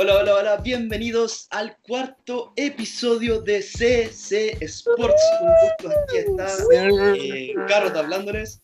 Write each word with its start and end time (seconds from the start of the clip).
Hola, 0.00 0.18
hola, 0.18 0.34
hola, 0.36 0.56
bienvenidos 0.58 1.48
al 1.50 1.76
cuarto 1.78 2.52
episodio 2.54 3.40
de 3.40 3.60
CC 3.60 4.56
Sports. 4.60 5.20
Un 5.40 5.48
gusto, 5.48 5.90
aquí 6.00 6.18
está 6.18 6.46
eh, 7.16 7.52
Carrot 7.66 7.96
hablándoles. 7.96 8.62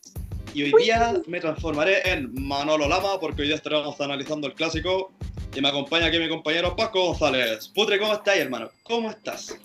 Y 0.54 0.62
hoy 0.62 0.72
día 0.80 1.20
me 1.26 1.40
transformaré 1.40 2.08
en 2.08 2.32
Manolo 2.34 2.86
Lama 2.86 3.18
porque 3.18 3.42
hoy 3.42 3.48
día 3.48 3.56
estaremos 3.56 4.00
analizando 4.00 4.46
el 4.46 4.54
clásico. 4.54 5.10
Y 5.56 5.60
me 5.60 5.70
acompaña 5.70 6.06
aquí 6.06 6.20
mi 6.20 6.28
compañero 6.28 6.76
Paco 6.76 7.06
González. 7.06 7.66
Putre, 7.74 7.98
¿cómo 7.98 8.12
estás, 8.12 8.36
hermano? 8.36 8.70
¿Cómo 8.84 9.10
estás? 9.10 9.58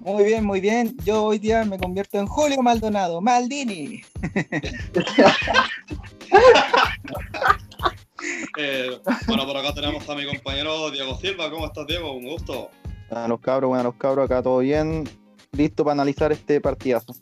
Muy 0.00 0.24
bien, 0.24 0.46
muy 0.46 0.62
bien. 0.62 0.96
Yo 1.04 1.24
hoy 1.24 1.38
día 1.38 1.62
me 1.66 1.76
convierto 1.76 2.18
en 2.18 2.26
Julio 2.26 2.62
Maldonado, 2.62 3.20
Maldini. 3.20 4.00
Eh, 8.56 8.98
bueno, 9.26 9.46
por 9.46 9.56
acá 9.56 9.74
tenemos 9.74 10.08
a 10.08 10.14
mi 10.14 10.26
compañero 10.26 10.90
Diego 10.90 11.16
Silva. 11.18 11.50
¿Cómo 11.50 11.66
estás, 11.66 11.86
Diego? 11.86 12.12
Un 12.12 12.28
gusto. 12.28 12.70
Buenas 13.10 13.28
los 13.28 13.40
cabros, 13.40 13.68
buenas 13.68 13.84
los 13.84 13.94
cabros, 13.94 14.24
acá 14.24 14.42
todo 14.42 14.58
bien. 14.58 15.08
Listo 15.52 15.84
para 15.84 15.92
analizar 15.92 16.32
este 16.32 16.60
partidazo. 16.60 17.14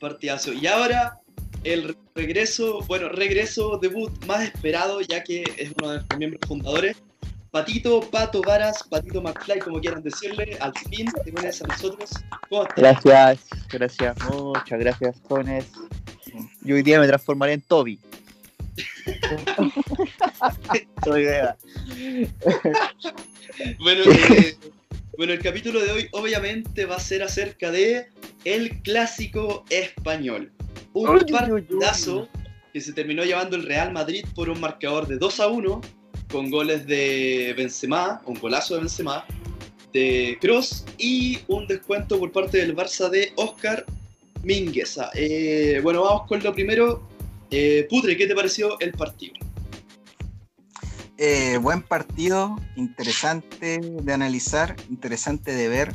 Partidazo. 0.00 0.52
Y 0.52 0.66
ahora 0.66 1.20
el 1.64 1.96
regreso, 2.14 2.80
bueno, 2.86 3.08
regreso, 3.08 3.78
debut 3.78 4.12
más 4.26 4.42
esperado, 4.42 5.00
ya 5.00 5.22
que 5.22 5.44
es 5.56 5.72
uno 5.80 5.92
de 5.92 5.96
los 5.98 6.18
miembros 6.18 6.40
fundadores. 6.46 6.96
Patito, 7.50 8.00
Pato 8.00 8.40
Varas, 8.40 8.82
Patito 8.88 9.20
McFly, 9.20 9.58
como 9.58 9.78
quieran 9.78 10.02
decirle, 10.02 10.56
al 10.60 10.72
fin 10.88 11.06
te 11.22 11.30
unes 11.30 11.60
a 11.62 11.66
nosotros. 11.66 12.10
¿Cómo 12.48 12.62
estás? 12.62 12.76
Gracias, 12.78 13.46
gracias, 13.70 14.16
muchas 14.30 14.80
gracias, 14.80 15.20
jóvenes. 15.28 15.66
Yo 16.62 16.76
hoy 16.76 16.82
día 16.82 16.98
me 16.98 17.06
transformaré 17.06 17.52
en 17.52 17.60
Toby. 17.60 18.00
bueno, 23.78 24.02
eh, 24.04 24.56
bueno, 25.16 25.32
el 25.34 25.40
capítulo 25.40 25.80
de 25.80 25.92
hoy 25.92 26.08
obviamente 26.12 26.86
va 26.86 26.96
a 26.96 27.00
ser 27.00 27.22
acerca 27.22 27.70
de 27.70 28.08
el 28.44 28.80
clásico 28.82 29.64
español. 29.68 30.50
Un 30.94 31.20
partidazo 31.30 32.28
que 32.72 32.80
se 32.80 32.92
terminó 32.92 33.24
llevando 33.24 33.56
el 33.56 33.64
Real 33.64 33.92
Madrid 33.92 34.24
por 34.34 34.48
un 34.48 34.60
marcador 34.60 35.06
de 35.06 35.18
2 35.18 35.40
a 35.40 35.48
1 35.48 35.80
con 36.30 36.50
goles 36.50 36.86
de 36.86 37.54
Benzema, 37.56 38.22
un 38.24 38.38
golazo 38.38 38.74
de 38.74 38.80
Benzema, 38.80 39.26
de 39.92 40.38
Cross 40.40 40.86
y 40.96 41.40
un 41.48 41.66
descuento 41.66 42.18
por 42.18 42.32
parte 42.32 42.58
del 42.58 42.74
Barça 42.74 43.10
de 43.10 43.32
Oscar 43.36 43.84
Mingueza. 44.42 45.10
Eh, 45.14 45.80
bueno, 45.82 46.02
vamos 46.02 46.26
con 46.26 46.42
lo 46.42 46.54
primero. 46.54 47.06
Eh, 47.54 47.86
Putre, 47.90 48.16
¿qué 48.16 48.26
te 48.26 48.34
pareció 48.34 48.80
el 48.80 48.92
partido? 48.92 49.34
Eh, 51.18 51.58
buen 51.58 51.82
partido, 51.82 52.56
interesante 52.76 53.78
de 53.78 54.12
analizar, 54.12 54.74
interesante 54.88 55.54
de 55.54 55.68
ver, 55.68 55.94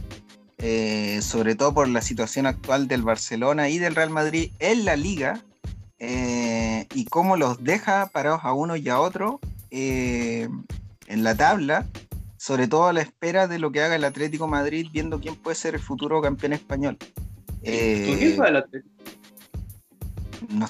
eh, 0.60 1.20
sobre 1.24 1.56
todo 1.56 1.74
por 1.74 1.88
la 1.88 2.02
situación 2.02 2.46
actual 2.46 2.88
del 2.88 3.02
Barcelona 3.02 3.70
y 3.70 3.80
del 3.80 3.96
Real 3.96 4.12
Madrid 4.12 4.52
en 4.60 4.86
la 4.86 4.96
liga 4.96 5.44
y 6.00 7.06
cómo 7.06 7.38
los 7.38 7.64
deja 7.64 8.06
parados 8.14 8.42
a 8.44 8.54
uno 8.54 8.76
y 8.76 8.88
a 8.88 9.00
otro 9.00 9.40
en 9.72 10.64
la 11.08 11.36
tabla, 11.36 11.88
sobre 12.38 12.68
todo 12.68 12.86
a 12.88 12.94
la 12.94 13.02
espera 13.02 13.48
de 13.48 13.58
lo 13.58 13.72
que 13.72 13.82
haga 13.82 13.96
el 13.96 14.04
Atlético 14.04 14.48
Madrid, 14.48 14.88
viendo 14.92 15.20
quién 15.20 15.36
puede 15.36 15.56
ser 15.56 15.74
el 15.74 15.82
futuro 15.82 16.22
campeón 16.22 16.54
español. 16.54 16.98
¿Con 17.00 17.58
quién 17.64 18.36
fue 18.36 18.50
el 18.50 18.58
Atlético? 18.58 18.96
No 20.50 20.68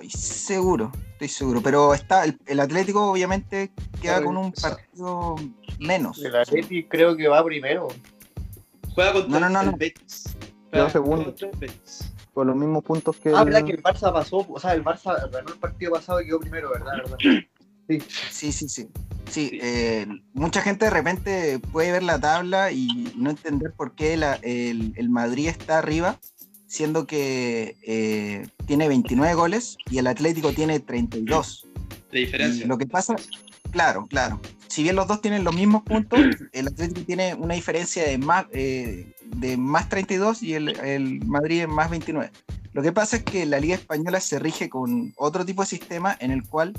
estoy 0.00 0.10
seguro, 0.10 0.92
estoy 1.12 1.28
seguro. 1.28 1.60
Pero 1.62 1.94
está 1.94 2.24
el, 2.24 2.60
Atlético 2.60 3.10
obviamente 3.10 3.72
queda 4.00 4.22
con 4.22 4.36
un 4.36 4.52
partido 4.52 5.36
menos. 5.78 6.22
El 6.22 6.36
Atlético 6.36 6.88
creo 6.88 7.16
que 7.16 7.28
va 7.28 7.44
primero. 7.44 7.88
Juega 8.94 9.12
contra 9.12 9.40
no, 9.40 9.48
no, 9.48 9.62
no, 9.62 9.70
el 9.70 9.76
Betis. 9.76 10.36
Segundo. 10.92 11.34
Con 12.34 12.46
los 12.46 12.56
mismos 12.56 12.84
puntos 12.84 13.16
que. 13.16 13.30
Ah, 13.34 13.44
verdad 13.44 13.64
que 13.64 13.72
el 13.72 13.82
Barça 13.82 14.12
pasó, 14.12 14.46
o 14.48 14.60
sea, 14.60 14.74
el 14.74 14.84
Barça 14.84 15.30
ganó 15.30 15.48
el 15.48 15.58
partido 15.58 15.92
pasado 15.92 16.20
y 16.20 16.26
quedó 16.26 16.40
primero, 16.40 16.70
¿verdad? 16.70 17.02
Sí, 17.88 18.00
sí, 18.30 18.52
sí. 18.52 18.68
sí. 18.68 18.88
Sí, 19.28 19.58
eh, 19.60 20.06
mucha 20.32 20.62
gente 20.62 20.86
de 20.86 20.90
repente 20.90 21.58
puede 21.58 21.92
ver 21.92 22.02
la 22.02 22.18
tabla 22.18 22.72
y 22.72 23.12
no 23.14 23.28
entender 23.28 23.74
por 23.76 23.94
qué 23.94 24.14
el, 24.14 24.92
el 24.96 25.10
Madrid 25.10 25.48
está 25.48 25.78
arriba 25.78 26.18
siendo 26.68 27.06
que 27.06 27.76
eh, 27.82 28.46
tiene 28.66 28.86
29 28.86 29.34
goles 29.34 29.78
y 29.90 29.98
el 29.98 30.06
Atlético 30.06 30.52
tiene 30.52 30.78
32. 30.78 31.66
De 32.12 32.20
diferencia. 32.20 32.66
lo 32.66 32.78
que 32.78 32.86
pasa, 32.86 33.16
claro, 33.72 34.06
claro. 34.06 34.40
Si 34.68 34.82
bien 34.82 34.96
los 34.96 35.08
dos 35.08 35.20
tienen 35.20 35.44
los 35.44 35.54
mismos 35.54 35.82
puntos, 35.82 36.20
el 36.52 36.68
Atlético 36.68 37.00
tiene 37.06 37.34
una 37.34 37.54
diferencia 37.54 38.04
de 38.04 38.18
más, 38.18 38.46
eh, 38.52 39.14
de 39.24 39.56
más 39.56 39.88
32 39.88 40.42
y 40.42 40.54
el, 40.54 40.68
el 40.80 41.24
Madrid 41.24 41.62
es 41.62 41.68
más 41.68 41.90
29. 41.90 42.30
Lo 42.74 42.82
que 42.82 42.92
pasa 42.92 43.16
es 43.16 43.22
que 43.24 43.46
la 43.46 43.58
Liga 43.58 43.74
Española 43.74 44.20
se 44.20 44.38
rige 44.38 44.68
con 44.68 45.12
otro 45.16 45.44
tipo 45.44 45.62
de 45.62 45.68
sistema 45.68 46.16
en 46.20 46.30
el 46.30 46.46
cual 46.46 46.74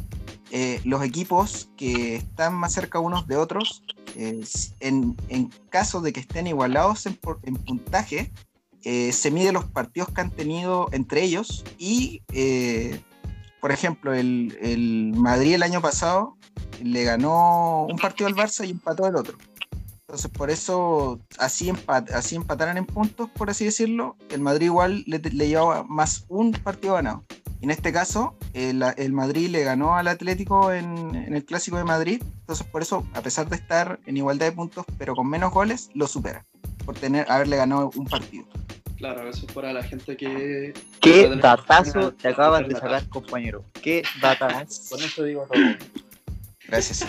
eh, 0.51 0.79
los 0.83 1.03
equipos 1.03 1.69
que 1.75 2.15
están 2.15 2.53
más 2.53 2.73
cerca 2.73 2.99
unos 2.99 3.27
de 3.27 3.37
otros, 3.37 3.83
en, 4.15 5.15
en, 5.29 5.49
caso 5.69 6.01
de 6.01 6.11
que 6.11 6.19
estén 6.19 6.47
igualados 6.47 7.05
en, 7.05 7.19
en 7.43 7.55
puntaje, 7.55 8.31
eh, 8.83 9.11
se 9.11 9.31
mide 9.31 9.51
los 9.51 9.65
partidos 9.65 10.09
que 10.09 10.21
han 10.21 10.31
tenido 10.31 10.87
entre 10.91 11.23
ellos 11.23 11.65
y, 11.77 12.23
eh, 12.31 13.01
por 13.59 13.71
ejemplo, 13.71 14.13
el, 14.13 15.13
Madrid 15.15 15.55
el 15.55 15.63
año 15.63 15.81
pasado 15.81 16.37
le 16.81 17.03
ganó 17.03 17.85
un 17.87 17.97
partido 17.97 18.27
al 18.27 18.35
Barça 18.35 18.65
y 18.65 18.71
empató 18.71 19.05
el 19.07 19.15
otro. 19.15 19.37
Entonces, 20.01 20.31
por 20.31 20.49
eso, 20.49 21.19
así, 21.37 21.71
así 21.87 22.35
empataran 22.35 22.77
en 22.77 22.85
puntos, 22.85 23.29
por 23.29 23.49
así 23.49 23.65
decirlo, 23.65 24.15
el 24.31 24.41
Madrid 24.41 24.67
igual 24.67 25.03
le, 25.05 25.19
llevaba 25.19 25.83
más 25.83 26.25
un 26.29 26.51
partido 26.51 26.95
ganado. 26.95 27.23
en 27.61 27.69
este 27.69 27.91
caso, 27.91 28.35
el, 28.53 29.13
Madrid 29.13 29.49
le 29.49 29.63
ganó 29.63 29.97
al 29.97 30.07
Atlético 30.07 30.71
en, 30.71 31.13
en, 31.13 31.35
el 31.35 31.45
Clásico 31.45 31.77
de 31.77 31.83
Madrid. 31.83 32.23
Entonces, 32.39 32.65
por 32.65 32.81
eso, 32.81 33.05
a 33.13 33.21
pesar 33.21 33.49
de 33.49 33.57
estar 33.57 33.99
en 34.07 34.17
igualdad 34.17 34.47
de 34.47 34.51
puntos, 34.53 34.85
pero 34.97 35.13
con 35.15 35.29
menos 35.29 35.51
goles, 35.51 35.89
lo 35.93 36.07
supera. 36.07 36.43
Por 36.89 36.97
tener, 36.97 37.23
haberle 37.29 37.55
ganado 37.55 37.91
un 37.95 38.05
partido. 38.05 38.47
Claro, 38.97 39.29
eso 39.29 39.45
es 39.45 39.53
para 39.53 39.71
la 39.71 39.83
gente 39.83 40.17
que. 40.17 40.73
¿Qué 40.99 41.29
datazo 41.35 42.13
te 42.13 42.29
acabas 42.29 42.67
de 42.67 42.73
sacar, 42.73 43.07
compañero? 43.09 43.63
¿Qué 43.79 44.01
datazo? 44.19 44.95
Con 44.95 45.03
eso 45.03 45.23
digo 45.23 45.47
todo. 45.53 45.61
Gracias. 46.67 47.05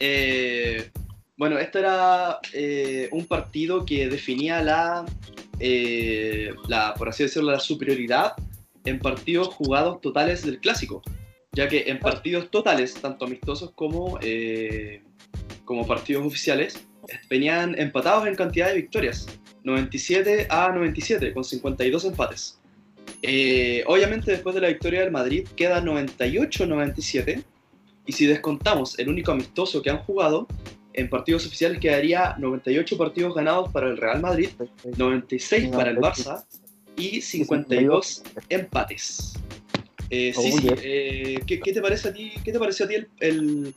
Eh, 0.00 0.90
bueno, 1.36 1.58
esto 1.58 1.80
era 1.80 2.38
eh, 2.54 3.10
un 3.12 3.26
partido 3.26 3.84
que 3.84 4.08
definía 4.08 4.62
la, 4.62 5.04
eh, 5.60 6.54
la, 6.66 6.94
por 6.94 7.10
así 7.10 7.24
decirlo, 7.24 7.52
la 7.52 7.60
superioridad 7.60 8.32
en 8.86 9.00
partidos 9.00 9.48
jugados 9.48 10.00
totales 10.00 10.46
del 10.46 10.60
clásico. 10.60 11.02
Ya 11.52 11.68
que 11.68 11.90
en 11.90 11.98
partidos 11.98 12.50
totales, 12.50 12.94
tanto 12.94 13.26
amistosos 13.26 13.70
como, 13.72 14.18
como 15.66 15.86
partidos 15.86 16.24
oficiales, 16.24 16.87
venían 17.28 17.78
empatados 17.78 18.26
en 18.26 18.34
cantidad 18.34 18.68
de 18.68 18.74
victorias. 18.74 19.26
97 19.64 20.46
a 20.50 20.70
97, 20.72 21.32
con 21.32 21.44
52 21.44 22.04
empates. 22.04 22.58
Eh, 23.22 23.82
obviamente 23.86 24.30
después 24.30 24.54
de 24.54 24.60
la 24.60 24.68
victoria 24.68 25.00
del 25.00 25.10
Madrid 25.10 25.46
queda 25.56 25.82
98-97 25.82 27.42
y 28.06 28.12
si 28.12 28.26
descontamos 28.26 28.98
el 28.98 29.08
único 29.08 29.32
amistoso 29.32 29.82
que 29.82 29.90
han 29.90 29.98
jugado, 29.98 30.46
en 30.92 31.08
partidos 31.08 31.46
oficiales 31.46 31.78
quedaría 31.78 32.36
98 32.38 32.96
partidos 32.96 33.34
ganados 33.34 33.70
para 33.72 33.88
el 33.88 33.96
Real 33.96 34.20
Madrid, 34.20 34.50
96 34.96 35.68
para 35.68 35.90
el 35.90 35.98
Barça 35.98 36.44
y 36.96 37.20
52 37.20 38.22
empates. 38.48 39.34
Eh, 40.10 40.32
sí, 40.34 40.52
sí. 40.52 40.68
Eh, 40.82 41.40
¿qué, 41.46 41.58
te 41.58 41.80
parece 41.82 42.08
a 42.08 42.12
ti? 42.12 42.32
¿Qué 42.42 42.50
te 42.50 42.58
pareció 42.58 42.86
a 42.86 42.88
ti 42.88 42.94
el, 42.94 43.08
el, 43.20 43.74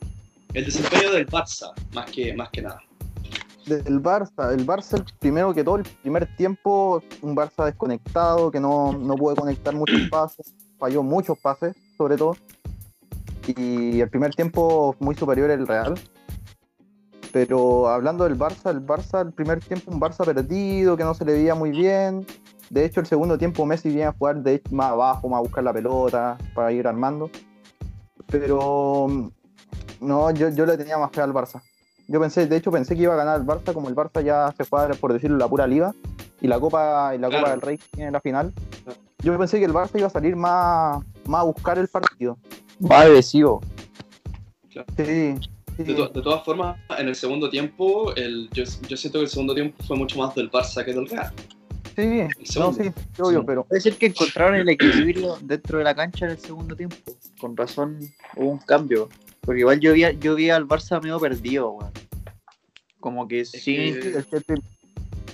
el 0.54 0.64
desempeño 0.64 1.12
del 1.12 1.26
Barça 1.26 1.72
más 1.92 2.10
que, 2.10 2.32
más 2.34 2.48
que 2.50 2.62
nada? 2.62 2.82
Del 3.66 4.02
Barça. 4.02 4.52
El 4.52 4.66
Barça, 4.66 4.96
el 4.96 5.04
primero 5.18 5.54
que 5.54 5.64
todo, 5.64 5.76
el 5.76 5.84
primer 6.02 6.34
tiempo, 6.36 7.02
un 7.22 7.36
Barça 7.36 7.64
desconectado, 7.64 8.50
que 8.50 8.60
no, 8.60 8.92
no 8.92 9.14
pudo 9.14 9.36
conectar 9.36 9.74
muchos 9.74 10.08
pases, 10.10 10.54
falló 10.78 11.02
muchos 11.02 11.38
pases, 11.38 11.74
sobre 11.96 12.16
todo. 12.16 12.36
Y 13.46 14.00
el 14.00 14.08
primer 14.08 14.34
tiempo 14.34 14.96
muy 15.00 15.14
superior 15.14 15.50
el 15.50 15.66
Real. 15.66 15.94
Pero 17.32 17.88
hablando 17.88 18.24
del 18.24 18.38
Barça, 18.38 18.70
el 18.70 18.84
Barça, 18.84 19.22
el 19.22 19.32
primer 19.32 19.60
tiempo, 19.60 19.90
un 19.90 20.00
Barça 20.00 20.24
perdido, 20.24 20.96
que 20.96 21.04
no 21.04 21.14
se 21.14 21.24
le 21.24 21.32
veía 21.32 21.54
muy 21.54 21.70
bien. 21.70 22.26
De 22.68 22.84
hecho, 22.84 23.00
el 23.00 23.06
segundo 23.06 23.38
tiempo 23.38 23.66
Messi 23.66 23.88
viene 23.88 24.04
a 24.04 24.12
jugar 24.12 24.42
de 24.42 24.62
más 24.70 24.92
abajo, 24.92 25.28
más 25.28 25.38
a 25.38 25.42
buscar 25.42 25.64
la 25.64 25.72
pelota, 25.72 26.38
para 26.54 26.72
ir 26.72 26.86
armando. 26.86 27.30
Pero 28.28 29.06
no, 30.00 30.30
yo, 30.30 30.48
yo 30.50 30.66
le 30.66 30.76
tenía 30.76 30.98
más 30.98 31.10
fe 31.12 31.20
al 31.20 31.32
Barça. 31.32 31.62
Yo 32.08 32.20
pensé, 32.20 32.46
de 32.46 32.56
hecho 32.56 32.70
pensé 32.70 32.94
que 32.96 33.02
iba 33.02 33.14
a 33.14 33.16
ganar 33.16 33.40
el 33.40 33.46
Barça, 33.46 33.72
como 33.72 33.88
el 33.88 33.94
Barça 33.94 34.22
ya 34.22 34.52
se 34.56 34.64
juega, 34.64 34.92
por 34.94 35.12
decirlo, 35.12 35.36
la 35.38 35.48
pura 35.48 35.66
liga 35.66 35.94
y 36.40 36.46
la 36.48 36.58
Copa, 36.60 37.14
y 37.14 37.18
la 37.18 37.28
Copa 37.30 37.50
del 37.50 37.60
Rey 37.60 37.78
tiene 37.92 38.10
la 38.10 38.20
final. 38.20 38.52
Yo 39.22 39.38
pensé 39.38 39.58
que 39.58 39.64
el 39.64 39.72
Barça 39.72 39.96
iba 39.98 40.08
a 40.08 40.10
salir 40.10 40.34
más, 40.36 41.02
más 41.26 41.40
a 41.40 41.44
buscar 41.44 41.78
el 41.78 41.88
partido. 41.88 42.36
Más 42.80 43.04
agresivo. 43.06 43.60
Sí, 44.96 45.36
De, 45.84 45.94
to- 45.94 46.08
de 46.08 46.22
todas 46.22 46.44
formas, 46.44 46.76
en 46.98 47.08
el 47.08 47.14
segundo 47.14 47.48
tiempo, 47.48 48.14
el, 48.16 48.48
yo, 48.52 48.64
yo 48.88 48.96
siento 48.96 49.18
que 49.20 49.24
el 49.24 49.30
segundo 49.30 49.54
tiempo 49.54 49.82
fue 49.86 49.96
mucho 49.96 50.18
más 50.18 50.34
del 50.34 50.50
Barça 50.50 50.84
que 50.84 50.92
del 50.92 51.08
Real. 51.08 51.32
Sí, 51.94 52.22
no, 52.58 52.72
sí, 52.72 52.84
sí, 52.84 53.22
obvio, 53.22 53.40
Sí. 53.40 53.44
pero 53.46 53.64
Puede 53.64 53.80
ser 53.82 53.96
que 53.96 54.06
encontraron 54.06 54.54
el 54.56 54.68
equilibrio 54.70 55.36
dentro 55.42 55.76
de 55.78 55.84
la 55.84 55.94
cancha 55.94 56.24
en 56.24 56.32
el 56.32 56.38
segundo 56.38 56.74
tiempo. 56.74 56.96
Con 57.38 57.54
razón 57.56 57.98
hubo 58.36 58.50
un 58.50 58.58
cambio. 58.58 59.08
Porque 59.42 59.60
igual 59.60 59.80
yo 59.80 59.92
vi, 59.92 60.04
yo 60.20 60.34
vi 60.34 60.50
al 60.50 60.66
Barça 60.66 61.00
medio 61.02 61.18
perdido, 61.18 61.70
weón. 61.72 61.92
Como 63.00 63.26
que 63.26 63.44
sin, 63.44 63.94
que- 63.94 64.02
sí, 64.02 64.08
es 64.16 64.26
que 64.26 64.36
el 64.36 64.42
prim- 64.44 64.62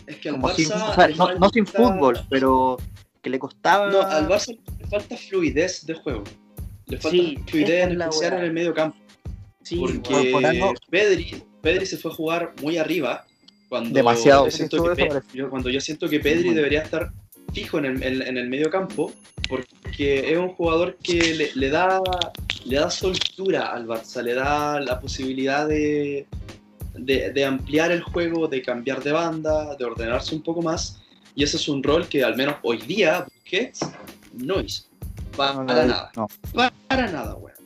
Es 0.06 0.16
que 0.16 0.28
al 0.30 0.34
como 0.36 0.48
Barça. 0.48 0.54
sin- 0.56 0.72
o 0.72 0.94
sea, 0.94 1.08
no, 1.08 1.34
no 1.38 1.48
sin 1.50 1.66
fútbol, 1.66 2.18
pero 2.30 2.78
que 3.22 3.28
le 3.30 3.38
costaba. 3.38 3.90
No, 3.90 4.00
al 4.02 4.26
Barça 4.28 4.58
le 4.80 4.86
falta 4.86 5.16
fluidez 5.16 5.84
de 5.84 5.94
juego. 5.94 6.24
Le 6.86 6.96
falta 6.96 7.10
Sí, 7.10 7.38
fluidez 7.46 7.86
en 7.90 8.00
especial 8.00 8.32
en 8.38 8.44
el 8.44 8.52
medio 8.52 8.72
campo. 8.72 8.96
Sí, 9.62 9.76
Porque 9.76 10.12
weón. 10.14 10.32
por 10.32 10.46
algo- 10.46 10.74
Pedri, 10.90 11.42
Pedri 11.60 11.84
se 11.84 11.98
fue 11.98 12.10
a 12.10 12.14
jugar 12.14 12.54
muy 12.62 12.78
arriba. 12.78 13.26
Cuando 13.68 13.90
Demasiado. 13.90 14.50
Siento 14.50 14.94
que 14.94 15.10
yo- 15.34 15.50
cuando 15.50 15.68
yo 15.68 15.78
siento 15.82 16.08
que 16.08 16.20
Pedri 16.20 16.54
debería 16.54 16.80
estar 16.80 17.12
fijo 17.58 17.78
en 17.78 17.84
el, 17.86 18.02
en, 18.02 18.22
en 18.22 18.36
el 18.36 18.48
medio 18.48 18.70
campo, 18.70 19.12
porque 19.48 20.32
es 20.32 20.38
un 20.38 20.48
jugador 20.50 20.96
que 21.02 21.34
le, 21.34 21.50
le 21.54 21.70
da, 21.70 22.00
le 22.64 22.76
da 22.76 22.90
soltura 22.90 23.72
al 23.72 23.86
Barça, 23.86 24.22
le 24.22 24.34
da 24.34 24.80
la 24.80 25.00
posibilidad 25.00 25.66
de, 25.66 26.26
de, 26.94 27.32
de 27.32 27.44
ampliar 27.44 27.90
el 27.90 28.02
juego, 28.02 28.48
de 28.48 28.62
cambiar 28.62 29.02
de 29.02 29.12
banda, 29.12 29.74
de 29.76 29.84
ordenarse 29.84 30.34
un 30.34 30.42
poco 30.42 30.62
más. 30.62 31.00
Y 31.34 31.44
ese 31.44 31.56
es 31.56 31.68
un 31.68 31.82
rol 31.82 32.06
que 32.08 32.24
al 32.24 32.36
menos 32.36 32.56
hoy 32.62 32.78
día 32.78 33.24
Busquets 33.24 33.80
no 34.34 34.60
hizo. 34.60 34.84
Pa- 35.36 35.54
no, 35.54 35.60
no, 35.60 35.66
para 35.66 35.82
no, 35.86 35.88
nada. 35.88 36.10
Para 36.88 37.10
nada, 37.10 37.34
weón. 37.36 37.56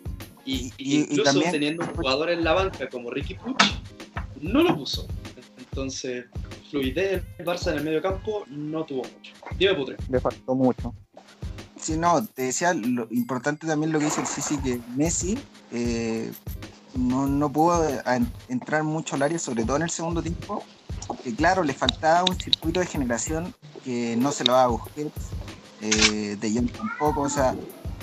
Y, 0.44 0.52
Y- 0.54 0.56
y 0.56 0.72
y- 0.76 0.94
y 0.96 1.00
incluso 1.02 1.22
también- 1.24 1.52
teniendo 1.52 1.84
un 1.84 1.90
jugador 1.94 2.30
en 2.30 2.44
la 2.44 2.52
banca 2.52 2.88
como 2.88 3.10
Ricky 3.10 3.34
Puig, 3.34 3.56
no 4.40 4.62
lo 4.62 4.76
puso. 4.76 5.06
Entonces, 5.72 6.26
fluidez 6.70 7.22
del 7.38 7.46
Barça 7.46 7.70
en 7.70 7.78
el 7.78 7.84
medio 7.84 8.02
campo 8.02 8.44
no 8.48 8.84
tuvo 8.84 9.04
mucho. 9.04 9.32
Dime, 9.56 9.74
Putre. 9.74 9.96
le 10.10 10.20
faltó 10.20 10.54
mucho. 10.54 10.94
Sí, 11.80 11.96
no, 11.96 12.24
te 12.26 12.42
decía, 12.42 12.74
lo 12.74 13.08
importante 13.10 13.66
también 13.66 13.90
lo 13.90 13.98
que 13.98 14.04
dice 14.04 14.20
el 14.20 14.26
Sisi, 14.26 14.58
que 14.58 14.78
Messi 14.94 15.38
eh, 15.72 16.30
no, 16.94 17.26
no 17.26 17.50
pudo 17.50 17.88
eh, 17.88 18.02
entrar 18.48 18.84
mucho 18.84 19.16
al 19.16 19.22
área, 19.22 19.38
sobre 19.38 19.64
todo 19.64 19.76
en 19.76 19.82
el 19.82 19.90
segundo 19.90 20.22
tiempo, 20.22 20.62
que 21.24 21.34
claro, 21.34 21.64
le 21.64 21.72
faltaba 21.72 22.22
un 22.30 22.38
circuito 22.38 22.80
de 22.80 22.86
generación 22.86 23.54
que 23.82 24.14
no 24.16 24.30
se 24.30 24.44
lo 24.44 24.52
daba 24.52 24.64
a 24.64 24.68
Busquets, 24.68 25.30
eh, 25.80 26.36
de 26.38 26.52
Jong 26.52 26.70
tampoco, 26.70 27.22
o 27.22 27.30
sea, 27.30 27.56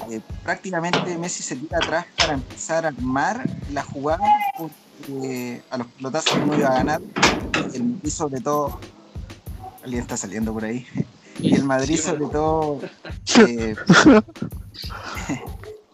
eh, 0.10 0.22
prácticamente 0.44 1.18
Messi 1.20 1.44
se 1.44 1.56
tira 1.56 1.78
atrás 1.78 2.06
para 2.18 2.34
empezar 2.34 2.86
a 2.86 2.90
armar 2.90 3.48
la 3.72 3.84
jugada, 3.84 4.26
porque 5.00 5.62
a 5.70 5.78
los 5.78 5.88
pelotazos 5.88 6.46
no 6.46 6.56
iba 6.58 6.70
a 6.70 6.74
ganar, 6.76 7.02
el 7.74 7.84
Madrid 7.84 8.10
sobre 8.12 8.42
todo, 8.42 8.80
alguien 9.84 10.02
está 10.02 10.18
saliendo 10.18 10.54
por 10.54 10.66
ahí, 10.66 10.86
y 11.40 11.56
el 11.56 11.64
Madrid 11.64 11.98
sobre 11.98 12.26
todo 12.28 12.82
eh, 13.38 13.76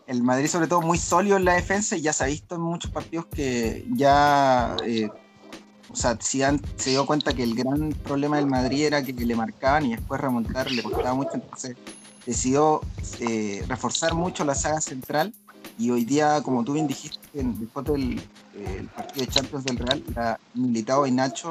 el 0.07 0.24
Madrid 0.24 0.48
sobre 0.48 0.68
todo 0.68 0.81
muy 0.81 0.98
sólido 0.98 1.38
en 1.38 1.46
la 1.46 1.54
defensa 1.54 1.96
y 1.96 2.02
ya 2.02 2.13
se 2.13 2.24
ha 2.24 2.28
visto 2.28 2.56
en 2.56 2.62
muchos 2.62 2.92
partidos 2.92 3.25
que 3.28 3.86
ya 3.96 4.75
eh, 4.86 5.10
o 5.92 5.96
sea, 5.96 6.18
si 6.19 6.44
han- 6.44 6.62
se 6.78 6.90
dio 6.92 7.06
cuenta 7.06 7.34
que 7.34 7.44
el 7.44 7.56
gran 7.56 7.90
problema 8.04 8.38
del 8.38 8.48
Madrid 8.48 8.86
era 8.86 9.04
que, 9.04 9.13
le 9.13 9.36
marcaban 9.36 9.86
y 9.86 9.96
después 9.96 10.19
remontar 10.19 10.69
le 10.72 10.84
costaba 10.84 11.13
mucho, 11.13 11.31
entonces 11.36 11.75
decidió 12.25 12.81
eh, 13.19 13.63
reforzar 13.68 14.13
mucho 14.16 14.44
la 14.44 14.56
saga 14.56 14.81
central 14.81 15.34
y 15.78 15.92
hoy 15.92 16.04
día, 16.06 16.42
como 16.42 16.63
tú 16.63 16.74
bien 16.74 16.88
dijiste, 16.88 17.19
en- 17.34 17.60
después 17.60 17.86
del 17.86 18.22
eh, 18.56 18.78
el 18.80 18.88
partido 18.88 19.25
de 19.25 19.31
Champions 19.31 19.66
del 19.66 19.78
Real, 19.78 20.04
la 20.16 20.40
Militao 20.54 21.06
y 21.07 21.12
Nacho 21.12 21.50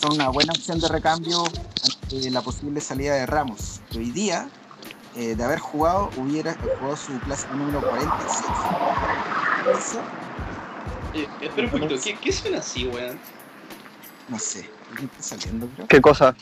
son 0.00 0.12
una 0.14 0.28
buena 0.28 0.52
opción 0.52 0.78
de 0.80 0.88
recambio 0.88 1.44
ante 1.44 2.30
la 2.30 2.40
posible 2.42 2.80
salida 2.80 3.14
de 3.14 3.26
Ramos. 3.26 3.80
Hoy 3.94 4.10
día, 4.10 4.48
eh, 5.16 5.34
de 5.34 5.44
haber 5.44 5.58
jugado, 5.58 6.10
hubiera 6.16 6.54
jugado 6.54 6.96
su 6.96 7.18
clásico 7.20 7.54
número 7.54 7.80
46. 7.80 8.44
Eso, 9.78 10.00
Eh, 11.14 11.26
espera 11.40 11.66
un 11.66 11.70
poquito, 11.72 11.94
¿qué, 12.02 12.14
qué 12.16 12.32
suena 12.32 12.58
así, 12.58 12.86
weón? 12.86 13.18
no 14.28 14.38
sé, 14.38 14.68
¿alguien 14.90 15.10
está 15.18 15.22
saliendo, 15.36 15.66
creo? 15.74 15.86
¿Qué 15.88 16.00
cosa? 16.02 16.36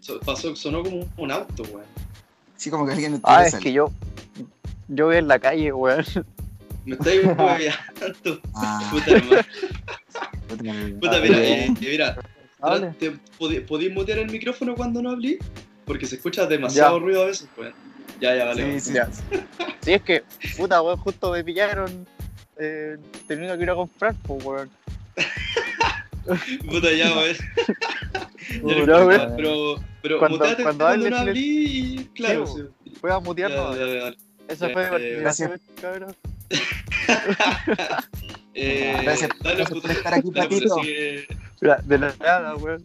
So- 0.00 0.20
pasó, 0.20 0.54
sonó 0.54 0.82
como 0.82 1.08
un 1.16 1.30
auto, 1.32 1.62
weón. 1.64 1.86
Sí, 2.56 2.70
como 2.70 2.86
que 2.86 2.92
alguien 2.92 3.20
Ah, 3.24 3.44
es 3.44 3.54
que 3.56 3.72
yo. 3.72 3.90
Yo 4.88 5.06
voy 5.06 5.16
en 5.16 5.28
la 5.28 5.38
calle, 5.38 5.72
weón. 5.72 6.04
Me 6.86 6.94
estáis 6.94 7.24
hueveando. 7.24 8.40
Ah, 8.54 8.88
Puta, 8.90 9.10
hermano. 9.10 9.42
puta, 11.00 11.20
mira, 11.20 11.38
eh, 11.44 11.64
eh, 11.66 11.74
mira, 11.80 12.16
Dale. 12.60 12.92
¿te 12.98 13.12
podí- 13.38 13.60
¿podéis 13.66 13.92
mutear 13.92 14.18
el 14.20 14.30
micrófono 14.30 14.74
cuando 14.74 15.02
no 15.02 15.10
hablé? 15.10 15.38
Porque 15.84 16.06
se 16.06 16.16
escucha 16.16 16.46
demasiado 16.46 16.98
Ya. 16.98 17.04
ruido 17.04 17.22
a 17.22 17.26
veces, 17.26 17.48
weón. 17.56 17.74
Ya, 18.20 18.34
ya, 18.34 18.44
vale. 18.46 18.80
Sí, 18.80 18.88
sí. 18.90 18.94
Ya. 18.94 19.08
Sí, 19.80 19.92
es 19.92 20.02
que, 20.02 20.22
puta, 20.56 20.80
weón, 20.80 20.96
justo 20.98 21.32
me 21.32 21.44
pillaron 21.44 22.06
eh, 22.58 22.96
teniendo 23.28 23.56
que 23.58 23.62
ir 23.64 23.70
a 23.70 23.74
comprar, 23.74 24.14
pues, 24.22 24.44
weón. 24.44 24.70
Puta, 26.70 26.92
ya, 26.92 27.12
weón. 27.14 27.36
Ya 28.64 28.86
no 28.86 29.06
weón. 29.06 29.34
pero, 29.36 29.74
pero 30.02 30.18
Cuando- 30.20 30.38
muteate 30.38 30.62
cuando 30.62 30.96
no 30.96 31.16
hablé 31.16 31.32
y 31.40 32.10
claro, 32.14 32.46
Sí. 32.46 32.62
Voy 33.02 33.10
a 33.10 33.18
Ya, 33.36 33.48
ya, 33.48 33.86
ya. 34.10 34.14
Esa 34.48 34.68
ya, 34.68 34.72
fue 34.72 34.84
eh, 34.84 34.88
participación, 34.88 35.60
cabrón. 35.80 36.16
Eh, 38.54 39.00
Gracias, 39.02 39.30
dale, 39.42 39.56
gracias 39.56 39.80
por 39.80 39.90
estar 39.90 40.14
aquí, 40.14 40.30
Patito. 40.34 40.74
sigue- 40.82 41.26
De 41.84 41.98
la 41.98 42.14
nada, 42.20 42.56
weón. 42.56 42.84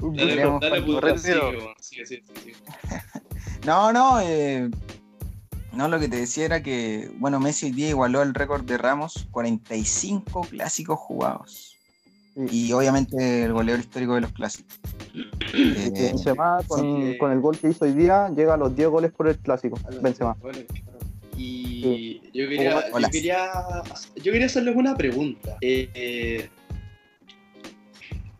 Un 0.00 0.16
Dale, 0.16 0.36
dale, 0.36 0.82
puta, 0.82 1.18
sigue, 1.18 1.34
retiro. 1.34 1.48
weón. 1.50 1.74
Sigue, 1.80 2.06
sigue, 2.06 2.22
sigue. 2.42 2.56
No, 3.66 3.92
no, 3.94 4.20
eh, 4.20 4.68
no, 5.72 5.88
lo 5.88 5.98
que 5.98 6.08
te 6.08 6.16
decía 6.16 6.44
era 6.44 6.62
que, 6.62 7.10
bueno, 7.18 7.40
Messi 7.40 7.66
hoy 7.66 7.72
día 7.72 7.88
igualó 7.88 8.20
el 8.22 8.34
récord 8.34 8.62
de 8.64 8.76
Ramos, 8.76 9.26
45 9.30 10.42
clásicos 10.50 10.98
jugados. 10.98 11.74
Y 12.36 12.72
obviamente 12.72 13.44
el 13.44 13.52
goleador 13.54 13.80
histórico 13.80 14.16
de 14.16 14.20
los 14.22 14.32
clásicos. 14.32 14.78
Eh, 15.54 15.90
Benzema 15.94 16.58
con, 16.66 16.80
sí. 17.12 17.16
con 17.18 17.30
el 17.32 17.40
gol 17.40 17.56
que 17.56 17.70
hizo 17.70 17.84
hoy 17.86 17.92
día 17.92 18.28
llega 18.36 18.54
a 18.54 18.56
los 18.58 18.74
10 18.76 18.88
goles 18.88 19.12
por 19.12 19.28
el 19.28 19.38
clásico. 19.38 19.78
Benzema. 20.02 20.36
Y 21.84 22.20
yo 22.32 22.48
quería, 22.48 22.84
yo 22.90 23.10
quería, 23.10 23.52
yo 24.16 24.32
quería 24.32 24.46
hacerles 24.46 24.74
una 24.76 24.96
pregunta. 24.96 25.56
Eh, 25.60 25.90
eh, 25.94 26.48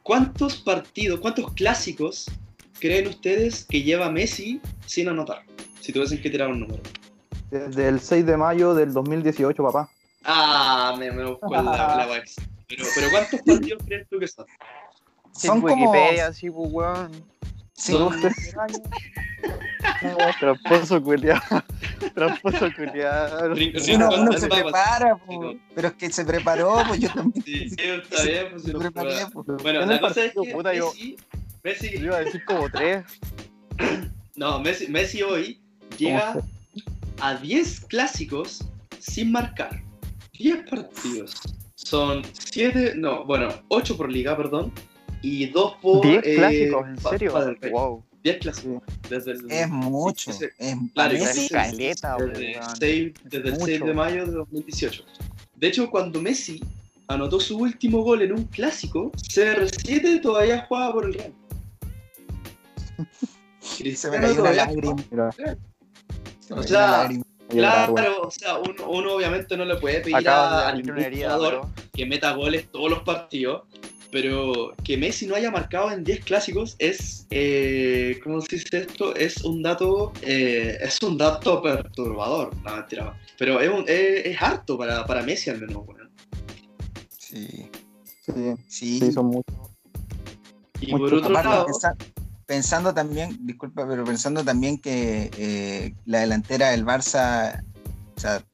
¿Cuántos 0.02 0.56
partidos, 0.56 1.20
cuántos 1.20 1.52
clásicos 1.52 2.30
creen 2.78 3.08
ustedes 3.08 3.64
que 3.64 3.82
lleva 3.82 4.10
Messi 4.10 4.60
sin 4.86 5.08
anotar? 5.08 5.42
Si 5.80 5.92
tuviesen 5.92 6.20
que 6.22 6.30
tirar 6.30 6.50
un 6.50 6.60
número. 6.60 6.82
Desde 7.50 7.88
el 7.88 8.00
6 8.00 8.26
de 8.26 8.36
mayo 8.36 8.74
del 8.74 8.92
2018, 8.92 9.62
papá. 9.62 9.88
Ah, 10.24 10.96
me, 10.98 11.10
me 11.12 11.26
buscó 11.26 11.54
la, 11.54 11.62
la 11.62 12.06
wax. 12.08 12.36
Pero, 12.68 12.84
pero 12.94 13.10
¿cuántos 13.10 13.40
partidos 13.42 13.82
crees 13.86 14.08
tú 14.08 14.18
que 14.18 14.28
son? 14.28 14.46
son 15.32 15.56
en 15.58 15.62
como 15.62 15.90
Wikipedia, 15.90 16.26
así, 16.28 16.50
pues, 16.50 16.72
weón. 16.72 17.10
Cinco- 17.74 18.12
Tramposo 20.40 21.02
culiado. 21.02 21.42
Tramposo 22.14 22.68
culiado. 22.76 23.54
Sí, 23.56 23.94
uno, 23.94 24.08
uno 24.20 24.32
se 24.38 24.48
prepara, 24.48 25.16
po, 25.16 25.54
pero 25.74 25.88
es 25.88 25.94
que 25.94 26.10
se 26.10 26.24
preparó, 26.24 26.82
pues 26.88 27.00
yo 27.00 27.10
también. 27.12 27.44
Sí, 27.44 27.68
sí, 27.70 27.76
está 27.78 28.22
bien. 28.22 28.46
Pues, 28.52 28.62
preparé, 28.64 28.90
prueba. 29.26 29.30
pues. 29.30 29.62
Bueno, 29.62 29.82
En 29.82 29.88
la 29.88 30.00
cosa 30.00 30.24
es 30.24 30.32
que 30.32 30.52
puta, 30.52 30.74
yo- 30.74 30.92
Messi, 30.92 31.16
Messi, 31.62 31.98
Yo 31.98 32.04
iba 32.06 32.16
a 32.16 32.20
decir 32.20 32.44
como 32.44 32.68
tres. 32.70 33.04
no, 34.36 34.58
Messi, 34.60 34.88
Messi 34.88 35.22
hoy 35.22 35.60
llega 35.98 36.36
a 37.20 37.34
10 37.36 37.80
clásicos 37.86 38.64
sin 38.98 39.32
marcar. 39.32 39.82
10 40.38 40.68
partidos. 40.68 41.40
Son 41.76 42.22
7, 42.32 42.94
no, 42.96 43.24
bueno, 43.24 43.48
8 43.68 43.96
por 43.96 44.10
liga, 44.10 44.36
perdón. 44.36 44.72
Y 45.24 45.46
2 45.46 45.76
por. 45.80 46.02
¿Diez 46.02 46.22
eh, 46.22 46.34
clásicos? 46.36 46.86
¿En 46.86 46.98
serio? 46.98 47.32
pa 47.32 47.44
del 47.46 47.56
Rey. 47.56 47.72
Wow. 47.72 48.04
10 48.24 48.38
clásicos. 48.38 48.82
Desde 49.08 49.32
el, 49.32 49.50
Es 49.50 49.68
mucho. 49.70 50.32
sí, 50.32 50.44
Es, 50.58 50.76
Claro, 50.92 51.12
Messi, 51.14 51.48
caleta, 51.48 52.16
desde, 52.18 53.12
desde 53.24 53.48
el 53.48 53.52
Mucho. 53.54 53.64
6 53.66 53.84
de 53.84 53.94
mayo 53.94 54.26
de 54.26 54.32
2018. 54.32 55.04
De 55.56 55.66
hecho, 55.66 55.90
cuando 55.90 56.20
Messi 56.20 56.60
anotó 57.08 57.40
su 57.40 57.56
último 57.56 58.02
gol 58.02 58.20
en 58.20 58.32
un 58.32 58.44
clásico, 58.44 59.12
CR7 59.12 60.20
todavía 60.20 60.66
jugaba 60.68 60.92
por 60.92 61.06
el 61.06 61.14
Real. 61.14 61.32
se 63.60 63.84
me 64.10 64.18
Cristiano 64.18 64.20
cayó 64.20 64.42
una 64.42 64.52
todavía 64.52 65.56
me 66.48 66.54
O 66.54 66.62
sea. 66.62 67.08
Claro, 67.48 68.22
o 68.22 68.30
sea, 68.30 68.58
uno, 68.58 68.88
uno 68.88 69.14
obviamente 69.14 69.56
no 69.56 69.64
le 69.64 69.76
puede 69.76 70.00
pedir 70.00 70.16
a, 70.16 70.20
de 70.20 70.28
a 70.28 70.68
abrir 70.68 70.84
ningún 70.84 70.98
una 70.98 71.06
herida, 71.06 71.26
jugador 71.34 71.60
pero- 71.74 71.88
que 71.92 72.06
meta 72.06 72.32
goles 72.32 72.68
todos 72.70 72.90
los 72.90 73.02
partidos, 73.02 73.62
pero 74.14 74.76
que 74.84 74.96
Messi 74.96 75.26
no 75.26 75.34
haya 75.34 75.50
marcado 75.50 75.90
en 75.90 76.04
10 76.04 76.24
clásicos 76.24 76.76
es, 76.78 77.26
eh, 77.30 78.20
¿cómo 78.22 78.40
se 78.42 78.54
dice 78.54 78.78
esto? 78.82 79.12
Es 79.16 79.42
un 79.42 79.60
dato, 79.60 80.12
eh, 80.22 80.78
es 80.80 81.02
un 81.02 81.18
dato 81.18 81.60
perturbador, 81.60 82.56
no 82.62 82.76
mentira, 82.76 83.20
pero 83.36 83.60
es, 83.60 83.68
un- 83.68 83.84
es, 83.88 84.26
es 84.26 84.40
harto 84.40 84.78
para, 84.78 85.04
para 85.04 85.24
Messi 85.24 85.50
al 85.50 85.60
menos. 85.60 85.84
Sí. 87.08 87.68
Sí. 88.24 88.54
Sí, 89.00 89.12
son 89.12 89.26
muchos. 89.26 89.56
Y 90.80 90.92
Mucho 90.92 91.04
por 91.06 91.14
otro 91.14 91.30
Aparte, 91.30 91.48
lado, 91.48 91.66
pensando 92.46 92.94
también, 92.94 93.36
disculpa, 93.44 93.84
pero 93.88 94.04
pensando 94.04 94.44
también 94.44 94.78
que 94.78 95.28
eh, 95.36 95.92
la 96.06 96.20
delantera 96.20 96.70
del 96.70 96.86
Barça, 96.86 97.64
o 98.16 98.20
sea, 98.20 98.44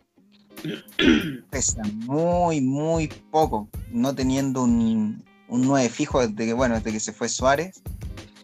pesa 1.51 1.83
muy, 2.07 2.63
muy 2.63 3.09
poco, 3.31 3.69
no 3.91 4.15
teniendo 4.15 4.63
un, 4.63 5.23
un 5.51 5.63
9 5.63 5.89
fijo 5.89 6.27
desde 6.27 6.47
que, 6.47 6.53
bueno, 6.55 6.77
desde 6.77 6.93
que 6.93 7.01
se 7.01 7.13
fue 7.13 7.29
Suárez, 7.29 7.83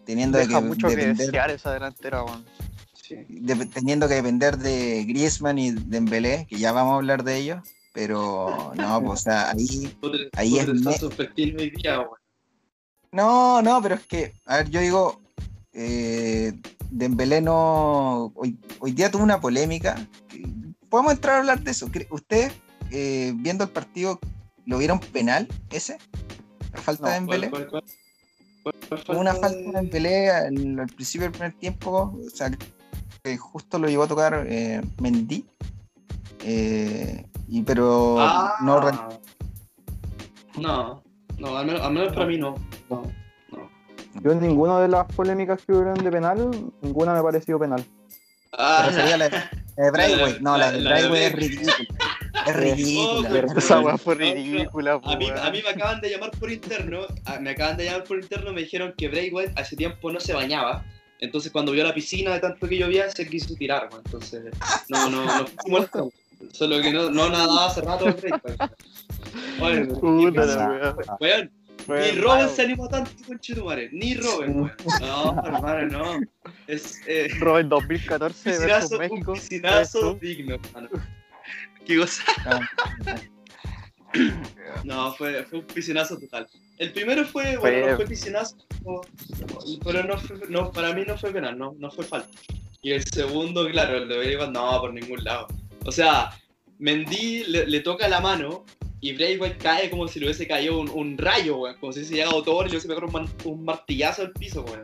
teniendo 0.05 0.37
Deja 0.37 0.59
que 0.61 0.65
mucho 0.67 0.87
que 0.87 0.95
depender, 0.95 1.25
desear 1.27 1.49
esa 1.51 1.73
delantera, 1.73 2.23
weón. 2.23 2.45
sí. 2.93 3.15
de- 3.29 3.65
teniendo 3.67 4.07
que 4.07 4.15
depender 4.15 4.57
de 4.57 5.03
Griezmann 5.05 5.57
y 5.57 5.71
Dembélé, 5.71 6.45
que 6.49 6.57
ya 6.59 6.71
vamos 6.71 6.93
a 6.93 6.95
hablar 6.97 7.23
de 7.23 7.37
ellos, 7.37 7.59
pero 7.93 8.73
no, 8.75 9.01
pues, 9.03 9.21
o 9.21 9.23
sea, 9.23 9.49
ahí 9.51 9.93
Ahí 10.33 10.59
es 10.59 10.67
está 10.67 10.73
me- 10.91 11.69
día. 11.71 12.05
No, 13.11 13.61
no, 13.61 13.81
pero 13.81 13.95
es 13.95 14.05
que, 14.05 14.33
a 14.45 14.57
ver, 14.57 14.69
yo 14.69 14.81
digo, 14.81 15.21
eh, 15.73 16.53
Dembélé 16.91 17.41
no, 17.41 18.31
hoy, 18.35 18.57
hoy 18.79 18.91
día 18.91 19.09
tuvo 19.09 19.23
una 19.23 19.39
polémica. 19.39 19.95
Podemos 20.89 21.13
entrar 21.13 21.35
a 21.35 21.39
hablar 21.39 21.61
de 21.61 21.71
eso. 21.71 21.87
¿Cree- 21.89 22.07
¿Ustedes, 22.11 22.53
eh, 22.91 23.33
viendo 23.35 23.63
el 23.63 23.69
partido, 23.69 24.19
lo 24.65 24.77
vieron 24.77 24.99
penal 24.99 25.47
ese? 25.71 25.97
¿La 26.77 26.81
falta 26.83 27.03
No, 27.03 27.07
de 27.09 27.13
Dembélé? 27.15 27.49
¿Cuál, 27.49 27.67
cuál, 27.67 27.83
cuál? 27.83 28.73
¿Cuál 28.89 29.03
Hubo 29.15 29.19
una 29.21 29.33
falta 29.33 29.57
de 29.57 29.71
Dembélé 29.71 30.29
al, 30.31 30.79
al 30.79 30.87
principio 30.87 31.23
del 31.23 31.31
primer 31.31 31.53
tiempo, 31.53 32.15
o 32.25 32.29
sea, 32.33 32.49
que 33.23 33.37
justo 33.37 33.77
lo 33.79 33.87
llevó 33.89 34.03
a 34.03 34.07
tocar 34.07 34.45
eh, 34.47 34.81
Mendy. 35.01 35.45
Eh, 36.43 37.25
y 37.49 37.61
pero 37.63 38.17
Ah, 38.19 38.55
no 38.61 38.79
re- 38.79 38.91
no, 40.57 41.03
no, 41.37 41.57
al 41.57 41.65
menos, 41.65 41.81
al 41.81 41.93
menos 41.93 42.13
para 42.13 42.25
mí 42.25 42.37
no. 42.37 42.55
No, 42.89 43.03
no. 43.51 43.69
Yo 44.21 44.31
en 44.31 44.39
ninguna 44.41 44.79
de 44.79 44.87
las 44.87 45.05
polémicas 45.07 45.61
que 45.65 45.73
hubieron 45.73 45.95
de 46.03 46.11
penal, 46.11 46.49
ninguna 46.81 47.13
me 47.13 47.19
ha 47.19 47.23
parecido 47.23 47.59
penal. 47.59 47.83
Ah, 48.53 48.83
refería 48.87 49.15
a 49.15 49.17
la, 49.17 49.29
la 49.77 49.85
de 49.85 49.91
Braithwaite. 49.91 50.39
No, 50.41 50.57
la 50.57 50.71
de 50.71 50.81
La- 50.81 50.89
la 50.91 50.95
de 51.01 51.07
Braithwaite 51.09 51.25
es 51.27 51.33
ridícula. 51.33 51.75
Es 52.47 52.55
ridícula. 52.55 53.29
Oh, 53.29 53.35
es 53.35 53.57
Esa 53.63 53.79
weá 53.81 53.97
fue 53.97 54.15
No, 54.15 54.21
ridícula, 54.33 54.99
A 55.03 55.15
mí, 55.17 55.27
a 55.29 55.51
mí 55.51 55.61
me 55.63 55.69
acaban 55.69 56.01
de 56.01 56.09
llamar 56.09 56.31
por 56.31 56.51
interno, 56.51 57.01
a- 57.25 57.39
me 57.39 57.51
acaban 57.51 57.77
de 57.77 57.85
llamar 57.85 58.03
por 58.03 58.19
interno, 58.19 58.53
me 58.53 58.61
dijeron 58.61 58.93
que 58.97 59.07
Braithwaite 59.07 59.53
hace 59.59 59.75
tiempo 59.75 60.11
no 60.11 60.19
se 60.19 60.33
bañaba, 60.33 60.85
entonces 61.19 61.51
cuando 61.51 61.71
vio 61.71 61.83
la 61.83 61.93
piscina 61.93 62.33
de 62.33 62.39
tanto 62.39 62.67
que 62.67 62.77
llovía 62.77 63.09
se 63.09 63.27
quiso 63.27 63.55
tirar, 63.55 63.89
weón. 63.91 64.03
entonces 64.05 64.43
no, 64.89 65.09
no, 65.09 65.25
no 65.25 65.47
fue 65.47 65.71
molesto. 65.71 66.11
solo 66.51 66.81
que 66.81 66.91
no, 66.93 67.09
no 67.09 67.29
nadaba 67.29 67.67
hace 67.67 67.81
rato. 67.81 68.05
Oye, 69.59 69.87
la 70.33 70.95
weá. 70.97 71.17
weón, 71.19 71.51
ni 71.87 72.11
Robin 72.19 72.49
se 72.49 72.61
animó 72.63 72.87
tanto 72.87 73.11
con 73.25 73.39
Chetumare, 73.39 73.89
ni 73.91 74.13
Robin, 74.15 74.59
weón. 74.61 74.73
No, 75.01 75.43
hermano, 75.45 75.87
no. 75.87 76.19
Es 76.67 76.99
eh, 77.07 77.29
Robin 77.39 77.69
2014 77.69 78.49
versus 78.59 78.65
piscinazo, 78.67 78.93
un 78.95 78.99
México. 78.99 79.33
piscinazo 79.33 80.13
digno, 80.15 80.55
hermano. 80.55 80.89
Qué 81.87 81.97
cosa. 81.97 82.23
No, 84.83 85.13
fue, 85.13 85.43
fue 85.43 85.59
un 85.59 85.65
piscinazo 85.65 86.17
total. 86.17 86.47
El 86.77 86.91
primero 86.93 87.25
fue, 87.25 87.57
bueno, 87.57 87.59
Fue- 87.81 87.91
no 87.91 87.95
fue 87.97 88.05
piscinazo, 88.07 88.55
pero 89.83 90.03
no 90.03 90.17
fue, 90.17 90.37
no, 90.49 90.71
para 90.71 90.93
mí 90.93 91.03
no 91.05 91.17
fue 91.17 91.31
penal, 91.31 91.57
no, 91.57 91.75
no 91.77 91.91
fue 91.91 92.05
falta. 92.05 92.29
Y 92.81 92.93
el 92.93 93.03
segundo, 93.03 93.67
claro, 93.69 93.97
el 93.97 94.07
de 94.07 94.17
Braithwaite, 94.17 94.51
no, 94.53 94.79
por 94.79 94.93
ningún 94.93 95.23
lado. 95.23 95.47
O 95.85 95.91
sea, 95.91 96.31
Mendy 96.79 97.43
le, 97.45 97.67
le 97.67 97.79
toca 97.81 98.07
la 98.07 98.21
mano 98.21 98.65
y 99.01 99.13
Braithwaite 99.13 99.57
cae 99.57 99.89
como 99.89 100.07
si 100.07 100.19
le 100.19 100.27
hubiese 100.27 100.47
caído 100.47 100.79
un, 100.79 100.89
un 100.89 101.17
rayo, 101.17 101.57
weón. 101.57 101.77
Como 101.79 101.91
si 101.91 102.05
se 102.05 102.15
llegado 102.15 102.35
autor 102.37 102.65
y 102.65 102.69
le 102.69 102.77
hubiese 102.77 102.87
pegado 102.87 103.07
un, 103.07 103.29
un 103.43 103.65
martillazo 103.65 104.21
al 104.23 104.31
piso, 104.31 104.61
weón. 104.63 104.83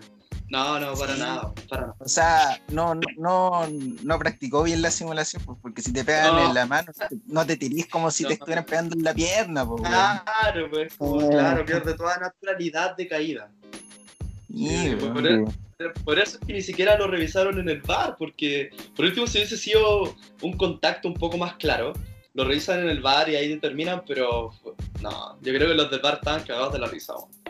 No, 0.53 0.79
no, 0.79 0.93
para 0.93 1.13
Sí. 1.15 1.19
nada, 1.19 1.51
para 1.67 1.81
nada. 1.81 1.95
O 1.99 2.07
sea, 2.07 2.61
no, 2.69 2.93
no, 3.17 3.67
no 4.03 4.19
practicó 4.19 4.61
bien 4.61 4.83
la 4.83 4.91
simulación, 4.91 5.41
pues, 5.45 5.57
porque 5.61 5.81
si 5.81 5.91
te 5.91 6.03
pegan 6.05 6.35
No. 6.35 6.47
en 6.47 6.53
la 6.53 6.67
mano, 6.67 6.91
no 7.25 7.43
te 7.43 7.57
tirís 7.57 7.87
como 7.87 8.11
si 8.11 8.23
te 8.23 8.33
estuvieran 8.33 8.63
pegando 8.63 8.95
en 8.95 9.03
la 9.03 9.15
pierna, 9.15 9.65
pues. 9.67 9.81
Claro, 9.81 10.69
pues, 10.69 10.93
como, 10.95 11.15
Oh. 11.25 11.29
claro, 11.29 11.65
pierde 11.65 11.95
toda 11.95 12.17
naturalidad 12.17 12.95
de 12.95 13.07
caída. 13.07 13.49
Weón. 14.49 14.99
por, 15.13 15.27
e- 15.27 15.45
por 16.05 16.19
eso 16.19 16.37
es 16.39 16.45
que 16.45 16.53
ni 16.53 16.61
siquiera 16.61 16.95
lo 16.99 17.07
revisaron 17.07 17.57
en 17.59 17.67
el 17.69 17.81
bar, 17.81 18.15
porque 18.19 18.69
por 18.95 19.05
último 19.05 19.25
si 19.25 19.39
hubiese 19.39 19.57
sido 19.57 20.15
un 20.43 20.53
contacto 20.55 21.07
un 21.07 21.15
poco 21.15 21.35
más 21.37 21.55
claro, 21.55 21.93
lo 22.35 22.43
revisan 22.45 22.79
en 22.81 22.89
el 22.89 23.01
bar 23.01 23.27
y 23.29 23.35
ahí 23.35 23.47
determinan, 23.49 24.03
pero 24.07 24.51
no, 25.01 25.39
yo 25.41 25.53
creo 25.53 25.67
que 25.69 25.73
los 25.73 25.89
del 25.89 25.99
bar 26.01 26.15
estaban 26.21 26.43
cagados 26.43 26.71
de 26.73 26.79
la 26.79 26.87
risa. 26.87 27.13
weón. 27.15 27.42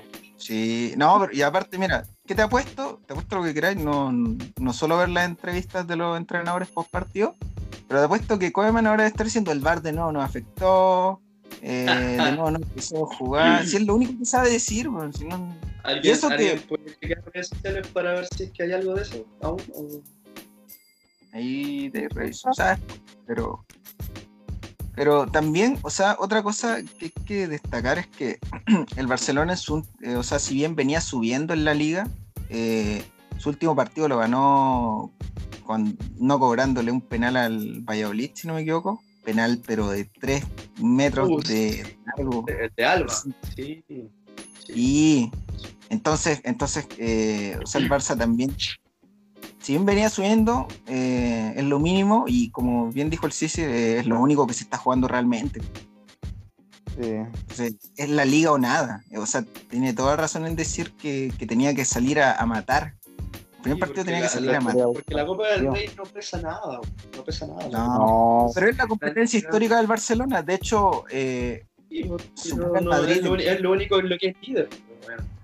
Sí, 0.43 0.93
no, 0.97 1.21
pero, 1.21 1.31
y 1.33 1.41
aparte, 1.41 1.77
mira, 1.77 2.03
¿qué 2.27 2.35
te 2.35 2.41
apuesto? 2.41 2.99
Te 3.07 3.13
apuesto 3.13 3.37
lo 3.37 3.43
que 3.43 3.53
queráis, 3.53 3.77
no, 3.77 4.11
no 4.11 4.73
solo 4.73 4.97
ver 4.97 5.07
las 5.07 5.25
entrevistas 5.25 5.87
de 5.87 5.95
los 5.95 6.17
entrenadores 6.17 6.67
post 6.67 6.91
partido, 6.91 7.33
pero 7.87 8.01
te 8.01 8.05
apuesto 8.07 8.37
que 8.37 8.51
Koeman 8.51 8.85
ahora 8.85 9.03
debe 9.03 9.11
estar 9.11 9.25
diciendo 9.25 9.53
el 9.53 9.61
bar 9.61 9.81
de 9.81 9.93
nuevo 9.93 10.11
nos 10.11 10.25
afectó, 10.25 11.21
eh, 11.61 12.19
de 12.21 12.31
nuevo 12.33 12.51
no 12.51 12.59
quiso 12.75 13.05
jugar, 13.05 13.65
si 13.65 13.77
es 13.77 13.85
lo 13.85 13.95
único 13.95 14.19
que 14.19 14.25
sabe 14.25 14.49
decir, 14.49 14.89
si 15.13 15.23
no- 15.25 15.55
¿Alguien, 15.83 16.05
¿Y 16.05 16.09
eso 16.09 16.27
¿alguien 16.27 16.59
que- 16.59 16.65
puede 16.65 16.97
redes 17.33 17.47
sociales 17.47 17.87
para 17.87 18.11
ver 18.11 18.27
si 18.35 18.43
es 18.43 18.51
que 18.51 18.63
hay 18.63 18.73
algo 18.73 18.95
de 18.95 19.01
eso 19.03 19.25
aún? 19.41 19.61
o- 19.73 20.01
ahí 21.31 21.89
te 21.89 22.09
reviso, 22.09 22.51
¿sabes? 22.53 22.79
Pero, 23.25 23.63
pero 24.95 25.27
también, 25.27 25.79
o 25.81 25.89
sea, 25.89 26.15
otra 26.19 26.43
cosa 26.43 26.77
que 26.99 27.05
hay 27.05 27.11
que 27.25 27.47
destacar 27.47 27.97
es 27.97 28.07
que 28.07 28.39
el 28.95 29.07
Barcelona, 29.07 29.53
es 29.53 29.69
un, 29.69 29.87
eh, 30.01 30.15
o 30.15 30.23
sea, 30.23 30.39
si 30.39 30.55
bien 30.55 30.75
venía 30.75 31.01
subiendo 31.01 31.53
en 31.53 31.65
la 31.65 31.73
liga, 31.73 32.07
eh, 32.49 33.03
su 33.37 33.49
último 33.49 33.75
partido 33.75 34.07
lo 34.07 34.17
ganó 34.17 35.11
con, 35.65 35.97
no 36.19 36.39
cobrándole 36.39 36.91
un 36.91 37.01
penal 37.01 37.37
al 37.37 37.81
Valladolid, 37.81 38.31
si 38.33 38.47
no 38.47 38.53
me 38.53 38.61
equivoco. 38.61 39.01
Penal, 39.23 39.61
pero 39.65 39.89
de 39.89 40.05
3 40.19 40.43
metros 40.81 41.45
de 41.45 41.97
largo. 42.05 42.45
El 42.47 42.71
de 42.75 42.85
Alba. 42.85 43.13
Sí. 43.55 43.83
sí. 43.87 44.09
Y 44.67 45.31
entonces, 45.89 46.41
entonces 46.43 46.87
eh, 46.97 47.57
o 47.63 47.65
sea, 47.65 47.79
el 47.81 47.89
Barça 47.89 48.17
también, 48.17 48.55
si 49.63 49.71
bien 49.73 49.85
venía 49.85 50.09
subiendo, 50.09 50.67
eh, 50.87 51.53
es 51.55 51.63
lo 51.63 51.79
mínimo 51.79 52.25
y 52.27 52.49
como 52.51 52.91
bien 52.91 53.09
dijo 53.09 53.25
el 53.25 53.31
Sisi, 53.31 53.61
eh, 53.61 53.99
es 53.99 54.05
lo 54.05 54.19
único 54.19 54.45
que 54.45 54.53
se 54.53 54.63
está 54.65 54.77
jugando 54.77 55.07
realmente. 55.07 55.61
Sí. 56.99 57.09
Entonces, 57.09 57.75
es 57.97 58.09
la 58.09 58.25
liga 58.25 58.51
o 58.51 58.57
nada. 58.57 59.03
O 59.17 59.25
sea, 59.25 59.43
tiene 59.69 59.93
toda 59.93 60.15
razón 60.15 60.45
en 60.45 60.55
decir 60.55 60.91
que, 60.91 61.31
que 61.39 61.47
tenía 61.47 61.73
que 61.73 61.85
salir 61.85 62.19
a, 62.19 62.33
a 62.35 62.45
matar. 62.45 62.93
El 63.17 63.61
primer 63.63 63.77
Sí, 63.77 63.79
partido 63.79 64.03
tenía 64.05 64.19
que 64.19 64.25
la- 64.25 64.29
salir 64.29 64.51
la- 64.51 64.57
a 64.57 64.61
matar. 64.61 64.83
Porque 64.93 65.13
la 65.15 65.25
Copa 65.25 65.47
del. 65.47 65.73
Rey 65.73 65.89
no 65.97 66.03
pesa 66.03 66.41
nada, 66.41 66.79
no 67.15 67.23
pesa 67.23 67.47
nada. 67.47 67.67
No. 67.69 67.87
No, 68.47 68.51
Pero 68.53 68.69
es 68.69 68.77
la 68.77 68.85
competencia 68.87 69.37
histórica 69.39 69.77
del 69.77 69.87
Barcelona. 69.87 70.41
De 70.43 70.55
hecho, 70.55 71.05
eh, 71.09 71.65
Sí, 71.89 72.49
Supera 72.49 72.67
no, 72.69 72.75
al 72.75 72.83
no, 72.85 72.89
Madrid. 72.91 73.11
es, 73.17 73.23
lo, 73.23 73.31
uni- 73.33 73.43
es 73.43 73.61
lo 73.61 73.71
único 73.71 73.99
en 73.99 74.09
lo 74.09 74.17
que 74.17 74.27
es 74.29 74.35
líder. 74.47 74.67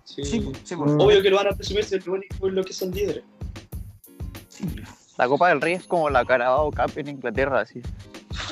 Sí. 0.03 0.23
sí, 0.25 0.51
sí, 0.63 0.75
pues, 0.75 0.91
Mm. 0.91 0.99
Obvio 0.99 1.21
que 1.21 1.29
lo 1.29 1.35
van 1.37 1.47
a 1.47 1.51
presumir 1.55 1.83
si 1.85 1.95
es 1.95 2.05
lo 2.07 2.13
único 2.13 2.47
en 2.47 2.55
lo 2.55 2.63
que 2.63 2.73
son 2.73 2.89
líderes. 2.91 3.23
Sí. 4.59 4.75
La 5.17 5.27
Copa 5.27 5.49
del 5.49 5.59
Rey 5.59 5.73
es 5.73 5.83
como 5.85 6.09
la 6.09 6.23
Carabao 6.23 6.71
Cup 6.71 6.93
en 6.95 7.09
Inglaterra, 7.09 7.59
así. 7.59 7.81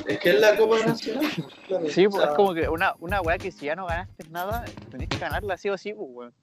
Es 0.05 0.19
que 0.19 0.31
es 0.31 0.41
la 0.41 0.57
Copa 0.57 0.85
Nacional. 0.85 1.31
claro. 1.65 1.85
Sí, 1.89 2.05
O 2.05 2.09
pues 2.09 2.21
sea, 2.21 2.31
es 2.31 2.35
como 2.35 2.53
que 2.53 2.67
una, 2.67 2.93
una 2.99 3.21
weá 3.21 3.37
que 3.37 3.53
si 3.53 3.67
ya 3.67 3.75
no 3.77 3.85
ganaste 3.85 4.25
nada, 4.29 4.65
tenés 4.91 5.07
que 5.07 5.17
ganarla 5.17 5.55
sí 5.55 5.69
o 5.69 5.77
sí, 5.77 5.93
pues, 5.93 6.09
weón. 6.11 6.33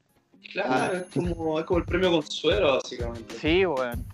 Claro, 0.52 0.96
es 0.96 1.06
como, 1.12 1.58
es 1.60 1.66
como 1.66 1.78
el 1.78 1.84
premio 1.84 2.10
Consuelo, 2.10 2.76
básicamente. 2.76 3.34
Sí, 3.34 3.66
weón. 3.66 4.04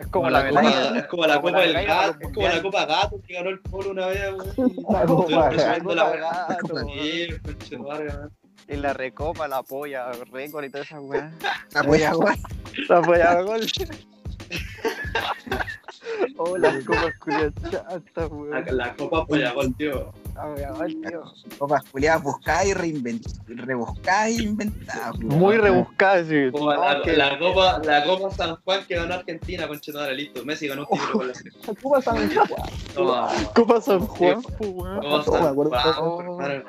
Es 0.00 0.06
como, 0.06 0.24
Como 0.24 0.30
la, 0.30 0.50
la, 0.50 0.62
medalla. 0.62 0.88
Copa, 0.88 0.98
es 0.98 1.06
como 1.06 1.26
la 1.26 1.40
Copa 1.40 1.50
la 1.52 1.60
del 1.60 1.86
Gato, 1.86 2.18
es 2.20 2.34
como 2.34 2.48
la. 2.48 2.62
Copa 2.62 2.86
Gato 2.86 3.20
que 3.26 3.34
ganó 3.34 3.50
el 3.50 3.60
Polo 3.60 3.90
una 3.90 4.06
vez, 4.06 4.32
weón. 4.32 4.72
La 4.88 5.04
Copa 5.06 5.50
Gato. 5.50 5.94
la 5.94 6.16
La. 6.16 6.58
Copa 6.58 7.98
Gato. 7.98 8.30
Y 8.66 8.76
la 8.76 8.92
recopa, 8.92 9.46
la 9.46 9.62
polla, 9.62 10.10
récord 10.32 10.64
y 10.64 10.70
todas 10.70 10.86
esas 10.86 11.00
weas. 11.02 11.32
Apoya, 11.74 12.16
weón. 12.16 12.38
La 12.88 13.02
polla, 13.02 13.40
gol. 13.42 13.66
Oh, 16.36 16.56
las 16.56 16.82
copas 16.84 17.14
culiadas 17.20 17.52
chatas, 17.70 18.02
La, 18.16 18.26
weón. 18.26 18.64
la 18.76 18.96
Copa 18.96 19.26
Payagol, 19.26 19.74
tío. 19.76 20.12
La 20.34 20.42
polla, 20.42 20.70
gol, 20.72 20.96
tío. 21.06 21.22
Copas 21.58 21.84
culiadas 21.90 22.22
buscadas 22.22 22.66
y 22.66 22.74
reinventadas. 22.74 23.40
Rebuscadas 23.46 24.30
y 24.30 24.42
inventadas. 24.44 25.18
Muy 25.20 25.56
rebuscada, 25.58 26.24
sí. 26.24 26.50
Como 26.50 26.72
la, 26.72 27.02
que- 27.02 27.16
la 27.16 27.38
Copa, 27.38 27.80
la 27.84 28.04
Copa 28.04 28.30
San 28.30 28.56
Juan 28.56 28.84
que 28.86 28.96
ganó 28.96 29.14
Argentina, 29.14 29.68
conchetumare, 29.68 30.14
listo. 30.14 30.44
Messi 30.44 30.68
ganó 30.68 30.86
un 30.90 30.98
título 30.98 31.12
con 31.18 31.28
la 31.28 31.34
selección. 31.34 31.62
la 31.76 31.82
Copa 31.82 32.02
San 32.02 32.28
Juan. 32.34 32.72
Toma. 32.94 33.28
Copa 33.54 33.80
San 33.80 34.00
Juan, 34.00 34.42
weón. 34.60 35.00
Copa 35.00 35.24
San 35.24 35.46
acuerdo. 35.46 36.34
Juan. 36.36 36.64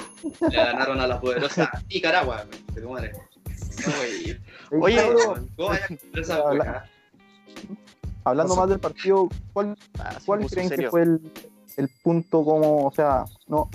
Le 0.49 0.57
ganaron 0.57 0.99
a 0.99 1.07
la 1.07 1.19
poderosa 1.21 1.71
Nicaragua, 1.89 2.45
conchetumare. 2.67 3.13
No. 3.13 3.91
Oye, 3.93 4.39
¿Cómo 4.69 4.81
vaya 4.83 5.05
a 5.85 5.87
comprar 5.87 6.21
esa 6.21 6.85
Hablando 8.23 8.55
más 8.55 8.69
del 8.69 8.79
partido, 8.79 9.29
¿cuál, 9.53 9.75
Ah, 9.99 10.17
cuál 10.25 10.45
creen 10.47 10.69
que 10.69 10.89
fue 10.89 11.03
el, 11.03 11.31
el 11.77 11.89
punto 12.03 12.43
como, 12.43 12.87
o 12.87 12.91
sea, 12.93 13.25
no, 13.47 13.69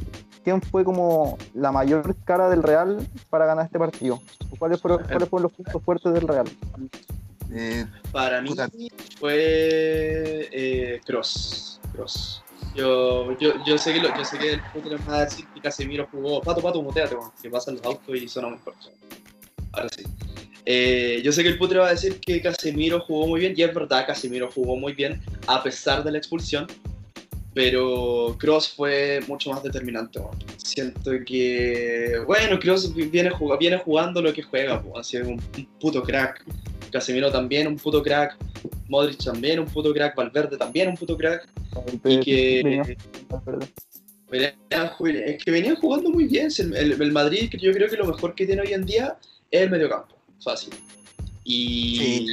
quién 0.44 0.62
fue 0.62 0.84
como 0.84 1.36
la 1.54 1.72
mayor 1.72 2.14
cara 2.24 2.48
del 2.48 2.62
Real 2.62 3.04
para 3.30 3.46
ganar 3.46 3.66
este 3.66 3.78
partido? 3.78 4.20
¿Cuáles 4.58 4.80
fueron, 4.80 5.02
cuáles 5.04 5.28
fueron 5.28 5.42
los 5.44 5.52
puntos 5.52 5.82
fuertes 5.82 6.12
del 6.12 6.28
Real? 6.28 6.46
Eh, 7.52 7.84
Para 8.12 8.40
mí 8.40 8.54
fue 9.18 10.48
eh, 10.52 11.00
Cross. 11.04 11.80
Cross. 11.92 12.42
Yo, 12.76 13.36
yo, 13.38 13.54
yo 13.64 13.78
sé 13.78 13.94
que 13.94 14.00
lo, 14.00 14.16
yo 14.16 14.24
sé 14.24 14.38
que 14.38 14.52
el 14.52 14.60
me 14.84 14.96
va 15.06 15.16
a 15.16 15.24
decir 15.24 15.46
que 15.54 15.60
Casemiro 15.60 16.06
jugó. 16.12 16.40
Pato, 16.42 16.60
pato, 16.60 16.82
muteate, 16.82 17.16
que 17.42 17.50
pasan 17.50 17.76
los 17.76 17.84
autos 17.84 18.14
y 18.14 18.28
suena 18.28 18.48
muy 18.48 18.58
fuerte. 18.58 18.86
Ahora 19.72 19.88
sí. 19.96 20.04
Eh, 20.68 21.20
yo 21.22 21.30
sé 21.30 21.42
que 21.44 21.48
el 21.50 21.58
putre 21.58 21.78
va 21.78 21.86
a 21.86 21.90
decir 21.92 22.18
que 22.18 22.42
Casemiro 22.42 22.98
jugó 23.00 23.28
muy 23.28 23.40
bien, 23.40 23.54
y 23.56 23.62
es 23.62 23.72
verdad, 23.72 24.04
Casemiro 24.06 24.50
jugó 24.50 24.76
muy 24.76 24.92
bien 24.94 25.20
a 25.46 25.62
pesar 25.62 26.02
de 26.02 26.10
la 26.10 26.18
expulsión, 26.18 26.66
pero 27.54 28.36
Cross 28.38 28.74
fue 28.76 29.20
mucho 29.28 29.50
más 29.50 29.62
determinante. 29.62 30.20
Siento 30.58 31.12
que, 31.24 32.14
bueno, 32.26 32.58
Cross 32.58 32.92
viene, 32.94 33.30
jug- 33.30 33.58
viene 33.58 33.78
jugando 33.78 34.20
lo 34.20 34.32
que 34.32 34.42
juega, 34.42 34.82
así 34.98 35.16
es 35.16 35.22
un, 35.26 35.40
un 35.56 35.66
puto 35.80 36.02
crack. 36.02 36.44
Casemiro 36.90 37.30
también 37.30 37.66
un 37.66 37.76
puto 37.76 38.02
crack, 38.02 38.36
Modric 38.88 39.22
también 39.22 39.58
un 39.60 39.66
puto 39.66 39.92
crack, 39.92 40.14
Valverde 40.16 40.56
también 40.56 40.88
un 40.88 40.96
puto 40.96 41.16
crack, 41.16 41.48
y 42.04 42.20
que 42.20 42.62
venían 44.30 44.56
es 45.06 45.44
que 45.44 45.50
venían 45.50 45.76
jugando 45.76 46.10
muy 46.10 46.24
bien. 46.26 46.48
El, 46.58 46.74
el- 46.76 47.00
el 47.02 47.12
Madrid, 47.12 47.48
yo 47.60 47.72
creo 47.72 47.88
que 47.88 47.96
lo 47.96 48.04
mejor 48.06 48.34
que 48.34 48.46
tiene 48.46 48.62
hoy 48.62 48.72
en 48.72 48.84
día 48.84 49.16
es 49.50 49.62
el 49.62 49.70
mediocampo. 49.70 50.15
Fácil. 50.42 50.74
Y. 51.44 51.98
Sí. 51.98 52.26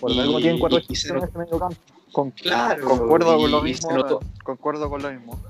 Por 0.00 0.12
algo 0.12 0.38
tienen 0.38 0.58
cuatro 0.58 0.80
y- 0.88 0.94
se 0.96 1.08
en 1.08 1.18
este 1.24 1.38
medio 1.38 1.58
campo. 1.58 1.76
Con 2.12 2.30
Claro. 2.30 2.84
Concuerdo 2.86 3.36
con 3.36 3.50
lo 3.50 3.62
mismo. 3.62 3.90
notó- 3.92 4.20
Concuerdo 4.42 4.88
con 4.88 5.02
lo 5.02 5.10
mismo. 5.12 5.40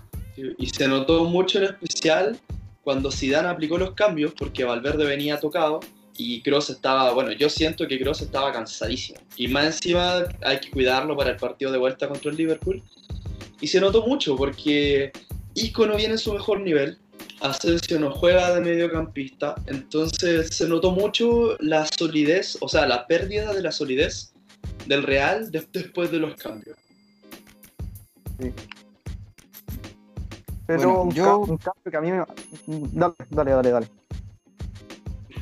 Y 0.59 0.67
se 0.67 0.87
notó 0.89 1.25
mucho 1.25 1.59
en 1.59 1.65
especial 1.65 2.39
cuando 2.85 3.11
Zidane 3.11 3.49
aplicó 3.49 3.79
los 3.79 3.93
cambios, 3.93 4.33
porque 4.39 4.65
Valverde 4.65 5.05
venía 5.05 5.41
tocado 5.41 5.81
y 6.17 6.41
Kroos 6.43 6.71
estaba, 6.71 7.13
bueno, 7.13 7.33
yo 7.33 7.49
siento 7.49 7.87
que 7.89 7.99
Kroos 7.99 8.21
estaba 8.21 8.53
cansadísimo. 8.53 9.19
Y 9.37 9.49
más 9.49 9.67
encima 9.67 10.25
hay 10.43 10.61
que 10.61 10.71
cuidarlo 10.71 11.17
para 11.17 11.31
el 11.31 11.37
partido 11.37 11.73
de 11.73 11.79
vuelta 11.79 12.09
contra 12.09 12.31
el 12.31 12.37
Liverpool. 12.37 12.83
Y 13.61 13.67
se 13.69 13.81
notó 13.81 14.07
mucho 14.07 14.37
porque 14.37 15.13
Isco 15.55 15.87
no 15.87 15.97
viene 15.97 16.13
en 16.15 16.19
su 16.19 16.33
mejor 16.33 16.61
nivel, 16.61 16.99
Asensio 17.41 18.01
no 18.01 18.11
juega 18.13 18.55
de 18.55 18.61
mediocampista, 18.61 19.55
entonces 19.67 20.49
se 20.57 20.67
notó 20.69 20.91
mucho 20.93 21.57
la 21.61 21.87
solidez, 21.99 22.57
o 22.61 22.69
sea, 22.69 22.87
la 22.87 23.07
pérdida 23.07 23.53
de 23.53 23.63
la 23.63 23.73
solidez 23.73 24.33
del 24.87 25.03
Real 25.03 25.51
de- 25.51 25.67
después 25.73 26.11
de 26.11 26.19
los 26.19 26.35
cambios. 26.37 26.77
Pero 30.67 30.79
Bueno, 30.79 31.03
un, 31.03 31.11
yo- 31.13 31.25
ca- 31.25 31.37
un 31.37 31.57
cambio 31.59 31.91
que 31.91 31.97
a 31.97 32.01
mí 32.01 32.11
me... 32.11 32.25
Dale, 32.93 33.15
dale, 33.31 33.51
dale, 33.53 33.71
dale. 33.71 33.89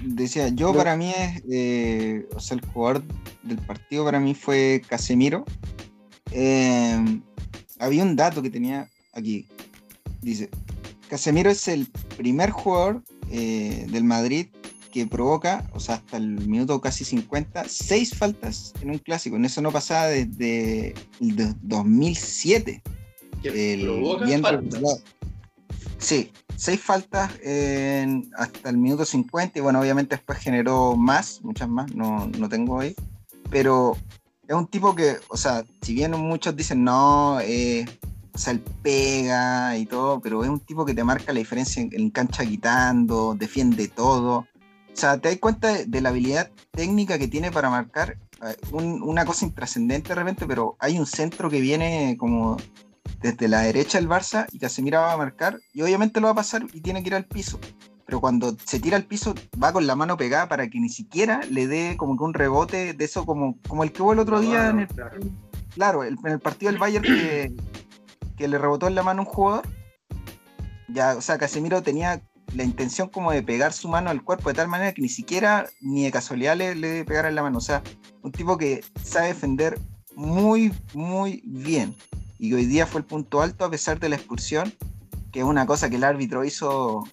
decía, 0.03 0.49
yo 0.49 0.75
para 0.75 0.97
mí 0.97 1.11
es, 1.17 1.43
eh, 1.51 2.27
o 2.35 2.41
sea, 2.41 2.57
el 2.59 2.67
jugador 2.67 3.03
del 3.43 3.59
partido 3.59 4.05
para 4.05 4.21
mí 4.21 4.35
fue 4.35 4.83
Casemiro. 4.87 5.45
Eh, 6.33 7.21
había 7.79 8.03
un 8.03 8.17
dato 8.17 8.43
que 8.43 8.51
tenía 8.51 8.89
aquí. 9.13 9.47
Dice, 10.21 10.51
Casemiro 11.09 11.51
es 11.51 11.69
el 11.69 11.87
primer 12.17 12.51
jugador 12.51 13.03
eh, 13.31 13.87
del 13.91 14.05
Madrid 14.05 14.47
que 14.93 15.07
provoca, 15.07 15.69
o 15.75 15.81
sea, 15.81 15.97
hasta 15.97 16.17
el 16.19 16.47
minuto 16.47 16.81
casi 16.81 17.05
50, 17.05 17.65
seis 17.69 18.15
faltas 18.15 18.73
en 18.81 18.91
un 18.91 18.99
clásico. 18.99 19.35
En 19.37 19.45
eso 19.45 19.61
no 19.61 19.73
pasaba 19.73 20.07
desde 20.07 20.95
el 21.21 21.35
de 21.37 21.55
2007 21.63 22.83
Que 23.43 23.51
bien 24.27 24.43
faltas. 24.43 25.03
Sí, 25.99 26.31
seis 26.57 26.81
faltas 26.81 27.31
en- 27.43 28.31
hasta 28.37 28.71
el 28.71 28.77
minuto 28.77 29.05
50 29.05 29.59
y 29.59 29.63
bueno, 29.63 29.81
obviamente 29.81 30.15
después 30.17 30.39
generó 30.39 30.97
más, 30.97 31.41
muchas 31.43 31.69
más, 31.69 31.93
no, 31.95 32.27
no 32.39 32.49
tengo 32.49 32.79
ahí, 32.81 32.95
pero 33.51 33.97
es 34.47 34.55
un 34.55 34.67
tipo 34.69 34.95
que, 34.95 35.17
o 35.29 35.37
sea, 35.37 35.65
si 35.83 35.95
bien 35.95 36.13
muchos 36.13 36.55
dicen 36.55 36.85
no, 36.85 37.41
eh, 37.41 37.85
o 38.35 38.39
sea, 38.39 38.53
él 38.53 38.63
pega 38.83 39.77
y 39.79 39.87
todo, 39.87 40.21
pero 40.21 40.43
es 40.45 40.51
un 40.51 40.61
tipo 40.61 40.85
que 40.85 40.95
te 40.95 41.05
marca 41.05 41.33
la 41.33 41.39
diferencia 41.39 41.83
en, 41.83 41.91
en 41.93 42.11
cancha 42.11 42.45
quitando, 42.45 43.35
defiende 43.39 43.89
todo. 43.89 44.39
O 44.39 44.97
sea, 44.97 45.19
te 45.19 45.29
das 45.29 45.39
cuenta 45.39 45.69
de, 45.73 45.87
de 45.87 46.01
la 46.01 46.09
habilidad 46.11 46.51
técnica 46.73 47.19
que 47.19 47.29
tiene 47.29 47.51
para 47.51 47.71
marcar 47.71 48.17
eh, 48.45 48.57
un- 48.73 49.03
una 49.03 49.25
cosa 49.25 49.45
intrascendente 49.45 50.09
de 50.11 50.15
repente, 50.17 50.47
pero 50.47 50.77
hay 50.81 50.99
un 50.99 51.07
centro 51.07 51.49
que 51.51 51.61
viene 51.61 52.17
como 52.19 52.57
desde 53.21 53.49
la 53.49 53.61
derecha 53.61 53.99
del 53.99 54.09
Barça 54.09 54.47
y 54.53 54.59
Casemiro 54.59 54.99
va 55.01 55.13
a 55.13 55.17
marcar 55.17 55.59
y 55.73 55.83
obviamente 55.83 56.21
lo 56.21 56.27
va 56.27 56.33
a 56.33 56.37
pasar 56.37 56.65
y 56.73 56.81
tiene 56.81 57.03
que 57.03 57.09
ir 57.09 57.15
al 57.15 57.25
piso. 57.25 57.59
Pero 58.07 58.21
cuando 58.21 58.55
se 58.67 58.81
tira 58.81 58.97
al 58.97 59.05
piso 59.05 59.35
va 59.63 59.73
con 59.73 59.87
la 59.87 59.97
mano 59.97 60.17
pegada 60.17 60.47
para 60.49 60.69
que 60.69 60.79
ni 60.79 60.91
siquiera 60.91 61.41
le 61.51 61.67
dé 61.67 61.97
como 61.97 62.17
que 62.19 62.25
un 62.25 62.35
rebote 62.35 62.93
de 62.93 63.05
eso 63.05 63.25
como, 63.25 63.57
como 63.67 63.83
el 63.83 63.93
que 63.93 64.03
hubo 64.03 64.13
el 64.13 64.19
otro 64.19 64.41
día 64.41 64.69
en 64.71 64.81
el, 64.81 64.89
Claro. 64.89 65.21
claro, 65.75 66.05
el- 66.05 66.19
en 66.23 66.33
el 66.33 66.41
partido 66.41 66.71
del 66.71 66.79
Bayern 66.81 67.03
que, 67.05 67.53
que 68.37 68.49
le 68.49 68.59
rebotó 68.59 68.87
en 68.87 68.95
la 68.95 69.03
mano 69.03 69.23
un 69.23 69.27
jugador. 69.27 69.67
Ya, 70.89 71.17
o 71.17 71.21
sea, 71.21 71.39
Casemiro 71.39 71.83
tenía 71.83 72.23
la 72.55 72.65
intención 72.65 73.09
como 73.09 73.33
de 73.33 73.43
pegar 73.43 73.73
su 73.73 73.89
mano 73.89 74.11
al 74.11 74.23
cuerpo 74.23 74.49
de 74.49 74.55
tal 74.55 74.69
manera 74.69 74.93
que 74.93 75.03
ni 75.03 75.09
siquiera 75.09 75.67
ni 75.81 76.05
de 76.05 76.13
casualidad 76.13 76.57
le, 76.57 76.75
le 76.75 77.05
pegara 77.05 77.29
en 77.29 77.35
la 77.35 77.43
mano. 77.43 77.59
O 77.59 77.63
sea, 77.63 77.83
un 78.23 78.33
tipo 78.33 78.57
que 78.59 78.85
sabe 79.03 79.29
defender 79.29 79.79
muy, 80.15 80.73
muy 80.93 81.43
bien. 81.45 81.95
Y 82.39 82.53
hoy 82.53 82.67
día 82.67 82.87
fue 82.87 83.01
el 83.01 83.07
punto 83.07 83.41
alto 83.41 83.65
a 83.65 83.71
pesar 83.71 83.99
de 83.99 84.09
la 84.09 84.17
expulsión, 84.17 84.73
que 85.33 85.41
es 85.41 85.45
una 85.45 85.67
cosa 85.67 85.89
que 85.89 85.97
el 85.97 86.05
árbitro 86.05 86.45
hizo 86.45 87.05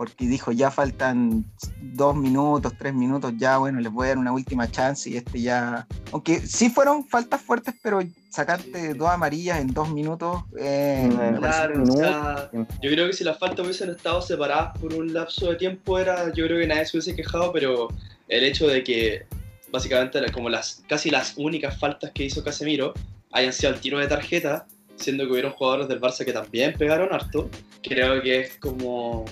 porque 0.00 0.26
dijo 0.26 0.50
ya 0.50 0.70
faltan 0.70 1.44
dos 1.78 2.16
minutos, 2.16 2.72
tres 2.78 2.94
minutos, 2.94 3.34
ya 3.36 3.58
bueno, 3.58 3.80
les 3.80 3.92
voy 3.92 4.06
a 4.06 4.08
dar 4.08 4.16
una 4.16 4.32
última 4.32 4.66
chance 4.66 5.10
y 5.10 5.18
este 5.18 5.42
ya... 5.42 5.86
Aunque 6.10 6.40
sí 6.40 6.70
fueron 6.70 7.06
faltas 7.06 7.42
fuertes, 7.42 7.74
pero 7.82 8.00
sacarte 8.30 8.92
Sí. 8.92 8.98
dos 8.98 9.10
amarillas 9.10 9.60
en 9.60 9.66
dos 9.74 9.90
minutos... 9.90 10.44
eh, 10.58 11.06
Claro, 11.36 11.82
o 11.82 11.86
sea, 11.86 12.50
yo 12.54 12.90
creo 12.90 13.08
que 13.08 13.12
si 13.12 13.24
las 13.24 13.38
faltas 13.38 13.60
hubiesen 13.60 13.90
estado 13.90 14.22
separadas 14.22 14.78
por 14.78 14.94
un 14.94 15.12
lapso 15.12 15.50
de 15.50 15.56
tiempo, 15.56 15.98
era, 15.98 16.32
yo 16.32 16.46
creo 16.46 16.58
que 16.60 16.66
nadie 16.66 16.86
se 16.86 16.96
hubiese 16.96 17.14
quejado, 17.14 17.52
pero 17.52 17.88
el 18.28 18.44
hecho 18.44 18.68
de 18.68 18.82
que 18.82 19.26
básicamente 19.70 20.18
como 20.32 20.48
las 20.48 20.82
casi 20.88 21.10
las 21.10 21.34
únicas 21.36 21.78
faltas 21.78 22.10
que 22.12 22.24
hizo 22.24 22.42
Casemiro 22.42 22.94
hayan 23.32 23.52
sido 23.52 23.74
al 23.74 23.80
tiro 23.80 23.98
de 23.98 24.06
tarjeta, 24.06 24.66
siendo 24.96 25.26
que 25.26 25.32
hubieron 25.32 25.52
jugadores 25.52 25.88
del 25.88 26.00
Barça 26.00 26.24
que 26.24 26.32
también 26.32 26.72
pegaron 26.72 27.12
harto, 27.12 27.50
creo 27.82 28.22
que 28.22 28.40
es 28.40 28.56
como... 28.56 29.26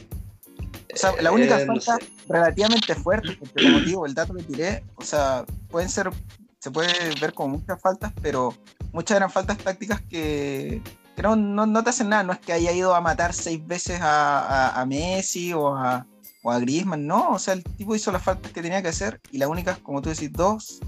O 0.98 1.00
sea, 1.00 1.22
la 1.22 1.30
única 1.30 1.60
eh, 1.60 1.64
no 1.66 1.74
falta 1.80 1.96
sé. 2.04 2.12
relativamente 2.28 2.94
fuerte, 2.96 3.32
porque 3.38 3.62
como 3.62 3.80
digo, 3.80 4.04
el 4.04 4.14
dato 4.14 4.34
que 4.34 4.42
tiré, 4.42 4.82
o 4.96 5.04
sea, 5.04 5.44
pueden 5.70 5.88
ser, 5.88 6.10
se 6.58 6.70
puede 6.72 6.92
ver 7.20 7.32
como 7.34 7.58
muchas 7.58 7.80
faltas, 7.80 8.12
pero 8.20 8.52
muchas 8.92 9.16
eran 9.16 9.30
faltas 9.30 9.58
tácticas 9.58 10.00
que, 10.02 10.82
que 11.14 11.22
no, 11.22 11.36
no, 11.36 11.66
no 11.66 11.84
te 11.84 11.90
hacen 11.90 12.08
nada, 12.08 12.24
no 12.24 12.32
es 12.32 12.40
que 12.40 12.52
haya 12.52 12.72
ido 12.72 12.96
a 12.96 13.00
matar 13.00 13.32
seis 13.32 13.64
veces 13.64 14.00
a, 14.00 14.40
a- 14.70 14.80
a 14.80 14.86
Messi 14.86 15.52
o 15.52 15.68
a, 15.72 16.04
o 16.42 16.50
a 16.50 16.58
Griezmann, 16.58 17.06
no, 17.06 17.30
o 17.30 17.38
sea, 17.38 17.54
el 17.54 17.62
tipo 17.62 17.94
hizo 17.94 18.10
las 18.10 18.22
faltas 18.24 18.50
que 18.50 18.60
tenía 18.62 18.82
que 18.82 18.88
hacer 18.88 19.20
y 19.30 19.38
las 19.38 19.48
únicas, 19.48 19.78
como 19.78 20.02
tú 20.02 20.08
decís, 20.08 20.32
dos, 20.32 20.80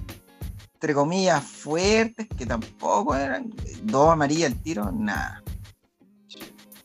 entre 0.74 0.92
comillas, 0.92 1.44
fuertes, 1.44 2.26
que 2.36 2.46
tampoco 2.46 3.14
eran, 3.14 3.48
dos 3.84 4.10
amarillas 4.10 4.50
al 4.52 4.58
tiro, 4.60 4.90
nada. 4.90 5.40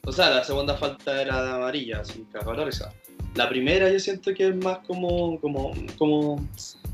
O 0.08 0.12
sea, 0.12 0.30
la 0.30 0.44
segunda 0.44 0.78
falta 0.78 1.20
era 1.20 1.42
de 1.44 1.52
amarilla, 1.54 2.02
así 2.02 2.28
que 2.32 2.38
valoriza. 2.46 2.92
La 3.36 3.50
primera 3.50 3.92
yo 3.92 4.00
siento 4.00 4.34
que 4.34 4.48
es 4.48 4.56
más 4.56 4.80
como, 4.80 5.40
como, 5.42 5.74
como 5.98 6.48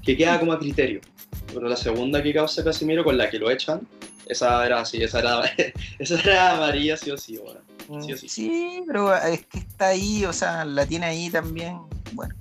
que 0.03 0.17
queda 0.17 0.39
como 0.39 0.53
a 0.53 0.59
criterio. 0.59 1.01
Pero 1.53 1.67
la 1.67 1.75
segunda 1.75 2.21
que 2.21 2.33
causa 2.33 2.63
Casimiro 2.63 3.03
con 3.03 3.17
la 3.17 3.29
que 3.29 3.37
lo 3.37 3.49
echan, 3.51 3.87
esa 4.25 4.65
era 4.65 4.79
así, 4.79 5.03
esa 5.03 5.19
era, 5.19 5.41
esa 5.99 6.19
era 6.19 6.55
amarilla 6.55 6.97
sí 6.97 7.11
o 7.11 7.17
sí, 7.17 7.37
bueno. 7.37 7.61
Sí 8.03 8.13
o 8.13 8.17
sí. 8.17 8.29
Sí, 8.29 8.83
pero 8.87 9.15
es 9.15 9.45
que 9.45 9.59
está 9.59 9.89
ahí, 9.89 10.25
o 10.25 10.33
sea, 10.33 10.65
la 10.65 10.85
tiene 10.85 11.05
ahí 11.05 11.29
también, 11.29 11.79
bueno. 12.13 12.33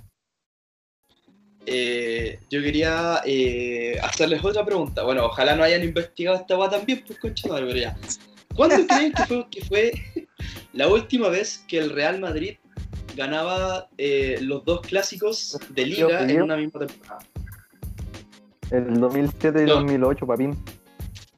Eh, 1.67 2.41
yo 2.49 2.63
quería 2.63 3.21
eh, 3.27 3.99
hacerles 4.03 4.43
otra 4.43 4.65
pregunta. 4.65 5.03
Bueno, 5.03 5.27
ojalá 5.27 5.55
no 5.55 5.63
hayan 5.63 5.85
investigado 5.85 6.39
esta 6.39 6.55
guay 6.55 6.71
también, 6.71 7.05
pues 7.07 7.19
concha 7.19 7.49
madre, 7.49 7.67
pero 7.67 7.79
ya. 7.79 7.97
¿Cuándo 8.55 8.87
creen 8.87 9.13
que 9.13 9.27
fue, 9.27 9.47
que 9.51 9.65
fue 9.65 9.93
la 10.73 10.89
última 10.89 11.29
vez 11.29 11.65
que 11.69 11.79
el 11.79 11.91
Real 11.91 12.19
Madrid 12.19 12.57
ganaba 13.21 13.89
eh, 13.99 14.39
los 14.41 14.65
dos 14.65 14.81
clásicos 14.81 15.59
de 15.69 15.85
liga 15.87 16.23
en 16.29 16.41
una 16.43 16.57
misma 16.57 16.87
temporada? 16.87 17.21
El 18.71 18.99
2007 18.99 19.63
y 19.63 19.67
No. 19.67 19.75
2008, 19.75 20.27
papín. 20.27 20.57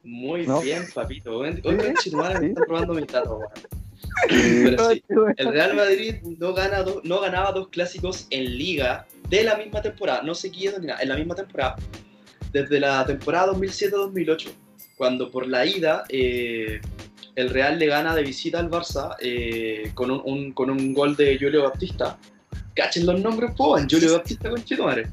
Muy 0.05 0.47
¿No? 0.47 0.61
bien, 0.61 0.85
papito. 0.95 1.39
Conchetumare, 1.63 2.35
me 2.41 2.47
Sí. 2.47 2.53
están 2.53 2.65
robando 2.69 2.95
mi. 2.95 3.03
Eh, 3.03 4.63
Pero 4.65 4.91
sí, 4.91 5.03
el 5.39 5.53
Real 5.53 5.75
Madrid 5.75 6.17
no, 6.39 6.53
gana 6.55 6.83
do- 6.83 7.01
no 7.05 7.21
ganaba 7.21 7.51
dos 7.53 7.69
clásicos 7.69 8.27
en 8.31 8.45
liga 8.59 9.07
de 9.29 9.43
la 9.43 9.57
misma 9.57 9.81
temporada, 9.83 10.23
no 10.23 10.35
seguidos 10.35 10.79
ni 10.81 10.87
nada, 10.89 11.01
en 11.03 11.09
la 11.09 11.17
misma 11.17 11.35
temporada, 11.35 11.77
desde 12.53 12.79
la 12.79 13.05
temporada 13.07 13.47
2007-2008, 13.53 14.51
cuando 14.97 15.31
por 15.31 15.49
la 15.49 15.65
ida, 15.67 16.05
eh, 16.11 16.81
el 17.35 17.51
Real 17.51 17.79
le 17.79 17.87
gana 17.87 18.15
de 18.15 18.23
visita 18.23 18.59
al 18.59 18.71
Barça 18.71 19.17
eh, 19.21 19.91
con, 19.95 20.11
un, 20.11 20.23
un- 20.25 20.53
con 20.53 20.71
un 20.71 20.93
gol 20.93 21.17
de 21.17 21.39
Julio 21.39 21.63
Baptista. 21.65 22.19
Cachen 22.75 23.07
los 23.07 23.21
nombres, 23.21 23.53
Julio 23.57 24.13
Baptista 24.15 24.51
con 24.51 24.63
Chitomare. 24.65 25.09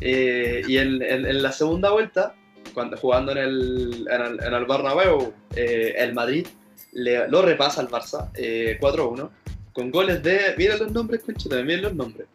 Eh, 0.00 0.62
y 0.66 0.78
en, 0.78 1.00
en- 1.02 1.26
en 1.26 1.42
la 1.42 1.52
segunda 1.52 1.90
vuelta, 1.90 2.34
cuando 2.74 2.96
jugando 2.96 3.32
en 3.32 3.38
el, 3.38 4.06
en 4.10 4.20
el, 4.22 4.42
en 4.42 4.54
el 4.54 4.64
Bernabéu, 4.66 5.32
eh, 5.54 5.94
el 5.98 6.14
Madrid 6.14 6.46
le- 6.92 7.28
lo 7.28 7.42
repasa 7.42 7.80
al 7.80 7.88
Barça 7.88 8.30
eh, 8.34 8.78
4-1 8.80 9.30
con 9.72 9.90
goles 9.90 10.22
de, 10.22 10.54
miren 10.58 10.78
los 10.80 10.92
nombres, 10.92 11.22
conchita, 11.24 11.56
miren 11.62 11.82
los 11.82 11.94
nombres. 11.94 12.26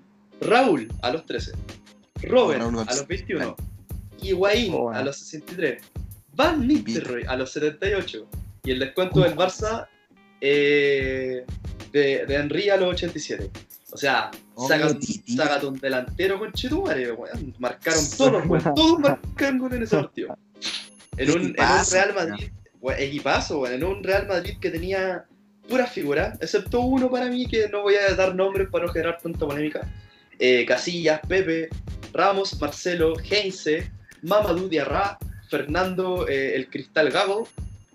Raúl 0.42 0.88
a 1.02 1.12
los 1.12 1.26
13, 1.26 1.52
Robert 2.24 2.62
Raúl 2.62 2.80
a 2.80 2.84
los 2.86 3.08
21, 3.08 3.56
Higuaín 4.22 4.74
Oh, 4.74 4.84
bueno. 4.84 5.00
a 5.00 5.04
los 5.04 5.18
63, 5.18 5.82
Van 6.36 6.68
Nistelrooy 6.68 7.24
a 7.28 7.36
los 7.36 7.52
78 7.52 8.28
y 8.68 8.72
el 8.72 8.80
descuento 8.80 9.22
del 9.22 9.36
Barça 9.36 9.88
eh, 10.42 11.46
de, 11.92 12.26
de 12.26 12.36
Henry 12.36 12.70
a 12.70 12.78
los 12.78 12.94
87. 12.94 13.50
O 13.92 13.98
sea, 13.98 14.30
Oh, 14.60 14.68
un 15.68 15.80
delantero 15.80 16.40
con 16.40 16.52
Chetumare, 16.52 17.12
weón. 17.12 17.54
Marcaron 17.60 18.04
todos, 18.18 18.44
weón. 18.48 18.64
Todos 18.76 19.00
marcaron 19.00 19.60
gol 19.60 19.74
en 19.76 19.84
ese 19.84 19.96
partido. 19.96 20.36
En 21.16 21.30
un, 21.30 21.36
en 21.36 21.42
un 21.42 21.50
Equipazo, 21.52 21.96
Real 21.96 22.14
Madrid, 22.16 22.48
weón, 22.82 23.00
equipazo, 23.00 23.60
weón. 23.60 23.74
En 23.76 23.84
un 23.84 24.04
Real 24.04 24.28
Madrid 24.28 24.56
que 24.60 24.72
tenía 24.72 25.26
puras 25.70 25.92
figuras, 25.92 26.40
excepto 26.42 26.82
uno 26.82 27.08
para 27.12 27.28
mí 27.28 27.46
que 27.46 27.70
no 27.70 27.84
voy 27.84 27.96
a 27.96 28.16
dar 28.16 28.34
nombres 28.34 28.68
para 28.72 28.88
no 28.88 28.92
generar 28.92 29.20
tanta 29.22 29.46
polémica. 29.46 29.88
Eh, 30.40 30.66
Casillas, 30.66 31.20
Pepe, 31.28 31.70
Ramos, 32.14 32.60
Marcelo, 32.60 33.14
Heinze, 33.30 33.92
Mamadou 34.24 34.68
Diarra, 34.68 35.20
Fernando, 35.52 36.28
eh, 36.28 36.56
el 36.56 36.68
Cristal 36.68 37.12
Gago, 37.12 37.48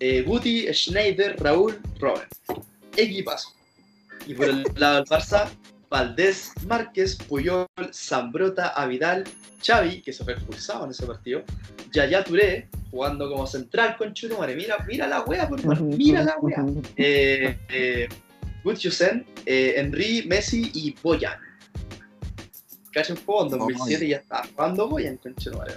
eh, 0.02 0.22
Guti, 0.22 0.66
Schneider, 0.72 1.36
Raúl, 1.38 1.80
Robert. 2.00 2.28
Equipazo. 2.96 3.54
Y 4.26 4.34
por 4.34 4.48
el 4.48 4.64
lado 4.76 4.96
del 4.96 5.04
Barça, 5.04 5.48
Valdés, 5.88 6.50
Márquez, 6.66 7.16
Puyol, 7.28 7.68
Zambrota, 7.92 8.70
Avidal, 8.70 9.22
Xavi, 9.64 10.02
que 10.02 10.12
se 10.12 10.24
fue 10.24 10.32
expulsado 10.32 10.86
en 10.86 10.90
ese 10.90 11.06
partido, 11.06 11.44
Yaya 11.92 12.24
Touré, 12.24 12.68
jugando 12.90 13.30
como 13.30 13.46
central 13.46 13.96
con 13.96 14.12
Churumare. 14.12 14.56
Mira, 14.56 14.84
mira 14.88 15.06
la 15.06 15.20
wea, 15.20 15.48
por 15.48 15.60
favor, 15.60 15.80
mira 15.82 16.24
la 16.24 16.36
wea. 16.38 16.66
Eh, 16.96 17.56
eh, 17.68 18.08
eh, 19.46 19.74
Henry, 19.76 20.24
Messi 20.26 20.70
y 20.74 20.96
Boyan. 21.00 21.38
Poco, 23.24 23.44
en 23.44 23.58
2007 23.58 24.08
ya 24.08 24.16
estaba 24.16 24.46
jugando 24.52 24.88
Boyan 24.88 25.16
con 25.18 25.32
Churumare. 25.36 25.74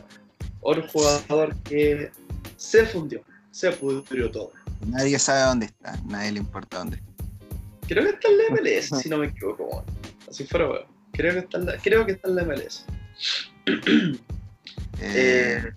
Otro 0.62 0.88
jugador 0.88 1.56
que 1.62 2.10
se 2.58 2.86
fundió, 2.88 3.24
se 3.56 3.72
pudrió 3.72 4.30
todo. 4.30 4.52
Nadie 4.86 5.18
sabe 5.18 5.44
dónde 5.44 5.66
está, 5.68 5.98
nadie 6.06 6.34
le 6.34 6.40
importa 6.40 6.80
dónde 6.80 6.98
está. 6.98 7.14
Creo 7.88 8.04
que 8.04 8.10
está 8.10 8.28
en 8.28 8.38
la 8.38 8.44
MLS, 8.62 9.02
si 9.02 9.08
no 9.10 9.18
me 9.18 9.28
equivoco. 9.28 9.86
Así 10.30 10.44
fuera, 10.46 10.68
weón. 10.70 10.84
Creo 11.14 11.32
que 11.34 11.40
está 11.40 11.58
en 11.60 11.66
la, 11.68 11.78
creo 11.78 12.06
que 12.06 12.12
está 12.12 12.28
en 12.28 12.36
la 12.36 12.44
MLS. 12.44 12.86
Eh, 15.02 15.62
Eh, 15.62 15.74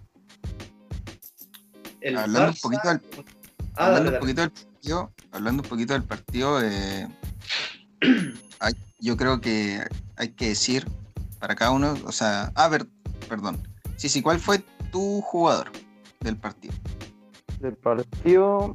el 2.03 2.17
hablando 2.19 2.51
un 2.51 2.57
poquito 2.62 2.88
del- 2.88 3.01
Ah, 3.75 3.87
hablando 3.87 4.05
dale, 4.12 4.17
un 4.17 4.21
poquito 4.21 4.41
del 4.43 4.51
partido, 4.51 5.12
hablando 5.33 5.62
un 5.64 5.69
poquito 5.69 5.93
del 5.95 6.03
partido, 6.05 6.61
eh, 6.62 7.09
hay- 8.61 8.75
yo 9.01 9.17
creo 9.17 9.41
que 9.41 9.83
hay 10.17 10.29
que 10.29 10.49
decir 10.51 10.87
para 11.41 11.55
cada 11.57 11.73
uno, 11.73 11.97
o 12.05 12.12
sea, 12.12 12.53
a 12.55 12.69
ver, 12.69 12.87
perdón. 13.29 13.61
Sí, 13.97 14.09
sí, 14.09 14.23
¿cuál 14.23 14.38
fue 14.38 14.61
tu 14.93 15.21
jugador 15.23 15.71
del 16.21 16.37
partido? 16.37 16.75
Del 17.61 17.77
partido. 17.77 18.73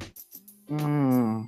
mm, 0.67 1.41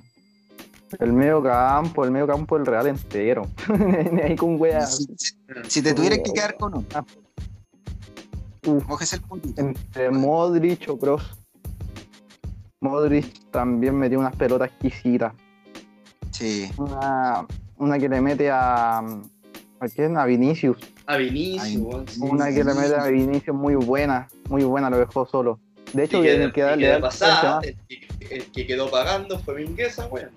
el 1.00 1.12
medio 1.12 1.42
campo, 1.42 2.04
el 2.04 2.10
medio 2.10 2.26
campo 2.26 2.56
del 2.56 2.66
Real 2.66 2.86
entero. 2.86 3.46
Ahí 4.24 4.36
con 4.36 4.60
wea. 4.60 4.86
Si, 4.86 5.82
te 5.82 5.92
tuvieras 5.92 6.20
que 6.24 6.32
quedar 6.32 6.56
con 6.56 6.74
uno, 6.76 6.86
coges 8.86 9.12
el 9.12 9.20
puntito. 9.22 9.60
entre 9.60 10.10
Modric 10.10 10.88
o 10.88 10.98
Cross. 10.98 11.36
Modric 12.80 13.50
también 13.50 13.96
metió 13.96 14.18
unas 14.18 14.34
pelotas 14.36 14.70
exquisitas. 14.70 15.32
Sí, 16.30 16.70
Una, 16.76 17.46
una 17.78 17.98
que 17.98 18.08
le 18.08 18.20
mete 18.20 18.50
a. 18.50 18.98
¿A 19.78 19.88
quién? 19.88 20.16
A 20.16 20.24
Vinicius. 20.24 20.78
A 21.06 21.16
Vinicius. 21.16 22.18
Una 22.18 22.48
que 22.48 22.64
le 22.64 22.74
mete 22.74 22.94
a 22.94 23.06
Vinicius 23.06 23.56
muy 23.56 23.74
buena. 23.74 24.28
Muy 24.48 24.64
buena, 24.64 24.88
lo 24.88 24.98
dejó 24.98 25.26
solo. 25.26 25.60
De 25.96 26.04
hecho, 26.04 26.18
Y 26.18 26.22
que, 26.22 26.34
el 26.34 26.52
que 26.52 26.76
le 26.76 26.88
da 26.88 27.00
pasada, 27.00 27.60
el 27.62 27.74
que, 27.88 28.34
el 28.36 28.52
que 28.52 28.66
quedó 28.66 28.90
pagando 28.90 29.38
fue 29.38 29.54
Mingueza, 29.54 30.06
weón. 30.08 30.30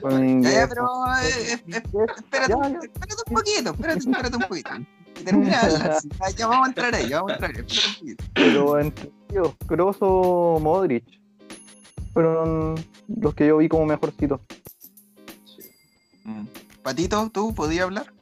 Con 0.00 0.42
Ya, 0.42 0.66
pero 0.68 0.88
eh, 1.22 1.52
eh, 1.52 1.58
eh, 1.68 1.82
espérate, 2.16 2.54
espérate 2.82 3.22
un 3.26 3.34
poquito, 3.34 3.70
espérate, 3.70 3.98
espérate 3.98 4.36
un 4.36 4.42
poquito. 4.42 4.70
Hablar. 4.70 5.98
Ya, 6.36 6.48
vamos 6.48 6.66
a 6.66 6.68
entrar 6.68 6.94
ahí, 6.94 7.08
ya 7.08 7.16
vamos 7.22 7.30
a 7.30 7.34
entrar 7.34 7.50
ahí. 7.52 7.60
Espérate 7.60 7.88
un 7.88 7.94
poquito. 7.94 8.24
Pero 8.34 8.80
entre 8.80 9.10
ellos, 9.30 9.54
Kroos 9.68 9.96
o 10.00 10.58
Modric. 10.60 11.04
Fueron 12.12 12.74
los 13.08 13.34
que 13.34 13.46
yo 13.46 13.58
vi 13.58 13.68
como 13.68 13.86
mejorcitos. 13.86 14.40
Sí. 15.44 15.70
Mm. 16.24 16.46
Patito, 16.82 17.30
¿tú 17.32 17.54
podías 17.54 17.84
hablar? 17.84 18.12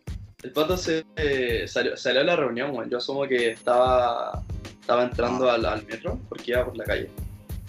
El 0.42 0.52
pato 0.52 0.76
se, 0.76 1.06
eh, 1.16 1.66
salió, 1.68 1.96
salió 1.96 2.20
a 2.20 2.24
la 2.24 2.36
reunión, 2.36 2.70
weón. 2.72 2.90
Yo 2.90 2.98
asumo 2.98 3.22
que 3.26 3.50
estaba, 3.50 4.42
estaba 4.82 5.04
entrando 5.04 5.48
al, 5.50 5.64
al 5.64 5.86
metro 5.86 6.18
porque 6.28 6.50
iba 6.50 6.64
por 6.66 6.76
la 6.76 6.84
calle. 6.84 7.08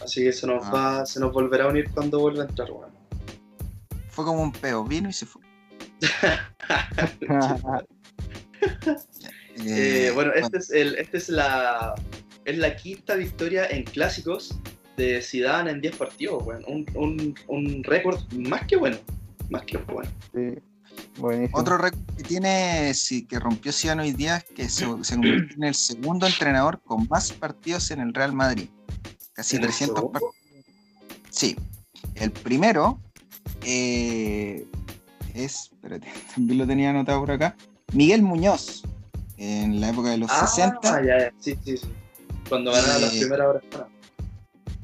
Así 0.04 0.24
que 0.24 0.34
se 0.34 0.46
nos 0.48 0.66
Ah. 0.66 0.72
va, 0.72 1.06
se 1.06 1.20
nos 1.20 1.32
volverá 1.32 1.66
a 1.66 1.68
unir 1.68 1.90
cuando 1.92 2.20
vuelva 2.20 2.44
a 2.44 2.48
entrar, 2.48 2.70
weón. 2.72 2.92
Fue 4.10 4.26
como 4.26 4.42
un 4.44 4.52
peo, 4.52 4.84
vino 4.84 5.10
y 5.10 5.14
se 5.14 5.26
fue. 5.26 5.42
Eh, 9.66 10.08
Eh, 10.08 10.12
bueno, 10.16 10.32
este 10.34 10.58
es 10.58 10.72
el, 10.72 10.96
este 10.96 11.18
es 11.18 11.30
la, 11.30 11.94
es 12.46 12.58
la 12.58 12.76
quinta 12.76 13.16
victoria 13.16 13.68
en 13.68 13.84
clásicos 13.84 14.58
de 14.98 15.22
Zidane 15.22 15.70
en 15.72 15.80
10 15.82 15.96
partidos, 15.98 16.44
weón. 16.44 16.64
Un, 16.68 16.86
un, 16.96 17.36
un 17.48 17.84
récord 17.84 18.20
más 18.34 18.66
que 18.66 18.76
bueno, 18.78 18.98
más 19.52 19.62
que 19.64 19.78
bueno. 19.78 20.10
Sí, 20.34 20.56
buenísimo. 21.18 21.60
Otro 21.60 21.78
récord 21.78 22.02
que 22.18 22.24
tiene, 22.24 22.94
sí, 22.94 23.26
que 23.26 23.40
rompió 23.40 23.72
Zidane 23.72 24.04
hoy 24.04 24.12
día, 24.12 24.38
es 24.38 24.44
que 24.46 24.70
se, 24.70 24.86
se 25.04 25.16
convirtió 25.16 25.56
en 25.58 25.64
el 25.64 25.76
segundo 25.76 26.26
entrenador 26.28 26.82
con 26.84 27.08
más 27.10 27.32
partidos 27.32 27.92
en 27.92 28.00
el 28.02 28.14
Real 28.14 28.34
Madrid. 28.34 28.70
Casi 29.34 29.56
¿En 29.56 29.62
el 29.64 29.68
300 29.70 29.96
segundo? 29.98 30.12
partidos. 30.20 30.36
Sí. 31.30 31.56
El 32.16 32.32
primero 32.32 33.00
eh, 33.64 34.66
es, 35.34 35.70
espérate, 35.74 36.08
también 36.36 36.60
lo 36.60 36.68
tenía 36.68 36.90
anotado 36.92 37.20
por 37.22 37.32
acá, 37.32 37.56
Miguel 37.94 38.22
Muñoz, 38.22 38.84
en 39.38 39.82
la 39.82 39.90
época 39.90 40.10
de 40.10 40.18
los 40.18 40.30
Ah, 40.32 40.48
60. 40.48 41.02
ya, 41.06 41.20
ya, 41.20 41.34
sí, 41.40 41.58
sí, 41.66 41.78
sí. 41.78 41.88
Cuando 42.50 42.72
ganaba 42.72 43.00
las 43.00 43.14
Eh, 43.16 43.20
primeras 43.22 43.48
horas. 43.48 43.64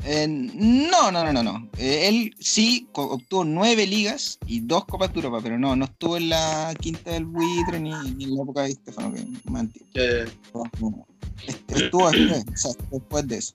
Eh, 0.06 0.28
no, 0.28 1.12
no, 1.12 1.24
no, 1.26 1.34
no, 1.34 1.44
no. 1.44 1.70
Eh, 1.78 2.08
él 2.08 2.34
sí 2.40 2.88
obtuvo 2.94 3.44
nueve 3.44 3.86
ligas 3.86 4.40
y 4.48 4.62
dos 4.62 4.86
Copas 4.86 5.12
de 5.14 5.18
Europa, 5.20 5.40
pero 5.44 5.60
no, 5.60 5.76
no 5.76 5.86
estuvo 5.86 6.16
en 6.18 6.30
la 6.30 6.74
quinta 6.80 7.12
del 7.12 7.26
buitre 7.26 7.80
ni, 7.80 7.92
ni 8.16 8.24
en 8.26 8.36
la 8.36 8.44
época 8.44 8.62
de 8.64 8.70
Estefano, 8.72 9.14
que 9.14 9.26
más. 9.52 9.66
Que- 9.94 10.26
No, 10.54 10.64
no. 10.80 11.06
Est- 11.48 11.72
Estuvo 11.72 12.10
después, 12.12 12.46
o 12.54 12.58
sea, 12.58 12.72
después 12.92 13.28
de 13.28 13.38
eso. 13.38 13.54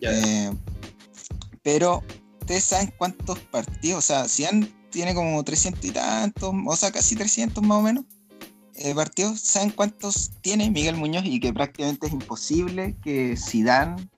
ya, 0.00 0.10
Eh, 0.12 0.52
pero, 1.62 2.02
¿ustedes 2.40 2.64
saben 2.64 2.92
cuántos 2.96 3.38
partidos? 3.38 3.98
O 3.98 4.02
sea, 4.06 4.28
Zidane 4.28 4.72
tiene 4.90 5.14
como 5.14 5.42
300 5.44 5.84
y 5.84 5.90
tantos, 5.90 6.52
o 6.66 6.76
sea, 6.76 6.90
casi 6.90 7.16
300 7.16 7.62
más 7.64 7.78
o 7.78 7.82
menos 7.82 8.04
eh, 8.76 8.94
partidos. 8.94 9.40
¿Saben 9.40 9.70
cuántos 9.70 10.30
tiene 10.40 10.70
Miguel 10.70 10.96
Muñoz? 10.96 11.24
Y 11.26 11.38
que 11.38 11.52
prácticamente 11.52 12.06
es 12.06 12.12
imposible 12.12 12.96
que 13.02 13.36
Zidane 13.36 14.08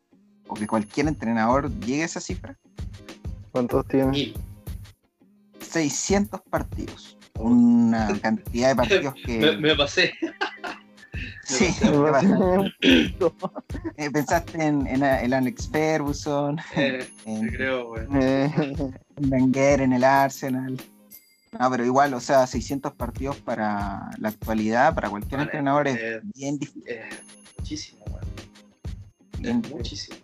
o 0.52 0.54
que 0.54 0.66
cualquier 0.66 1.08
entrenador 1.08 1.70
llegue 1.80 2.02
a 2.02 2.06
esa 2.06 2.20
cifra. 2.20 2.58
¿Cuántos 3.52 3.86
tiene? 3.88 4.06
mil. 4.10 4.34
600 5.60 6.40
partidos. 6.50 7.16
Una 7.38 8.18
cantidad 8.20 8.68
de 8.68 8.76
partidos 8.76 9.14
que... 9.24 9.38
Me, 9.38 9.56
me 9.56 9.76
pasé. 9.76 10.12
Sí, 11.44 11.68
me 11.82 12.66
poquito. 12.80 13.34
Eh, 13.96 14.10
pensaste 14.10 14.64
en, 14.64 14.86
en, 14.86 15.02
en 15.02 15.34
Alex 15.34 15.68
Ferguson, 15.70 16.58
Eh, 16.74 17.06
en, 17.26 17.48
creo. 17.48 17.96
Eh, 18.18 18.50
en 19.16 19.32
Wenger, 19.32 19.82
en 19.82 19.92
el 19.92 20.04
Arsenal. 20.04 20.80
No, 21.58 21.70
pero 21.70 21.84
igual, 21.84 22.14
o 22.14 22.20
sea, 22.20 22.46
600 22.46 22.94
partidos 22.94 23.36
para 23.36 24.10
la 24.18 24.28
actualidad, 24.30 24.94
para 24.94 25.10
cualquier 25.10 25.38
Vale, 25.38 25.42
entrenador 25.44 25.88
es 25.88 25.96
eh, 26.00 26.20
bien 26.34 26.58
difícil. 26.58 26.84
Eh, 26.86 27.08
muchísimo, 27.58 28.04
bien 29.38 29.62
Es 29.64 29.70
muchísimo. 29.70 30.16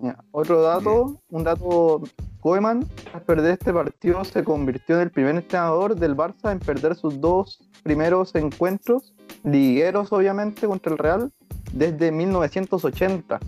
Ya, 0.00 0.16
Otro 0.32 0.62
dato, 0.62 1.20
un 1.30 1.44
dato, 1.44 2.02
Koeman, 2.40 2.86
al 3.12 3.22
perder 3.22 3.52
este 3.52 3.72
partido, 3.72 4.24
se 4.24 4.42
convirtió 4.44 4.96
en 4.96 5.02
el 5.02 5.10
primer 5.10 5.34
entrenador 5.36 5.94
del 5.94 6.16
Barça 6.16 6.50
en 6.52 6.58
perder 6.58 6.94
sus 6.96 7.20
dos 7.20 7.60
primeros 7.82 8.34
encuentros, 8.34 9.12
ligueros 9.44 10.12
obviamente, 10.12 10.66
contra 10.66 10.92
el 10.92 10.98
Real, 10.98 11.32
desde 11.72 12.10
1980. 12.12 13.38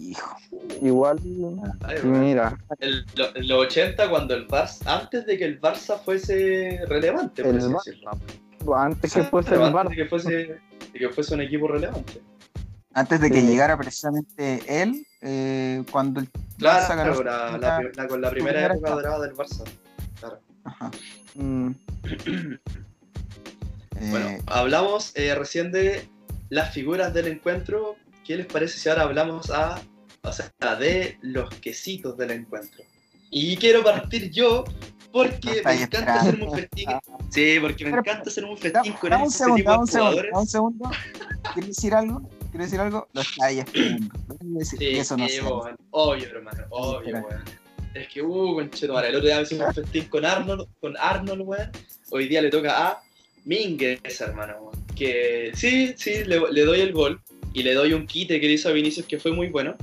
Hijo, 0.00 0.36
igual, 0.82 1.18
Ay, 1.82 1.96
mira, 2.04 2.58
El- 2.78 3.04
lo- 3.16 3.34
en 3.36 3.48
los 3.48 3.58
80 3.66 4.08
cuando 4.10 4.34
el 4.34 4.46
Barça, 4.46 4.82
antes 4.86 5.26
de 5.26 5.36
que 5.38 5.44
el 5.44 5.60
Barça 5.60 5.98
fuese 6.02 6.80
relevante, 6.86 7.42
por 7.42 7.52
El 7.52 7.58
así 7.58 7.68
Barça, 7.68 7.84
decirlo. 7.84 8.76
antes 8.76 9.12
que 9.14 9.22
fuese 9.24 9.54
el 9.54 9.62
antes 9.62 9.74
Barça, 9.74 9.88
de 9.90 9.96
que 9.96 10.04
fuese, 10.06 10.30
de 10.92 10.98
que 10.98 11.08
fuese 11.10 11.34
un 11.34 11.40
equipo 11.42 11.68
relevante. 11.68 12.20
Antes 12.98 13.20
de 13.20 13.30
que 13.30 13.40
Sí. 13.40 13.46
llegara 13.46 13.76
precisamente 13.78 14.60
él, 14.82 15.06
eh, 15.20 15.84
cuando 15.92 16.20
el 16.20 16.28
Claro, 16.58 16.84
Barça 16.84 16.96
ganó 16.96 17.14
su 17.14 17.22
la, 17.22 17.56
la, 17.58 17.76
primera- 17.78 17.92
la- 18.02 18.08
con 18.08 18.20
la 18.20 18.30
primera 18.30 18.54
primera 18.56 18.74
época 18.74 18.90
dorada 18.90 19.20
del 19.20 19.34
Barça. 19.36 19.62
Claro. 20.18 20.40
Ajá. 20.64 20.90
mm, 21.34 21.70
Eh, 24.00 24.10
Bueno, 24.10 24.28
hablamos 24.46 25.12
eh, 25.16 25.34
recién 25.34 25.72
de 25.72 26.08
las 26.50 26.72
figuras 26.72 27.12
del 27.14 27.26
encuentro. 27.28 27.96
¿Qué 28.24 28.36
les 28.36 28.46
parece 28.46 28.78
si 28.78 28.88
ahora 28.88 29.02
hablamos 29.02 29.50
a, 29.50 29.80
o 30.22 30.32
sea, 30.32 30.50
de 30.76 31.18
los 31.22 31.48
quesitos 31.56 32.16
del 32.16 32.30
encuentro? 32.32 32.84
Y 33.30 33.56
quiero 33.56 33.82
partir 33.82 34.30
yo 34.30 34.64
porque 35.10 35.62
me 35.64 35.72
encanta 35.74 35.74
esperando. 35.82 36.20
hacerme 36.20 36.44
un 36.46 36.54
festín. 36.54 36.88
Sí, 37.30 37.58
porque 37.60 37.84
me 37.86 37.90
Pero, 37.90 38.02
encanta 38.02 38.30
hacerme 38.30 38.50
un 38.50 38.56
da- 38.56 38.62
festín 38.62 38.92
con 38.94 39.10
dame 39.10 39.24
un 39.24 39.30
segundo, 39.30 39.56
tipo 39.56 39.70
dame 39.70 39.80
un 39.80 39.86
de 39.86 39.92
segundo, 39.92 40.10
jugadores. 40.10 40.32
un 40.34 40.46
segundo. 40.46 40.90
¿Quieres 41.54 41.68
decir 41.76 41.94
algo? 41.94 42.22
¿Quieres 42.50 42.70
decir 42.70 42.80
algo? 42.80 43.08
Lo 43.12 43.20
está 43.20 43.46
ahí 43.46 43.58
esperando. 43.58 44.14
No 44.28 44.34
te 44.36 44.44
voy 44.44 44.56
a 44.56 44.58
decir 44.58 44.78
Sí, 44.78 44.86
eso 44.98 45.16
no 45.16 45.28
sé. 45.28 45.42
weón. 45.42 45.76
Obvio, 45.90 46.28
hermano, 46.28 46.64
obvio, 46.70 47.14
weón. 47.14 47.44
Es 47.94 48.08
que, 48.08 48.22
uh, 48.22 48.54
conchetumare, 48.54 49.08
el 49.08 49.16
otro 49.16 49.26
día 49.26 49.36
me 49.36 49.42
hice 49.42 49.62
un 49.62 49.74
festín 49.74 50.04
con 50.04 50.24
Arnold, 50.24 50.66
con 50.80 50.96
Arnold, 50.96 51.42
weón. 51.42 51.70
Hoy 52.10 52.28
día 52.28 52.40
le 52.42 52.50
toca 52.50 52.88
a 52.88 53.02
Minguez, 53.44 54.20
hermano, 54.20 54.54
weón. 54.60 54.86
Que 54.94 55.52
sí, 55.54 55.94
sí, 55.96 56.24
le, 56.24 56.40
le 56.50 56.64
doy 56.64 56.80
el 56.80 56.92
gol 56.92 57.20
y 57.52 57.62
le 57.62 57.74
doy 57.74 57.92
un 57.92 58.06
quite 58.06 58.40
que 58.40 58.46
le 58.46 58.54
hizo 58.54 58.68
a 58.68 58.72
Vinicius 58.72 59.06
que 59.06 59.18
fue 59.18 59.32
muy 59.32 59.48
bueno. 59.48 59.76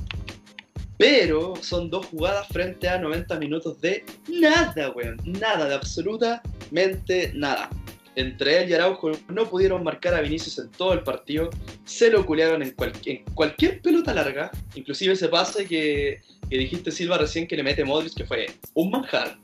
Pero 0.98 1.54
son 1.60 1.90
dos 1.90 2.06
jugadas 2.06 2.48
frente 2.48 2.88
a 2.88 2.98
90 2.98 3.38
minutos 3.38 3.80
de 3.80 4.04
nada, 4.28 4.90
weón. 4.92 5.20
Nada, 5.24 5.68
de 5.68 5.74
absolutamente 5.74 7.32
nada. 7.34 7.68
Entre 8.16 8.62
él 8.62 8.70
y 8.70 8.74
Araujo 8.74 9.12
no 9.28 9.44
pudieron 9.48 9.84
marcar 9.84 10.14
a 10.14 10.20
Vinicius 10.22 10.58
en 10.58 10.70
todo 10.70 10.92
el 10.94 11.02
partido. 11.02 11.50
Se 11.84 12.10
lo 12.10 12.24
culearon 12.26 12.62
en, 12.62 12.70
cual- 12.72 12.92
en 13.04 13.22
cualquier 13.34 13.80
pelota 13.82 14.12
larga. 14.14 14.50
Inclusive 14.74 15.12
ese 15.12 15.28
pase 15.28 15.66
que, 15.66 16.22
que 16.48 16.58
dijiste 16.58 16.90
Silva 16.90 17.18
recién 17.18 17.46
que 17.46 17.56
le 17.56 17.62
mete 17.62 17.84
Modric, 17.84 18.14
que 18.14 18.24
fue 18.24 18.46
un 18.74 18.90
manjar. 18.90 19.36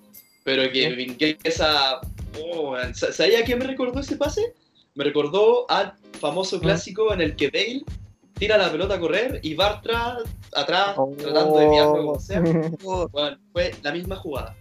Pero 0.44 0.70
que 0.72 0.88
Vingueza... 0.90 2.00
Oh, 2.42 2.74
¿Sabía 2.94 3.40
a 3.40 3.44
qué 3.44 3.54
me 3.56 3.66
recordó 3.66 4.00
ese 4.00 4.16
pase? 4.16 4.54
Me 4.94 5.04
recordó 5.04 5.70
al 5.70 5.92
famoso 6.18 6.58
clásico 6.58 7.12
en 7.12 7.20
el 7.20 7.36
que 7.36 7.48
Bale 7.50 7.82
tira 8.38 8.56
la 8.56 8.72
pelota 8.72 8.94
a 8.94 9.00
correr 9.00 9.38
y 9.42 9.54
Bartra 9.54 10.16
atrás 10.54 10.94
Oh. 10.96 11.14
tratando 11.16 11.58
de 11.58 11.64
enviarlo 11.66 11.92
como 11.92 12.18
sea. 12.20 12.40
Bueno, 13.12 13.38
fue 13.52 13.72
la 13.82 13.92
misma 13.92 14.16
jugada. 14.16 14.56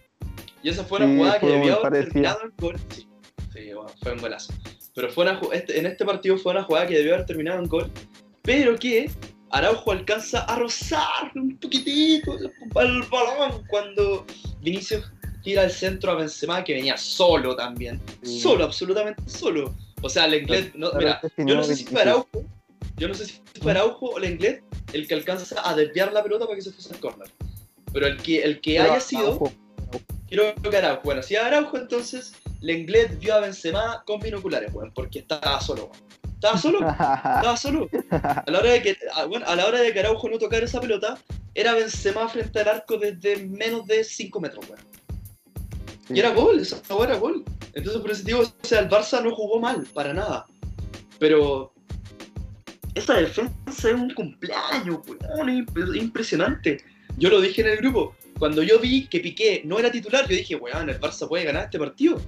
Y 0.62 0.70
esa 0.70 0.84
fue 0.84 1.00
Sí, 1.00 1.16
jugada 1.16 1.40
que 1.40 1.48
debió 1.48 1.86
haber 1.86 2.06
terminado 2.10 2.40
en 2.44 2.52
gol. 2.58 2.76
Sí, 2.90 3.08
sí, 3.54 3.74
bueno, 3.74 3.90
fue 4.02 4.14
un 4.14 4.20
golazo. 4.20 4.54
Pero 4.94 5.10
fue 5.12 5.24
una, 5.24 5.40
este- 5.54 5.80
en 5.80 5.86
este 5.86 6.06
partido 6.06 6.38
fue 6.38 6.52
una 6.52 6.64
jugada 6.64 6.88
que 6.88 6.98
debió 6.98 7.14
haber 7.16 7.26
terminado 7.26 7.60
en 7.60 7.68
gol, 7.68 7.90
pero 8.42 8.78
que 8.78 9.10
Araujo 9.52 9.92
alcanza 9.92 10.42
a 10.46 10.56
rozar 10.58 11.32
un 11.36 11.58
poquitito 11.58 12.38
el 12.38 13.02
balón 13.04 13.64
cuando 13.70 14.26
Vinicius 14.62 15.12
tira 15.44 15.64
el 15.64 15.72
centro 15.72 16.12
a 16.12 16.16
Benzema, 16.16 16.64
que 16.64 16.74
venía 16.74 16.98
solo 16.98 17.56
también. 17.56 18.00
Sí. 18.22 18.40
Solo, 18.40 18.64
absolutamente 18.66 19.22
solo. 19.28 19.74
O 20.02 20.10
sea, 20.10 20.26
el 20.26 20.36
inglés, 20.36 20.72
no, 20.76 20.92
mira, 20.94 21.22
yo 21.38 21.56
no 21.56 21.64
sé 21.64 21.76
si 21.76 21.86
fue 21.86 22.02
Araujo, 22.02 22.44
yo 22.98 23.08
no 23.08 23.14
sé 23.14 23.26
si 23.26 23.42
fue 23.62 23.72
Araujo 23.72 24.08
o 24.12 24.18
el 24.18 24.32
inglés 24.32 24.62
el 24.94 25.08
que 25.08 25.14
alcanza 25.14 25.56
a 25.68 25.76
desviar 25.76 26.12
la 26.14 26.24
pelota 26.24 26.46
para 26.46 26.56
que 26.56 26.62
se 26.62 26.72
fuese 26.72 26.94
al 26.94 27.00
córner. 27.00 27.30
Pero 27.94 28.08
el 28.08 28.18
que, 28.18 28.42
el 28.42 28.62
que 28.62 28.80
haya 28.80 29.00
sido, 29.00 29.40
creo 30.30 30.56
que 30.56 30.78
Araujo. 30.78 31.02
Bueno, 31.04 31.22
si 31.24 31.36
Araujo 31.36 31.78
entonces, 31.78 32.34
Lenglet 32.62 33.20
vio 33.20 33.36
a 33.36 33.40
Benzema 33.40 34.04
con 34.06 34.20
binoculares, 34.20 34.74
weón, 34.74 34.92
porque 34.94 35.20
estaba 35.20 35.60
solo, 35.62 35.86
weón. 35.86 36.12
Estaba 36.34 36.58
solo, 36.58 36.80
estaba 36.90 37.58
solo. 37.58 37.90
A 38.12 38.44
la 38.48 38.60
hora 38.60 38.72
de 38.72 38.82
que, 38.82 38.98
bueno, 39.30 39.46
a 39.48 39.56
la 39.56 39.66
hora 39.68 39.80
de 39.80 39.94
que 39.94 40.00
Araujo 40.00 40.28
no 40.30 40.38
tocara 40.40 40.66
esa 40.66 40.82
pelota, 40.82 41.18
era 41.54 41.74
Benzema 41.74 42.28
frente 42.30 42.60
al 42.62 42.68
arco 42.70 42.98
desde 42.98 43.38
menos 43.48 43.86
de 43.88 44.04
5 44.04 44.40
metros, 44.40 44.66
weón. 44.70 44.82
Y 46.10 46.20
era 46.20 46.32
gol, 46.34 46.60
esa 46.60 46.82
era 47.04 47.16
gol. 47.18 47.44
Entonces, 47.74 48.02
por 48.02 48.12
ese 48.12 48.24
motivo, 48.24 48.42
o 48.42 48.66
sea, 48.68 48.80
el 48.80 48.90
Barça 48.90 49.24
no 49.24 49.34
jugó 49.36 49.60
mal, 49.60 49.86
para 49.94 50.14
nada. 50.14 50.46
Pero 51.20 51.72
esa 52.96 53.14
defensa 53.14 53.54
es 53.68 53.86
un 53.86 54.14
cumpleaños, 54.14 55.00
weón, 55.08 55.50
es 55.50 55.56
imp- 55.66 55.96
impresionante. 55.96 56.84
Yo 57.18 57.30
lo 57.30 57.40
dije 57.40 57.62
en 57.62 57.68
el 57.70 57.78
grupo. 57.78 58.16
Cuando 58.40 58.64
yo 58.64 58.80
vi 58.80 59.06
que 59.08 59.20
Piqué 59.20 59.62
no 59.66 59.78
era 59.78 59.92
titular, 59.92 60.24
yo 60.28 60.36
dije, 60.36 60.56
weón, 60.56 60.90
el 60.90 61.00
Barça 61.00 61.28
puede 61.28 61.44
ganar 61.46 61.66
este 61.66 61.78
partido. 61.78 62.20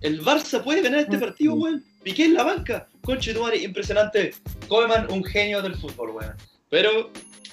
El 0.00 0.22
Barça 0.22 0.62
puede 0.62 0.82
ganar 0.82 1.00
este 1.00 1.18
partido, 1.18 1.54
weón. 1.54 1.84
Piqué 2.02 2.26
en 2.26 2.34
la 2.34 2.44
banca. 2.44 2.88
Conche 3.02 3.34
tu 3.34 3.40
madre, 3.42 3.58
impresionante. 3.58 4.34
Koeman, 4.68 5.10
un 5.10 5.24
genio 5.24 5.62
del 5.62 5.74
fútbol, 5.74 6.10
weón. 6.10 6.34
Pero 6.70 7.10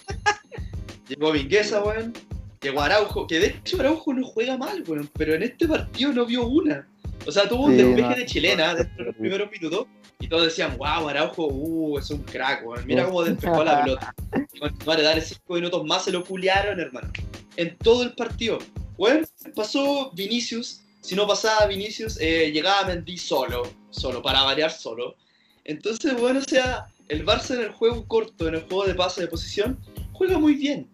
llegó 1.08 1.32
Vinguesa, 1.32 1.84
weón. 1.84 2.14
Llegó 2.62 2.82
Araujo, 2.82 3.28
que 3.28 3.40
de 3.40 3.48
hecho 3.48 3.80
Araujo 3.80 4.14
no 4.14 4.26
juega 4.26 4.58
mal, 4.58 4.84
weón. 4.88 5.10
Pero 5.18 5.34
en 5.36 5.44
este 5.44 5.68
partido 5.68 6.12
no 6.14 6.26
vio 6.26 6.46
una. 6.48 6.88
O 7.26 7.32
sea, 7.32 7.48
tuvo 7.48 7.66
un 7.66 7.72
Sí, 7.72 7.78
despeje 7.78 8.10
no. 8.10 8.16
de 8.16 8.26
chilena 8.26 8.76
dentro 8.76 8.98
de 8.98 9.04
los 9.06 9.16
primeros 9.16 9.52
minutos. 9.52 9.88
Y 10.20 10.28
todos 10.28 10.46
decían, 10.46 10.78
wow, 10.78 11.10
Araujo, 11.10 11.48
uh, 11.48 11.98
es 11.98 12.10
un 12.10 12.24
crack, 12.24 12.66
weón. 12.66 12.86
Mira 12.86 13.06
cómo 13.06 13.24
despejó 13.24 13.64
la 13.64 13.84
pelota. 13.84 14.14
Con 14.60 14.74
madre, 14.86 15.04
darle 15.04 15.22
cinco 15.22 15.56
minutos 15.56 15.86
más 15.86 16.06
se 16.06 16.12
lo 16.12 16.24
culiaron, 16.24 16.80
hermano. 16.80 17.12
En 17.58 17.76
todo 17.78 18.04
el 18.04 18.14
partido. 18.14 18.60
Bueno, 18.98 19.26
pasó 19.56 20.12
Vinicius. 20.14 20.82
Si 21.04 21.16
no 21.16 21.28
pasaba 21.28 21.66
Vinicius, 21.66 22.18
eh, 22.22 22.50
llegaba 22.54 22.88
Mendy 22.88 23.18
solo. 23.18 23.64
Solo, 23.90 24.22
para 24.22 24.42
variar 24.44 24.72
solo. 24.72 25.18
Entonces, 25.66 26.16
bueno, 26.18 26.40
o 26.40 26.44
sea, 26.44 26.88
el 27.10 27.26
Barça 27.26 27.56
en 27.56 27.62
el 27.62 27.72
juego 27.72 28.08
corto, 28.08 28.48
en 28.48 28.56
el 28.56 28.62
juego 28.62 28.86
de 28.86 28.96
pase 28.96 29.20
de 29.20 29.28
posición, 29.28 29.78
juega 30.14 30.40
muy 30.40 30.54
bien. 30.54 30.88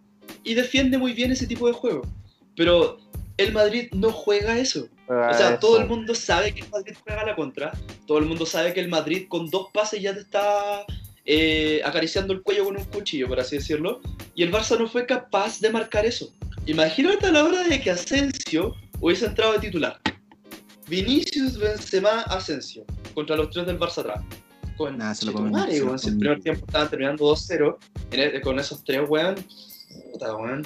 Y 0.43 0.55
defiende 0.55 0.97
muy 0.97 1.13
bien 1.13 1.31
ese 1.31 1.45
tipo 1.45 1.67
de 1.67 1.73
juego. 1.73 2.01
Pero 2.55 2.97
el 3.37 3.53
Madrid 3.53 3.89
no 3.93 4.11
juega 4.11 4.57
eso. 4.57 4.89
O 5.07 5.33
sea, 5.33 5.59
todo 5.59 5.79
el 5.79 5.87
mundo 5.87 6.15
sabe 6.15 6.55
que 6.55 6.61
el 6.61 6.69
Madrid 6.69 6.95
juega 7.03 7.23
la 7.23 7.35
contra. 7.35 7.71
Todo 8.07 8.17
el 8.17 8.25
mundo 8.25 8.47
sabe 8.47 8.73
que 8.73 8.79
el 8.79 8.89
Madrid 8.89 9.27
con 9.29 9.47
dos 9.51 9.67
pases 9.71 10.01
ya 10.01 10.15
te 10.15 10.21
está 10.21 10.85
eh, 11.23 11.81
acariciando 11.85 12.33
el 12.33 12.41
cuello 12.41 12.65
con 12.65 12.77
un 12.77 12.83
cuchillo, 12.85 13.27
por 13.27 13.39
así 13.39 13.57
decirlo. 13.57 14.01
Y 14.33 14.41
el 14.41 14.51
Barça 14.51 14.77
no 14.77 14.87
fue 14.87 15.05
capaz 15.05 15.59
de 15.59 15.69
marcar 15.69 16.07
eso. 16.07 16.33
Imagínate 16.65 17.27
a 17.27 17.31
la 17.31 17.43
hora 17.43 17.63
de 17.63 17.79
que 17.79 17.91
Asensio 17.91 18.75
hubiese 19.01 19.25
entrado 19.25 19.53
de 19.53 19.59
titular. 19.59 19.99
Vinicius, 20.87 21.57
Benzema, 21.57 22.21
Asensio. 22.23 22.83
Contra 23.13 23.35
los 23.35 23.49
tres 23.51 23.65
del 23.67 23.77
Barça 23.79 23.99
atrás. 23.99 24.21
Con, 24.77 24.97
Nah, 24.97 25.13
se 25.13 25.25
lo 25.25 25.33
weón, 25.33 25.99
si 25.99 26.07
el 26.09 26.17
primer 26.17 26.39
tiempo 26.41 26.65
estaban 26.65 26.89
terminando 26.89 27.25
2-0. 27.25 27.77
en 28.11 28.19
e- 28.37 28.41
Con 28.41 28.59
esos 28.59 28.83
tres, 28.83 29.01
weón. 29.07 29.35
Puta, 30.13 30.35
weón. 30.35 30.65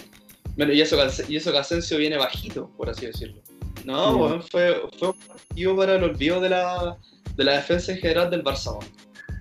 Bueno, 0.56 0.72
y 0.72 0.82
eso, 0.82 0.98
y 1.28 1.36
eso 1.36 1.52
que 1.52 1.58
Asensio 1.58 1.98
viene 1.98 2.18
bajito, 2.18 2.70
por 2.78 2.90
así 2.90 3.08
decirlo. 3.08 3.42
No, 3.86 4.12
Sí. 4.14 4.20
weón, 4.20 4.44
fue, 4.44 4.82
fue 5.00 5.10
un 5.10 5.20
partido 5.20 5.76
para 5.76 5.96
el 5.96 6.04
olvido 6.04 6.40
de 6.40 6.50
la, 6.50 6.96
de 7.36 7.44
la 7.44 7.54
defensa 7.54 7.92
en 7.92 7.98
general 7.98 8.30
del 8.30 8.44
Barça. 8.44 8.72
weón. 8.72 8.86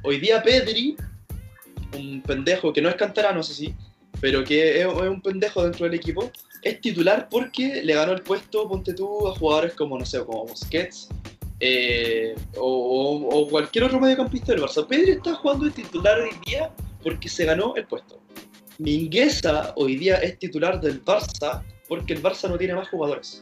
Hoy 0.05 0.19
día 0.19 0.43
Pedri, 0.43 0.97
un 1.97 2.23
pendejo 2.23 2.73
que 2.73 2.81
no 2.83 2.89
es 2.89 2.97
canterano, 2.97 3.41
eso 3.41 3.53
sí, 3.53 3.75
pero 4.21 4.43
que 4.43 4.81
es, 4.81 4.87
es 4.87 4.93
un 5.09 5.21
pendejo 5.21 5.63
dentro 5.63 5.85
del 5.85 5.95
equipo, 5.95 6.31
es 6.63 6.81
titular 6.81 7.29
porque 7.31 7.83
le 7.83 7.95
ganó 7.95 8.13
el 8.13 8.23
puesto, 8.23 8.69
ponte 8.69 8.95
tú, 8.95 9.27
a 9.29 9.35
jugadores 9.37 9.75
como, 9.75 9.99
no 9.99 10.07
sé, 10.07 10.25
como 10.25 10.47
Busquets 10.47 11.09
eh, 11.61 12.35
o, 12.57 12.65
o- 12.67 13.41
o 13.43 13.49
cualquier 13.49 13.85
otro 13.85 14.01
mediocampista 14.01 14.53
del 14.53 14.63
Barça. 14.63 14.87
Pedri 14.87 15.13
está 15.13 15.35
jugando 15.35 15.65
de 15.67 15.71
titular 15.73 16.21
hoy 16.21 16.31
día 16.47 16.71
porque 17.03 17.29
se 17.29 17.45
ganó 17.45 17.75
el 17.77 17.87
puesto. 17.87 18.21
Mingueza 18.79 19.73
hoy 19.77 19.97
día 19.97 20.17
es 20.17 20.39
titular 20.39 20.81
del 20.81 21.05
Barça 21.05 21.63
porque 21.89 22.15
el 22.15 22.23
Barça 22.23 22.49
no 22.49 22.57
tiene 22.59 22.75
más 22.75 22.89
jugadores. 22.89 23.39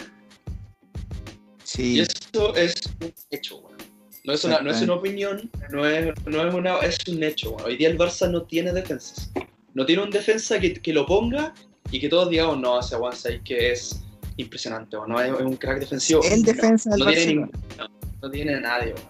Sí, 1.64 1.96
Y 1.96 2.00
eso 2.00 2.54
es 2.56 2.74
un 3.00 3.12
hecho, 3.30 3.58
weón. 3.58 3.76
No 4.24 4.34
es, 4.34 4.44
una, 4.44 4.60
no 4.60 4.70
es 4.70 4.82
una 4.82 4.94
opinión, 4.94 5.50
no 5.70 5.86
es, 5.88 6.12
no 6.26 6.46
es, 6.46 6.52
una, 6.54 6.78
es 6.80 6.98
un 7.08 7.22
hecho. 7.22 7.52
weón. 7.52 7.64
Hoy 7.68 7.76
día 7.76 7.88
el 7.88 7.96
Barça 7.96 8.30
no 8.30 8.42
tiene 8.42 8.72
defensas. 8.72 9.30
No 9.72 9.86
tiene 9.86 10.02
un 10.02 10.10
defensa 10.10 10.58
que, 10.58 10.74
que 10.74 10.92
lo 10.92 11.06
ponga 11.06 11.54
y 11.90 12.00
que 12.00 12.08
todos 12.08 12.30
digamos, 12.30 12.58
no, 12.58 12.78
ese 12.80 12.96
Juan 12.96 13.14
que 13.44 13.72
es 13.72 14.02
impresionante, 14.36 14.96
o 14.96 15.06
no 15.06 15.20
es, 15.20 15.32
un 15.32 15.56
crack 15.56 15.80
defensivo. 15.80 16.22
el 16.24 16.42
defensa 16.42 16.90
del 16.90 17.00
no 17.00 17.06
tiene, 17.06 17.26
ningún- 17.26 17.50
no, 17.78 17.88
no 18.22 18.30
tiene 18.30 18.60
nadie. 18.60 18.94
weón. 18.94 19.08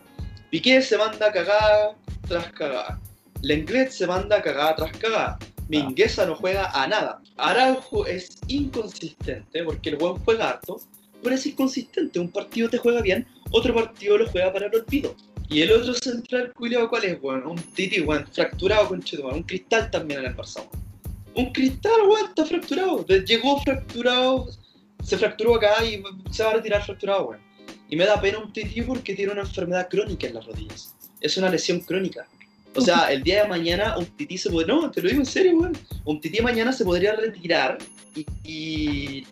Piqué 0.50 0.82
se 0.82 0.98
manda 0.98 1.30
cagada 1.32 1.94
tras 2.26 2.52
cagada. 2.52 3.00
Lenglet 3.42 3.90
se 3.90 4.06
manda 4.06 4.42
cagada 4.42 4.74
tras 4.76 4.96
cagada. 4.96 5.38
Mingueza 5.68 6.26
no 6.26 6.34
juega 6.34 6.70
a 6.72 6.88
nada. 6.88 7.20
Araujo 7.36 8.04
es 8.06 8.36
inconsistente 8.48 9.62
porque 9.62 9.90
el 9.90 9.96
buen 9.96 10.16
juega 10.24 10.50
harto, 10.50 10.80
pero 11.22 11.36
es 11.36 11.46
inconsistente. 11.46 12.18
Un 12.18 12.30
partido 12.30 12.68
te 12.68 12.78
juega 12.78 13.00
bien, 13.00 13.26
otro 13.52 13.72
partido 13.72 14.18
lo 14.18 14.28
juega 14.28 14.52
para 14.52 14.66
el 14.66 14.74
olvido. 14.74 15.14
Y 15.48 15.62
el 15.62 15.72
otro 15.72 15.94
central, 15.94 16.52
culiao, 16.54 16.88
¿cuál 16.88 17.04
es, 17.04 17.18
weón? 17.22 17.46
Un 17.46 17.56
titi, 17.56 18.00
weón, 18.00 18.26
fracturado 18.32 18.88
con 18.88 19.00
un 19.32 19.42
cristal 19.44 19.90
también 19.90 20.22
Barça, 20.36 20.58
weón. 20.58 20.89
Un 21.34 21.52
cristal, 21.52 22.00
weón, 22.08 22.28
está 22.28 22.44
fracturado. 22.44 23.06
Llegó 23.06 23.60
fracturado, 23.62 24.48
se 25.02 25.16
fracturó 25.18 25.56
acá 25.56 25.84
y 25.84 26.02
se 26.30 26.42
va 26.42 26.50
a 26.50 26.54
retirar 26.54 26.84
fracturado, 26.84 27.28
weón. 27.28 27.40
Y 27.88 27.96
me 27.96 28.04
da 28.04 28.20
pena 28.20 28.38
un 28.38 28.52
tití 28.52 28.82
porque 28.82 29.14
tiene 29.14 29.32
una 29.32 29.42
enfermedad 29.42 29.88
crónica 29.88 30.26
en 30.26 30.34
las 30.34 30.46
rodillas. 30.46 30.94
Es 31.20 31.36
una 31.36 31.50
lesión 31.50 31.80
crónica. 31.80 32.26
O 32.74 32.80
sea, 32.80 33.10
el 33.10 33.22
día 33.22 33.42
de 33.42 33.48
mañana 33.48 33.98
un 33.98 34.06
tití 34.06 34.38
se 34.38 34.48
puede. 34.50 34.68
No, 34.68 34.90
te 34.90 35.02
lo 35.02 35.08
digo 35.08 35.20
en 35.20 35.26
serio, 35.26 35.58
weón. 35.58 35.76
Un 36.04 36.20
tití 36.20 36.40
mañana 36.40 36.72
se 36.72 36.84
podría 36.84 37.14
retirar 37.14 37.78
y 38.24 39.24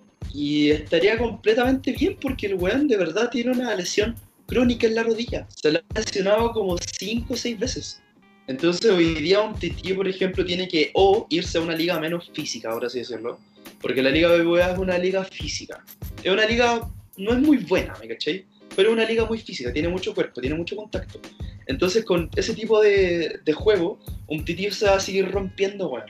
estaría 0.70 1.16
completamente 1.18 1.92
bien 1.92 2.16
porque 2.20 2.46
el 2.46 2.54
weón 2.54 2.88
de 2.88 2.96
verdad 2.96 3.30
tiene 3.30 3.52
una 3.52 3.74
lesión 3.74 4.16
crónica 4.46 4.86
en 4.86 4.94
la 4.94 5.02
rodilla. 5.04 5.46
Se 5.54 5.70
la 5.70 5.84
ha 5.94 5.98
lesionado 6.00 6.52
como 6.52 6.76
5 6.78 7.32
o 7.32 7.36
6 7.36 7.58
veces. 7.58 8.02
Entonces 8.48 8.90
hoy 8.90 9.14
día 9.14 9.40
un 9.42 9.54
tití, 9.54 9.92
por 9.92 10.08
ejemplo, 10.08 10.44
tiene 10.44 10.66
que 10.68 10.90
o 10.94 11.26
irse 11.28 11.58
a 11.58 11.60
una 11.60 11.74
liga 11.76 12.00
menos 12.00 12.30
física, 12.32 12.70
por 12.70 12.84
así 12.86 13.00
decirlo. 13.00 13.38
Porque 13.80 14.02
la 14.02 14.10
liga 14.10 14.30
BBVA 14.34 14.72
es 14.72 14.78
una 14.78 14.98
liga 14.98 15.22
física. 15.22 15.84
Es 16.22 16.32
una 16.32 16.46
liga, 16.46 16.88
no 17.18 17.32
es 17.32 17.38
muy 17.38 17.58
buena, 17.58 17.94
¿me 18.00 18.08
cachai? 18.08 18.46
Pero 18.74 18.88
es 18.88 18.94
una 18.94 19.04
liga 19.04 19.26
muy 19.26 19.38
física, 19.38 19.72
tiene 19.72 19.88
mucho 19.88 20.14
cuerpo, 20.14 20.40
tiene 20.40 20.56
mucho 20.56 20.76
contacto. 20.76 21.20
Entonces 21.66 22.04
con 22.04 22.30
ese 22.36 22.54
tipo 22.54 22.80
de, 22.80 23.38
juego, 23.54 23.98
un 24.28 24.44
tití 24.44 24.70
se 24.70 24.86
va 24.86 24.94
a 24.96 25.00
seguir 25.00 25.30
rompiendo, 25.30 25.90
weón. 25.90 26.06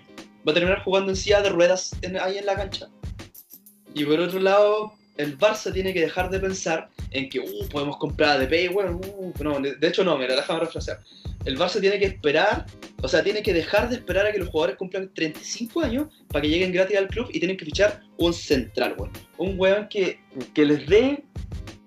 Va 0.46 0.53
a 0.53 0.55
terminar 0.55 0.83
jugando 0.85 1.11
en 1.11 1.16
silla 1.16 1.42
de 1.42 1.51
ruedas 1.51 1.90
en- 2.03 2.18
ahí 2.20 2.38
en 2.38 2.46
la 2.46 2.55
cancha. 2.55 2.88
Y 3.94 4.05
por 4.05 4.20
otro 4.20 4.38
lado, 4.38 4.92
el 5.16 5.37
Barça 5.37 5.72
tiene 5.72 5.92
que 5.92 6.01
dejar 6.03 6.31
de 6.31 6.38
pensar 6.38 6.88
en 7.11 7.29
que, 7.29 7.40
uh, 7.40 7.68
podemos 7.70 7.96
comprar 7.96 8.37
a 8.37 8.38
DP, 8.38 8.68
weón, 8.68 9.01
uh, 9.05 9.33
no, 9.42 9.59
de 9.61 9.88
hecho 9.88 10.05
no, 10.05 10.16
mira, 10.16 10.37
déjame 10.37 10.61
refrasear. 10.61 11.01
El 11.48 11.56
Barça 11.56 11.80
tiene 11.80 11.98
que 11.98 12.04
esperar, 12.04 12.66
o 13.00 13.08
sea, 13.08 13.24
tiene 13.24 13.42
que 13.42 13.54
dejar 13.54 13.88
de 13.88 13.96
esperar 13.96 14.26
a 14.26 14.32
que 14.32 14.38
los 14.38 14.50
jugadores 14.50 14.76
cumplan 14.76 15.11
35 15.14 15.80
años 15.80 16.08
para 16.28 16.42
que 16.42 16.50
lleguen 16.50 16.72
gratis 16.72 16.98
al 16.98 17.08
club 17.08 17.30
y 17.32 17.38
tienen 17.38 17.56
que 17.56 17.64
fichar 17.64 18.02
un 18.18 18.34
central, 18.34 18.96
weón. 18.98 19.12
Un 19.38 19.58
weón 19.58 19.88
que, 19.88 20.20
que 20.52 20.66
les 20.66 20.87
dé 20.87 21.24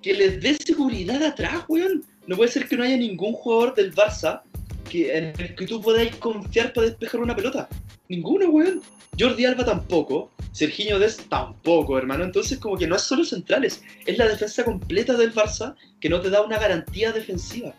que 0.01 0.15
les 0.15 0.41
dé 0.41 0.55
seguridad 0.55 1.21
atrás, 1.21 1.63
weón. 1.67 2.03
No 2.25 2.37
puede 2.37 2.49
ser 2.49 2.67
que 2.67 2.75
no 2.75 2.83
haya 2.83 2.97
ningún 2.97 3.33
jugador 3.33 3.75
del 3.75 3.93
Barça 3.93 4.41
que, 4.89 5.15
en 5.15 5.25
el 5.25 5.53
que 5.53 5.67
tú 5.67 5.79
podáis 5.79 6.15
confiar 6.15 6.73
para 6.73 6.87
despejar 6.87 7.21
una 7.21 7.35
pelota. 7.35 7.69
Ninguno, 8.09 8.49
weón. 8.49 8.81
Jordi 9.19 9.45
Alba 9.45 9.63
tampoco. 9.63 10.31
Serginho 10.53 10.97
Dest 10.97 11.29
tampoco, 11.29 11.99
hermano. 11.99 12.23
Entonces, 12.23 12.57
como 12.57 12.77
que 12.77 12.87
no 12.87 12.95
es 12.95 13.03
solo 13.03 13.23
centrales, 13.23 13.83
es 14.07 14.17
la 14.17 14.27
defensa 14.27 14.65
completa 14.65 15.13
del 15.15 15.35
Barça 15.35 15.75
que 15.99 16.09
no 16.09 16.19
te 16.19 16.31
da 16.31 16.41
una 16.41 16.57
garantía 16.57 17.11
defensiva. 17.11 17.75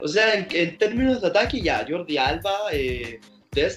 O 0.00 0.08
sea, 0.08 0.34
en, 0.34 0.46
en 0.50 0.78
términos 0.78 1.20
de 1.20 1.28
ataque, 1.28 1.60
ya, 1.60 1.86
Jordi 1.88 2.18
Alba, 2.18 2.52
eh, 2.72 3.20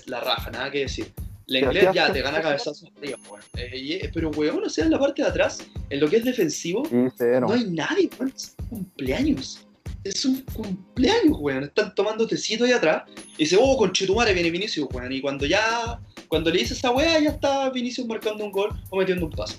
la 0.07 0.19
raja, 0.19 0.49
nada 0.51 0.71
que 0.71 0.79
decir. 0.79 1.11
La 1.47 1.59
inglés 1.59 1.87
¿qué 1.87 1.95
ya 1.95 2.11
te 2.11 2.21
gana 2.21 2.41
cabezazos 2.41 2.91
arriba, 2.97 3.17
weón. 3.29 3.41
Eh, 3.55 3.99
eh, 4.01 4.11
pero, 4.13 4.29
weón, 4.31 4.63
o 4.65 4.69
sea, 4.69 4.83
en 4.83 4.91
la 4.91 4.99
parte 4.99 5.21
de 5.21 5.29
atrás, 5.29 5.59
en 5.89 5.99
lo 5.99 6.09
que 6.09 6.17
es 6.17 6.25
defensivo, 6.25 6.85
Sí, 6.85 7.25
no 7.39 7.53
hay 7.53 7.65
nadie, 7.65 8.09
weón. 8.19 8.33
Es 8.35 8.53
un 8.57 8.67
cumpleaños. 8.67 9.65
Es 10.03 10.25
un 10.25 10.41
cumpleaños, 10.41 11.37
weón. 11.39 11.63
Están 11.63 11.95
tomando 11.95 12.27
tecito 12.27 12.65
ahí 12.65 12.73
atrás. 12.73 13.03
Y 13.37 13.43
dice, 13.43 13.57
oh, 13.59 13.77
con 13.77 13.93
Chetumare 13.93 14.33
viene 14.33 14.51
Vinicius, 14.51 14.89
weón. 14.91 15.11
Y 15.11 15.21
cuando 15.21 15.45
ya, 15.45 15.99
cuando 16.27 16.49
le 16.49 16.59
dice 16.59 16.73
esa 16.73 16.91
weá, 16.91 17.17
ya 17.19 17.29
está 17.29 17.69
Vinicius 17.69 18.07
marcando 18.07 18.43
un 18.43 18.51
gol 18.51 18.69
o 18.89 18.97
metiendo 18.97 19.25
un 19.25 19.31
paso. 19.31 19.55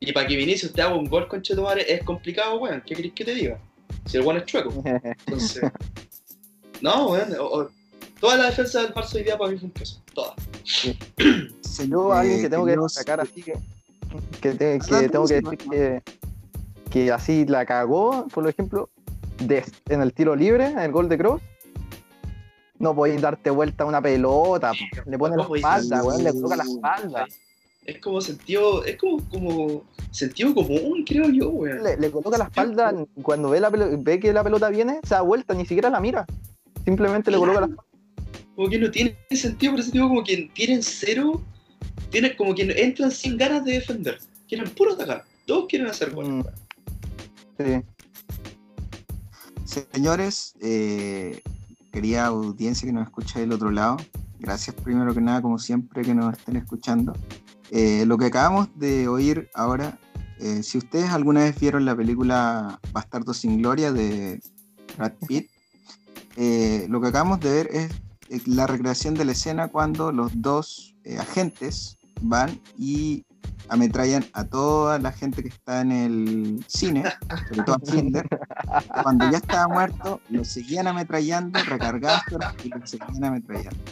Y 0.00 0.12
para 0.12 0.26
que 0.26 0.36
Vinicius 0.36 0.72
te 0.72 0.82
haga 0.82 0.96
un 0.96 1.06
gol 1.06 1.28
con 1.28 1.42
Chetumare 1.42 1.84
es 1.92 2.02
complicado, 2.02 2.56
weón. 2.56 2.82
¿Qué 2.84 2.96
querés 2.96 3.12
que 3.12 3.24
te 3.24 3.34
diga? 3.34 3.60
Si 4.06 4.16
el 4.16 4.22
weón 4.24 4.38
es 4.38 4.44
chueco. 4.46 4.72
Entonces. 5.26 5.62
no, 6.80 7.08
weón. 7.10 7.32
o- 7.40 7.44
o- 7.60 7.70
toda 8.20 8.36
la 8.36 8.46
defensa 8.46 8.82
del 8.82 8.94
Barça 8.94 9.14
hoy 9.16 9.24
día 9.24 9.36
para 9.38 9.50
mí 9.50 9.58
fue 9.58 9.66
un 9.66 9.72
queso. 9.72 10.00
Toda. 10.14 10.34
Yo, 11.88 12.12
alguien 12.12 12.40
que 12.40 12.48
tengo 12.50 12.64
que 12.66 12.76
destacar 12.76 13.20
así 13.20 13.42
que, 13.42 13.54
que, 14.40 14.50
te- 14.52 14.78
que 14.78 14.94
Adelante, 14.94 15.08
tengo 15.10 15.26
que 15.26 15.34
decir 15.40 15.58
que, 15.58 16.02
que 16.90 17.12
así 17.12 17.44
la 17.46 17.66
cagó, 17.66 18.26
por 18.28 18.48
ejemplo, 18.48 18.88
de- 19.38 19.64
en 19.88 20.00
el 20.02 20.12
tiro 20.12 20.36
libre, 20.36 20.66
en 20.68 20.78
el 20.78 20.92
gol 20.92 21.08
de 21.08 21.18
Cross. 21.18 21.42
No 22.78 22.94
podéis 22.94 23.20
darte 23.20 23.50
vuelta 23.50 23.84
a 23.84 23.86
una 23.86 24.00
pelota, 24.02 24.72
le 25.06 25.16
pone 25.18 25.36
la 25.36 25.42
espalda, 25.56 26.02
weón, 26.04 26.22
le 26.24 26.32
coloca 26.32 26.56
la 26.56 26.64
espalda. 26.64 27.26
Es 27.84 27.98
como 28.00 28.20
sentido. 28.20 28.84
Es 28.84 28.96
como, 28.96 29.22
como 29.28 29.84
sentido 30.10 30.54
común, 30.54 31.04
creo 31.06 31.28
yo, 31.28 31.50
weón. 31.50 31.82
Le, 31.82 31.96
le 31.96 32.10
coloca 32.10 32.38
la 32.38 32.44
espalda 32.44 32.94
cuando 33.22 33.50
ve, 33.50 33.60
la 33.60 33.68
ve 33.70 34.20
que 34.20 34.32
la 34.32 34.44
pelota 34.44 34.70
viene, 34.70 35.00
se 35.02 35.14
da 35.14 35.22
vuelta, 35.22 35.54
ni 35.54 35.66
siquiera 35.66 35.90
la 35.90 36.00
mira. 36.00 36.24
Simplemente 36.84 37.30
le 37.30 37.38
coloca 37.38 37.60
la 37.60 37.66
espalda. 37.66 37.84
como 38.54 38.68
que 38.68 38.78
no 38.78 38.90
tiene 38.90 39.16
sentido, 39.30 39.72
por 39.72 39.80
ese 39.80 39.90
tipo 39.90 40.08
como 40.08 40.22
que 40.22 40.50
tienen 40.54 40.82
cero, 40.82 41.42
tienen 42.10 42.36
como 42.36 42.54
que 42.54 42.62
entran 42.62 43.10
sin 43.10 43.36
ganas 43.36 43.64
de 43.64 43.72
defender, 43.72 44.18
quieren 44.48 44.70
puro 44.70 44.92
atacar, 44.92 45.24
todos 45.46 45.66
quieren 45.68 45.88
hacer 45.88 46.10
goles. 46.12 46.44
Mm. 47.58 47.84
Sí. 49.66 49.82
Señores, 49.92 50.54
eh, 50.60 51.40
querida 51.92 52.26
audiencia 52.26 52.86
que 52.86 52.92
nos 52.92 53.04
escucha 53.04 53.40
del 53.40 53.52
otro 53.52 53.70
lado, 53.70 53.96
gracias 54.38 54.76
primero 54.76 55.12
que 55.12 55.20
nada, 55.20 55.42
como 55.42 55.58
siempre, 55.58 56.02
que 56.02 56.14
nos 56.14 56.36
estén 56.38 56.56
escuchando. 56.56 57.12
Eh, 57.76 58.06
lo 58.06 58.18
que 58.18 58.26
acabamos 58.26 58.68
de 58.76 59.08
oír 59.08 59.50
ahora, 59.52 59.98
eh, 60.38 60.62
si 60.62 60.78
ustedes 60.78 61.10
alguna 61.10 61.40
vez 61.40 61.58
vieron 61.58 61.84
la 61.84 61.96
película 61.96 62.78
Bastardo 62.92 63.34
sin 63.34 63.58
Gloria 63.58 63.92
de 63.92 64.40
Brad 64.96 65.14
Pitt, 65.26 65.50
eh, 66.36 66.86
lo 66.88 67.00
que 67.00 67.08
acabamos 67.08 67.40
de 67.40 67.50
ver 67.50 67.70
es 67.72 68.46
la 68.46 68.68
recreación 68.68 69.14
de 69.14 69.24
la 69.24 69.32
escena 69.32 69.66
cuando 69.66 70.12
los 70.12 70.30
dos 70.40 70.94
agentes 71.18 71.98
van 72.20 72.60
y 72.78 73.26
ametrallan 73.68 74.24
a 74.34 74.44
toda 74.44 75.00
la 75.00 75.10
gente 75.10 75.42
que 75.42 75.48
está 75.48 75.80
en 75.80 75.90
el 75.90 76.64
cine, 76.68 77.02
sobre 77.48 77.64
todo 77.64 77.74
a 77.74 77.80
Hitler, 77.92 78.28
cuando 79.02 79.28
ya 79.32 79.38
estaba 79.38 79.66
muerto, 79.66 80.20
lo 80.30 80.44
seguían 80.44 80.86
ametrallando, 80.86 81.58
recargaban 81.64 82.22
y 82.62 82.68
lo 82.68 82.86
seguían 82.86 83.24
ametrallando. 83.24 83.82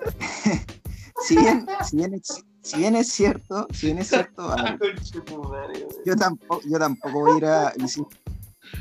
si, 1.28 1.36
bien, 1.36 1.64
si, 1.84 1.96
bien 1.96 2.14
es, 2.14 2.44
si 2.62 2.78
bien 2.78 2.96
es 2.96 3.08
cierto, 3.08 3.66
si 3.72 3.86
bien 3.86 3.98
es 3.98 4.08
cierto, 4.08 4.48
ver, 4.48 4.78
yo 6.06 6.16
tampoco, 6.16 6.60
yo 6.68 6.78
tampoco 6.78 7.20
voy 7.20 7.32
a 7.32 7.36
ir 7.36 7.44
a. 7.46 7.72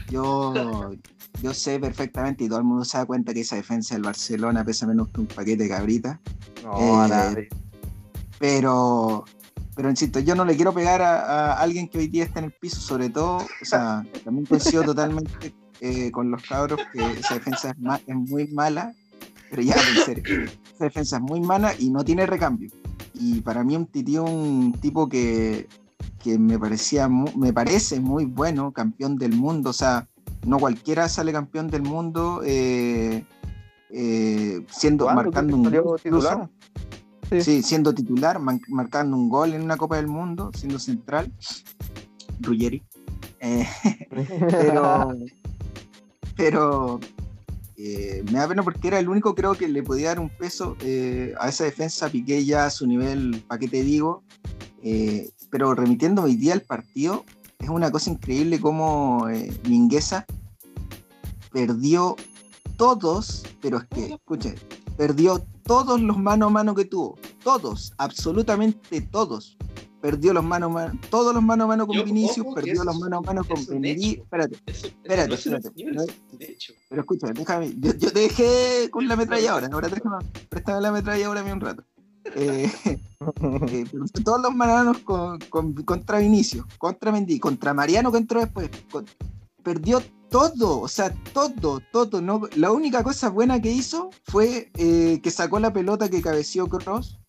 Yo, 0.10 0.92
yo 1.42 1.54
sé 1.54 1.80
perfectamente 1.80 2.44
y 2.44 2.48
todo 2.50 2.60
el 2.60 2.66
mundo 2.66 2.84
se 2.86 2.98
da 2.98 3.06
cuenta 3.06 3.34
que 3.34 3.42
esa 3.42 3.56
defensa 3.56 3.96
del 3.96 4.04
Barcelona 4.04 4.64
pesa 4.64 4.86
menos 4.88 5.08
que 5.10 5.22
un 5.22 5.28
paquete 5.28 5.64
de 5.64 5.70
cabritas. 5.70 6.20
No, 6.64 6.72
Eh. 7.38 7.50
Pero, 8.40 9.24
pero 9.76 9.90
insisto, 9.90 10.20
yo 10.20 10.36
no 10.36 10.46
le 10.46 10.56
quiero 10.56 10.74
pegar 10.74 11.02
a, 11.02 11.54
a 11.54 11.62
alguien 11.62 11.88
que 11.88 12.00
hoy 12.00 12.08
día 12.08 12.24
está 12.24 12.40
en 12.40 12.46
el 12.46 12.52
piso, 12.52 12.80
sobre 12.82 13.10
todo, 13.10 13.38
o 13.38 13.66
sea, 13.66 14.06
también 14.24 14.46
coincido 14.46 14.84
totalmente 14.84 15.54
eh, 15.80 16.12
con 16.12 16.32
los 16.32 16.42
cabros 16.44 16.80
que 16.92 17.00
esa 17.20 17.36
defensa 17.36 17.70
es, 17.72 17.80
ma- 17.80 18.02
es 18.06 18.16
muy 18.16 18.48
mala, 18.48 18.94
pero 19.50 19.62
ya, 19.62 19.76
en 19.76 20.06
serio, 20.06 20.24
esa 20.76 20.84
defensa 20.86 21.18
es 21.18 21.22
muy 21.22 21.42
mala 21.42 21.74
y 21.78 21.90
no 21.90 22.04
tiene 22.04 22.26
recambio. 22.26 22.72
Y 23.22 23.42
para 23.42 23.64
mí 23.64 23.76
un 23.76 23.86
tití 23.86 24.18
un 24.18 24.74
tipo 24.82 25.08
que, 25.08 25.68
que 26.24 26.40
me 26.40 26.58
parecía 26.58 27.08
me 27.08 27.54
parece 27.54 28.00
muy 28.00 28.26
bueno, 28.26 28.72
campeón 28.72 29.16
del 29.18 29.34
mundo, 29.34 29.70
o 29.70 29.74
sea, 29.74 30.08
no 30.48 30.58
cualquiera 30.58 31.08
sale 31.08 31.32
campeón 31.32 31.68
del 31.68 31.84
mundo 31.84 32.42
eh, 32.44 33.24
eh, 33.92 34.66
siendo 34.72 35.06
marcando 35.06 35.56
¿Qué 35.70 35.80
un 35.80 35.84
gol 35.84 36.02
titular? 36.02 36.50
Sí. 37.30 37.42
Sí, 37.42 37.64
siendo 37.64 37.94
titular, 37.94 38.40
marcando 38.40 39.16
un 39.16 39.30
gol 39.30 39.54
en 39.54 39.62
una 39.62 39.78
Copa 39.78 39.98
del 39.98 40.08
Mundo, 40.08 40.52
siendo 40.54 40.80
central. 40.80 41.32
Ruggeri. 42.42 42.84
Eh, 43.40 43.68
pero 44.50 45.16
pero 46.36 47.00
eh, 47.84 48.24
me 48.32 48.40
da 48.40 48.48
pena 48.48 48.64
porque 48.64 48.88
era 48.88 49.00
el 49.00 49.10
único 49.10 49.34
creo 49.34 49.56
que 49.56 49.68
le 49.68 49.82
podía 49.82 50.10
dar 50.10 50.20
un 50.20 50.30
peso 50.30 50.78
eh, 50.82 51.34
a 51.40 51.50
esa 51.50 51.64
defensa. 51.64 52.10
Piqué 52.10 52.46
ya 52.46 52.66
a 52.66 52.70
su 52.70 52.86
nivel, 52.86 53.44
¿para 53.48 53.60
qué 53.60 53.68
te 53.68 53.84
digo? 53.84 54.24
Eh, 54.84 55.30
pero 55.50 55.74
remitiendo 55.74 56.24
hoy 56.24 56.36
día 56.36 56.54
al 56.54 56.62
partido, 56.62 57.26
es 57.60 57.70
una 57.70 57.92
cosa 57.92 58.10
increíble 58.10 58.60
como 58.60 59.30
eh, 59.30 59.52
Mingueza 59.68 60.26
perdió 61.52 62.16
todos, 62.78 63.44
pero 63.62 63.78
es 63.78 63.86
que, 63.86 64.14
escuchen, 64.14 64.56
perdió 64.98 65.44
todos 65.64 66.00
los 66.02 66.18
mano 66.18 66.48
a 66.48 66.50
mano 66.50 66.74
que 66.74 66.86
tuvo. 66.86 67.18
Todos, 67.44 67.94
absolutamente 67.98 69.02
todos. 69.02 69.58
Perdió 70.02 70.34
los 70.34 70.44
mano 70.44 70.66
a 70.66 70.70
mano, 70.70 71.00
todos 71.10 71.34
los 71.34 71.44
mano 71.44 71.66
a 71.66 71.68
mano 71.68 71.86
con 71.88 71.96
Yo- 71.96 72.04
Vinicius, 72.04 72.46
ojo 72.46 72.56
perdió 72.56 72.74
eso 72.74 72.84
los 72.84 72.96
es- 72.96 73.02
mano 73.02 73.18
a 73.18 73.22
mano 73.22 73.44
con 73.44 73.58
hecho. 73.58 73.74
Espérate, 74.24 74.56
Eso, 74.66 74.88
eso 74.88 74.88
Espérate, 74.88 75.30
no 75.30 75.36
es 76.02 76.08
de 76.40 76.46
hecho. 76.46 76.74
pero 76.90 77.02
escúchame, 77.02 77.34
déjame, 77.34 77.74
yo, 77.78 77.94
yo 77.94 78.12
te 78.12 78.20
dejé 78.22 78.90
con 78.90 79.08
la 79.08 79.14
ametralladora, 79.14 79.70
ahora 79.72 79.90
déjame, 79.90 80.26
préstame 80.50 80.82
la 80.82 80.90
ametralladora 80.90 81.42
a 81.42 81.44
mí 81.44 81.52
un 81.52 81.62
rato. 81.62 81.84
Eh, 82.36 82.72
eh, 83.72 83.86
todos 84.24 84.42
los 84.42 84.54
mananos 84.56 84.98
con, 85.00 85.40
con- 85.50 85.74
contra 85.74 86.20
Vinicius, 86.20 86.66
contra 86.78 87.12
Mendy, 87.12 87.40
contra 87.40 87.74
Mariano 87.74 88.12
que 88.12 88.18
entró 88.18 88.40
después, 88.40 88.70
con- 88.92 89.06
perdió 89.64 90.02
todo, 90.30 90.80
o 90.80 90.88
sea, 90.88 91.14
todo, 91.34 91.80
todo. 91.92 92.22
No, 92.22 92.42
la 92.56 92.72
única 92.72 93.04
cosa 93.04 93.30
buena 93.30 93.62
que 93.62 93.72
hizo 93.72 94.10
fue 94.24 94.72
eh, 94.78 95.20
que 95.22 95.30
sacó 95.30 95.60
la 95.60 95.74
pelota 95.74 96.10
que 96.10 96.22
cabeció 96.22 96.68
Cross 96.68 97.20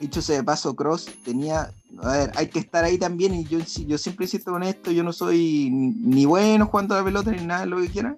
dicho 0.00 0.20
sea 0.20 0.36
de 0.36 0.44
paso, 0.44 0.74
Cross 0.74 1.08
tenía. 1.24 1.72
A 2.02 2.12
ver, 2.12 2.32
hay 2.36 2.48
que 2.48 2.58
estar 2.58 2.84
ahí 2.84 2.98
también. 2.98 3.34
Y 3.34 3.44
yo, 3.44 3.58
yo 3.86 3.98
siempre 3.98 4.26
insisto 4.26 4.50
con 4.52 4.62
esto: 4.62 4.90
yo 4.90 5.02
no 5.02 5.12
soy 5.12 5.70
ni 5.70 6.24
bueno 6.24 6.66
jugando 6.66 6.94
a 6.94 6.98
la 6.98 7.04
pelota 7.04 7.30
ni 7.30 7.44
nada, 7.44 7.66
lo 7.66 7.80
que 7.80 7.88
quieran. 7.88 8.16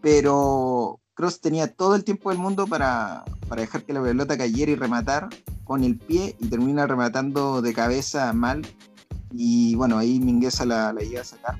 Pero 0.00 1.00
Cross 1.14 1.40
tenía 1.40 1.72
todo 1.72 1.94
el 1.94 2.04
tiempo 2.04 2.30
del 2.30 2.38
mundo 2.38 2.66
para, 2.66 3.24
para 3.48 3.62
dejar 3.62 3.84
que 3.84 3.92
la 3.92 4.02
pelota 4.02 4.36
cayera 4.36 4.72
y 4.72 4.76
rematar 4.76 5.28
con 5.64 5.82
el 5.82 5.96
pie 5.96 6.36
y 6.38 6.46
termina 6.48 6.86
rematando 6.86 7.62
de 7.62 7.72
cabeza 7.72 8.32
mal. 8.32 8.66
Y 9.32 9.74
bueno, 9.74 9.98
ahí 9.98 10.20
Mingueza 10.20 10.64
la, 10.64 10.92
la 10.92 11.00
llega 11.00 11.22
a 11.22 11.24
sacar. 11.24 11.58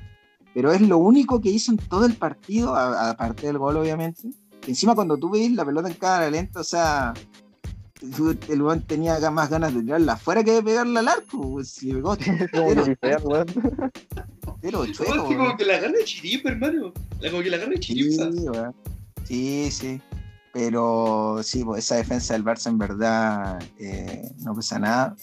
Pero 0.53 0.71
es 0.71 0.81
lo 0.81 0.97
único 0.97 1.41
que 1.41 1.49
hizo 1.49 1.71
en 1.71 1.77
todo 1.77 2.05
el 2.05 2.15
partido, 2.15 2.75
aparte 2.75 3.47
del 3.47 3.59
gol, 3.59 3.77
obviamente. 3.77 4.29
Encima, 4.65 4.95
cuando 4.95 5.17
tú 5.17 5.29
ves 5.29 5.51
la 5.51 5.63
pelota 5.63 5.87
en 5.87 5.93
cámara 5.95 6.31
lenta, 6.31 6.61
o 6.61 6.63
sea, 6.63 7.13
el 8.01 8.61
weón 8.61 8.81
tenía 8.81 9.15
acá 9.15 9.31
más 9.31 9.49
ganas 9.49 9.73
de 9.73 9.81
tirarla 9.81 10.13
afuera 10.13 10.43
que 10.43 10.51
de 10.53 10.63
pegarla 10.63 10.99
al 11.01 11.07
arco. 11.07 11.51
pues, 11.53 11.69
si 11.69 11.87
le 11.91 11.95
pegó 12.01 12.17
Como 12.51 13.45
Pero- 14.61 14.85
No, 14.85 14.91
chueco, 14.91 15.15
es 15.15 15.21
que 15.29 15.37
como 15.37 15.57
que 15.57 15.65
la 15.65 15.75
agarra 15.77 15.93
de 15.97 16.03
chiripa, 16.03 16.49
hermano. 16.49 16.93
La, 17.19 17.29
como 17.31 17.43
que 17.43 17.49
la 17.49 17.57
agarra 17.57 17.71
de 17.71 17.79
chiripa. 17.79 18.31
Sí, 18.31 18.39
weón. 18.49 18.75
sí, 19.25 19.69
sí. 19.71 20.01
Pero 20.53 21.39
sí, 21.43 21.63
pues 21.63 21.85
esa 21.85 21.95
defensa 21.95 22.33
del 22.33 22.43
Barça 22.43 22.67
en 22.69 22.77
verdad 22.79 23.59
eh, 23.77 24.27
no 24.39 24.55
pesa 24.55 24.79
nada. 24.79 25.15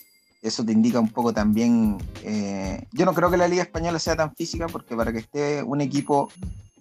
Eso 0.42 0.64
te 0.64 0.72
indica 0.72 1.00
un 1.00 1.08
poco 1.08 1.32
también. 1.32 1.98
eh, 2.22 2.86
yo 2.92 3.04
no 3.04 3.14
creo 3.14 3.30
que 3.30 3.36
la 3.36 3.48
Liga 3.48 3.62
Española 3.62 3.98
sea 3.98 4.14
tan 4.14 4.34
física, 4.36 4.66
porque 4.68 4.94
para 4.94 5.12
que 5.12 5.18
esté 5.20 5.62
un 5.62 5.80
equipo 5.80 6.30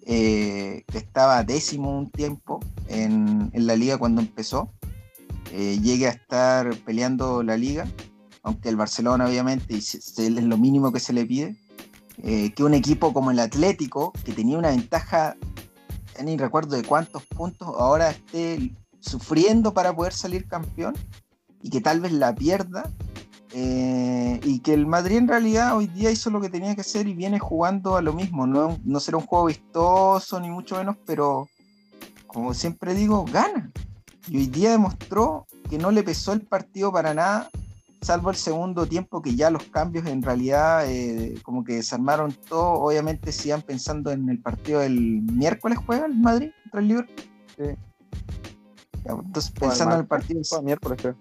eh, 0.06 0.84
que 0.86 0.98
estaba 0.98 1.42
décimo 1.42 1.98
un 1.98 2.10
tiempo 2.10 2.60
en, 2.88 3.50
en 3.52 3.66
la 3.66 3.74
liga 3.74 3.96
cuando 3.98 4.20
empezó, 4.20 4.70
eh, 5.56 5.78
llegue 5.80 6.08
a 6.08 6.10
estar 6.10 6.74
peleando 6.84 7.42
la 7.44 7.56
liga, 7.56 7.86
aunque 8.42 8.68
el 8.68 8.76
Barcelona 8.76 9.26
obviamente 9.26 9.76
es 9.76 10.18
lo 10.18 10.58
mínimo 10.58 10.90
que 10.92 10.98
se 10.98 11.12
le 11.12 11.24
pide, 11.24 11.56
eh, 12.24 12.52
que 12.54 12.64
un 12.64 12.74
equipo 12.74 13.12
como 13.12 13.30
el 13.30 13.38
Atlético, 13.38 14.12
que 14.24 14.32
tenía 14.32 14.58
una 14.58 14.70
ventaja, 14.70 15.36
ni 16.24 16.36
recuerdo 16.36 16.74
de 16.76 16.82
cuántos 16.82 17.22
puntos, 17.26 17.68
ahora 17.78 18.10
esté 18.10 18.72
sufriendo 18.98 19.72
para 19.72 19.94
poder 19.94 20.12
salir 20.12 20.48
campeón 20.48 20.94
y 21.62 21.70
que 21.70 21.80
tal 21.80 22.00
vez 22.00 22.12
la 22.12 22.34
pierda. 22.34 22.90
eh, 23.56 24.40
y 24.42 24.58
que 24.58 24.74
el 24.74 24.84
Madrid 24.84 25.16
en 25.18 25.28
realidad 25.28 25.76
hoy 25.76 25.86
día 25.86 26.10
hizo 26.10 26.28
lo 26.30 26.40
que 26.40 26.50
tenía 26.50 26.74
que 26.74 26.80
hacer 26.80 27.06
y 27.06 27.14
viene 27.14 27.38
jugando 27.38 27.96
a 27.96 28.02
lo 28.02 28.12
mismo. 28.12 28.46
No, 28.48 28.78
no 28.84 28.98
será 28.98 29.18
un 29.18 29.26
juego 29.26 29.46
vistoso 29.46 30.40
ni 30.40 30.50
mucho 30.50 30.76
menos, 30.76 30.96
pero 31.06 31.48
como 32.26 32.52
siempre 32.52 32.94
digo, 32.94 33.24
gana. 33.24 33.70
Y 34.28 34.38
hoy 34.38 34.46
día 34.46 34.70
demostró 34.70 35.46
que 35.68 35.78
no 35.78 35.90
le 35.90 36.02
pesó 36.02 36.32
el 36.32 36.40
partido 36.42 36.92
para 36.92 37.14
nada, 37.14 37.50
salvo 38.00 38.30
el 38.30 38.36
segundo 38.36 38.86
tiempo, 38.86 39.20
que 39.20 39.34
ya 39.34 39.50
los 39.50 39.64
cambios 39.64 40.06
en 40.06 40.22
realidad 40.22 40.88
eh, 40.90 41.34
como 41.42 41.64
que 41.64 41.74
desarmaron 41.74 42.32
todo. 42.48 42.72
Obviamente 42.74 43.32
sigan 43.32 43.62
pensando 43.62 44.10
en 44.10 44.28
el 44.28 44.40
partido 44.40 44.80
del 44.80 45.22
miércoles 45.22 45.78
juega 45.84 46.06
el 46.06 46.14
Madrid 46.14 46.50
contra 46.64 46.80
el 46.80 46.88
Liverpool. 46.88 47.30
Sí. 47.56 47.64
Entonces 49.04 49.50
pensando 49.52 49.94
en 49.94 50.00
el 50.00 50.06
partido, 50.06 50.40
fue 50.44 50.58
el 50.58 50.64
miércoles, 50.64 50.98
creo. 51.00 51.16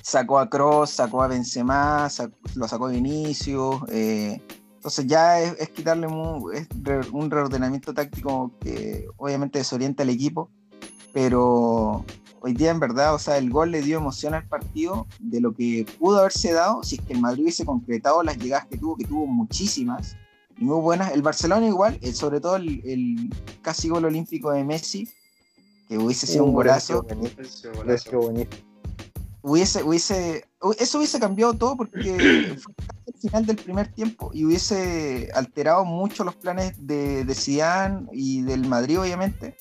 sacó 0.00 0.38
a 0.38 0.48
Cross, 0.48 0.90
sacó 0.90 1.22
a 1.22 1.28
Benzema, 1.28 2.08
lo 2.54 2.68
sacó 2.68 2.86
a 2.86 2.90
Vinicius. 2.90 3.82
eh, 3.88 4.40
entonces 4.76 5.06
ya 5.06 5.40
es, 5.40 5.56
es 5.58 5.70
quitarle 5.70 6.06
es 6.52 6.68
un 7.10 7.30
reordenamiento 7.30 7.94
táctico 7.94 8.52
que 8.60 9.06
obviamente 9.16 9.58
desorienta 9.58 10.02
al 10.02 10.10
equipo, 10.10 10.50
pero 11.14 12.04
hoy 12.40 12.52
día 12.52 12.70
en 12.70 12.80
verdad, 12.80 13.14
o 13.14 13.18
sea, 13.18 13.38
el 13.38 13.48
gol 13.48 13.70
le 13.70 13.80
dio 13.80 13.96
emoción 13.98 14.34
al 14.34 14.46
partido 14.46 15.06
de 15.20 15.40
lo 15.40 15.54
que 15.54 15.86
pudo 15.98 16.18
haberse 16.18 16.52
dado 16.52 16.82
si 16.82 16.96
es 16.96 17.00
que 17.02 17.14
el 17.14 17.20
Madrid 17.20 17.44
hubiese 17.44 17.64
concretado 17.64 18.22
las 18.22 18.36
llegadas 18.36 18.66
que 18.66 18.76
tuvo, 18.76 18.96
que 18.96 19.04
tuvo 19.06 19.26
muchísimas 19.26 20.16
y 20.58 20.64
muy 20.64 20.80
buenas. 20.80 21.12
El 21.12 21.22
Barcelona 21.22 21.66
igual, 21.66 21.98
eh, 22.02 22.12
sobre 22.12 22.40
todo 22.40 22.56
el, 22.56 22.82
el 22.84 23.30
casi 23.62 23.88
gol 23.88 24.04
olímpico 24.04 24.50
de 24.52 24.62
Messi, 24.64 25.08
que 25.88 25.96
hubiese 25.96 26.26
sido 26.26 26.44
un 26.44 26.50
Uh, 26.50 26.54
golazo 26.54 27.02
buenísimo, 27.04 27.42
ese 27.42 27.70
golazo. 27.70 28.18
buenísimo. 28.20 28.56
hubiese, 29.42 29.82
hubiese, 29.82 30.44
hu- 30.60 30.76
eso 30.78 30.98
hubiese 30.98 31.20
cambiado 31.20 31.54
todo 31.54 31.76
porque 31.76 32.56
fue 32.58 32.74
casi 32.74 33.00
el 33.06 33.20
final 33.20 33.46
del 33.46 33.56
primer 33.56 33.88
tiempo 33.88 34.30
y 34.34 34.44
hubiese 34.44 35.30
alterado 35.34 35.84
mucho 35.84 36.24
los 36.24 36.34
planes 36.34 36.74
de, 36.86 37.24
de 37.24 37.34
Zidane 37.34 38.06
y 38.12 38.42
del 38.42 38.66
Madrid, 38.66 39.00
obviamente. 39.00 39.56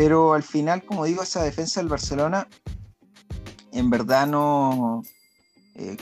Pero 0.00 0.32
al 0.32 0.42
final, 0.42 0.82
como 0.82 1.04
digo, 1.04 1.22
esa 1.22 1.42
defensa 1.42 1.78
del 1.78 1.90
Barcelona 1.90 2.48
en 3.70 3.90
verdad 3.90 4.26
no, 4.26 5.02
eh, 5.74 5.98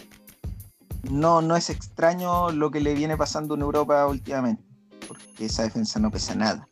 no, 1.10 1.42
no 1.42 1.56
es 1.56 1.68
extraño 1.68 2.52
lo 2.52 2.70
que 2.70 2.80
le 2.80 2.94
viene 2.94 3.16
pasando 3.16 3.56
en 3.56 3.62
Europa 3.62 4.06
últimamente, 4.06 4.62
porque 5.08 5.46
esa 5.46 5.64
defensa 5.64 5.98
no 5.98 6.12
pesa 6.12 6.36
nada, 6.36 6.68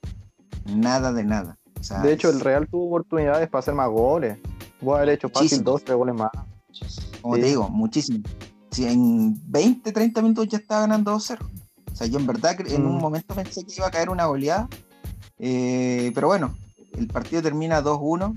nada 0.67 1.13
de 1.13 1.25
nada. 1.25 1.59
O 1.81 1.83
sea, 1.83 1.99
De 2.01 2.13
hecho, 2.13 2.31
el 2.31 2.39
Real 2.39 2.69
tuvo 2.71 2.87
oportunidades 2.87 3.49
para 3.49 3.59
hacer 3.59 3.75
más 3.75 3.89
goles. 3.91 4.39
Voy 4.81 4.95
a 4.95 4.99
haber 4.99 5.09
hecho 5.17 5.29
fácil 5.29 5.65
dos, 5.65 5.83
tres 5.83 5.97
goles 5.99 6.15
más. 6.15 6.31
como 7.23 7.35
Sí. 7.35 7.41
te 7.41 7.47
digo, 7.49 7.69
muchísimo. 7.71 8.21
Si 8.71 8.87
en 8.87 9.35
20, 9.51 9.91
30 9.91 10.23
minutos 10.23 10.47
ya 10.47 10.59
estaba 10.59 10.83
ganando 10.83 11.11
2-0. 11.11 11.45
O 11.93 11.97
sea, 11.97 12.07
yo 12.07 12.21
en 12.21 12.27
verdad 12.29 12.57
en 12.61 12.87
un 12.87 12.99
Mm. 12.99 13.01
momento 13.01 13.35
pensé 13.35 13.65
que 13.65 13.75
iba 13.79 13.89
a 13.89 13.91
caer 13.91 14.11
una 14.11 14.27
goleada. 14.27 14.69
eh, 15.39 16.13
pero 16.15 16.29
bueno, 16.29 16.55
el 16.97 17.07
partido 17.09 17.43
termina 17.43 17.83
2-1 17.83 18.35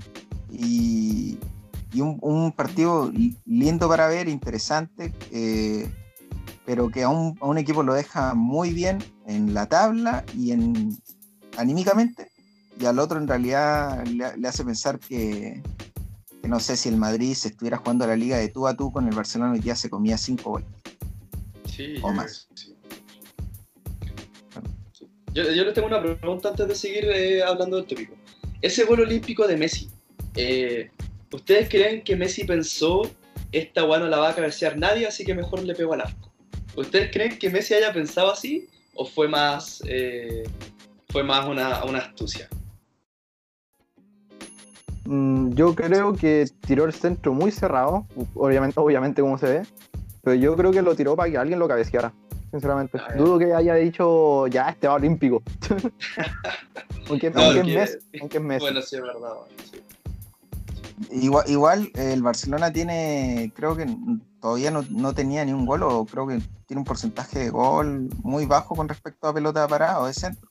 y, 0.50 1.38
y 1.92 2.00
un, 2.00 2.18
un 2.22 2.52
partido 2.52 3.10
li- 3.10 3.36
lindo 3.46 3.88
para 3.88 4.06
ver, 4.08 4.28
interesante, 4.28 5.12
eh, 5.32 5.88
pero 6.66 6.88
que 6.90 7.02
a 7.02 7.08
un, 7.08 7.36
a 7.40 7.46
un 7.46 7.58
equipo 7.58 7.82
lo 7.82 7.94
deja 7.94 8.34
muy 8.34 8.72
bien 8.72 8.98
en 9.26 9.54
la 9.54 9.66
tabla 9.66 10.24
y 10.36 10.52
en 10.52 10.96
anímicamente, 11.56 12.30
y 12.78 12.86
al 12.86 12.98
otro 12.98 13.18
en 13.18 13.26
realidad 13.28 14.04
le, 14.06 14.36
le 14.36 14.48
hace 14.48 14.64
pensar 14.64 14.98
que, 14.98 15.62
que 16.42 16.48
no 16.48 16.60
sé 16.60 16.76
si 16.76 16.88
el 16.88 16.96
Madrid 16.96 17.34
se 17.34 17.48
estuviera 17.48 17.76
jugando 17.78 18.06
la 18.06 18.16
liga 18.16 18.36
de 18.38 18.48
tú 18.48 18.66
a 18.66 18.74
tú 18.74 18.92
con 18.92 19.06
el 19.08 19.14
Barcelona 19.14 19.52
hoy 19.52 19.58
día 19.60 19.74
se 19.76 19.90
comía 19.90 20.16
cinco 20.16 20.50
goles. 20.50 20.68
Sí, 21.66 21.96
O 22.02 22.12
más. 22.12 22.48
sí. 22.54 22.74
Yo, 25.32 25.44
yo 25.44 25.64
les 25.64 25.74
tengo 25.74 25.86
una 25.86 26.02
pregunta 26.02 26.48
antes 26.48 26.66
de 26.66 26.74
seguir 26.74 27.04
eh, 27.04 27.42
hablando 27.42 27.76
del 27.76 27.86
tópico. 27.86 28.14
Ese 28.62 28.84
gol 28.84 29.00
olímpico 29.00 29.46
de 29.46 29.56
Messi, 29.56 29.88
eh, 30.36 30.90
¿ustedes 31.32 31.68
creen 31.68 32.02
que 32.02 32.14
Messi 32.14 32.44
pensó 32.44 33.02
esta 33.52 33.82
guana 33.82 34.06
la 34.06 34.18
va 34.18 34.30
a 34.30 34.34
cabecear 34.34 34.76
nadie, 34.76 35.06
así 35.06 35.24
que 35.24 35.34
mejor 35.34 35.62
le 35.62 35.74
pego 35.74 35.94
al 35.94 36.02
arco? 36.02 36.30
¿Ustedes 36.76 37.10
creen 37.10 37.38
que 37.38 37.50
Messi 37.50 37.74
haya 37.74 37.92
pensado 37.92 38.30
así 38.30 38.68
o 38.94 39.06
fue 39.06 39.28
más, 39.28 39.82
eh, 39.86 40.44
fue 41.08 41.22
más 41.22 41.46
una, 41.48 41.84
una 41.84 41.98
astucia? 42.00 42.48
Mm, 45.04 45.54
Yo 45.54 45.74
creo 45.74 46.12
que 46.12 46.46
tiró 46.66 46.84
el 46.84 46.92
centro 46.92 47.32
muy 47.32 47.50
cerrado, 47.50 48.06
obviamente, 48.34 48.78
obviamente 48.78 49.22
como 49.22 49.38
se 49.38 49.46
ve, 49.46 49.62
pero 50.22 50.36
yo 50.36 50.54
creo 50.54 50.70
que 50.70 50.82
lo 50.82 50.94
tiró 50.94 51.16
para 51.16 51.30
que 51.30 51.38
alguien 51.38 51.58
lo 51.58 51.66
cabeceara, 51.66 52.12
sinceramente. 52.50 52.98
Dudo 53.16 53.38
que 53.38 53.52
haya 53.54 53.74
dicho, 53.74 54.46
ya, 54.48 54.70
este 54.70 54.88
va 54.88 54.94
olímpico. 54.94 55.42
aunque, 57.08 57.30
No, 57.30 57.40
aunque 57.42 57.60
porque- 57.60 57.82
es 57.82 57.90
Messi, 58.02 58.18
aunque 58.20 58.36
es 58.38 58.42
Messi. 58.44 58.60
Bueno, 58.64 58.82
sí, 58.82 58.96
es 58.96 59.02
verdad. 59.02 59.32
sí. 59.70 59.80
Igual, 61.12 61.44
igual, 61.48 61.90
el 61.94 62.22
Barcelona 62.22 62.70
tiene, 62.72 63.50
creo 63.56 63.74
que 63.74 63.86
todavía 64.40 64.70
no, 64.70 64.84
no 64.90 65.14
tenía 65.14 65.44
ni 65.44 65.52
un 65.52 65.64
gol, 65.64 65.82
o 65.82 66.04
creo 66.04 66.26
que 66.26 66.40
tiene 66.66 66.80
un 66.80 66.84
porcentaje 66.84 67.38
de 67.38 67.50
gol 67.50 68.10
muy 68.22 68.44
bajo 68.46 68.74
con 68.76 68.86
respecto 68.88 69.26
a 69.26 69.32
pelota 69.34 69.66
parada 69.66 70.00
o 70.00 70.06
de 70.06 70.12
centro. 70.12 70.48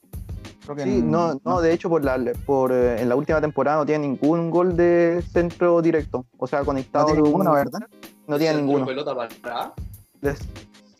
Creo 0.64 0.76
que 0.76 0.84
Sí, 0.84 1.02
no, 1.04 1.40
no, 1.46 1.62
de 1.62 1.72
hecho, 1.74 1.88
por 1.90 2.04
la, 2.04 2.20
por, 2.46 2.72
eh, 2.72 3.02
en 3.02 3.10
la 3.10 3.16
última 3.16 3.40
temporada 3.42 3.78
no 3.78 3.86
tiene 3.86 4.08
ningún 4.08 4.50
gol 4.50 4.76
de 4.76 5.24
centro 5.32 5.82
directo. 5.82 6.26
O 6.38 6.48
sea, 6.48 6.60
no 6.60 6.66
conectado. 6.66 7.06
tiene 7.06 7.18
de 7.18 7.22
un- 7.24 7.30
ninguno, 7.30 7.54
¿verdad? 7.54 7.80
No 8.28 8.38
tiene 8.38 8.58
ninguno. 8.62 8.86
pelota 8.86 9.16
para 9.16 9.74
De- 10.22 10.36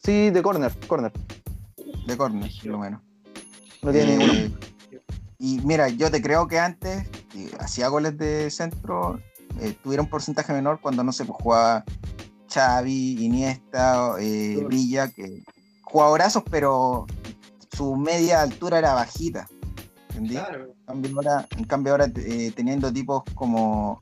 sí, 0.10 0.30
de 0.32 0.42
corner, 0.42 0.72
corner. 0.88 1.12
De 2.08 2.18
córner, 2.18 2.52
por 2.62 2.72
lo 2.72 2.80
menos. 2.80 3.02
No 3.84 3.92
tiene 3.92 4.14
Eh, 4.14 4.18
ninguno. 4.18 4.58
Y 5.38 5.60
mira, 5.62 5.88
yo 5.90 6.12
te 6.12 6.22
creo 6.22 6.48
que 6.48 6.60
antes 6.60 7.08
que 7.32 7.50
hacía 7.60 7.88
goles 7.88 8.18
de 8.18 8.50
centro, 8.50 9.22
eh, 9.62 9.74
tuviera 9.84 10.04
un 10.04 10.10
porcentaje 10.10 10.52
menor 10.52 10.82
cuando 10.82 11.04
no 11.04 11.12
se 11.14 11.26
pues, 11.26 11.38
jugaba 11.42 11.86
Xavi, 12.52 13.24
Iniesta, 13.24 14.16
eh. 14.20 14.66
Villa, 14.68 15.10
que 15.12 15.44
jugadorazos, 15.84 16.44
pero 16.50 17.06
su 17.72 17.96
media 17.96 18.42
altura 18.42 18.80
era 18.80 18.94
bajita. 18.96 19.48
¿Entendí? 20.10 20.34
Claro. 20.36 20.66
En 20.66 20.86
cambio 20.86 21.16
ahora, 21.16 21.48
en 21.56 21.64
cambio 21.66 21.94
ahora 21.94 22.12
eh, 22.16 22.52
teniendo 22.56 22.92
tipos 22.92 23.24
como 23.36 24.02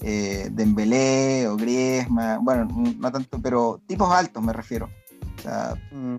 eh, 0.00 0.48
Dembélé 0.52 1.48
o 1.48 1.56
Griezmann, 1.56 2.44
bueno, 2.44 2.66
no 2.98 3.12
tanto, 3.12 3.40
pero 3.42 3.80
tipos 3.86 4.10
altos 4.10 4.42
me 4.42 4.52
refiero. 4.52 4.88
O 5.38 5.42
sea, 5.42 5.74
Mm. 5.92 6.16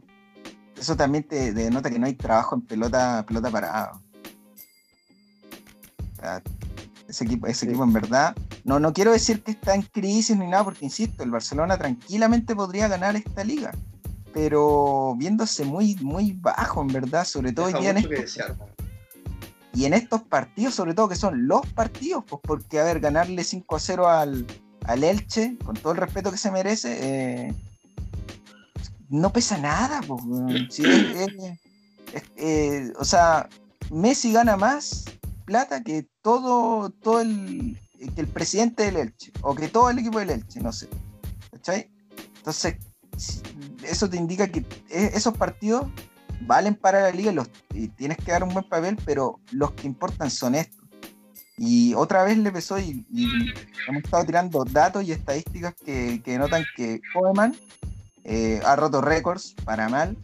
eso 0.80 0.96
también 0.96 1.24
te 1.26 1.54
denota 1.54 1.90
que 1.90 2.00
no 2.00 2.06
hay 2.06 2.14
trabajo 2.16 2.56
en 2.56 2.62
pelota, 2.62 3.26
pelota 3.28 3.50
parada. 3.50 3.92
O 6.18 6.22
sea, 6.22 6.42
Ese 7.08 7.24
equipo, 7.24 7.48
ese 7.48 7.62
Sí. 7.62 7.66
equipo 7.70 7.84
en 7.84 7.92
verdad. 7.92 8.36
No, 8.64 8.80
no 8.80 8.94
quiero 8.94 9.12
decir 9.12 9.42
que 9.42 9.50
está 9.50 9.74
en 9.74 9.82
crisis 9.82 10.38
ni 10.38 10.46
nada, 10.46 10.64
porque 10.64 10.86
insisto, 10.86 11.24
el 11.24 11.32
Barcelona 11.32 11.76
tranquilamente 11.76 12.56
podría 12.56 12.88
ganar 12.88 13.16
esta 13.16 13.44
liga. 13.44 13.72
Pero 14.32 15.16
viéndose 15.18 15.66
muy, 15.66 15.96
muy 16.02 16.34
bajo, 16.34 16.82
en 16.82 16.88
verdad, 16.90 17.26
sobre 17.26 17.52
todo 17.52 17.66
hoy 17.66 17.74
día 17.74 17.90
en 17.90 17.98
estos, 17.98 18.38
y 19.74 19.86
en 19.86 19.94
estos 19.96 20.22
partidos, 20.22 20.76
sobre 20.76 20.94
todo 20.94 21.10
que 21.10 21.16
son 21.16 21.48
los 21.48 21.66
partidos, 21.74 22.24
pues 22.30 22.42
porque, 22.44 22.80
a 22.80 22.84
ver, 22.84 23.00
ganarle 23.00 23.44
5 23.44 23.76
a 23.76 23.80
0 23.80 24.08
al, 24.08 24.46
al 24.86 25.04
Elche, 25.04 25.58
con 25.66 25.76
todo 25.76 25.94
el 25.94 25.98
respeto 25.98 26.30
que 26.32 26.38
se 26.38 26.52
merece, 26.52 26.98
eh, 27.48 27.56
no 29.10 29.32
pesa 29.34 29.58
nada, 29.58 30.02
pues. 30.02 30.22
Sí, 30.70 30.86
eh, 32.38 32.94
o 32.98 33.04
sea, 33.04 33.50
Messi 33.92 34.32
gana 34.32 34.56
más 34.56 35.06
plata 35.46 35.84
que 35.84 36.08
todo, 36.22 36.90
todo 36.90 37.22
el, 37.22 37.78
que 38.16 38.22
el 38.22 38.28
presidente 38.28 38.84
del 38.84 38.98
Elche, 38.98 39.32
o 39.42 39.56
que 39.56 39.68
todo 39.68 39.90
el 39.90 40.00
equipo 40.00 40.20
del 40.20 40.30
Elche, 40.30 40.60
no 40.62 40.72
sé. 40.72 40.88
¿Cachai? 41.52 41.90
Entonces, 42.38 42.76
eso 43.84 44.10
te 44.10 44.18
indica 44.18 44.48
que 44.48 44.60
e- 44.90 45.12
esos 45.14 45.36
partidos 45.36 45.88
valen 46.42 46.76
para 46.76 47.02
la 47.02 47.12
liga 47.12 47.32
y, 47.32 47.36
los, 47.36 47.50
y 47.74 47.88
tienes 47.90 48.18
que 48.18 48.32
dar 48.32 48.44
un 48.44 48.54
buen 48.54 48.68
papel, 48.68 48.98
pero 49.06 49.40
los 49.52 49.72
que 49.72 49.88
importan 49.88 50.30
son 50.30 50.56
estos. 50.56 50.80
Y 51.58 51.94
otra 51.96 52.24
vez 52.24 52.38
le 52.38 52.52
pesó 52.52 52.80
y, 52.80 53.06
y 53.12 53.28
hemos 53.88 54.04
estado 54.04 54.24
tirando 54.24 54.64
datos 54.64 55.04
y 55.04 55.12
estadísticas 55.12 55.76
que, 55.76 56.22
que 56.24 56.38
notan 56.38 56.64
que 56.78 57.02
Koeman 57.14 57.54
eh, 58.30 58.62
ha 58.64 58.76
roto 58.76 59.02
récords 59.02 59.56
para 59.66 59.90
mal. 59.90 60.16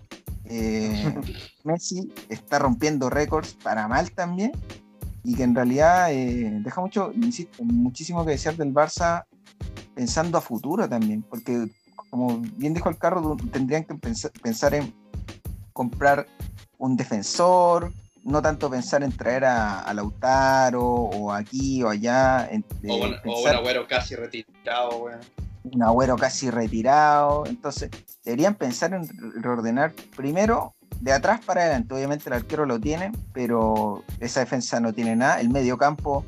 eh, 0.46 0.94
Messi 1.66 2.14
está 2.30 2.60
rompiendo 2.60 3.10
récords 3.10 3.56
para 3.64 3.88
mal 3.88 4.12
también. 4.12 4.52
Y 5.24 5.34
que 5.36 5.42
en 5.44 5.56
realidad 5.56 6.12
eh, 6.14 6.60
deja 6.64 6.80
mucho, 6.82 7.12
insisto, 7.14 7.64
muchísimo 7.64 8.24
que 8.24 8.32
desear 8.32 8.56
del 8.56 8.72
Barça 8.72 9.24
pensando 9.96 10.38
a 10.38 10.42
futuro 10.42 10.88
también. 10.88 11.24
Porque 11.24 11.66
como 12.12 12.38
bien 12.58 12.76
dijo 12.76 12.90
el 12.90 12.98
carro, 13.00 13.36
tendrían 13.52 13.84
que 13.86 13.96
pensar, 13.96 14.30
pensar 14.44 14.76
en 14.76 14.94
comprar 15.74 16.28
un 16.78 16.96
defensor, 16.96 17.92
no 18.24 18.42
tanto 18.42 18.70
pensar 18.70 19.02
en 19.04 19.12
traer 19.12 19.46
a, 19.46 19.80
a 19.82 19.94
Lautaro 19.96 20.84
o 20.86 21.32
aquí 21.32 21.82
o 21.82 21.90
allá, 21.90 22.48
en- 22.52 22.64
O 22.88 22.96
un, 22.98 23.02
o 23.02 23.16
un 23.16 23.20
pensar 23.22 23.56
agüero 23.56 23.88
casi 23.88 24.14
retirado, 24.16 24.98
weón. 24.98 25.20
Un 25.74 25.84
agüero 25.84 26.16
casi 26.16 26.50
retirado. 26.50 27.46
Entonces, 27.46 27.90
deberían 28.24 28.56
pensar 28.56 28.94
en 28.94 29.08
re- 29.08 29.42
reordenar 29.42 29.94
primero 30.16 30.76
de 31.02 31.12
atrás 31.12 31.42
para 31.46 31.62
adelante. 31.62 31.94
Obviamente 31.94 32.30
el 32.30 32.34
arquero 32.34 32.66
lo 32.66 32.80
tiene, 32.80 33.12
pero 33.34 34.04
esa 34.20 34.40
defensa 34.42 34.80
no 34.80 34.94
tiene 34.94 35.16
nada. 35.16 35.40
El 35.42 35.50
medio 35.50 35.78
campo 35.78 36.26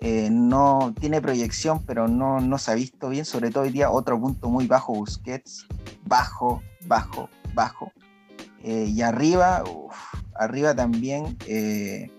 eh, 0.00 0.28
no 0.30 0.94
tiene 0.98 1.20
proyección, 1.20 1.84
pero 1.84 2.08
no, 2.08 2.40
no 2.40 2.58
se 2.58 2.70
ha 2.70 2.74
visto 2.74 3.08
bien. 3.08 3.24
Sobre 3.24 3.50
todo 3.50 3.64
hoy 3.64 3.70
día, 3.70 3.90
otro 3.90 4.20
punto 4.20 4.48
muy 4.48 4.66
bajo, 4.66 4.94
Busquets. 4.94 5.66
Bajo, 6.04 6.62
bajo, 6.86 7.28
bajo. 7.54 7.92
Eh, 8.62 8.86
y 8.88 9.00
arriba, 9.02 9.64
arriba 10.34 10.74
también 10.74 11.36
eh, 11.46 12.10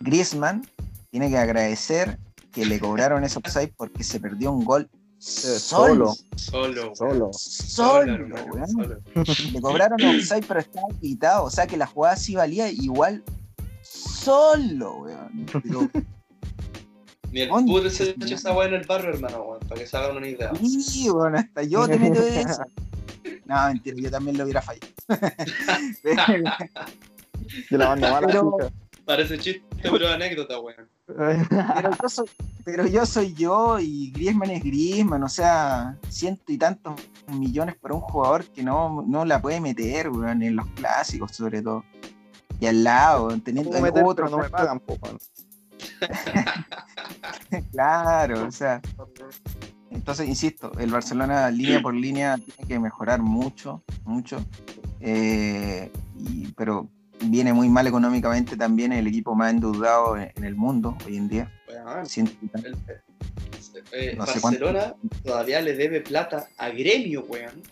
Griezmann 0.00 0.66
tiene 1.10 1.28
que 1.30 1.38
agradecer 1.38 2.18
que 2.52 2.66
le 2.66 2.80
cobraron 2.80 3.22
ese 3.22 3.38
offside 3.38 3.72
porque 3.76 4.02
se 4.02 4.18
perdió 4.18 4.50
un 4.50 4.64
gol 4.64 4.90
solo. 5.26 5.58
solo. 5.58 6.14
Solo, 6.36 6.82
weón. 6.82 6.96
Solo. 6.96 7.30
Solo, 7.32 8.12
hermano, 8.14 8.44
weón. 8.52 8.68
solo. 8.68 8.98
Le 9.52 9.60
cobraron 9.60 10.00
offside, 10.04 10.44
pero 10.46 10.60
estaba 10.60 10.86
quitado. 11.00 11.44
O 11.44 11.50
sea 11.50 11.66
que 11.66 11.76
la 11.76 11.86
jugada 11.86 12.16
sí 12.16 12.34
valía 12.36 12.70
igual 12.70 13.22
solo, 13.82 14.98
weón. 14.98 15.46
Pero, 15.62 15.90
Ni 17.32 17.40
el 17.40 17.48
puto 17.48 17.90
se 17.90 18.14
weón. 18.18 18.32
esa 18.32 18.52
weá 18.52 18.68
en 18.68 18.74
el 18.74 18.86
barrio, 18.86 19.10
hermano, 19.10 19.42
weón, 19.42 19.60
para 19.60 19.80
que 19.80 19.86
se 19.86 19.96
hagan 19.96 20.16
una 20.16 20.28
idea. 20.28 20.52
sí, 20.54 21.10
weón, 21.10 21.36
hasta 21.36 21.62
yo 21.64 21.88
te 21.88 21.98
meto 21.98 22.22
eso. 22.22 22.62
No, 23.44 23.66
mentira, 23.66 23.96
yo 23.98 24.10
también 24.10 24.38
lo 24.38 24.44
hubiera 24.44 24.62
fallado. 24.62 24.86
Yo 27.70 27.78
la 27.78 27.88
mando 27.88 28.08
mala 28.08 28.26
Pero-. 28.26 28.56
Parece 29.04 29.38
chiste, 29.38 29.62
pero 29.82 30.08
anécdota, 30.08 30.58
weón. 30.58 30.88
Pero, 31.06 31.90
yo 32.02 32.08
soy, 32.08 32.26
pero 32.64 32.86
yo 32.86 33.06
soy 33.06 33.32
yo 33.34 33.78
y 33.78 34.10
Griezmann 34.10 34.50
es 34.50 34.62
Griezmann, 34.62 35.22
o 35.22 35.28
sea, 35.28 35.96
ciento 36.08 36.52
y 36.52 36.58
tantos 36.58 36.94
millones 37.28 37.76
para 37.76 37.94
un 37.94 38.00
jugador 38.00 38.44
que 38.46 38.62
no, 38.62 39.04
no 39.06 39.24
la 39.24 39.40
puede 39.40 39.60
meter, 39.60 40.10
weón, 40.10 40.42
en 40.42 40.56
los 40.56 40.66
clásicos 40.68 41.32
sobre 41.32 41.62
todo. 41.62 41.84
Y 42.58 42.66
al 42.66 42.82
lado, 42.84 43.28
teniendo 43.40 43.70
meter, 43.80 44.02
otro 44.04 44.28
no 44.28 44.38
me 44.38 44.48
pagan, 44.50 44.80
po, 44.80 44.96
weón. 45.02 45.18
Claro, 47.72 48.46
o 48.46 48.50
sea, 48.50 48.80
entonces 49.90 50.28
insisto, 50.28 50.72
el 50.78 50.90
Barcelona 50.90 51.50
línea 51.50 51.80
por 51.80 51.94
línea 51.94 52.36
tiene 52.36 52.66
que 52.68 52.78
mejorar 52.78 53.20
mucho, 53.22 53.82
mucho, 54.04 54.38
eh, 55.00 55.90
y- 56.18 56.48
pero 56.56 56.88
viene 57.24 57.52
muy 57.52 57.68
mal 57.68 57.86
económicamente 57.86 58.56
también 58.56 58.92
el 58.92 59.06
equipo 59.06 59.34
más 59.34 59.50
endeudado 59.52 60.16
en, 60.16 60.30
en 60.36 60.44
el 60.44 60.54
mundo 60.54 60.96
hoy 61.06 61.16
en 61.16 61.28
día. 61.28 61.52
Y 61.68 62.48
tantos. 62.48 62.62
el- 62.64 62.76
eh, 63.92 64.14
No 64.16 64.26
sé 64.26 64.40
cuánto. 64.40 64.64
Barcelona 64.64 64.94
todavía 65.24 65.60
le 65.60 65.74
debe 65.74 66.00
plata 66.00 66.48
a 66.56 66.68
Gremio, 66.70 67.24
weón, 67.28 67.62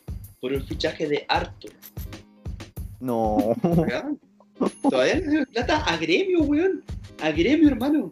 por 0.41 0.53
el 0.53 0.63
fichaje 0.63 1.09
de 1.09 1.25
Arthur. 1.29 1.73
No. 3.01 3.55
Todavía 4.83 5.15
le 5.17 5.23
debe 5.27 5.47
plata 5.47 5.79
a 5.85 5.97
Gremio, 5.97 6.43
weón. 6.43 6.83
A 7.23 7.31
Gremio, 7.31 7.69
hermano. 7.69 8.11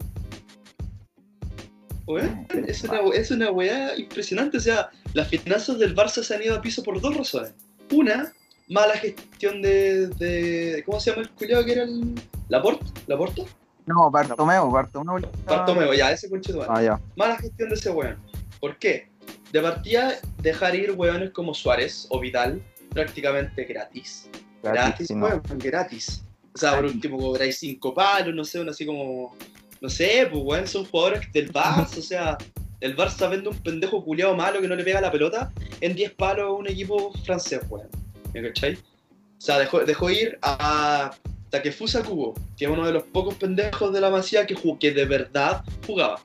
Weón, 2.07 2.47
es 2.67 2.83
una, 2.85 3.01
es 3.15 3.31
una 3.31 3.51
weá 3.53 3.97
impresionante. 3.97 4.57
O 4.57 4.61
sea, 4.61 4.91
las 5.15 5.29
finanzas 5.29 5.79
del 5.79 5.95
Barça 5.95 6.23
se 6.23 6.35
han 6.35 6.43
ido 6.43 6.57
a 6.57 6.63
piso 6.63 6.83
por 6.83 7.01
dos 7.01 7.17
razones. 7.17 7.53
Una, 7.93 8.33
mala 8.73 8.95
gestión 8.97 9.63
de. 9.63 10.09
de- 10.09 10.83
¿Cómo 10.85 10.99
se 11.01 11.11
llama 11.11 11.23
el 11.23 11.31
culiado 11.31 11.65
que 11.65 11.73
era 11.73 11.83
el. 11.85 12.15
¿Laporte? 12.49 13.45
No, 13.87 14.11
Bartomeu, 14.11 14.71
Bartomeu. 14.71 15.21
Bartomeu, 15.47 15.93
ya, 15.93 16.13
ese 16.13 16.29
conche 16.29 16.53
Ah, 16.69 16.83
ya. 16.83 17.01
mala 17.17 17.37
gestión 17.37 17.69
de 17.69 17.75
ese 17.75 17.91
weón. 17.91 18.17
¿Por 18.61 18.79
qué? 18.79 19.09
De 19.53 19.61
partida, 19.61 20.19
dejar 20.39 20.75
ir 20.75 20.93
weones 20.93 21.31
como 21.31 21.53
Suárez 21.55 22.07
o 22.11 22.21
Vidal 22.21 22.63
prácticamente 22.91 23.65
gratis. 23.65 24.29
Gratis, 24.63 25.11
no. 25.11 25.27
weón, 25.27 25.43
gratis. 25.57 26.23
O 26.55 26.59
sea, 26.59 26.71
por 26.73 26.81
Gratis. 26.81 26.95
último 26.95 27.19
cobráis 27.19 27.59
cinco 27.59 27.93
palos, 27.95 28.35
no 28.35 28.45
sé, 28.45 28.61
uno 28.61 28.71
así 28.71 28.87
como. 28.87 29.35
No 29.81 29.89
sé, 29.89 30.29
pues 30.31 30.43
weón, 30.45 30.67
son 30.69 30.85
jugadores 30.85 31.33
del 31.33 31.53
Barça, 31.53 31.99
o 31.99 32.03
sea. 32.03 32.39
El 32.81 32.97
Barça 32.97 33.31
vende 33.31 33.49
un 33.49 33.57
pendejo 33.59 34.05
culiado 34.05 34.35
malo 34.35 34.61
que 34.61 34.67
no 34.67 34.75
le 34.75 34.83
pega 34.83 35.01
la 35.01 35.13
pelota 35.13 35.53
en 35.81 35.95
10 35.95 36.15
palos 36.15 36.47
a 36.47 36.51
un 36.51 36.67
equipo 36.69 37.13
francés, 37.25 37.61
weón. 37.69 37.89
¿Me 38.33 38.43
cachai? 38.43 38.75
O 38.75 39.41
sea, 39.45 39.59
dejó, 39.59 39.81
dejó 39.81 40.11
ir 40.11 40.39
a 40.43 41.11
Takefusa 41.51 42.03
Kubo, 42.03 42.35
que 42.57 42.65
es 42.67 42.71
uno 42.71 42.87
de 42.87 42.93
los 42.93 43.03
pocos 43.05 43.35
pendejos 43.35 43.93
de 43.93 44.01
la 44.01 44.11
Masía 44.11 44.47
que, 44.47 44.55
jugó- 44.55 44.79
que 44.79 44.93
de 44.93 45.05
verdad 45.05 45.65
jugaba. 45.87 46.23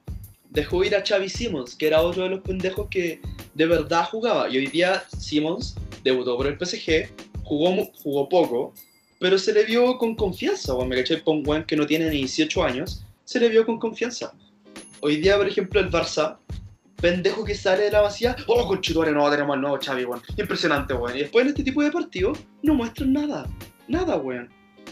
Dejó 0.49 0.83
ir 0.83 0.95
a 0.95 1.03
Xavi 1.05 1.27
Simmons, 1.29 1.75
que 1.75 1.87
era 1.87 2.01
otro 2.01 2.23
de 2.23 2.29
los 2.29 2.41
pendejos 2.41 2.87
que 2.89 3.19
de 3.53 3.65
verdad 3.65 4.05
jugaba. 4.09 4.49
Y 4.49 4.57
hoy 4.57 4.67
día 4.67 5.03
Simmons 5.17 5.75
debutó 6.03 6.37
por 6.37 6.47
el 6.47 6.57
PSG, 6.57 7.09
jugó, 7.43 7.85
jugó 8.01 8.29
poco, 8.29 8.73
pero 9.19 9.37
se 9.37 9.51
le 9.51 9.65
vio 9.65 9.97
con 9.97 10.15
confianza, 10.15 10.73
weón. 10.75 10.89
Me 10.89 11.03
un 11.25 11.43
weón 11.47 11.63
que 11.65 11.75
no 11.75 11.85
tiene 11.85 12.09
ni 12.09 12.17
18 12.19 12.63
años, 12.63 13.03
se 13.25 13.39
le 13.39 13.49
vio 13.49 13.65
con 13.65 13.79
confianza. 13.79 14.33
Hoy 15.01 15.17
día, 15.17 15.37
por 15.37 15.47
ejemplo, 15.47 15.79
el 15.79 15.89
Barça, 15.89 16.37
pendejo 17.01 17.43
que 17.43 17.55
sale 17.55 17.83
de 17.83 17.91
la 17.91 18.01
vacía, 18.01 18.35
oh, 18.47 18.67
conchetuare, 18.67 19.11
no, 19.11 19.29
tenemos 19.29 19.55
al 19.55 19.61
nuevo 19.61 19.79
Xavi, 19.81 20.05
weón. 20.05 20.21
Impresionante, 20.37 20.93
weón. 20.93 21.15
Y 21.15 21.19
después 21.19 21.43
en 21.43 21.49
este 21.49 21.63
tipo 21.63 21.81
de 21.81 21.91
partidos 21.91 22.39
no 22.63 22.73
muestran 22.73 23.13
nada. 23.13 23.47
Nada, 23.87 24.17
weón. 24.17 24.49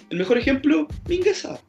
El 0.10 0.20
mejor 0.20 0.38
ejemplo, 0.38 0.88
Mingueza. 1.08 1.60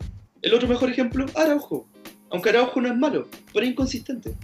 El 0.42 0.54
otro 0.54 0.68
mejor 0.68 0.90
ejemplo, 0.90 1.26
Araujo. 1.34 1.88
Aunque 2.30 2.50
Araujo 2.50 2.80
no 2.80 2.88
es 2.88 2.96
malo, 2.96 3.28
pero 3.52 3.64
es 3.64 3.72
inconsistente. 3.72 4.34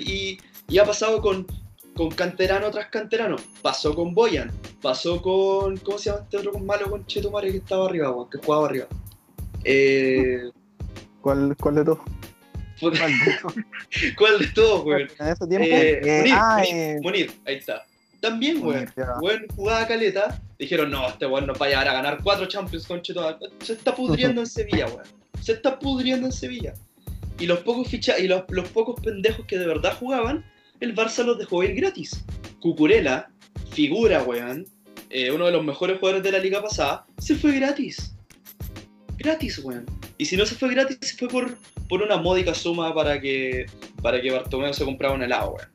Y, 0.00 0.38
y 0.68 0.78
ha 0.78 0.84
pasado 0.84 1.20
con, 1.20 1.46
con 1.94 2.10
canterano 2.10 2.70
tras 2.70 2.88
canterano. 2.88 3.36
Pasó 3.62 3.94
con 3.94 4.14
Boyan. 4.14 4.50
Pasó 4.80 5.20
con. 5.20 5.76
¿Cómo 5.78 5.98
se 5.98 6.10
llama 6.10 6.22
este 6.22 6.38
otro 6.38 6.58
malo 6.60 6.90
con 6.90 7.04
Chetumare 7.06 7.50
que 7.50 7.58
estaba 7.58 7.86
arriba, 7.86 8.10
weón? 8.10 8.30
Que 8.30 8.38
jugaba 8.38 8.66
arriba. 8.66 8.86
Eh, 9.64 10.50
¿Cuál, 11.20 11.56
¿Cuál 11.60 11.74
de 11.74 11.84
todos? 11.84 11.98
¿Cuál 14.16 14.38
de 14.38 14.46
todos, 14.48 14.84
weón? 14.84 15.08
En 15.18 15.26
ese 15.28 15.46
tiempo. 15.46 15.66
Eh, 15.68 16.00
Eh, 16.02 16.18
Munir, 16.20 16.34
ah, 16.36 16.56
Munir, 16.58 16.74
eh. 16.74 16.98
Munir, 17.02 17.32
ahí 17.46 17.54
está. 17.56 17.84
También, 18.20 18.62
weón. 18.64 18.90
Weón 19.20 19.46
jugaba 19.54 19.86
caleta. 19.86 20.40
Dijeron, 20.58 20.90
no, 20.90 21.08
este 21.08 21.26
weón 21.26 21.46
nos 21.46 21.60
va 21.60 21.66
a 21.66 21.68
llevar 21.68 21.88
a 21.88 21.92
ganar 21.92 22.18
cuatro 22.22 22.46
Champions 22.46 22.86
con 22.86 23.02
Se 23.04 23.72
está 23.72 23.94
pudriendo 23.94 24.40
en 24.40 24.46
Sevilla, 24.46 24.86
weón. 24.86 25.06
Se 25.40 25.52
está 25.52 25.78
pudriendo 25.78 26.26
en 26.26 26.32
Sevilla. 26.32 26.74
Y 27.38 27.46
los 27.46 27.60
pocos 27.60 27.88
ficha 27.88 28.18
y 28.18 28.26
los, 28.26 28.44
los 28.48 28.68
pocos 28.68 28.98
pendejos 29.00 29.44
que 29.46 29.58
de 29.58 29.66
verdad 29.66 29.96
jugaban, 29.98 30.44
el 30.80 30.94
Barça 30.94 31.22
los 31.22 31.38
dejó 31.38 31.62
ir 31.62 31.74
gratis. 31.74 32.24
Cucurella, 32.60 33.28
figura, 33.70 34.22
weón. 34.22 34.66
eh, 35.10 35.30
uno 35.30 35.46
de 35.46 35.52
los 35.52 35.62
mejores 35.64 35.98
jugadores 35.98 36.24
de 36.24 36.32
la 36.32 36.38
liga 36.38 36.62
pasada, 36.62 37.06
se 37.18 37.34
fue 37.36 37.52
gratis. 37.52 38.14
Gratis, 39.18 39.58
weón. 39.58 39.84
Y 40.18 40.24
si 40.24 40.36
no 40.36 40.46
se 40.46 40.54
fue 40.54 40.70
gratis, 40.70 40.98
se 41.00 41.16
fue 41.16 41.28
por, 41.28 41.56
por 41.88 42.02
una 42.02 42.16
módica 42.16 42.54
suma 42.54 42.94
para 42.94 43.20
que, 43.20 43.66
para 44.02 44.20
que 44.20 44.30
Bartomeu 44.30 44.72
se 44.72 44.84
comprara 44.84 45.14
un 45.14 45.22
helado, 45.22 45.50
weón. 45.54 45.68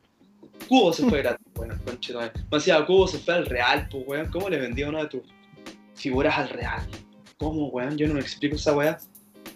Cubo 0.68 0.92
se 0.92 1.08
fue 1.08 1.22
gratis, 1.22 1.46
weón, 1.56 1.78
conche, 1.84 2.14
Me 2.14 2.30
decía, 2.50 2.84
Cubo 2.86 3.06
se 3.06 3.18
fue 3.18 3.34
al 3.34 3.46
Real, 3.46 3.88
pues, 3.90 4.04
weón. 4.06 4.30
¿Cómo 4.30 4.48
le 4.48 4.58
vendía 4.58 4.88
una 4.88 5.00
de 5.02 5.08
tus 5.08 5.22
figuras 5.94 6.36
al 6.38 6.48
Real? 6.48 6.80
¿Cómo, 7.38 7.68
weón? 7.68 7.96
Yo 7.96 8.08
no 8.08 8.14
me 8.14 8.20
explico 8.20 8.56
esa 8.56 8.72
weá. 8.74 8.98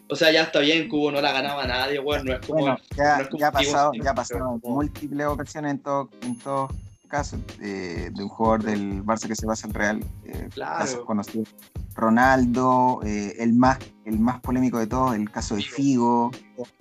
O 0.08 0.14
sea, 0.14 0.30
ya 0.30 0.42
está 0.42 0.60
bien, 0.60 0.88
Cubo 0.88 1.10
no 1.10 1.20
la 1.20 1.32
ganaba 1.32 1.66
nadie, 1.66 1.98
weón. 1.98 2.24
No 2.26 2.34
es 2.34 2.46
como. 2.46 2.60
Bueno, 2.60 2.78
ya, 2.96 3.16
no 3.16 3.22
es 3.22 3.28
como 3.28 3.40
ya 3.40 3.50
pasado, 3.52 3.92
ya 3.94 4.14
como- 4.14 4.60
múltiples 4.62 5.26
ocasiones 5.26 5.70
en, 5.72 5.78
todo- 5.80 6.10
en 6.22 6.38
todos 6.38 6.70
casos 7.08 7.40
eh, 7.62 8.10
de 8.12 8.22
un 8.22 8.28
jugador 8.28 8.62
del 8.64 9.02
Barça 9.04 9.26
que 9.28 9.34
se 9.36 9.46
basa 9.46 9.66
en 9.66 9.74
Real. 9.74 10.04
eh, 10.24 10.48
Claro. 10.52 10.78
Casos 10.78 11.04
conocidos. 11.04 11.48
Ronaldo, 11.94 13.00
eh, 13.04 13.34
el 13.38 13.52
más 13.54 13.78
el 14.06 14.18
más 14.18 14.40
polémico 14.40 14.78
de 14.78 14.86
todos, 14.86 15.14
el 15.14 15.30
caso 15.30 15.56
de 15.56 15.62
Figo. 15.62 16.30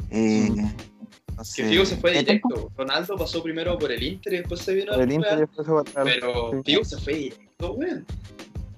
eh, 0.10 0.48
entonces, 1.28 1.56
Que 1.56 1.70
Figo 1.70 1.86
se 1.86 1.98
fue 1.98 2.14
¿qué 2.14 2.24
tiempo? 2.24 2.48
directo. 2.50 2.72
Ronaldo 2.78 3.18
pasó 3.18 3.44
primero 3.44 3.78
por 3.78 3.92
el 3.92 4.02
Inter 4.02 4.34
y 4.34 4.38
después 4.38 4.62
se 4.62 4.74
vino 4.74 4.94
Por 4.94 5.02
al 5.02 5.02
el 5.02 5.12
Inter 5.14 5.30
Real, 5.32 5.38
y 5.38 5.42
después 5.42 5.68
se 5.68 5.74
va 5.74 5.82
a 5.82 5.84
traer. 5.84 6.20
Pero 6.22 6.52
Sí. 6.52 6.58
Figo 6.64 6.86
se 6.86 6.98
fue 6.98 7.14
directo, 7.16 7.72
weón. 7.74 8.06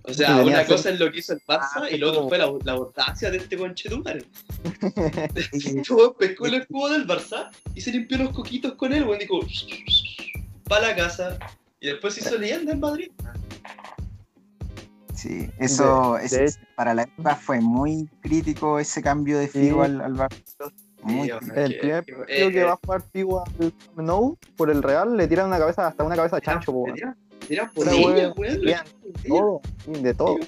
O 0.10 0.14
sea, 0.14 0.38
una 0.38 0.58
ser- 0.60 0.68
cosa 0.68 0.90
es 0.92 1.00
lo 1.02 1.12
que 1.12 1.20
hizo 1.20 1.34
el 1.34 1.42
Barça 1.42 1.82
Ah, 1.84 1.90
y 1.92 1.98
lo 1.98 2.10
otro 2.12 2.30
fue 2.30 2.38
la, 2.38 2.50
la 2.64 2.72
audacia 2.72 3.30
de 3.30 3.38
este 3.38 3.58
conchetumare. 3.58 4.24
Weón 4.82 6.14
pescó 6.18 6.46
el 6.48 6.54
escudo 6.56 6.90
del 6.90 7.06
Barça 7.06 7.50
y 7.76 7.82
se 7.82 7.92
limpió 7.92 8.18
los 8.18 8.30
coquitos 8.30 8.74
con 8.76 8.94
él, 8.94 9.04
weón. 9.04 9.20
Dijo, 9.20 9.40
para 10.64 10.88
la 10.90 10.96
casa. 10.96 11.38
Y 11.82 11.88
después 11.88 12.14
se 12.16 12.22
hizo 12.22 12.38
leyenda 12.38 12.72
en 12.72 12.80
Madrid. 12.80 13.12
Sí, 15.18 15.50
eso 15.58 16.14
De- 16.14 16.26
ese- 16.26 16.38
de 16.38 16.46
hecho- 16.46 16.60
para 16.76 16.94
la 16.94 17.02
época 17.04 17.36
fue 17.36 17.60
muy 17.60 18.08
crítico 18.22 18.78
ese 18.78 19.02
cambio 19.02 19.40
de 19.40 19.48
Figo 19.48 19.84
Sí. 19.84 19.92
al, 19.92 20.02
al 20.02 20.14
Barça. 20.16 20.72
Muy 21.02 21.28
Sí, 21.28 21.32
crítico. 21.32 21.46
weón, 21.56 21.58
El 21.60 21.72
que- 21.74 21.80
primer 21.80 22.06
que- 22.06 22.14
partido 22.14 22.48
eh, 22.48 22.52
que 22.52 22.64
va 22.64 22.72
a 22.74 22.80
jugar 22.86 23.02
Figo 23.12 23.44
al 23.60 23.74
Nou 24.06 24.38
por 24.56 24.70
el 24.70 24.84
Real 24.84 25.18
le 25.18 25.28
tiran 25.28 25.48
una 25.48 25.58
cabeza 25.58 25.88
hasta 25.88 26.04
una 26.04 26.16
cabeza 26.16 26.36
de 26.36 26.42
chancho, 26.44 26.72
po, 26.72 26.86
tiran- 26.94 27.16
tiran 27.48 27.70
por 27.74 27.86
todo, 27.86 29.62
de 29.88 30.14
todo. 30.14 30.40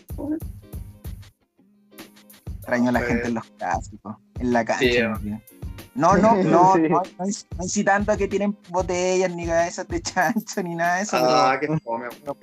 Extraño 2.59 2.89
a 2.89 2.91
la 2.91 2.99
gente 3.01 3.27
en 3.27 3.33
los 3.33 3.45
clásicos, 3.57 4.15
en 4.39 4.53
la 4.53 4.65
cancha. 4.65 5.19
No, 5.95 6.15
no, 6.17 6.35
no, 6.43 6.43
no, 6.43 6.75
no, 6.77 7.03
inc- 7.25 7.45
no 7.57 7.63
incitando 7.63 8.11
a 8.11 8.17
que 8.17 8.27
tienen 8.27 8.55
botellas, 8.69 9.33
ni 9.35 9.47
cabezas 9.47 9.87
de 9.87 9.99
chancho, 10.01 10.61
ni 10.61 10.75
nada 10.75 10.97
de 10.97 11.01
eso. 11.03 11.17
Ah, 11.19 11.57
qué 11.59 11.67
fome, 11.79 12.07
weón. 12.23 12.37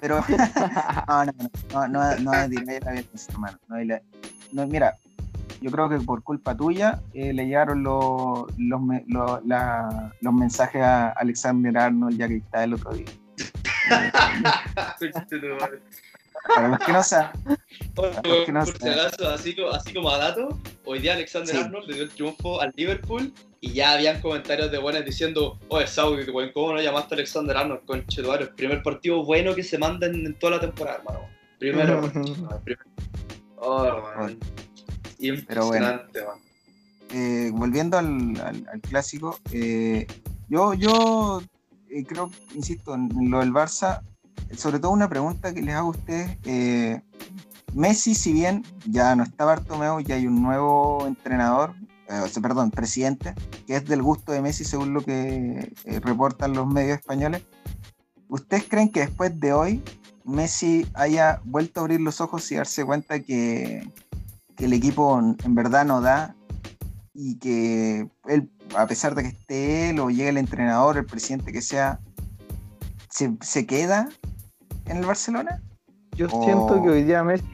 Pero, 0.00 0.24
no, 1.08 1.24
no, 1.24 1.32
no, 1.72 1.88
no, 1.88 2.16
no, 2.16 2.32
no 2.32 2.48
diré 2.48 2.80
la 2.80 2.92
violencia, 2.92 3.32
hermano. 3.32 3.58
No, 3.68 3.76
la- 3.84 4.02
no, 4.52 4.66
mira, 4.66 4.94
yo 5.60 5.70
creo 5.70 5.88
que 5.88 5.98
por 6.00 6.22
culpa 6.22 6.54
tuya 6.56 7.00
eh, 7.14 7.32
le 7.32 7.46
llegaron 7.46 7.82
los, 7.82 8.44
los, 8.58 8.80
me- 8.80 9.04
lo- 9.08 9.40
la- 9.46 10.12
los 10.20 10.32
mensajes 10.34 10.82
a 10.82 11.10
Alexander 11.10 11.76
Arnold 11.78 12.18
ya 12.18 12.28
que 12.28 12.36
está 12.36 12.64
el 12.64 12.74
otro 12.74 12.92
día. 12.92 13.06
Para 16.54 16.68
los 16.68 16.78
que 16.78 16.92
no 16.92 17.02
saben, 17.02 17.30
no 17.44 17.54
por 17.94 18.14
si 18.66 18.72
saben. 18.78 18.98
acaso, 19.00 19.28
así, 19.30 19.56
así 19.72 19.92
como 19.94 20.10
a 20.10 20.18
dato, 20.18 20.56
hoy 20.84 21.00
día 21.00 21.14
Alexander 21.14 21.56
Sí. 21.56 21.60
Arnold 21.60 21.88
le 21.88 21.94
dio 21.94 22.02
el 22.04 22.10
triunfo 22.10 22.60
al 22.60 22.72
Liverpool 22.76 23.32
y 23.66 23.72
ya 23.74 23.92
habían 23.92 24.20
comentarios 24.20 24.70
de 24.70 24.78
buenas 24.78 25.04
diciendo, 25.04 25.58
oye 25.68 25.86
Saudi, 25.86 26.30
weón, 26.30 26.50
¿cómo 26.52 26.72
no 26.72 26.80
llamaste 26.80 27.14
a 27.14 27.16
Alexander 27.16 27.56
Arnold? 27.56 27.84
Conchetumare, 27.84 28.44
el 28.44 28.50
primer 28.50 28.82
partido 28.82 29.24
bueno 29.24 29.54
que 29.54 29.62
se 29.62 29.76
manda 29.78 30.06
en, 30.06 30.24
en 30.26 30.34
toda 30.38 30.52
la 30.56 30.60
temporada, 30.60 30.98
hermano. 30.98 31.20
Primero, 31.58 32.00
primero. 32.64 32.84
Oh, 33.56 34.02
man. 34.18 34.38
Pero 35.18 35.66
bueno. 35.66 35.86
Impresionante, 35.86 36.20
man. 36.24 36.38
eh, 37.10 37.50
volviendo 37.54 37.98
al, 37.98 38.38
al- 38.40 38.66
al 38.72 38.80
clásico, 38.82 39.38
eh, 39.52 40.06
yo, 40.48 40.74
yo 40.74 41.42
eh, 41.90 42.04
creo, 42.04 42.30
insisto, 42.54 42.94
en, 42.94 43.10
en 43.18 43.30
lo 43.30 43.40
del 43.40 43.52
Barça, 43.52 44.02
sobre 44.54 44.78
todo 44.78 44.90
una 44.92 45.08
pregunta 45.08 45.54
que 45.54 45.62
les 45.62 45.74
hago 45.74 45.88
a 45.88 45.90
ustedes. 45.92 46.36
eh, 46.44 47.00
Messi, 47.74 48.14
si 48.14 48.32
bien 48.32 48.64
ya 48.86 49.14
no 49.16 49.22
está 49.24 49.44
Bartomeu, 49.44 50.00
ya 50.00 50.14
hay 50.14 50.26
un 50.26 50.42
nuevo 50.42 51.04
entrenador, 51.06 51.74
eh, 52.08 52.40
perdón, 52.40 52.70
presidente, 52.70 53.34
que 53.66 53.76
es 53.76 53.84
del 53.86 54.02
gusto 54.02 54.32
de 54.32 54.40
Messi 54.40 54.64
según 54.64 54.94
lo 54.94 55.02
que 55.02 55.72
eh, 55.84 56.00
reportan 56.00 56.54
los 56.54 56.66
medios 56.66 56.98
españoles. 56.98 57.42
¿Ustedes 58.28 58.64
creen 58.68 58.90
que 58.90 59.00
después 59.00 59.38
de 59.38 59.52
hoy 59.52 59.82
Messi 60.24 60.86
haya 60.94 61.40
vuelto 61.44 61.80
a 61.80 61.82
abrir 61.84 62.00
los 62.00 62.20
ojos 62.20 62.50
y 62.50 62.56
darse 62.56 62.84
cuenta 62.84 63.20
que, 63.20 63.88
que 64.56 64.64
el 64.64 64.72
equipo 64.72 65.18
en 65.20 65.54
verdad 65.54 65.84
no 65.84 66.00
da 66.00 66.34
y 67.14 67.38
que 67.38 68.08
él, 68.26 68.50
a 68.76 68.86
pesar 68.86 69.14
de 69.14 69.22
que 69.22 69.28
esté 69.28 69.90
él 69.90 70.00
o 70.00 70.10
llegue 70.10 70.28
el 70.28 70.38
entrenador, 70.38 70.96
el 70.96 71.06
presidente 71.06 71.52
que 71.52 71.62
sea, 71.62 72.00
se, 73.08 73.36
se 73.40 73.66
queda 73.66 74.08
en 74.86 74.98
el 74.98 75.06
Barcelona? 75.06 75.62
Yo 76.12 76.28
siento 76.28 76.82
que 76.82 76.88
hoy 76.88 77.04
día 77.04 77.22
Messi 77.22 77.44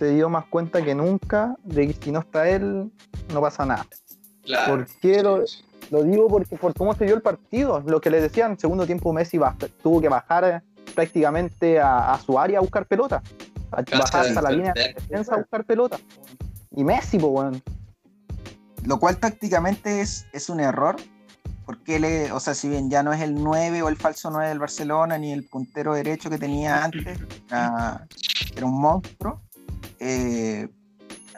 se 0.00 0.10
dio 0.14 0.28
más 0.28 0.46
cuenta 0.46 0.82
que 0.82 0.94
nunca 0.96 1.54
de 1.62 1.86
que 1.86 1.92
si 1.92 2.10
no 2.10 2.18
está 2.20 2.48
él, 2.48 2.90
no 3.32 3.40
pasa 3.40 3.64
nada. 3.64 3.86
Claro. 4.42 4.72
¿Por 4.78 4.86
qué 5.00 5.22
lo, 5.22 5.44
lo 5.90 6.02
digo? 6.02 6.26
Porque 6.26 6.56
por 6.56 6.74
cómo 6.74 6.94
se 6.94 7.04
dio 7.04 7.14
el 7.14 7.22
partido. 7.22 7.80
Lo 7.86 8.00
que 8.00 8.10
les 8.10 8.22
decían, 8.22 8.58
segundo 8.58 8.86
tiempo 8.86 9.12
Messi 9.12 9.38
tuvo 9.82 10.00
que 10.00 10.08
bajar 10.08 10.44
eh, 10.44 10.60
prácticamente 10.94 11.78
a, 11.78 12.14
a 12.14 12.18
su 12.20 12.38
área 12.38 12.58
a 12.58 12.62
buscar 12.62 12.86
pelota. 12.86 13.22
A 13.70 13.82
bajar 13.98 14.26
hasta 14.26 14.42
la 14.42 14.50
línea 14.50 14.72
de 14.72 14.94
defensa 14.94 15.34
a 15.34 15.38
buscar 15.38 15.64
pelota. 15.64 15.98
Y 16.74 16.82
Messi, 16.82 17.18
pues, 17.18 17.30
weón. 17.32 17.62
Lo 18.86 18.98
cual 18.98 19.18
tácticamente 19.18 20.00
es, 20.00 20.26
es 20.32 20.48
un 20.48 20.58
error, 20.60 20.96
porque 21.66 21.96
él, 21.96 22.04
es- 22.04 22.32
o 22.32 22.40
sea, 22.40 22.54
si 22.54 22.68
bien 22.70 22.88
ya 22.88 23.02
no 23.02 23.12
es 23.12 23.20
el 23.20 23.34
9 23.34 23.82
o 23.82 23.88
el 23.90 23.96
falso 23.96 24.30
9 24.30 24.48
del 24.48 24.58
Barcelona, 24.58 25.18
ni 25.18 25.32
el 25.32 25.44
puntero 25.44 25.92
derecho 25.92 26.30
que 26.30 26.38
tenía 26.38 26.82
antes, 26.84 27.18
era, 27.48 28.06
era 28.56 28.64
un 28.66 28.80
monstruo, 28.80 29.42
eh, 30.00 30.68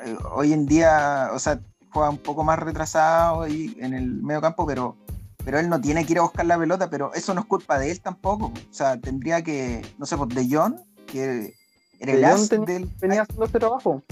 eh, 0.04 0.16
hoy 0.34 0.52
en 0.52 0.66
día, 0.66 1.30
o 1.32 1.38
sea, 1.38 1.60
juega 1.90 2.10
un 2.10 2.18
poco 2.18 2.42
más 2.44 2.58
retrasado 2.58 3.42
ahí 3.42 3.76
en 3.78 3.92
el 3.94 4.06
medio 4.22 4.40
campo, 4.40 4.64
pero, 4.66 4.96
pero 5.44 5.58
él 5.58 5.68
no 5.68 5.80
tiene 5.80 6.06
que 6.06 6.12
ir 6.12 6.18
a 6.18 6.22
buscar 6.22 6.46
la 6.46 6.58
pelota, 6.58 6.88
pero 6.88 7.12
eso 7.14 7.34
no 7.34 7.40
es 7.42 7.46
culpa 7.46 7.78
de 7.78 7.90
él 7.90 8.00
tampoco. 8.00 8.46
O 8.46 8.72
sea, 8.74 8.98
tendría 8.98 9.42
que, 9.42 9.82
no 9.98 10.06
sé, 10.06 10.16
pues 10.16 10.30
De 10.34 10.48
Jong, 10.56 10.76
que 11.06 11.54
era 12.00 12.12
el 12.12 12.20
De 12.20 12.26
Jong 12.26 12.34
as 12.42 12.48
ten- 12.48 12.64
del, 12.64 12.86
Venía 13.00 13.22
haciendo 13.22 13.44
ese 13.44 13.58
trabajo. 13.58 14.02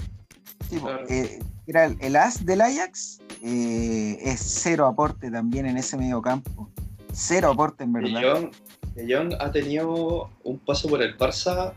Sí, 0.69 0.77
Claro. 0.79 1.05
eh, 1.09 1.39
era 1.67 1.85
el, 1.85 1.97
el 2.01 2.15
as 2.15 2.45
del 2.45 2.61
Ajax, 2.61 3.19
eh, 3.41 4.17
es 4.21 4.39
cero 4.39 4.85
aporte 4.87 5.31
también 5.31 5.65
en 5.65 5.77
ese 5.77 5.97
medio 5.97 6.21
campo. 6.21 6.69
Cero 7.13 7.51
aporte 7.51 7.83
en 7.83 7.93
De 7.93 8.01
verdad. 8.01 8.33
Jong, 8.41 8.51
De 8.95 9.13
Jong 9.15 9.33
ha 9.39 9.51
tenido 9.51 10.29
un 10.43 10.59
paso 10.59 10.87
por 10.87 11.01
el 11.01 11.17
Barça, 11.17 11.73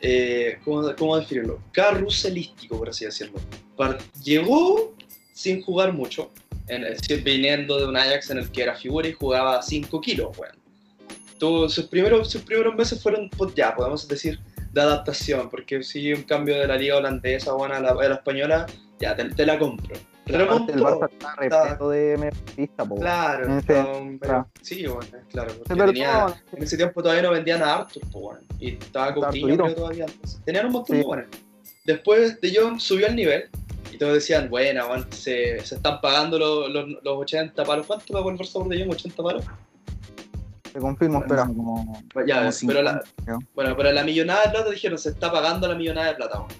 eh, 0.00 0.58
¿cómo, 0.64 0.94
cómo 0.96 1.16
definirlo? 1.18 1.60
Carruselístico, 1.72 2.78
por 2.78 2.88
así 2.90 3.04
decirlo. 3.04 3.38
Llegó 4.22 4.94
sin 5.32 5.62
jugar 5.62 5.92
mucho, 5.92 6.30
en, 6.66 6.82
decir, 6.82 7.22
viniendo 7.22 7.78
de 7.78 7.86
un 7.86 7.96
Ajax 7.96 8.30
en 8.30 8.38
el 8.38 8.50
que 8.50 8.62
era 8.62 8.74
figura 8.74 9.08
y 9.08 9.12
jugaba 9.12 9.62
5 9.62 10.00
kilos. 10.00 10.36
Tuvo- 11.38 11.68
sus, 11.68 11.86
primeros, 11.86 12.30
sus 12.30 12.42
primeros 12.42 12.74
meses 12.74 13.00
fueron, 13.02 13.30
pues, 13.30 13.54
ya, 13.54 13.74
podemos 13.74 14.06
decir, 14.08 14.40
de 14.72 14.80
adaptación, 14.80 15.48
porque 15.48 15.82
si 15.82 16.12
un 16.12 16.22
cambio 16.22 16.56
de 16.58 16.66
la 16.66 16.76
liga 16.76 16.96
holandesa 16.96 17.52
bueno, 17.52 17.74
a 17.74 17.80
la, 17.80 17.90
a 17.90 18.08
la 18.08 18.14
española, 18.16 18.66
ya 19.00 19.14
te, 19.14 19.24
te 19.26 19.46
la 19.46 19.58
compro. 19.58 19.94
Aparte 20.34 20.72
el. 20.72 20.80
Barça 20.82 21.08
está 21.10 21.34
repleto 21.36 21.90
de 21.90 22.16
mediocampista, 22.18 22.84
po. 22.84 22.94
Claro, 22.96 23.60
claro. 24.20 24.48
sí, 24.62 24.86
bueno, 24.86 25.08
claro. 25.30 25.52
Porque 25.66 25.82
tenía, 25.84 26.26
en 26.52 26.62
ese 26.62 26.76
tiempo 26.76 27.02
todavía 27.02 27.22
no 27.22 27.30
vendían 27.30 27.62
a 27.62 27.74
Arthur, 27.76 28.02
pues, 28.12 28.22
bueno, 28.22 28.40
y 28.58 28.74
estaba 28.74 29.14
Coutinho 29.14 29.56
creo, 29.64 29.74
todavía 29.74 30.04
antes. 30.04 30.40
Tenían 30.44 30.66
un 30.66 30.72
montón 30.72 30.96
Sí. 30.96 31.00
de 31.00 31.06
buenos. 31.06 31.26
Después 31.84 32.40
de 32.40 32.54
Jong 32.54 32.78
subió 32.80 33.06
el 33.06 33.16
nivel 33.16 33.48
y 33.92 33.96
todos 33.96 34.14
decían, 34.14 34.50
bueno, 34.50 34.86
bueno, 34.88 35.06
se, 35.10 35.60
se 35.64 35.76
están 35.76 36.00
pagando 36.00 36.38
los, 36.38 36.68
los, 36.70 36.86
los 37.02 37.18
80 37.18 37.64
palos. 37.64 37.86
¿Cuánto 37.86 38.12
pagó 38.12 38.30
el 38.30 38.36
Barça 38.38 38.52
por 38.52 38.68
de 38.68 38.84
Jong? 38.84 38.90
¿80 38.94 39.22
palos? 39.22 39.44
Te 40.72 40.78
confirmo, 40.80 41.20
espera. 41.20 41.46
Como, 41.46 42.02
Ya, 42.26 42.42
como 42.42 42.50
pero 42.66 42.82
la, 42.82 43.02
50, 43.02 43.02
creo. 43.24 43.38
bueno, 43.54 43.74
pero 43.76 43.90
la 43.92 44.04
millonada 44.04 44.44
de 44.44 44.50
plata 44.50 44.70
dijeron, 44.70 44.98
se 44.98 45.08
está 45.08 45.32
pagando 45.32 45.66
la 45.66 45.74
millonada 45.74 46.08
de 46.08 46.14
plata, 46.16 46.38
weón. 46.40 46.50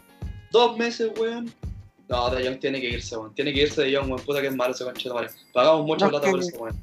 Dos 0.51 0.79
meses, 0.79 1.11
weón. 1.19 1.53
No, 2.09 2.31
De 2.31 2.47
Jong 2.49 2.59
tiene 2.61 2.81
que 2.81 2.89
irse, 2.91 3.17
weón. 3.17 3.35
Tiene 3.35 3.53
que 3.53 3.63
irse 3.63 3.83
De 3.83 3.95
Jong, 3.97 4.11
weón. 4.11 4.25
Puta 4.25 4.41
que 4.41 4.47
es 4.49 4.57
malo 4.57 4.73
ese 4.75 4.85
conchito, 4.85 5.15
vale. 5.15 5.29
Pagamos 5.53 5.87
mucha 5.87 6.07
No, 6.07 6.11
plata 6.13 6.27
que- 6.27 6.31
por 6.33 6.41
ese, 6.41 6.57
weón. 6.57 6.77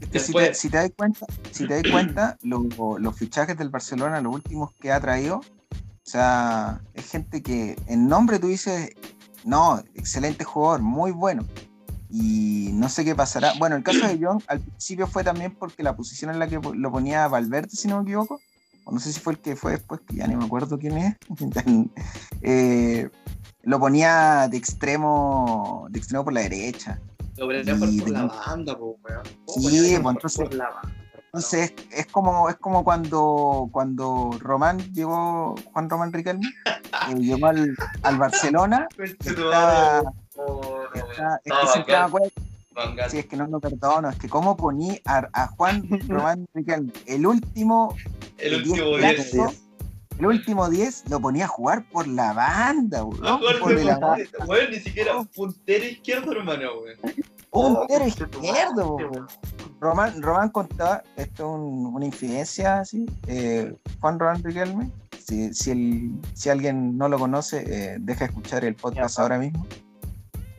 Si, 0.00 0.06
Después- 0.10 0.48
te, 0.50 0.54
si 0.54 0.68
te 0.70 0.76
das 0.76 0.90
cuenta, 0.96 1.26
si 1.50 1.66
te 1.66 1.74
das 1.82 1.92
cuenta 1.92 2.38
lo- 2.42 2.98
los 2.98 3.16
fichajes 3.16 3.58
del 3.58 3.68
Barcelona, 3.68 4.20
los 4.20 4.32
últimos 4.32 4.72
que 4.80 4.92
ha 4.92 5.00
traído, 5.00 5.38
o 5.38 6.10
sea, 6.10 6.80
es 6.94 7.10
gente 7.10 7.42
que 7.42 7.76
en 7.88 8.06
nombre 8.08 8.38
tú 8.38 8.46
dices, 8.46 8.90
no, 9.44 9.82
excelente 9.94 10.44
jugador, 10.44 10.80
muy 10.82 11.10
bueno. 11.10 11.44
Y 12.10 12.70
no 12.74 12.88
sé 12.88 13.04
qué 13.04 13.14
pasará. 13.14 13.52
Bueno, 13.58 13.74
el 13.76 13.82
caso 13.82 14.06
de 14.06 14.18
John 14.22 14.40
al 14.46 14.60
principio 14.60 15.06
fue 15.08 15.24
también 15.24 15.54
porque 15.54 15.82
la 15.82 15.96
posición 15.96 16.30
en 16.30 16.38
la 16.38 16.46
que 16.48 16.60
lo 16.74 16.90
ponía 16.92 17.26
Valverde, 17.26 17.68
si 17.70 17.88
no 17.88 17.96
me 17.98 18.02
equivoco, 18.04 18.40
o 18.84 18.92
no 18.92 19.00
sé 19.00 19.12
si 19.12 19.18
fue 19.20 19.32
el 19.34 19.40
que 19.40 19.56
fue 19.56 19.72
después, 19.72 20.00
que 20.08 20.16
ya 20.16 20.26
ni 20.28 20.36
me 20.36 20.44
acuerdo 20.44 20.78
quién 20.78 20.96
es. 20.96 21.16
Eh, 22.40 23.10
lo 23.62 23.78
ponía 23.78 24.48
de 24.48 24.56
extremo, 24.56 25.86
de 25.90 25.98
extremo 25.98 26.24
por 26.24 26.32
la 26.32 26.40
derecha. 26.42 26.98
Lo 27.36 27.44
Y 27.52 28.00
por 28.00 28.10
la 28.10 28.26
banda, 28.26 28.76
po, 28.76 28.96
weón. 29.04 29.22
¿Cómo 29.46 29.68
Sí, 29.68 29.96
pues, 30.02 30.14
entonces- 30.14 30.40
por 30.48 30.54
la 30.54 30.70
banda? 30.70 30.92
Entonces 31.26 31.74
es, 31.90 31.98
es 31.98 32.06
como 32.06 32.48
es 32.48 32.56
como 32.56 32.82
cuando 32.82 33.68
cuando 33.70 34.30
Román 34.40 34.78
llegó 34.94 35.54
Juan 35.74 35.90
Román 35.90 36.10
Riquelme 36.10 36.46
eh, 37.10 37.14
llegó 37.18 37.46
al, 37.48 37.76
al 38.02 38.16
Barcelona 38.16 38.88
estaba, 38.98 40.02
está- 40.94 41.40
es 41.44 41.52
que 41.84 43.10
si 43.10 43.18
es 43.18 43.26
que 43.26 43.36
no 43.36 43.46
lo 43.46 43.60
perdono 43.60 44.08
es 44.08 44.16
que 44.16 44.26
cómo 44.30 44.56
poní 44.56 44.98
a, 45.04 45.28
a 45.34 45.48
Juan 45.48 45.86
Román 46.08 46.46
Riquelme 46.54 46.92
el 47.06 47.26
último 47.26 47.94
El 48.38 48.54
último 48.66 48.96
10 48.96 49.32
10. 49.32 49.62
El 50.18 50.26
último 50.26 50.68
10 50.68 51.10
lo 51.10 51.20
ponía 51.20 51.44
a 51.44 51.48
jugar 51.48 51.84
por 51.90 52.06
la 52.08 52.32
banda 52.32 53.04
weón, 53.04 53.26
A 53.26 53.38
jugar 53.38 53.58
por 53.60 53.74
de 53.76 53.84
la 53.84 53.98
banda. 53.98 54.16
puntero, 54.24 54.44
weón, 54.46 54.70
ni 54.70 54.80
siquiera 54.80 55.22
puntero 55.34 55.84
izquierdo, 55.84 56.32
hermano, 56.32 56.68
weón. 56.82 56.96
un 57.50 57.76
Oh, 57.76 57.84
pero 57.88 58.00
conchetumare, 58.00 58.48
izquierdo 58.48 58.94
weón. 58.96 59.26
Román, 59.80 60.20
Román 60.22 60.48
contaba, 60.50 61.02
esto 61.16 61.44
es 61.44 61.54
un- 61.60 61.86
una 61.94 62.04
infidencia 62.06 62.80
así, 62.80 63.06
eh, 63.28 63.72
Juan 64.00 64.18
Román 64.18 64.42
Riquelme, 64.42 64.90
si, 65.24 65.54
si, 65.54 65.70
el- 65.70 66.10
si 66.34 66.48
alguien 66.50 66.98
no 66.98 67.08
lo 67.08 67.18
conoce, 67.18 67.64
eh, 67.66 67.96
deja 68.00 68.20
de 68.20 68.24
escuchar 68.26 68.64
el 68.64 68.74
podcast 68.74 69.16
Ya, 69.16 69.22
ahora 69.22 69.38
mismo. 69.38 69.66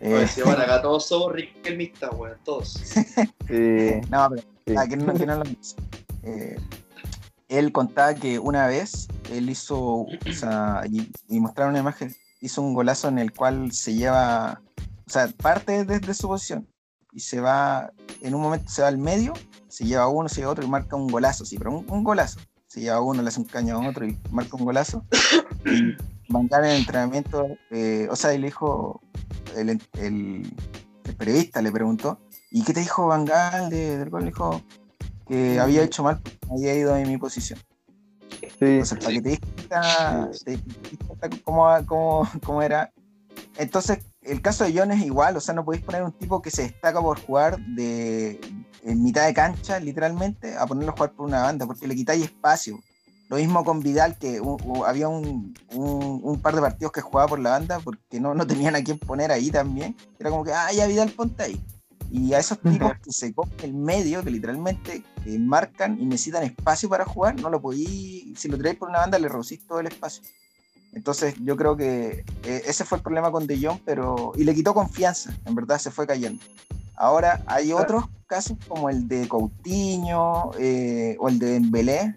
Eh, 0.01 0.13
Oye, 0.15 0.27
si 0.27 0.41
van 0.41 0.61
acá 0.61 0.81
todos 0.81 1.05
somos 1.07 1.33
riquelmistas, 1.33 2.09
weón, 2.15 2.37
todos. 2.45 2.71
Sí, 3.49 4.01
no, 4.09 4.29
pero 4.29 4.41
sí. 4.65 4.75
ah, 4.77 4.85
no, 4.85 5.13
que 5.13 5.25
no 5.25 5.35
lo 5.35 5.43
conoce. 5.43 5.75
Él 7.49 7.71
contaba 7.71 8.13
que 8.13 8.39
una 8.39 8.67
vez 8.67 9.07
él 9.31 9.49
hizo, 9.49 9.79
o 9.79 10.07
sea, 10.33 10.83
y, 10.89 11.11
mostraron 11.39 11.71
una 11.71 11.79
imagen, 11.81 12.15
hizo 12.41 12.61
un 12.61 12.73
golazo 12.73 13.07
en 13.09 13.19
el 13.19 13.33
cual 13.33 13.71
se 13.71 13.93
lleva, 13.95 14.61
o 15.05 15.09
sea, 15.09 15.27
parte 15.41 15.83
desde 15.83 16.13
su 16.13 16.27
posición 16.27 16.67
y 17.11 17.21
se 17.21 17.41
va, 17.41 17.91
en 18.21 18.35
un 18.35 18.41
momento 18.41 18.69
se 18.69 18.83
va 18.83 18.87
al 18.87 18.99
medio, 18.99 19.33
se 19.67 19.83
lleva 19.85 20.07
uno, 20.07 20.29
se 20.29 20.41
lleva 20.41 20.51
otro 20.51 20.63
y 20.63 20.69
marca 20.69 20.95
un 20.95 21.07
golazo, 21.07 21.43
sí, 21.43 21.57
pero 21.57 21.71
un, 21.71 22.03
golazo. 22.03 22.39
Se 22.67 22.81
lleva 22.81 23.01
uno, 23.01 23.23
le 23.23 23.27
hace 23.29 23.39
un 23.39 23.47
caño 23.47 23.77
a 23.81 23.89
otro 23.89 24.05
y 24.05 24.15
marca 24.29 24.55
un 24.55 24.63
golazo. 24.65 25.03
Y 25.65 25.95
Gaal 26.31 26.65
en 26.65 26.69
el 26.71 26.77
entrenamiento, 26.77 27.47
eh, 27.71 28.07
o 28.11 28.15
sea, 28.15 28.31
y 28.35 28.37
le 28.37 28.47
dijo, 28.47 29.01
el, 29.57 29.69
el- 29.69 30.53
el 31.05 31.15
periodista 31.17 31.63
le 31.63 31.71
preguntó, 31.71 32.19
¿y 32.51 32.63
qué 32.63 32.71
te 32.73 32.81
dijo 32.81 33.07
Van 33.07 33.25
Gaal 33.25 33.71
de- 33.71 33.97
del 33.97 34.11
gol? 34.11 34.21
Le 34.21 34.27
dijo 34.27 34.61
que 35.29 35.59
había 35.59 35.83
hecho 35.83 36.03
mal, 36.03 36.19
había 36.51 36.75
ido 36.75 36.95
en 36.97 37.07
mi 37.07 37.17
posición. 37.17 37.59
sí. 38.41 38.47
Entonces, 38.65 38.97
para 38.99 39.13
que 39.13 39.21
te 39.21 39.29
des 39.29 39.39
cuenta, 39.39 40.29
te- 40.43 40.57
te 40.57 40.63
des 40.89 40.99
cuenta 41.07 41.29
cómo, 41.43 41.67
cómo- 41.85 42.29
cómo 42.45 42.61
era. 42.61 42.91
Entonces, 43.57 43.99
el 44.21 44.41
caso 44.41 44.63
de 44.65 44.73
John 44.77 44.91
es 44.91 45.03
igual, 45.05 45.37
o 45.37 45.39
sea, 45.39 45.53
no 45.53 45.63
podéis 45.65 45.83
poner 45.83 46.03
un 46.03 46.11
tipo 46.11 46.41
que 46.41 46.51
se 46.51 46.63
destaca 46.63 47.01
por 47.01 47.19
jugar 47.21 47.57
de 47.75 48.39
en 48.83 49.03
mitad 49.03 49.25
de 49.25 49.33
cancha, 49.33 49.79
literalmente, 49.79 50.55
a 50.57 50.65
ponerlo 50.65 50.91
a 50.91 50.95
jugar 50.95 51.11
por 51.13 51.25
una 51.27 51.41
banda, 51.41 51.65
porque 51.65 51.87
le 51.87 51.95
quitáis 51.95 52.23
espacio. 52.23 52.79
Lo 53.29 53.35
mismo 53.37 53.63
con 53.63 53.81
Vidal, 53.81 54.17
que 54.17 54.41
u- 54.41 54.57
u- 54.63 54.85
había 54.85 55.07
un, 55.07 55.53
un- 55.73 56.21
un 56.23 56.41
par 56.41 56.55
de 56.55 56.61
partidos 56.61 56.91
que 56.91 57.01
jugaba 57.01 57.27
por 57.27 57.39
la 57.39 57.51
banda 57.51 57.79
porque 57.79 58.19
no, 58.19 58.33
no 58.33 58.47
tenían 58.47 58.75
a 58.75 58.81
quién 58.83 58.97
poner 58.97 59.31
ahí 59.31 59.51
también. 59.51 59.95
Era 60.19 60.29
como 60.31 60.43
que, 60.43 60.51
ah, 60.53 60.71
ya 60.73 60.87
Vidal, 60.87 61.11
ponte 61.11 61.43
ahí. 61.43 61.61
Y 62.11 62.33
a 62.33 62.39
esos 62.39 62.59
tipos 62.59 62.93
que 63.03 63.11
se 63.11 63.33
comen 63.33 63.53
el 63.61 63.73
medio, 63.73 64.23
que 64.23 64.31
literalmente 64.31 65.03
eh, 65.25 65.37
marcan 65.39 65.99
y 65.99 66.05
necesitan 66.05 66.43
espacio 66.43 66.89
para 66.89 67.05
jugar, 67.05 67.39
no 67.39 67.49
lo 67.49 67.61
podí, 67.61 68.33
si 68.35 68.47
lo 68.47 68.57
traéis 68.57 68.79
por 68.79 68.89
una 68.89 68.99
banda, 68.99 69.19
le 69.19 69.29
reducís 69.29 69.65
todo 69.67 69.79
el 69.79 69.87
espacio. 69.87 70.23
Entonces 70.93 71.35
yo 71.39 71.55
creo 71.55 71.77
que 71.77 72.25
eh, 72.43 72.63
ese 72.65 72.83
fue 72.83 72.97
el 72.97 73.03
problema 73.03 73.31
con 73.31 73.45
De 73.45 73.61
Jong, 73.63 73.79
pero 73.85 74.31
y 74.35 74.43
le 74.43 74.55
quitó 74.55 74.73
confianza, 74.73 75.31
en 75.45 75.53
verdad 75.53 75.77
se 75.77 75.91
fue 75.91 76.07
cayendo. 76.07 76.43
Ahora 76.95 77.43
hay 77.45 77.71
otros 77.73 78.05
casos 78.25 78.57
como 78.67 78.89
el 78.89 79.07
de 79.07 79.27
Coutinho 79.27 80.51
eh, 80.59 81.15
o 81.19 81.29
el 81.29 81.37
de 81.39 81.45
Dembélé, 81.53 82.15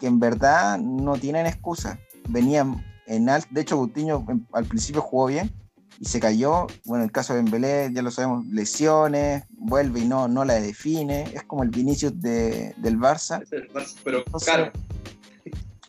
que 0.00 0.06
en 0.06 0.20
verdad 0.20 0.78
no 0.78 1.14
tienen 1.16 1.46
excusa. 1.46 1.98
Venían 2.28 2.82
en 3.06 3.28
alto, 3.28 3.48
de 3.50 3.60
hecho 3.62 3.76
Coutinho 3.76 4.24
en- 4.28 4.46
al 4.52 4.64
principio 4.66 5.00
jugó 5.02 5.26
bien 5.26 5.50
y 6.02 6.06
se 6.06 6.18
cayó. 6.18 6.66
Bueno, 6.84 7.04
el 7.04 7.12
caso 7.12 7.32
de 7.32 7.42
Dembélé 7.42 7.88
ya 7.94 8.02
lo 8.02 8.10
sabemos, 8.10 8.44
lesiones, 8.46 9.44
vuelve 9.50 10.00
y 10.00 10.04
no, 10.04 10.26
no 10.26 10.44
la 10.44 10.54
define. 10.54 11.22
Es 11.32 11.44
como 11.44 11.62
el 11.62 11.70
Vinicius 11.70 12.20
de- 12.20 12.74
del 12.78 12.98
Barça, 12.98 13.40
Es 13.40 13.52
el 13.52 13.68
Barça, 13.72 13.94
Pero 14.02 14.18
Entonces, 14.26 14.48
caro. 14.52 14.72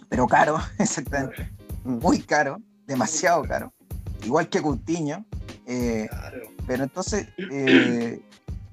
pero 0.09 0.27
caro, 0.27 0.57
exactamente. 0.77 1.51
Muy 1.83 2.19
caro, 2.19 2.61
demasiado 2.85 3.41
caro. 3.43 3.73
Igual 4.23 4.47
que 4.49 4.61
Coutinho. 4.61 5.25
eh, 5.65 6.05
Claro. 6.09 6.41
pero 6.67 6.83
entonces 6.83 7.27
eh, 7.51 8.21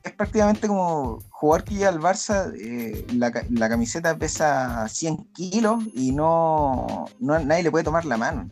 es 0.03 0.12
prácticamente 0.12 0.68
como 0.68 1.20
jugar 1.30 1.64
que 1.64 1.74
llega 1.74 1.88
al 1.88 2.01
Barça, 2.01 2.53
eh, 2.55 3.07
la, 3.14 3.32
la 3.51 3.68
camiseta 3.70 4.14
pesa 4.18 4.86
100 4.88 5.16
kilos 5.32 5.84
y 5.95 6.12
no, 6.12 7.07
no 7.18 7.38
nadie 7.38 7.62
le 7.62 7.70
puede 7.70 7.84
tomar 7.84 8.05
la 8.05 8.16
mano. 8.18 8.51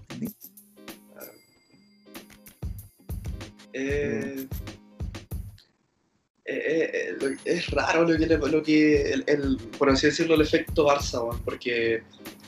Eh, 3.73 4.47
eh, 6.45 6.91
eh, 6.95 7.17
lo- 7.21 7.37
es 7.45 7.71
raro 7.71 8.05
lo 8.09 8.19
que, 8.19 8.27
le- 8.27 8.39
lo 8.39 8.63
que 8.63 9.13
el, 9.13 9.25
el- 9.27 9.57
por 9.79 9.91
así 9.91 10.07
decirlo, 10.07 10.35
el 10.35 10.41
efecto 10.43 10.87
Barça, 10.87 11.39
porque 11.45 12.03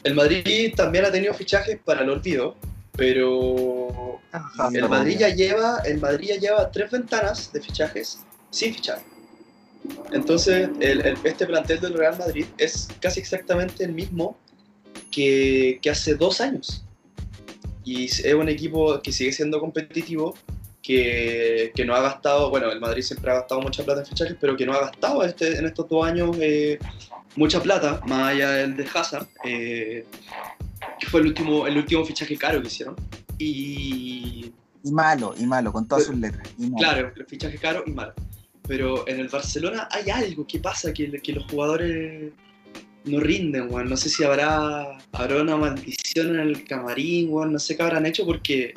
el 0.04 0.14
Madrid 0.14 0.72
también 0.74 1.04
ha 1.04 1.12
tenido 1.12 1.34
fichajes 1.34 1.78
para 1.84 2.02
el 2.02 2.08
olvido, 2.10 2.56
pero 2.96 4.20
el 4.74 4.88
Madrid 4.88 5.16
ya 5.18 5.28
lleva, 5.28 5.80
el 5.84 5.98
Madrid 6.00 6.28
ya 6.28 6.36
lleva 6.36 6.70
tres 6.70 6.90
ventanas 6.90 7.52
de 7.52 7.60
fichajes 7.60 8.20
sin 8.50 8.74
fichar. 8.74 9.02
Entonces, 10.12 10.68
el- 10.80 11.00
el- 11.06 11.18
este 11.24 11.46
plantel 11.46 11.80
del 11.80 11.94
Real 11.94 12.16
Madrid 12.18 12.46
es 12.58 12.88
casi 13.00 13.20
exactamente 13.20 13.84
el 13.84 13.92
mismo 13.92 14.36
que, 15.10 15.78
que 15.82 15.90
hace 15.90 16.14
dos 16.14 16.40
años. 16.40 16.84
Y 17.84 18.04
es 18.06 18.34
un 18.34 18.48
equipo 18.48 19.00
que 19.02 19.10
sigue 19.12 19.32
siendo 19.32 19.58
competitivo, 19.60 20.34
que, 20.82 21.72
que 21.74 21.84
no 21.84 21.94
ha 21.94 22.00
gastado, 22.00 22.50
bueno, 22.50 22.70
el 22.70 22.80
Madrid 22.80 23.02
siempre 23.02 23.30
ha 23.30 23.34
gastado 23.34 23.60
mucha 23.60 23.84
plata 23.84 24.00
en 24.00 24.06
fichajes, 24.06 24.36
pero 24.40 24.56
que 24.56 24.66
no 24.66 24.72
ha 24.72 24.80
gastado 24.80 25.22
este, 25.24 25.58
en 25.58 25.66
estos 25.66 25.88
dos 25.88 26.06
años 26.06 26.36
eh, 26.40 26.78
mucha 27.36 27.62
plata, 27.62 28.00
más 28.06 28.32
allá 28.32 28.50
del 28.52 28.76
de 28.76 28.86
Hazard, 28.92 29.26
eh, 29.44 30.04
que 30.98 31.06
fue 31.06 31.20
el 31.20 31.28
último, 31.28 31.66
el 31.66 31.76
último 31.76 32.04
fichaje 32.04 32.36
caro 32.36 32.60
que 32.60 32.68
hicieron. 32.68 32.96
Y, 33.38 34.52
Y 34.82 34.92
malo, 34.92 35.34
y 35.38 35.46
malo, 35.46 35.72
con 35.72 35.86
todas 35.86 36.04
sus 36.04 36.16
letras. 36.16 36.48
y. 36.58 36.70
Claro, 36.74 37.12
el 37.14 37.26
fichaje 37.26 37.58
caro 37.58 37.84
y 37.86 37.90
malo. 37.90 38.14
Pero 38.66 39.06
en 39.08 39.20
el 39.20 39.28
Barcelona 39.28 39.88
hay 39.90 40.10
algo 40.10 40.46
que 40.46 40.58
pasa, 40.58 40.92
que, 40.92 41.10
que 41.10 41.32
los 41.32 41.44
jugadores 41.50 42.32
no 43.04 43.20
rinden, 43.20 43.72
weón. 43.72 43.88
No 43.88 43.96
sé 43.96 44.08
si 44.08 44.24
habrá, 44.24 44.98
habrá 45.12 45.42
una 45.42 45.56
maldición 45.56 46.34
en 46.34 46.40
el 46.40 46.64
camarín, 46.64 47.30
weón. 47.30 47.52
No 47.52 47.58
sé 47.58 47.76
qué 47.76 47.82
habrán 47.82 48.06
hecho 48.06 48.24
porque 48.24 48.74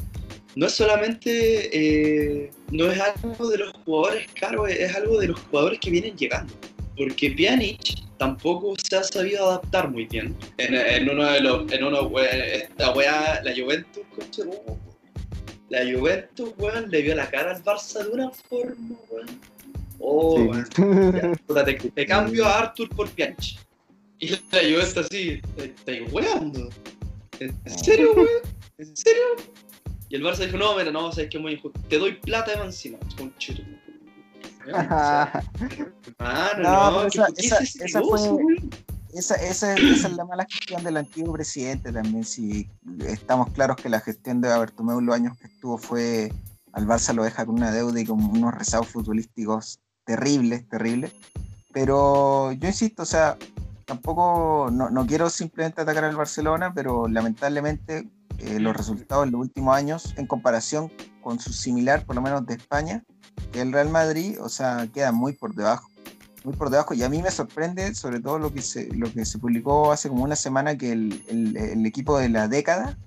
no 0.55 0.65
es 0.67 0.73
solamente, 0.73 1.69
eh, 1.73 2.51
no 2.71 2.91
es 2.91 2.99
algo 2.99 3.49
de 3.49 3.57
los 3.57 3.73
jugadores 3.85 4.27
caros, 4.39 4.69
es 4.69 4.95
algo 4.95 5.19
de 5.19 5.27
los 5.29 5.39
jugadores 5.41 5.79
que 5.79 5.89
vienen 5.89 6.15
llegando. 6.15 6.53
Porque 6.95 7.31
Pjanic 7.31 8.03
tampoco 8.17 8.75
se 8.77 8.95
ha 8.97 9.03
sabido 9.03 9.47
adaptar 9.49 9.89
muy 9.89 10.05
bien. 10.05 10.35
En, 10.57 10.75
en 10.75 11.09
uno 11.09 11.25
de 11.31 11.39
los, 11.41 11.71
en 11.71 11.83
uno, 11.83 12.03
weón, 12.03 12.27
esta 12.31 12.91
weá, 12.93 13.41
la 13.43 13.51
Juventus, 13.55 14.03
coche, 14.15 14.43
la 15.69 15.79
Juventus, 15.91 16.51
weón, 16.57 16.89
le 16.91 17.01
vio 17.01 17.15
la 17.15 17.27
cara 17.29 17.55
al 17.55 17.63
Barça 17.63 18.03
de 18.03 18.09
una 18.11 18.29
forma, 18.29 18.95
weón. 19.09 19.39
Oh, 19.99 20.37
Sí. 20.37 20.81
weón. 20.81 21.39
Ya, 21.55 21.65
te, 21.65 21.73
te 21.73 22.05
cambio 22.05 22.45
a 22.45 22.59
Arthur 22.59 22.89
por 22.89 23.09
Pianchi. 23.09 23.57
Y 24.19 24.29
la 24.29 24.37
Juventus 24.51 24.97
así, 24.97 25.41
te 25.57 25.65
estáis 25.65 26.13
weando. 26.13 26.69
¿En 27.39 27.55
serio, 27.65 28.13
weón? 28.13 28.27
¿En 28.77 28.95
serio? 28.95 29.23
Y 30.13 30.17
el 30.17 30.21
Barça 30.23 30.45
dijo, 30.45 30.57
no, 30.57 30.75
mira, 30.77 30.91
no, 30.91 31.11
sabes 31.11 31.31
que 31.31 31.37
es 31.37 31.41
muy 31.41 31.53
injusto. 31.53 31.79
Te 31.89 31.97
doy 31.97 32.13
plata 32.13 32.51
de 32.55 32.63
encima. 32.63 32.99
Conchito. 33.17 33.63
Weón, 34.67 34.75
o 34.85 34.89
sea, 34.89 35.43
Mano, 36.19 36.61
No, 36.61 36.91
no, 37.03 37.09
pero 37.11 37.25
¿qué- 37.35 37.45
esa- 37.47 37.57
qué 37.57 37.63
esa- 37.65 37.85
ese 37.85 37.99
fue-? 37.99 38.55
Esa, 39.11 39.35
esa, 39.37 39.73
esa 39.73 40.07
es 40.07 40.13
la 40.15 40.23
mala 40.25 40.45
gestión 40.47 40.83
del 40.83 40.97
antiguo 40.97 41.33
presidente 41.33 41.91
también. 41.91 42.23
Si 42.25 42.69
estamos 43.07 43.49
claros 43.53 43.77
que 43.77 43.89
la 43.89 44.01
gestión 44.01 44.39
de 44.39 44.49
Bartomeu 44.49 45.01
los 45.01 45.15
años 45.15 45.35
que 45.39 45.47
estuvo 45.47 45.79
fue 45.79 46.31
al 46.73 46.85
Barça 46.85 47.11
lo 47.15 47.23
deja 47.23 47.43
con 47.47 47.55
una 47.55 47.71
deuda 47.71 47.99
y 47.99 48.05
con 48.05 48.23
unos 48.23 48.53
rezagos 48.53 48.89
futbolísticos 48.89 49.79
terribles, 50.05 50.69
terribles. 50.69 51.11
Pero 51.73 52.51
yo 52.51 52.67
insisto, 52.67 53.01
o 53.01 53.05
sea, 53.07 53.35
tampoco, 53.85 54.69
no, 54.71 54.91
no 54.91 55.07
quiero 55.07 55.27
simplemente 55.31 55.81
atacar 55.81 56.03
al 56.03 56.15
Barcelona, 56.15 56.71
pero 56.71 57.07
lamentablemente 57.07 58.07
eh, 58.39 58.59
los 58.59 58.75
resultados 58.75 59.25
en 59.25 59.31
los 59.31 59.41
últimos 59.41 59.75
años, 59.75 60.13
en 60.17 60.27
comparación 60.27 60.91
con 61.21 61.39
su 61.39 61.53
similar, 61.53 62.05
por 62.05 62.15
lo 62.15 62.21
menos 62.21 62.45
de 62.45 62.55
España, 62.55 63.03
que 63.51 63.61
el 63.61 63.71
Real 63.71 63.89
Madrid, 63.89 64.37
o 64.41 64.49
sea, 64.49 64.87
quedan 64.93 65.15
muy 65.15 65.33
por 65.33 65.53
debajo 65.55 65.87
muy 66.45 66.53
por 66.57 66.69
debajo. 66.69 66.93
Y 66.93 67.01
a 67.03 67.07
mí 67.09 67.21
me 67.21 67.31
sorprende, 67.31 67.95
sobre 67.95 68.19
todo 68.19 68.37
lo 68.37 68.53
que 68.53 68.61
se, 68.61 68.93
lo 68.93 69.09
que 69.13 69.23
se 69.23 69.39
publicó 69.39 69.93
hace 69.93 70.09
como 70.09 70.25
una 70.25 70.35
semana, 70.35 70.77
que 70.77 70.91
el, 70.91 71.23
el- 71.29 71.55
el 71.55 71.85
equipo 71.85 72.17
de 72.19 72.27
la 72.27 72.49
década 72.49 72.97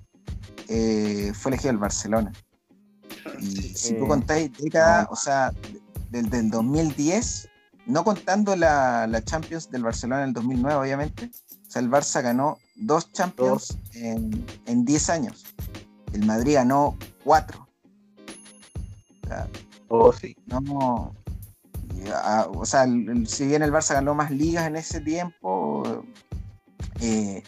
eh, 0.67 1.31
fue 1.35 1.51
elegido 1.51 1.69
el 1.69 1.77
Barcelona. 1.77 2.31
Y 3.39 3.45
Sí. 3.51 3.73
si 3.75 3.93
tú 3.93 4.07
contáis 4.07 4.51
década, 4.57 5.03
no. 5.03 5.09
o 5.11 5.15
sea, 5.15 5.51
del, 6.09 6.31
del 6.31 6.49
2010, 6.49 7.47
no 7.85 8.03
contando 8.03 8.55
la, 8.55 9.05
la 9.05 9.23
Champions 9.23 9.69
del 9.69 9.83
Barcelona 9.83 10.23
en 10.23 10.29
el 10.29 10.33
2009, 10.33 10.73
obviamente. 10.75 11.29
O 11.67 11.69
sea, 11.71 11.81
el 11.83 11.91
Barça 11.91 12.23
ganó 12.23 12.57
dos 12.77 13.11
Champions 13.11 13.77
en, 13.93 14.45
en 14.65 14.85
10 14.85 15.09
años. 15.09 15.45
El 16.13 16.25
Madrid 16.25 16.55
ganó 16.55 16.95
cuatro. 17.23 17.67
O 19.23 19.27
sea, 19.27 19.47
Oh, 19.89 20.11
sí. 20.13 20.35
no, 20.47 21.13
ah, 22.13 22.47
o 22.53 22.65
sea, 22.65 22.83
el- 22.83 23.09
el- 23.09 23.27
si 23.27 23.45
bien 23.47 23.61
el 23.63 23.71
Barça 23.71 23.93
ganó 23.93 24.13
más 24.13 24.31
ligas 24.31 24.67
en 24.67 24.75
ese 24.75 24.99
tiempo, 25.01 26.03
eh, 27.01 27.41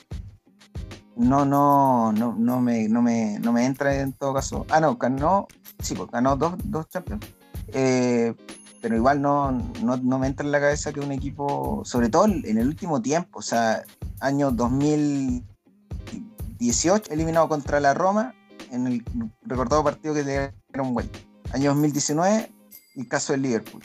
no, 1.16 1.44
no, 1.46 2.12
no, 2.14 2.34
no 2.38 2.62
me, 2.62 2.88
no 2.88 3.02
me, 3.02 3.40
no 3.40 3.52
me 3.52 3.66
entra 3.66 3.94
en 4.00 4.14
todo 4.14 4.34
caso. 4.34 4.66
Ah, 4.70 4.80
no, 4.80 4.96
ganó, 4.96 5.48
sí, 5.82 5.96
pues, 5.96 6.10
ganó 6.12 6.36
dos, 6.38 6.54
dos 6.64 6.88
Champions. 6.90 7.26
Eh, 7.74 8.34
pero 8.82 8.96
igual 8.96 9.22
no, 9.22 9.52
no, 9.52 9.98
no 9.98 10.20
me 10.20 10.28
entra 10.28 10.46
en 10.46 10.52
la 10.52 10.60
cabeza 10.60 10.94
que 10.94 11.00
un 11.00 11.12
equipo, 11.12 11.82
sobre 11.86 12.10
todo 12.10 12.26
en 12.26 12.58
el 12.58 12.68
último 12.68 13.02
tiempo, 13.02 13.40
o 13.40 13.42
sea, 13.42 13.84
año 14.20 14.52
2018, 14.52 17.12
eliminado 17.12 17.50
contra 17.50 17.80
la 17.80 17.94
Roma 17.94 18.34
en 18.72 18.88
el 18.88 19.04
recordado 19.46 19.84
partido 19.84 20.14
que 20.14 20.24
le 20.24 20.54
dieron 20.72 20.94
vuelta. 20.94 21.20
Año 21.52 21.72
2019, 21.72 22.52
el 22.96 23.08
caso 23.08 23.34
del 23.34 23.42
Liverpool. 23.42 23.84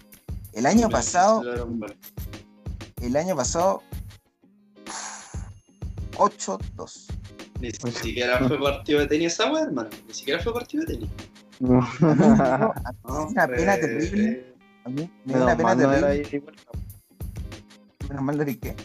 El 0.52 0.66
año 0.66 0.88
pasado, 0.88 1.42
el 3.00 3.16
año 3.16 3.34
pasado, 3.34 3.82
8-2. 6.12 7.06
Ni 7.60 7.70
siquiera 7.70 8.46
fue 8.46 8.60
partido 8.60 9.00
de 9.00 9.06
tenis 9.06 9.32
esa 9.32 9.50
wea, 9.50 9.64
hermano. 9.64 9.88
Ni 10.06 10.14
siquiera 10.14 10.42
fue 10.42 10.52
partido 10.52 10.84
de 10.84 10.94
tenis. 10.94 11.08
Dio 11.58 11.68
una 13.04 13.48
pena 13.48 13.76
terrible. 13.76 14.53
A 14.84 14.88
mí 14.88 15.10
me 15.24 15.34
dio 15.34 15.44
una 15.44 15.56
pena 15.56 15.68
mal 15.68 15.78
no 15.78 15.92
era 15.92 16.14
ida 16.14 16.28
y 16.30 16.38
vuelta. 16.38 16.62
Menos 18.08 18.22
mal 18.22 18.38
de 18.38 18.58
que. 18.58 18.76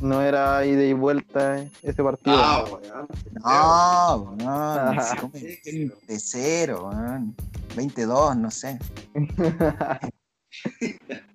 No 0.00 0.20
era 0.20 0.66
ida 0.66 0.82
y 0.82 0.92
vuelta 0.92 1.60
eh, 1.60 1.70
ese 1.82 2.02
partido. 2.02 2.36
Ah, 2.36 2.64
weón. 2.64 4.36
No, 4.36 4.36
no, 4.36 4.92
no, 4.92 5.02
come 5.20 5.40
de 5.40 6.18
cero, 6.18 6.90
weón. 6.90 7.34
22, 7.76 8.36
no 8.36 8.50
sé. 8.50 8.78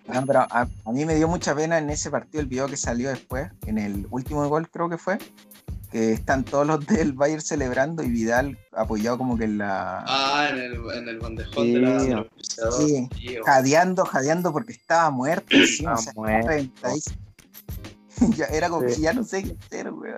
No, 0.08 0.26
pero 0.26 0.42
a, 0.42 0.68
a 0.86 0.92
mí 0.94 1.06
me 1.06 1.16
dio 1.16 1.28
mucha 1.28 1.54
pena 1.54 1.80
en 1.80 1.90
ese 1.90 2.10
partido 2.10 2.40
el 2.40 2.48
video 2.48 2.68
que 2.68 2.78
salió 2.78 3.10
después, 3.10 3.52
en 3.66 3.78
el 3.78 4.08
último 4.10 4.48
gol 4.48 4.70
creo 4.70 4.88
que 4.90 4.98
fue, 4.98 5.18
que 5.92 6.12
están 6.14 6.44
todos 6.44 6.68
los 6.68 6.86
del 6.86 7.14
Bayern 7.14 7.42
celebrando 7.42 8.04
y 8.04 8.10
Vidal 8.10 8.58
apoyado 8.74 9.18
como 9.18 9.38
que 9.38 9.46
en 9.46 9.58
la... 9.60 10.04
Ah, 10.08 10.48
en 10.52 10.58
el, 10.58 10.74
en 10.96 11.08
el 11.08 11.20
bandejón 11.20 11.66
Sí, 11.66 11.74
de 11.74 11.80
la 11.80 12.04
de 12.04 12.16
los. 12.16 12.28
Sí. 12.78 13.08
Sí, 13.16 13.38
jadeando, 13.46 14.04
jadeando 14.06 14.52
porque 14.52 14.74
estaba 14.74 15.10
muerto 15.12 15.56
encima, 15.56 15.94
o 15.94 15.98
sea, 15.98 16.10
Estaba 16.12 16.28
muerto. 16.28 16.90
ya 18.36 18.46
era 18.46 18.70
como 18.70 18.88
Sí. 18.90 18.96
que 18.96 19.02
ya 19.02 19.14
no 19.14 19.24
sé 19.24 19.44
qué 19.44 19.56
hacer, 19.66 19.92
weón. 19.92 20.18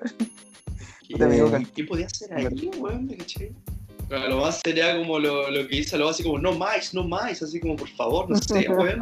¿Qué, 1.07 1.13
Puta, 1.13 1.27
me 1.27 1.35
dio 1.35 1.51
cal- 1.51 1.71
¿Qué 1.71 1.83
podía 1.83 2.05
hacer 2.05 2.33
ahí, 2.33 2.71
weón? 2.77 3.05
¿Me 3.07 3.17
caché? 3.17 3.51
Claro, 4.07 4.27
lo 4.29 4.37
más 4.41 4.61
sería 4.63 4.97
como 4.97 5.19
lo, 5.19 5.51
lo 5.51 5.67
que 5.67 5.75
hizo, 5.77 5.95
lo 5.97 6.09
así 6.09 6.23
como, 6.23 6.39
no 6.39 6.53
más, 6.53 6.93
no 6.95 7.07
más, 7.07 7.43
así 7.43 7.59
como, 7.59 7.75
por 7.75 7.89
favor, 7.89 8.27
no 8.29 8.37
sé, 8.37 8.67
weón. 8.69 9.01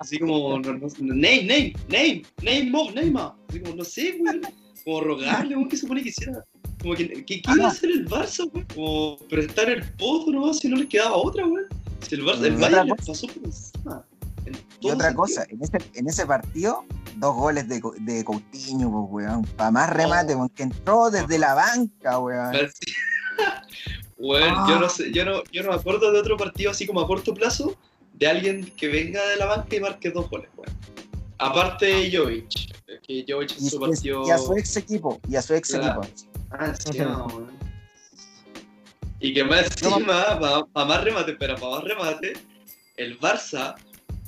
Así 0.00 0.18
como, 0.18 0.58
no, 0.58 0.72
no, 0.72 0.88
name, 0.98 1.44
name, 1.44 1.74
name, 1.88 2.22
name 2.42 2.70
more, 2.70 2.92
name 2.92 3.10
more. 3.12 3.34
Así 3.48 3.60
como, 3.60 3.76
no 3.76 3.84
sé, 3.84 4.16
weón. 4.20 4.40
Como 4.84 5.00
rogarle, 5.00 5.56
weón, 5.56 5.68
que 5.68 5.76
se 5.76 5.82
supone 5.82 6.02
que 6.02 6.08
hiciera. 6.10 6.44
Como 6.80 6.94
que, 6.94 7.08
¿qué, 7.24 7.40
qué 7.42 7.52
iba 7.54 7.66
a 7.66 7.68
hacer 7.68 7.90
el 7.90 8.08
Barça, 8.08 8.50
weón? 8.52 8.66
Como 8.74 9.16
prestar 9.28 9.68
el 9.70 9.84
pozo 9.92 10.30
nomás 10.32 10.58
si 10.58 10.68
no 10.68 10.76
les 10.76 10.88
quedaba 10.88 11.16
otra, 11.16 11.46
weón. 11.46 11.66
Si 12.06 12.14
el 12.16 12.24
Barça, 12.24 12.44
el. 12.44 12.56
Bayern 12.56 12.90
Otra 12.90 12.96
les 12.96 13.06
pasó 13.06 13.26
por 13.28 13.44
encima. 13.44 14.04
en 14.46 14.54
Y 14.80 14.90
otra 14.90 15.08
sentido. 15.08 15.14
cosa, 15.14 15.46
en 15.48 15.62
ese, 15.62 15.78
en 15.94 16.08
ese 16.08 16.26
partido, 16.26 16.84
dos 17.16 17.34
goles 17.36 17.68
de, 17.68 17.80
de 18.00 18.24
Coutinho, 18.24 18.90
pues, 18.90 19.26
weón. 19.28 19.44
Para 19.56 19.70
más 19.70 19.90
remate, 19.90 20.34
weón, 20.34 20.48
que 20.48 20.64
entró 20.64 21.10
desde 21.10 21.38
la 21.38 21.54
banca, 21.54 22.18
weón. 22.18 22.52
Sí. 22.80 22.92
Weón, 24.18 24.54
Ah. 24.56 24.66
yo 24.68 24.78
no 24.78 24.88
sé, 24.88 25.10
yo 25.12 25.24
no, 25.24 25.42
yo 25.50 25.62
no 25.64 25.70
me 25.70 25.74
acuerdo 25.74 26.12
de 26.12 26.20
otro 26.20 26.36
partido 26.36 26.70
así 26.70 26.86
como 26.86 27.00
a 27.00 27.06
corto 27.08 27.34
plazo 27.34 27.76
de 28.14 28.28
alguien 28.28 28.70
que 28.76 28.86
venga 28.86 29.20
de 29.26 29.36
la 29.36 29.46
banca 29.46 29.74
y 29.74 29.80
marque 29.80 30.10
dos 30.10 30.30
goles, 30.30 30.48
weón. 30.56 30.72
Aparte 31.38 31.86
de 31.86 32.16
Jovic, 32.16 32.46
es 32.71 32.71
que 33.00 33.24
Jovic 33.28 33.52
en 33.58 33.64
Y, 33.66 33.70
su 33.70 33.76
y- 33.76 33.78
partido. 33.80 34.26
y 34.26 34.30
a 34.30 34.38
su 34.38 34.54
ex 34.56 34.76
equipo, 34.76 35.20
y 35.28 35.36
a 35.36 35.42
su 35.42 35.54
ex 35.54 35.68
Claro. 35.70 36.02
equipo. 36.02 36.28
Ah, 36.50 36.74
weón. 37.32 37.50
Y 39.20 39.32
que 39.34 39.44
más 39.44 39.66
encima, 39.66 40.38
para 40.72 40.86
más 40.86 41.04
remate, 41.04 41.34
pero 41.34 41.54
para 41.56 41.76
más 41.76 41.84
remate, 41.84 42.32
el 42.96 43.18
Barça 43.20 43.76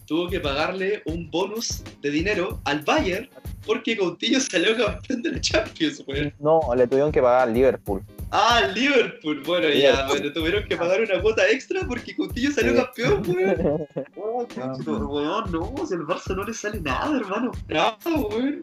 tuvo 0.06 0.28
que 0.28 0.38
pagarle 0.38 1.02
un 1.06 1.30
bonus 1.30 1.82
de 2.00 2.10
dinero 2.10 2.60
al 2.64 2.82
Bayern 2.82 3.28
porque 3.66 3.96
Coutinho 3.96 4.38
salió 4.40 4.76
campeón 4.76 5.22
de 5.22 5.32
la 5.32 5.40
Champions, 5.40 6.04
weón. 6.06 6.32
No, 6.38 6.60
le 6.76 6.86
tuvieron 6.86 7.10
que 7.10 7.20
pagar 7.20 7.48
al 7.48 7.54
Liverpool. 7.54 8.02
Ah, 8.36 8.68
Liverpool, 8.74 9.42
bueno, 9.46 9.68
ya, 9.68 10.08
pero 10.12 10.32
tuvieron 10.32 10.64
que 10.64 10.76
pagar 10.76 11.00
una 11.02 11.22
cuota 11.22 11.48
extra 11.48 11.82
porque 11.86 12.16
Coutinho 12.16 12.50
salió 12.50 12.72
Sí. 12.72 12.78
campeón, 12.78 13.22
weón. 13.28 13.86
Oh, 14.16 14.46
Ah, 14.60 14.74
weón, 14.88 15.52
no, 15.52 15.86
si 15.86 15.94
el 15.94 16.00
Barça 16.00 16.34
no 16.34 16.42
le 16.44 16.52
sale 16.52 16.80
nada, 16.80 17.16
hermano. 17.16 17.52
Nada, 17.68 17.96
weón. 18.04 18.60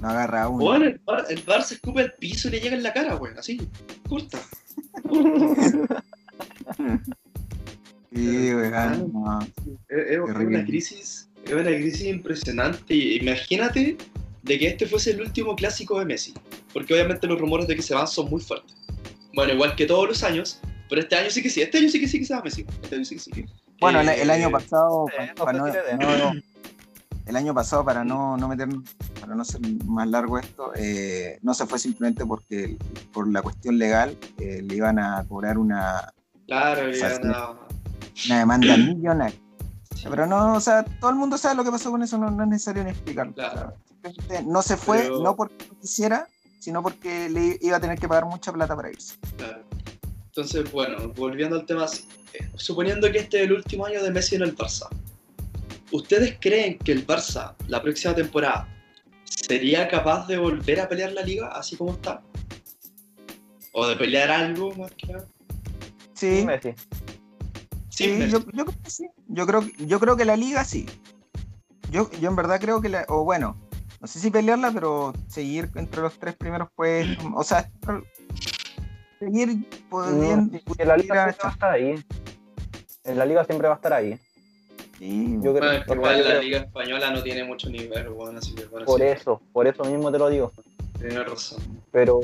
No 0.00 0.08
agarra 0.08 0.48
uno. 0.48 0.64
Weón, 0.64 0.82
el, 0.84 1.00
Bar- 1.04 1.24
el 1.28 1.44
Barça 1.44 1.72
escupe 1.72 2.02
al 2.02 2.12
piso 2.12 2.46
y 2.46 2.52
le 2.52 2.60
llega 2.60 2.76
en 2.76 2.82
la 2.84 2.92
cara, 2.92 3.16
weón, 3.16 3.36
así, 3.38 3.60
corta. 4.08 4.38
Sí, 8.14 8.54
weón. 8.54 9.12
no. 9.12 9.40
Es, 9.40 9.98
es 9.98 10.06
Terrible. 10.24 10.46
una 10.46 10.64
crisis, 10.64 11.28
es 11.44 11.52
una 11.52 11.64
crisis 11.64 12.04
impresionante. 12.06 12.94
Y 12.94 13.16
Imagínate 13.18 13.96
de 14.46 14.58
que 14.58 14.68
este 14.68 14.86
fuese 14.86 15.10
el 15.10 15.20
último 15.20 15.54
clásico 15.56 15.98
de 15.98 16.04
Messi, 16.06 16.32
porque 16.72 16.94
obviamente 16.94 17.26
los 17.26 17.38
rumores 17.38 17.66
de 17.66 17.76
que 17.76 17.82
se 17.82 17.94
van 17.94 18.06
son 18.08 18.30
muy 18.30 18.40
fuertes. 18.40 18.74
Bueno, 19.34 19.52
igual 19.52 19.74
que 19.76 19.86
todos 19.86 20.08
los 20.08 20.22
años, 20.22 20.60
pero 20.88 21.00
este 21.02 21.16
año 21.16 21.30
sí 21.30 21.42
que 21.42 21.50
sí, 21.50 21.60
este 21.60 21.78
año 21.78 21.88
sí 21.90 22.00
que 22.00 22.08
sí 22.08 22.18
que 22.18 22.24
se 22.24 22.34
va 22.34 22.42
Messi. 22.42 22.64
Este 22.82 22.94
año 22.96 23.04
sí 23.04 23.16
que 23.16 23.20
sí. 23.20 23.44
Bueno, 23.80 24.00
el, 24.00 24.08
Eh, 24.08 24.22
el 24.22 24.30
año 24.30 24.50
pasado, 24.50 25.06
eh, 25.18 25.32
pa- 25.36 25.44
para 25.46 25.58
no 25.58 25.66
no, 25.66 25.72
fue 25.72 25.82
idea. 25.82 25.96
no- 26.32 26.40
el 27.26 27.34
año 27.36 27.52
pasado, 27.52 27.84
para 27.84 28.04
no, 28.04 28.36
no 28.36 28.46
meter, 28.48 28.68
para 29.20 29.34
no 29.34 29.44
ser 29.44 29.60
más 29.84 30.06
largo 30.08 30.38
esto, 30.38 30.70
eh, 30.76 31.38
no 31.42 31.54
se 31.54 31.66
fue 31.66 31.78
simplemente 31.80 32.24
porque 32.24 32.76
por 33.12 33.30
la 33.30 33.42
cuestión 33.42 33.78
legal 33.78 34.16
eh, 34.38 34.62
le 34.62 34.76
iban 34.76 34.98
a 35.00 35.24
cobrar 35.28 35.58
una, 35.58 36.12
Claro, 36.46 36.88
O 36.88 36.94
sea, 36.94 37.08
ya 37.08 37.16
sí. 37.16 37.22
no. 37.24 37.58
una 38.26 38.38
demanda 38.38 38.76
millonaria. 38.76 39.36
Pero 40.08 40.24
no, 40.26 40.54
o 40.54 40.60
sea, 40.60 40.84
todo 41.00 41.10
el 41.10 41.16
mundo 41.16 41.36
sabe 41.36 41.56
lo 41.56 41.64
que 41.64 41.70
pasó 41.72 41.90
con 41.90 42.00
eso, 42.02 42.16
no, 42.16 42.30
no 42.30 42.44
es 42.44 42.48
necesario 42.48 42.84
ni 42.84 42.90
explicarlo. 42.90 43.34
Claro. 43.34 43.54
O 43.54 43.58
sea, 43.58 43.74
no 44.44 44.62
se 44.62 44.76
fue, 44.76 44.98
Pero- 45.02 45.22
no 45.22 45.36
porque 45.36 45.66
no 45.68 45.78
quisiera, 45.80 46.28
sino 46.60 46.82
porque 46.82 47.28
le 47.28 47.58
iba 47.60 47.76
a 47.76 47.80
tener 47.80 47.98
que 47.98 48.08
pagar 48.08 48.26
mucha 48.26 48.52
plata 48.52 48.74
para 48.76 48.90
irse. 48.90 49.14
Claro. 49.36 49.62
Entonces, 50.26 50.70
bueno, 50.70 51.08
volviendo 51.16 51.56
al 51.56 51.64
tema, 51.64 51.86
eh, 52.34 52.48
suponiendo 52.56 53.10
que 53.10 53.18
este 53.18 53.38
es 53.38 53.44
el 53.44 53.52
último 53.52 53.86
año 53.86 54.02
de 54.02 54.10
Messi 54.10 54.34
en 54.36 54.42
el 54.42 54.54
Barça, 54.56 54.88
¿ustedes 55.92 56.36
creen 56.40 56.78
que 56.78 56.92
el 56.92 57.06
Barça 57.06 57.54
la 57.68 57.80
próxima 57.82 58.14
temporada 58.14 58.68
sería 59.24 59.88
capaz 59.88 60.26
de 60.26 60.36
volver 60.36 60.80
a 60.80 60.88
pelear 60.88 61.12
la 61.12 61.22
liga 61.22 61.48
así 61.48 61.76
como 61.76 61.92
está? 61.92 62.22
¿O 63.72 63.86
de 63.86 63.96
pelear 63.96 64.30
algo 64.30 64.74
más 64.74 64.90
que 64.92 65.12
nada? 65.12 65.26
Sí, 66.14 66.44
Messi. 66.46 66.70
Sí, 67.88 68.04
Sí, 68.04 68.08
Messi. 68.12 68.32
yo, 68.32 68.38
yo 68.52 68.64
creo 68.64 68.82
que 68.82 68.90
sí. 68.90 69.08
Yo 69.28 69.46
creo, 69.46 69.64
yo 69.78 70.00
creo 70.00 70.16
que 70.16 70.24
la 70.26 70.36
liga 70.36 70.64
sí. 70.64 70.86
Yo, 71.90 72.10
yo 72.20 72.28
en 72.28 72.36
verdad 72.36 72.60
creo 72.60 72.80
que 72.82 72.88
la, 72.90 73.04
o 73.08 73.24
bueno, 73.24 73.56
no 74.00 74.06
sé 74.06 74.18
si 74.20 74.30
pelearla, 74.30 74.70
pero 74.72 75.12
seguir 75.28 75.70
entre 75.74 76.02
los 76.02 76.18
tres 76.18 76.34
primeros 76.36 76.68
puestos. 76.74 77.24
O 77.34 77.42
sea, 77.42 77.68
seguir 79.18 79.68
pudiendo. 79.88 80.58
No, 80.66 80.74
en 80.78 80.88
la 80.88 80.96
liga 80.96 81.24
siempre 81.24 81.42
va 81.44 81.48
a 81.48 81.52
estar 81.52 81.70
ahí. 81.72 82.04
En 83.04 83.18
la 83.18 83.24
liga 83.26 83.44
siempre 83.44 83.68
va 83.68 83.74
a 83.74 83.76
estar 83.76 83.92
ahí. 83.92 84.18
sí, 84.98 85.38
Yo 85.42 85.54
creo, 85.54 85.62
Bueno, 85.64 85.72
es 85.72 85.84
que 85.86 85.94
igual 85.94 86.18
la 86.24 86.30
creo- 86.30 86.42
liga 86.42 86.58
española 86.58 87.10
no 87.10 87.22
tiene 87.22 87.44
mucho 87.44 87.70
nivel, 87.70 88.08
bueno, 88.10 88.38
así 88.38 88.54
que 88.54 88.64
bueno, 88.66 88.86
por 88.86 89.00
sí, 89.00 89.06
eso, 89.06 89.40
por 89.52 89.66
eso 89.66 89.84
mismo 89.84 90.10
te 90.12 90.18
lo 90.18 90.28
digo. 90.28 90.52
Tienes 90.98 91.26
razón. 91.28 91.62
Pero, 91.92 92.20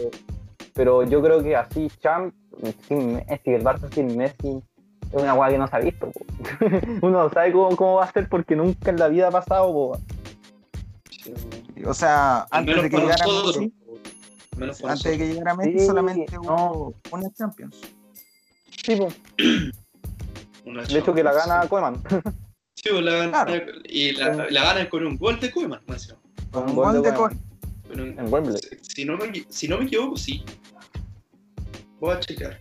pero 0.75 1.03
yo 1.05 1.23
creo 1.23 1.43
que 1.43 1.55
así 1.57 1.89
Champ, 2.01 2.35
sin 2.89 3.15
Messi, 3.15 3.51
el 3.51 3.63
Barça 3.63 3.93
sin 3.95 4.17
Messi, 4.17 4.63
es 5.13 5.23
una 5.23 5.35
guay 5.35 5.53
que 5.53 5.59
no 5.59 5.69
se 5.69 5.77
ha 5.77 5.81
visto. 5.81 6.11
po. 6.11 6.21
Uno 7.07 7.23
no 7.25 7.31
sabe 7.31 7.53
cómo, 7.53 7.77
cómo 7.77 7.95
va 7.97 8.05
a 8.05 8.13
ser 8.13 8.29
porque 8.29 8.57
nunca 8.57 8.91
en 8.91 8.97
la 8.99 9.09
vida 9.09 9.29
ha 9.29 9.31
pasado. 9.31 9.73
po. 9.73 9.99
Sí, 11.11 11.33
o 11.87 11.95
sea, 11.95 12.47
antes 12.51 12.83
de 12.83 12.91
que 12.91 12.97
llegara 12.97 13.27
nosotros. 13.27 13.67
Messi, 14.57 14.85
antes 14.87 15.03
de 15.05 15.19
que 15.19 15.29
llegara 15.29 15.55
Messi 15.57 15.79
Sí, 15.81 15.87
solamente 15.87 16.37
no. 16.43 16.95
una 17.11 17.31
Champions. 17.33 17.77
Sí. 18.85 18.99
Una 20.65 20.85
de 20.85 20.99
hecho 20.99 21.13
que 21.13 21.25
la 21.25 21.33
gana 21.33 21.69
Koeman. 21.69 22.03
Sí, 22.75 22.89
pues, 22.91 23.03
la 23.05 23.13
gana, 23.13 23.45
Claro. 23.45 23.65
y 23.85 24.13
la, 24.13 24.51
la 24.51 24.63
gana 24.65 24.89
con 24.91 25.07
un 25.07 25.17
gol 25.17 25.39
de 25.39 25.51
Koeman. 25.53 25.81
Con 26.51 26.63
Un 26.65 26.71
un 26.71 26.75
gol 26.77 26.93
gol 26.95 27.03
de 27.03 27.15
Koeman. 27.15 27.41
Un- 27.93 28.19
En 28.19 28.33
Wembley. 28.33 28.57
Si, 28.59 28.95
si 28.95 29.05
no 29.05 29.17
me, 29.17 29.31
si 29.49 29.69
no 29.69 29.79
me 29.79 29.85
equivoco, 29.85 30.17
sí. 30.17 30.45
Voy 32.01 32.15
a 32.17 32.21
checar. 32.21 32.59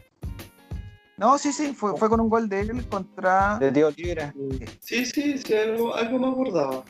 No, 1.17 1.37
sí, 1.39 1.51
sí, 1.53 1.73
fue, 1.73 1.95
fue 1.97 2.09
con 2.09 2.19
un 2.19 2.29
gol 2.29 2.47
de 2.49 2.59
él 2.61 2.87
contra. 2.89 3.57
De 3.59 3.71
Tío 3.71 3.89
Libre. 3.91 4.31
Sí, 4.79 5.05
sí, 5.05 5.37
sí, 5.39 5.53
algo, 5.55 5.95
algo 5.95 6.19
me 6.19 6.27
acordaba. 6.27 6.83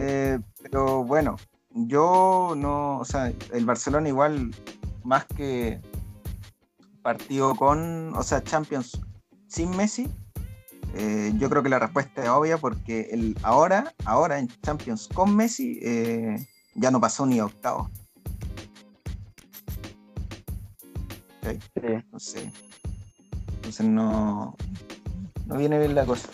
Eh, 0.00 0.38
pero 0.62 1.02
bueno, 1.02 1.36
yo 1.70 2.54
no, 2.56 2.98
o 2.98 3.04
sea, 3.04 3.32
el 3.52 3.66
Barcelona 3.66 4.08
igual, 4.08 4.54
más 5.02 5.24
que 5.24 5.80
partido 7.02 7.56
con, 7.56 8.14
o 8.14 8.22
sea, 8.22 8.42
Champions 8.44 9.00
sin 9.48 9.76
Messi, 9.76 10.08
eh, 10.94 11.32
yo 11.36 11.50
creo 11.50 11.64
que 11.64 11.68
la 11.68 11.80
respuesta 11.80 12.22
es 12.22 12.28
obvia 12.28 12.58
porque 12.58 13.08
el, 13.10 13.36
ahora, 13.42 13.92
ahora 14.04 14.38
en 14.38 14.48
Champions 14.62 15.08
con 15.12 15.34
Messi 15.34 15.80
eh, 15.82 16.46
ya 16.76 16.92
no 16.92 17.00
pasó 17.00 17.26
ni 17.26 17.40
a 17.40 17.46
octavo. 17.46 17.90
¿Ok? 21.42 21.60
Sí. 21.60 21.80
Entonces, 21.82 22.52
entonces 23.56 23.86
no, 23.86 24.54
no 25.46 25.56
viene 25.56 25.78
bien 25.80 25.96
la 25.96 26.06
cosa. 26.06 26.28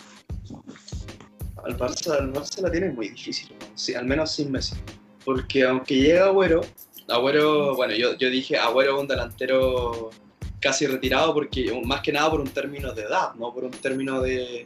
Al 1.65 1.77
Barça, 1.77 2.17
al 2.17 2.31
la 2.61 2.71
tiene 2.71 2.89
muy 2.91 3.09
difícil, 3.09 3.49
al 3.97 4.05
menos 4.05 4.31
sin 4.31 4.51
Messi. 4.51 4.75
Porque 5.23 5.63
aunque 5.63 5.95
llega 5.95 6.25
Agüero, 6.25 6.61
Agüero, 7.07 7.75
bueno, 7.75 7.93
yo, 7.93 8.15
dije 8.15 8.57
Agüero 8.57 8.95
es 8.95 9.01
un 9.01 9.07
delantero 9.07 10.11
casi 10.59 10.87
retirado 10.87 11.33
porque 11.33 11.81
más 11.83 12.01
que 12.01 12.11
nada 12.11 12.29
por 12.29 12.41
un 12.41 12.49
término 12.49 12.93
de 12.93 13.03
edad, 13.03 13.33
no 13.35 13.53
por 13.53 13.63
un 13.63 13.71
término 13.71 14.21
de 14.21 14.65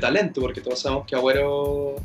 talento, 0.00 0.40
porque 0.40 0.60
todos 0.60 0.80
sabemos 0.80 1.06
que 1.06 1.14
Agüero 1.16 1.96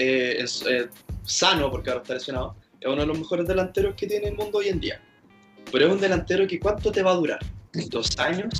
eh, 0.00 0.42
es 0.44 0.64
eh, 0.64 0.88
sano, 1.24 1.72
porque 1.72 1.90
ahora 1.90 2.02
está 2.02 2.14
lesionado, 2.14 2.54
es 2.80 2.86
uno 2.86 3.00
de 3.00 3.06
los 3.06 3.18
mejores 3.18 3.48
delanteros 3.48 3.96
que 3.96 4.06
tiene 4.06 4.28
el 4.28 4.36
mundo 4.36 4.58
hoy 4.58 4.68
en 4.68 4.78
día. 4.78 5.00
Pero 5.72 5.86
es 5.86 5.92
un 5.92 6.00
delantero 6.00 6.46
que 6.46 6.60
¿cuánto 6.60 6.92
te 6.92 7.02
va 7.02 7.10
a 7.10 7.14
durar? 7.14 7.40
¿Dos 7.88 8.16
años? 8.16 8.54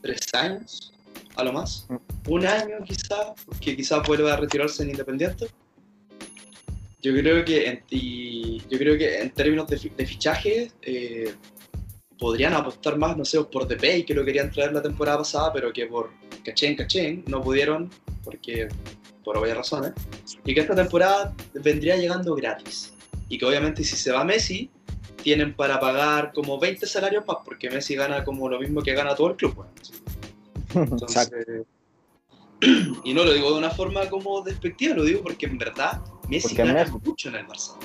¿Tres 0.00 0.32
años? 0.32 0.94
¿A 1.36 1.44
lo 1.44 1.52
más? 1.52 1.86
¿Un 2.28 2.46
año 2.46 2.76
quizás? 2.84 3.32
Que 3.60 3.76
quizás 3.76 4.06
vuelva 4.06 4.34
a 4.34 4.36
retirarse 4.36 4.82
en 4.82 4.90
Independiente. 4.90 5.46
Yo 7.02 7.12
creo 7.14 7.44
que 7.44 7.66
en, 7.66 7.82
y 7.88 8.58
yo 8.68 8.78
creo 8.78 8.98
que 8.98 9.20
en 9.20 9.30
términos 9.30 9.66
de, 9.68 9.90
de 9.96 10.06
fichaje 10.06 10.70
eh, 10.82 11.34
podrían 12.18 12.52
apostar 12.52 12.98
más, 12.98 13.16
no 13.16 13.24
sé, 13.24 13.42
por 13.44 13.66
Depay, 13.66 14.04
que 14.04 14.14
lo 14.14 14.24
querían 14.24 14.50
traer 14.50 14.72
la 14.74 14.82
temporada 14.82 15.18
pasada, 15.18 15.52
pero 15.52 15.72
que 15.72 15.86
por 15.86 16.10
cachén, 16.44 16.76
cachén, 16.76 17.24
no 17.26 17.40
pudieron, 17.40 17.90
porque 18.22 18.68
por 19.24 19.38
obvias 19.38 19.56
razones, 19.56 19.92
y 20.44 20.54
que 20.54 20.60
esta 20.60 20.74
temporada 20.74 21.34
vendría 21.54 21.96
llegando 21.96 22.34
gratis. 22.34 22.92
Y 23.28 23.38
que 23.38 23.46
obviamente 23.46 23.82
si 23.82 23.96
se 23.96 24.12
va 24.12 24.24
Messi, 24.24 24.70
tienen 25.22 25.54
para 25.54 25.80
pagar 25.80 26.32
como 26.34 26.58
20 26.58 26.86
salarios 26.86 27.24
más, 27.26 27.38
porque 27.44 27.70
Messi 27.70 27.94
gana 27.94 28.22
como 28.24 28.48
lo 28.48 28.60
mismo 28.60 28.82
que 28.82 28.92
gana 28.92 29.14
todo 29.14 29.30
el 29.30 29.36
club. 29.36 29.56
weón. 29.56 29.70
Entonces, 30.74 31.30
y 33.04 33.14
no 33.14 33.24
lo 33.24 33.32
digo 33.32 33.52
de 33.52 33.58
una 33.58 33.70
forma 33.70 34.08
como 34.08 34.42
despectiva, 34.42 34.94
lo 34.96 35.04
digo 35.04 35.22
porque 35.22 35.46
en 35.46 35.58
verdad 35.58 36.00
Messi 36.28 36.54
gana 36.54 36.74
Messi. 36.74 36.92
mucho 37.02 37.28
en 37.28 37.36
el 37.36 37.46
Barça. 37.46 37.76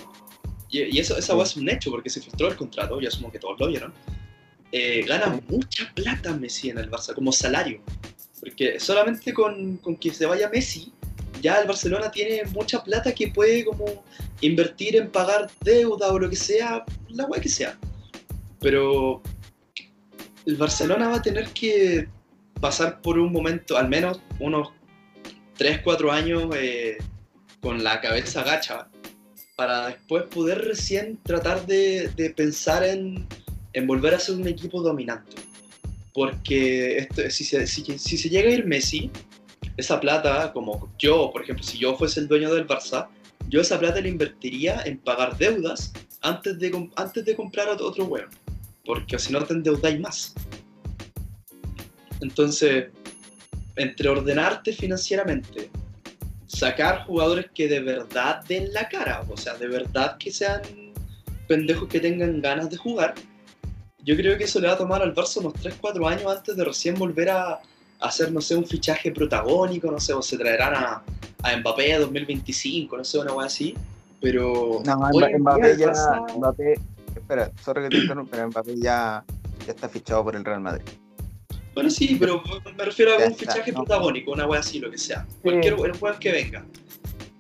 Y, 0.70 0.96
y 0.96 1.00
eso, 1.00 1.18
esa 1.18 1.42
es 1.42 1.56
un 1.56 1.70
hecho, 1.70 1.92
porque 1.92 2.10
se 2.10 2.22
filtró 2.22 2.48
el 2.48 2.56
contrato, 2.56 3.02
y 3.02 3.06
asumo 3.06 3.32
que 3.32 3.40
todos 3.40 3.60
lo 3.60 3.68
vieron. 3.68 3.94
Eh, 4.72 5.04
gana 5.08 5.40
mucha 5.48 5.92
plata 5.94 6.34
Messi 6.34 6.70
en 6.70 6.80
el 6.80 6.90
Barça, 6.90 7.14
como 7.14 7.32
salario. 7.32 7.82
Porque 8.40 8.80
solamente 8.80 9.34
con, 9.34 9.78
con 9.78 9.96
que 9.96 10.14
se 10.14 10.26
vaya 10.26 10.50
Messi, 10.50 10.92
ya 11.42 11.60
el 11.60 11.68
Barcelona 11.68 12.12
tiene 12.12 12.44
mucha 12.52 12.84
plata 12.84 13.14
que 13.14 13.30
puede 13.30 13.64
como 13.64 14.04
invertir 14.42 14.96
en 14.96 15.10
pagar 15.10 15.50
deuda 15.62 16.12
o 16.12 16.20
lo 16.20 16.30
que 16.30 16.36
sea, 16.36 16.84
la 17.10 17.26
hueá 17.26 17.42
que 17.42 17.50
sea. 17.50 17.78
Pero 18.60 19.22
el 20.46 20.56
Barcelona 20.56 21.10
va 21.10 21.16
a 21.18 21.22
tener 21.22 21.50
que 21.50 22.08
pasar 22.60 23.02
por 23.02 23.20
un 23.20 23.32
momento, 23.32 23.78
al 23.78 23.90
menos 23.90 24.22
unos 24.40 24.70
3, 25.58 25.82
4 25.84 26.12
años 26.12 26.50
eh, 26.56 26.98
con 27.62 27.84
la 27.84 28.02
cabeza 28.02 28.44
gacha, 28.44 28.88
para 29.56 29.88
después 29.88 30.24
poder 30.24 30.66
recién 30.66 31.18
tratar 31.24 31.66
de, 31.66 32.10
de 32.10 32.30
pensar 32.30 32.84
en, 32.84 33.28
en 33.76 33.88
volver 33.88 34.14
a 34.16 34.20
ser 34.20 34.36
un 34.36 34.48
equipo 34.48 34.82
dominante. 34.82 35.36
Porque 36.14 37.08
si, 37.30 37.44
se, 37.44 37.68
si, 37.68 37.98
se 37.98 38.30
llega 38.30 38.50
a 38.50 38.54
ir 38.54 38.66
Messi, 38.66 39.12
esa 39.76 40.00
plata, 40.00 40.54
como 40.54 40.90
yo, 40.98 41.30
por 41.32 41.44
ejemplo, 41.44 41.64
si 41.64 41.78
yo 41.78 41.98
fuese 41.98 42.22
el 42.22 42.30
dueño 42.30 42.54
del 42.54 42.66
Barça, 42.66 43.10
yo 43.50 43.60
esa 43.60 43.78
plata 43.78 44.00
la 44.00 44.08
invertiría 44.08 44.82
en 44.86 44.98
pagar 44.98 45.38
deudas 45.38 45.92
antes 46.22 46.58
de, 46.58 46.90
antes 46.96 47.26
de 47.26 47.36
comprar 47.36 47.68
otro 47.68 48.06
huevo. 48.06 48.30
Porque 48.86 49.20
si 49.20 49.34
no 49.34 49.44
te 49.44 49.54
endeudáis 49.54 50.00
más. 50.00 50.34
Entonces, 52.22 52.86
entre 53.76 54.10
ordenarte 54.10 54.72
financieramente, 54.74 55.70
sacar 56.48 57.06
jugadores 57.06 57.48
que 57.54 57.68
de 57.68 57.82
verdad 57.82 58.44
den 58.48 58.72
la 58.74 58.88
cara, 58.88 59.24
o 59.30 59.38
sea, 59.38 59.56
de 59.56 59.68
verdad 59.68 60.18
que 60.18 60.32
sean 60.32 60.62
pendejos 61.48 61.88
que 61.88 62.00
tengan 62.00 62.42
ganas 62.42 62.70
de 62.70 62.78
jugar, 62.78 63.14
yo 64.04 64.16
creo 64.16 64.38
que 64.38 64.44
eso 64.46 64.60
le 64.60 64.68
va 64.68 64.74
a 64.74 64.78
tomar 64.78 65.02
al 65.02 65.14
Barça 65.14 65.38
unos 65.38 65.54
3-4 65.56 66.08
años 66.08 66.32
antes 66.38 66.56
de 66.56 66.64
recién 66.64 66.96
volver 66.96 67.30
a, 67.30 67.60
hacer, 68.00 68.32
no 68.32 68.40
sé, 68.40 68.56
un 68.56 68.66
fichaje 68.66 69.12
protagónico, 69.12 69.90
no 69.92 70.00
sé, 70.00 70.14
o 70.14 70.22
se 70.22 70.38
traerán 70.38 70.76
a, 70.76 71.04
a 71.44 71.58
Mbappé 71.58 71.98
2025, 71.98 72.98
no 72.98 73.04
sé, 73.04 73.18
una 73.18 73.32
cosa 73.32 73.48
así, 73.48 73.76
pero... 74.22 74.82
No, 74.86 74.98
Mbappé 74.98 75.78
ya. 75.78 75.88
Barça- 75.92 76.38
Mbappé, 76.38 76.76
espera, 77.16 77.52
sorry 77.64 77.84
que 77.84 77.90
te 77.90 77.98
interrumpa, 77.98 78.32
pero 78.32 78.48
Mbappé 78.50 78.76
ya, 78.80 79.24
ya 79.66 79.72
está 79.72 79.90
fichado 79.90 80.24
por 80.24 80.36
el 80.36 80.46
Real 80.46 80.62
Madrid. 80.62 80.84
Bueno, 81.76 81.90
sí, 81.90 82.16
pero 82.18 82.42
me 82.78 82.86
refiero 82.86 83.14
a 83.14 83.28
un 83.28 83.36
fichaje 83.36 83.74
no. 83.74 83.84
protagónico, 83.84 84.32
una 84.32 84.48
wea 84.48 84.62
así, 84.62 84.80
lo 84.80 84.90
que 84.90 84.98
sea. 84.98 85.28
Cualquier 85.42 85.74
el 85.74 85.92
weón 86.00 86.20
que 86.20 86.32
venga. 86.32 86.66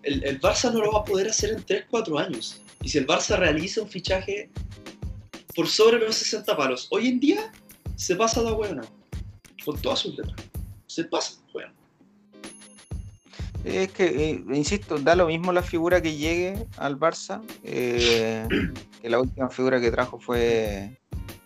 El, 0.03 0.23
el 0.25 0.41
Barça 0.41 0.71
no 0.71 0.81
lo 0.81 0.91
va 0.91 0.99
a 0.99 1.03
poder 1.05 1.29
hacer 1.29 1.51
en 1.51 1.65
3-4 1.65 2.19
años. 2.23 2.61
Y 2.81 2.89
si 2.89 2.97
el 2.97 3.07
Barça 3.07 3.37
realiza 3.37 3.81
un 3.81 3.87
fichaje 3.87 4.49
por 5.55 5.67
sobre 5.67 5.99
los 5.99 6.15
60 6.15 6.55
palos, 6.57 6.87
hoy 6.91 7.07
en 7.07 7.19
día 7.21 7.51
se 7.95 8.15
pasa 8.17 8.43
de 8.43 8.51
weón. 8.51 8.81
Con 9.63 9.81
todas 9.81 9.99
sus 9.99 10.17
letras. 10.17 10.35
Se 10.85 11.05
pasa, 11.05 11.39
weón. 11.53 11.71
Es 13.63 13.91
que, 13.93 14.05
eh, 14.05 14.43
insisto, 14.53 14.99
da 14.99 15.15
lo 15.15 15.27
mismo 15.27 15.53
la 15.53 15.63
figura 15.63 16.01
que 16.01 16.15
llegue 16.15 16.67
al 16.77 16.99
Barça, 16.99 17.41
eh, 17.63 18.45
que 19.01 19.09
la 19.09 19.21
última 19.21 19.49
figura 19.49 19.79
que 19.79 19.91
trajo 19.91 20.19
fue 20.19 20.99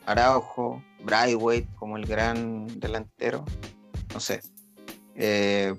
Araujo, 0.08 0.84
Braithwaite 1.04 1.68
como 1.76 1.98
el 1.98 2.06
gran 2.06 2.68
delantero, 2.80 3.46
no 4.14 4.20
sé. 4.20 4.42
Eh, 5.16 5.74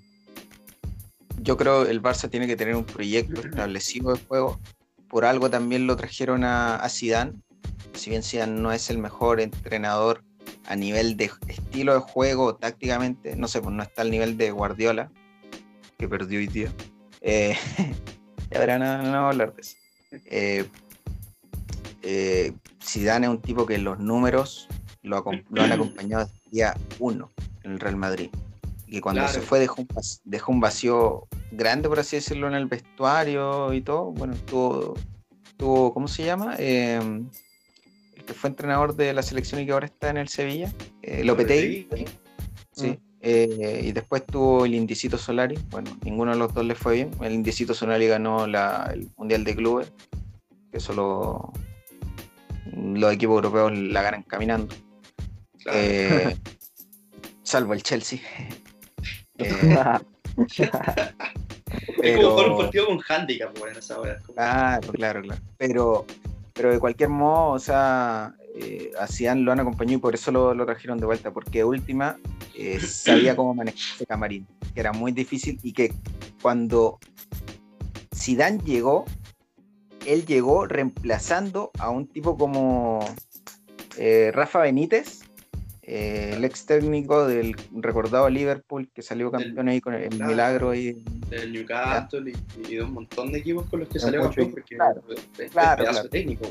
yo 1.38 1.56
creo 1.56 1.86
el 1.86 2.02
Barça 2.02 2.28
tiene 2.30 2.46
que 2.46 2.56
tener 2.56 2.76
un 2.76 2.84
proyecto 2.84 3.40
establecido 3.40 4.12
de 4.12 4.20
juego. 4.20 4.60
Por 5.08 5.24
algo 5.24 5.50
también 5.50 5.86
lo 5.86 5.96
trajeron 5.96 6.44
a, 6.44 6.76
a 6.76 6.88
Zidane, 6.88 7.32
si 7.94 8.10
bien 8.10 8.22
Zidane 8.22 8.60
no 8.60 8.72
es 8.72 8.90
el 8.90 8.98
mejor 8.98 9.40
entrenador 9.40 10.22
a 10.66 10.76
nivel 10.76 11.16
de 11.16 11.30
estilo 11.48 11.94
de 11.94 12.00
juego, 12.00 12.54
tácticamente, 12.54 13.36
no 13.36 13.48
sé, 13.48 13.60
pues 13.60 13.74
no 13.74 13.82
está 13.82 14.02
al 14.02 14.10
nivel 14.10 14.36
de 14.36 14.50
Guardiola, 14.50 15.10
que 15.98 16.08
perdió 16.08 16.38
hoy 16.38 16.46
día. 16.46 16.72
Eh, 17.20 17.56
ya 18.50 18.58
verán, 18.58 18.80
no, 18.80 19.02
no 19.02 19.28
hablar 19.28 19.54
de 19.54 19.62
eso. 19.62 19.76
Eh, 20.26 20.64
eh, 22.02 22.52
Zidane 22.82 23.26
es 23.26 23.30
un 23.30 23.42
tipo 23.42 23.66
que 23.66 23.78
los 23.78 23.98
números 23.98 24.68
lo, 25.02 25.62
han 25.62 25.72
acompañado 25.72 26.24
desde 26.24 26.38
el 26.46 26.50
día 26.50 26.74
uno 26.98 27.30
en 27.64 27.72
el 27.72 27.80
Real 27.80 27.96
Madrid. 27.96 28.30
Y 28.86 28.92
que 28.94 29.00
cuando 29.00 29.20
Claro. 29.22 29.32
se 29.34 29.40
fue 29.40 29.60
dejó 29.60 29.82
un, 29.82 29.88
vas- 29.94 30.20
dejó 30.24 30.50
un 30.52 30.60
vacío 30.60 31.28
grande, 31.52 31.88
por 31.88 32.00
así 32.00 32.16
decirlo, 32.16 32.48
en 32.48 32.54
el 32.54 32.66
vestuario 32.66 33.72
y 33.72 33.80
todo. 33.82 34.10
Bueno, 34.12 34.34
tuvo, 34.46 34.94
tuvo 35.56 35.94
¿cómo 35.94 36.08
se 36.08 36.24
llama? 36.24 36.56
Eh, 36.58 36.98
el 38.16 38.24
que 38.24 38.34
fue 38.34 38.50
entrenador 38.50 38.96
de 38.96 39.12
la 39.12 39.22
selección 39.22 39.60
y 39.60 39.66
que 39.66 39.72
ahora 39.72 39.86
está 39.86 40.10
en 40.10 40.16
el 40.16 40.28
Sevilla, 40.28 40.72
eh, 41.02 41.22
Lopetegui. 41.24 41.88
Sí. 42.72 42.98
Eh, 43.22 43.82
y 43.84 43.92
después 43.92 44.24
tuvo 44.24 44.64
el 44.64 44.74
Indicito 44.74 45.18
Solari. 45.18 45.56
Bueno, 45.70 45.96
ninguno 46.02 46.32
de 46.32 46.38
los 46.38 46.52
dos 46.54 46.64
le 46.64 46.74
fue 46.74 46.94
bien. 46.94 47.10
El 47.20 47.34
Indicito 47.34 47.74
Solari 47.74 48.06
ganó 48.08 48.46
la- 48.46 48.90
el 48.94 49.08
Mundial 49.18 49.44
de 49.44 49.54
Clubes, 49.54 49.92
que 50.72 50.80
solo 50.80 51.52
los 52.74 53.12
equipos 53.12 53.36
europeos 53.36 53.76
la 53.76 54.02
ganan 54.02 54.22
caminando. 54.22 54.74
Claro. 55.62 55.78
Eh, 55.80 56.36
salvo 57.42 57.74
el 57.74 57.82
Chelsea. 57.82 58.20
Eh, 59.38 60.00
es 62.02 62.16
como 62.16 62.30
jugar 62.30 62.50
un 62.50 62.56
pero- 62.56 62.58
partido 62.58 62.86
con 62.86 63.00
handicap, 63.08 63.56
esa 63.76 63.96
Claro, 64.34 64.92
claro, 64.92 65.22
claro. 65.22 65.40
Pero, 65.56 66.06
pero 66.52 66.72
de 66.72 66.78
cualquier 66.78 67.08
modo, 67.08 67.52
o 67.52 67.58
sea, 67.58 68.34
eh, 68.56 68.90
a 68.98 69.06
Zidane 69.06 69.42
lo 69.42 69.52
han 69.52 69.60
acompañado 69.60 69.98
y 69.98 70.00
por 70.00 70.14
eso 70.14 70.30
lo, 70.30 70.54
lo 70.54 70.66
trajeron 70.66 70.98
de 70.98 71.06
vuelta, 71.06 71.32
porque 71.32 71.64
última 71.64 72.18
eh, 72.54 72.80
sabía 72.80 73.36
cómo 73.36 73.54
manejar 73.54 73.80
ese 73.94 74.06
camarín, 74.06 74.46
que 74.74 74.80
era 74.80 74.92
muy 74.92 75.12
difícil 75.12 75.58
y 75.62 75.72
que 75.72 75.92
cuando 76.42 76.98
Zidane 78.14 78.58
llegó, 78.64 79.04
él 80.06 80.26
llegó 80.26 80.66
reemplazando 80.66 81.70
a 81.78 81.90
un 81.90 82.06
tipo 82.06 82.36
como 82.36 83.00
eh, 83.96 84.30
Rafa 84.34 84.60
Benítez, 84.60 85.20
eh, 85.92 86.34
el 86.36 86.44
ex 86.44 86.66
técnico 86.66 87.26
del 87.26 87.56
recordado 87.72 88.30
Liverpool 88.30 88.88
que 88.94 89.02
salió 89.02 89.28
campeón 89.32 89.68
ahí 89.68 89.80
con 89.80 89.92
el, 89.94 90.08
milagro 90.24 90.70
ahí. 90.70 91.02
Del 91.28 91.52
Newcastle 91.52 92.30
y, 92.30 92.68
y 92.68 92.76
de 92.76 92.82
un 92.84 92.92
montón 92.92 93.32
de 93.32 93.40
equipos 93.40 93.66
con 93.66 93.80
los 93.80 93.88
que 93.88 93.98
salió 93.98 94.22
campeón 94.22 94.52
porque 94.52 94.76
claro, 94.76 95.02
claro, 95.50 95.78
pedazo 95.78 95.92
claro. 95.94 96.08
técnico. 96.08 96.46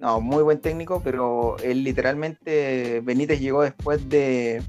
No, 0.00 0.20
muy 0.20 0.42
buen 0.42 0.60
técnico, 0.60 1.00
pero 1.02 1.56
él 1.62 1.82
literalmente, 1.82 3.00
Benítez 3.00 3.40
llegó 3.40 3.62
después 3.62 4.06
de 4.10 4.62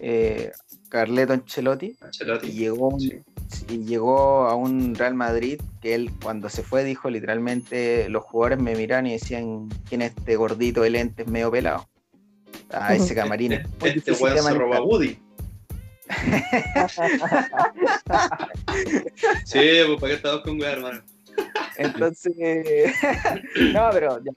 eh, 0.00 0.52
Carleto 0.88 1.34
Ancelotti 1.34 1.98
y 2.44 2.52
llegó, 2.52 2.98
Sí. 2.98 3.20
y 3.68 3.84
llegó 3.84 4.46
a 4.46 4.54
un 4.54 4.94
Real 4.94 5.12
Madrid 5.12 5.60
que 5.82 5.94
él 5.94 6.10
cuando 6.22 6.48
se 6.48 6.62
fue 6.62 6.84
dijo 6.84 7.10
literalmente 7.10 8.08
los 8.08 8.24
jugadores 8.24 8.60
me 8.60 8.74
miran 8.74 9.06
y 9.06 9.12
decían 9.12 9.68
quién 9.90 10.00
es 10.00 10.14
este 10.16 10.36
gordito 10.36 10.80
de 10.80 10.88
lentes 10.88 11.26
medio 11.26 11.50
pelado. 11.50 11.86
A 12.70 12.94
ese 12.94 13.14
camarín 13.14 13.52
es 13.52 13.68
muy 13.80 13.90
Este 13.90 14.12
weón 14.12 14.42
se 14.42 14.54
roba 14.54 14.80
Woody. 14.82 15.18
sí, 19.44 19.60
pues 19.86 20.00
para 20.00 20.08
qué 20.08 20.14
estamos 20.14 20.40
con 20.42 20.60
weón, 20.60 20.72
hermano. 20.72 21.02
Entonces, 21.76 22.32
no, 23.72 23.88
pero, 23.92 24.22
ya, 24.22 24.32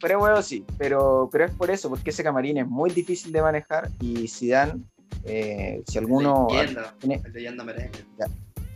pero 0.00 0.18
bueno, 0.18 0.42
sí, 0.42 0.64
pero, 0.76 1.28
pero 1.32 1.46
es 1.46 1.50
por 1.52 1.70
eso, 1.70 1.88
porque 1.88 2.10
ese 2.10 2.22
camarín 2.22 2.58
es 2.58 2.66
muy 2.66 2.90
difícil 2.90 3.32
de 3.32 3.40
manejar 3.40 3.88
y 4.00 4.28
Zidane, 4.28 4.82
eh, 5.24 5.82
si 5.86 5.98
alguno, 5.98 6.48
Leyenda, 6.50 6.94
tiene- 6.98 7.22
leyenda 7.32 7.64
merengue. 7.64 8.04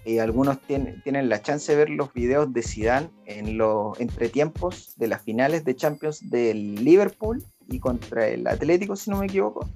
eh, 0.07 0.21
algunos 0.21 0.59
tienen, 0.63 1.03
tienen 1.03 1.29
la 1.29 1.43
chance 1.43 1.71
de 1.71 1.77
ver 1.79 1.91
los 1.91 2.13
videos 2.15 2.53
de 2.55 2.63
Zidane 2.63 3.11
en 3.27 3.59
los 3.59 3.99
entretiempos 4.01 4.95
de 4.97 5.09
las 5.09 5.23
finales 5.23 5.65
de 5.65 5.77
Champions 5.77 6.31
del 6.31 6.77
Liverpool 6.77 7.45
y 7.69 7.79
contra 7.81 8.27
el 8.29 8.47
Atlético, 8.47 8.97
si 8.97 9.11
no 9.11 9.19
me 9.19 9.27
equivoco, 9.27 9.69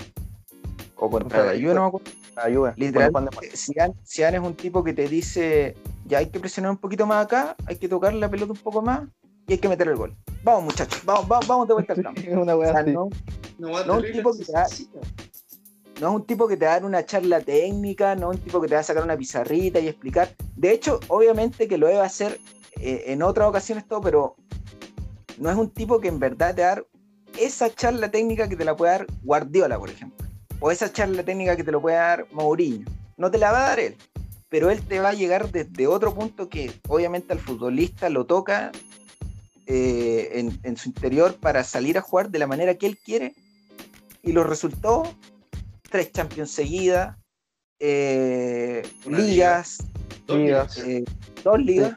o 0.97 1.11
contra 1.11 1.45
la 1.45 1.53
Juve, 1.53 1.75
no 1.75 1.81
me 1.83 1.87
acuerdo. 1.89 2.11
La 2.37 2.43
Juve, 2.55 2.73
Literal, 2.77 3.13
de- 3.41 3.57
Zidane, 3.57 3.95
Zidane 4.07 4.37
es 4.39 4.43
un 4.43 4.55
tipo 4.55 4.85
que 4.85 4.93
te 4.93 5.09
dice, 5.09 5.75
ya 6.07 6.19
hay 6.19 6.27
que 6.31 6.39
presionar 6.41 6.71
un 6.71 6.79
poquito 6.79 7.07
más 7.07 7.25
acá, 7.25 7.57
hay 7.67 7.77
que 7.77 7.89
tocar 7.89 8.15
la 8.15 8.31
pelota 8.31 8.53
un 8.53 8.59
poco 8.59 8.83
más 8.83 9.03
y 9.47 9.55
hay 9.55 9.59
que 9.59 9.69
meter 9.69 9.89
el 9.89 9.97
gol. 9.97 10.15
Vamos 10.45 10.65
muchachos, 10.65 11.03
vamos, 11.05 11.27
vamos, 11.29 11.47
vamos 11.47 11.69
de 11.69 11.75
vuelta 11.75 11.93
al 11.95 12.03
campo. 12.03 12.21
Es 12.25 12.37
una 12.37 12.55
O 12.57 12.63
sea, 12.63 12.83
no, 12.93 13.09
No, 13.87 13.97
un 13.99 14.05
tipo 14.13 14.33
que 14.33 14.45
da- 14.53 14.67
no 16.01 16.09
es 16.09 16.15
un 16.15 16.25
tipo 16.25 16.49
que 16.49 16.57
te 16.57 16.65
va 16.65 16.71
a 16.73 16.75
dar 16.77 16.85
una 16.87 17.05
charla 17.05 17.41
técnica, 17.43 18.15
no 18.15 18.31
es 18.33 18.39
un 18.39 18.45
tipo 18.45 18.61
que 18.61 18.69
te 18.69 18.75
va 18.75 18.81
a 18.81 18.85
sacar 18.85 19.03
una 19.03 19.17
pizarrita 19.19 19.81
y 19.81 19.89
explicar. 19.89 20.35
De 20.57 20.73
hecho, 20.73 20.99
obviamente 21.09 21.69
que 21.69 21.77
lo 21.77 21.89
debe 21.89 22.01
hacer 22.01 22.41
eh, 22.81 23.05
en 23.09 23.23
otras 23.23 23.49
ocasiones 23.49 23.87
todo, 23.87 24.01
pero 24.01 24.37
no 25.39 25.51
es 25.51 25.57
un 25.57 25.69
tipo 25.71 26.01
que 26.01 26.09
en 26.09 26.19
verdad 26.19 26.55
te 26.55 26.63
va 26.63 26.69
a 26.69 26.75
dar 26.77 26.87
esa 27.45 27.75
charla 27.75 28.11
técnica 28.11 28.49
que 28.49 28.57
te 28.57 28.65
la 28.65 28.77
puede 28.77 28.93
dar 28.93 29.07
Guardiola, 29.23 29.79
por 29.79 29.91
ejemplo. 29.91 30.27
O 30.61 30.71
esa 30.71 30.93
charla 30.93 31.23
técnica 31.23 31.57
que 31.57 31.65
te 31.65 31.73
lo 31.73 31.81
puede 31.81 31.97
dar 31.97 32.27
Mourinho. 32.33 32.87
No 33.17 33.31
te 33.31 33.39
la 33.39 33.51
va 33.53 33.65
a 33.65 33.69
dar 33.71 33.81
él. 33.81 33.97
Pero 34.49 34.71
él 34.71 34.83
te 34.83 35.01
va 35.01 35.11
a 35.11 35.15
llegar 35.15 35.51
desde 35.51 35.87
otro 35.87 36.15
punto 36.15 36.49
que 36.49 36.73
obviamente 36.89 37.33
al 37.33 37.39
futbolista 37.39 38.09
lo 38.11 38.27
toca 38.27 38.73
eh, 39.67 40.31
en, 40.35 40.59
en 40.65 40.77
su 40.77 40.89
interior 40.89 41.35
para 41.37 41.63
salir 41.65 41.97
a 41.97 42.03
jugar 42.03 42.31
de 42.31 42.39
la 42.41 42.47
manera 42.47 42.75
que 42.75 42.87
él 42.87 42.99
quiere. 42.99 43.35
Y 44.23 44.33
los 44.33 44.47
resultados, 44.47 45.09
tres 45.89 46.13
Champions 46.13 46.51
seguidas, 46.51 47.17
eh, 47.79 48.83
ligas, 49.07 49.79
Dos 50.27 50.39
Ligas. 50.39 50.79
eh, 50.79 51.05
dos 51.43 51.59
ligas. 51.59 51.97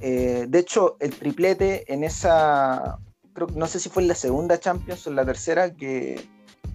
Eh, 0.00 0.46
de 0.48 0.58
hecho, 0.58 0.96
el 1.00 1.14
triplete 1.14 1.92
en 1.92 2.04
esa, 2.04 2.98
creo, 3.32 3.46
que- 3.46 3.54
no 3.54 3.66
sé 3.66 3.80
si 3.80 3.88
fue 3.88 4.02
en 4.02 4.08
la 4.08 4.14
segunda 4.14 4.58
Champions 4.58 5.06
o 5.06 5.10
en 5.10 5.16
la 5.16 5.24
tercera, 5.24 5.72
que 5.74 6.26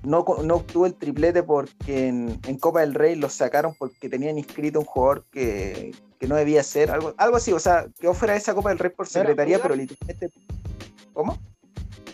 no, 0.03 0.23
no 0.43 0.55
obtuvo 0.55 0.85
el 0.85 0.93
triplete 0.93 1.43
porque 1.43 2.07
en, 2.07 2.39
en 2.47 2.57
Copa 2.57 2.81
del 2.81 2.93
Rey 2.93 3.15
lo 3.15 3.29
sacaron 3.29 3.73
porque 3.77 4.09
tenían 4.09 4.37
inscrito 4.37 4.79
un 4.79 4.85
jugador 4.85 5.25
que, 5.31 5.93
que 6.19 6.27
no 6.27 6.35
debía 6.35 6.63
ser, 6.63 6.91
algo, 6.91 7.13
algo 7.17 7.37
así, 7.37 7.51
o 7.53 7.59
sea, 7.59 7.87
quedó 7.99 8.13
fuera 8.13 8.33
de 8.33 8.39
esa 8.39 8.53
Copa 8.53 8.69
del 8.69 8.79
Rey 8.79 8.91
por 8.91 9.05
¿No 9.05 9.09
era 9.11 9.21
secretaría, 9.21 9.59
pero 9.61 9.75
literalmente... 9.75 10.29
¿Cómo? 11.13 11.37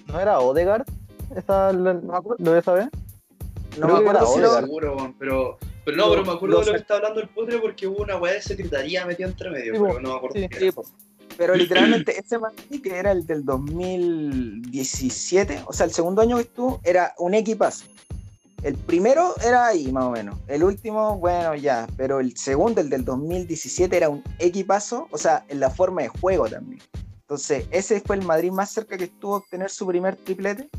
¿No 0.08 0.20
era 0.20 0.40
Odegaard? 0.40 0.86
Esa, 1.36 1.70
acuerdo. 1.70 2.36
¿Lo 2.40 2.52
de 2.54 2.60
esa 2.60 2.74
vez? 2.74 2.88
No 3.80 3.88
Creo 3.88 4.02
me 4.02 4.10
acuerdo 4.10 4.28
si 4.34 4.40
lo- 4.40 4.54
seguro, 4.60 5.16
pero, 5.18 5.58
pero 5.84 5.98
no, 5.98 6.06
Lo- 6.06 6.12
pero 6.12 6.26
me 6.26 6.32
acuerdo 6.32 6.56
lo 6.56 6.60
de 6.62 6.66
lo 6.68 6.72
que 6.74 6.78
está 6.80 6.96
hablando 6.98 7.20
el 7.22 7.28
putre 7.30 7.58
porque 7.58 7.88
hubo 7.88 8.04
una 8.04 8.18
weá 8.18 8.34
de 8.34 8.42
secretaría 8.42 9.06
metida 9.06 9.28
entre 9.28 9.50
medio, 9.50 9.74
Sí, 9.74 9.80
pero 9.82 10.00
no 10.00 10.10
me 10.10 10.16
acuerdo 10.16 10.36
Sí, 10.40 10.48
qué 10.50 10.60
Sí. 10.60 10.72
Pero 11.38 11.56
literalmente 11.64 12.20
ese 12.20 12.40
Madrid 12.40 12.82
que 12.82 12.98
era 12.98 13.12
el 13.12 13.26
del 13.26 13.46
2017, 13.46 15.64
o 15.66 15.74
sea, 15.74 15.86
el 15.86 15.94
segundo 15.94 16.22
año 16.22 16.38
que 16.38 16.44
estuvo, 16.44 16.80
era 16.84 17.14
un 17.18 17.34
equipazo. 17.34 17.86
El 18.64 18.76
primero 18.76 19.36
era 19.46 19.68
ahí, 19.68 19.92
más 19.92 20.06
o 20.06 20.12
menos. 20.12 20.40
El 20.48 20.64
último, 20.64 21.18
bueno, 21.18 21.54
ya. 21.54 21.86
Pero 21.98 22.22
el 22.22 22.38
segundo, 22.38 22.80
el 22.80 22.90
del 22.90 23.04
2017, 23.04 23.96
era 23.96 24.08
un 24.08 24.24
equipazo, 24.40 25.10
o 25.12 25.18
sea, 25.18 25.44
en 25.50 25.60
la 25.60 25.70
forma 25.70 26.04
de 26.04 26.08
juego 26.08 26.48
también. 26.48 26.82
Entonces, 27.22 27.66
ese 27.72 28.00
fue 28.00 28.16
el 28.16 28.26
Madrid 28.26 28.52
más 28.52 28.72
cerca 28.72 28.98
que 28.98 29.06
estuvo 29.06 29.36
a 29.36 29.38
obtener 29.40 29.70
su 29.70 29.86
primer 29.86 30.16
triplete, 30.16 30.70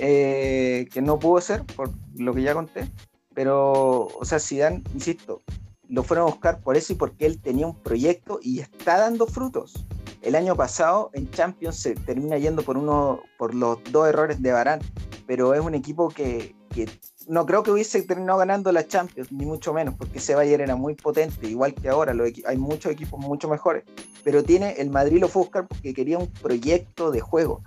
eh, 0.00 0.88
que 0.92 1.00
no 1.00 1.18
pudo 1.18 1.40
ser, 1.40 1.62
por 1.76 1.90
lo 2.16 2.34
que 2.34 2.42
ya 2.42 2.54
conté. 2.54 2.88
Pero, 3.34 4.06
o 4.06 4.24
sea, 4.24 4.40
Zidane, 4.40 4.82
insisto, 4.92 5.42
lo 5.88 6.02
fueron 6.02 6.28
a 6.28 6.30
buscar 6.30 6.60
por 6.60 6.76
eso 6.76 6.92
y 6.92 6.96
porque 6.96 7.26
él 7.26 7.40
tenía 7.40 7.66
un 7.66 7.74
proyecto 7.74 8.38
y 8.42 8.60
está 8.60 8.98
dando 8.98 9.26
frutos. 9.26 9.86
El 10.22 10.34
año 10.34 10.56
pasado 10.56 11.10
en 11.12 11.30
Champions 11.30 11.76
se 11.76 11.94
termina 11.94 12.38
yendo 12.38 12.62
por 12.62 12.76
uno 12.76 13.20
por 13.38 13.54
los 13.54 13.78
dos 13.92 14.08
errores 14.08 14.42
de 14.42 14.52
Barán, 14.52 14.80
pero 15.26 15.54
es 15.54 15.60
un 15.60 15.74
equipo 15.74 16.08
que, 16.08 16.56
que 16.74 16.88
no 17.28 17.46
creo 17.46 17.62
que 17.62 17.70
hubiese 17.70 18.02
terminado 18.02 18.38
ganando 18.38 18.72
la 18.72 18.86
Champions, 18.86 19.30
ni 19.32 19.46
mucho 19.46 19.72
menos, 19.72 19.94
porque 19.94 20.18
ese 20.18 20.34
Bayern 20.34 20.62
era 20.62 20.76
muy 20.76 20.94
potente, 20.94 21.46
igual 21.48 21.74
que 21.74 21.88
ahora, 21.88 22.14
los 22.14 22.30
hay 22.46 22.56
muchos 22.56 22.92
equipos 22.92 23.20
mucho 23.20 23.48
mejores, 23.48 23.84
pero 24.24 24.42
tiene 24.42 24.72
el 24.78 24.90
Madrid 24.90 25.20
lo 25.20 25.28
fue 25.28 25.42
a 25.42 25.44
buscar 25.44 25.68
porque 25.68 25.94
quería 25.94 26.18
un 26.18 26.28
proyecto 26.28 27.10
de 27.10 27.20
juego. 27.20 27.62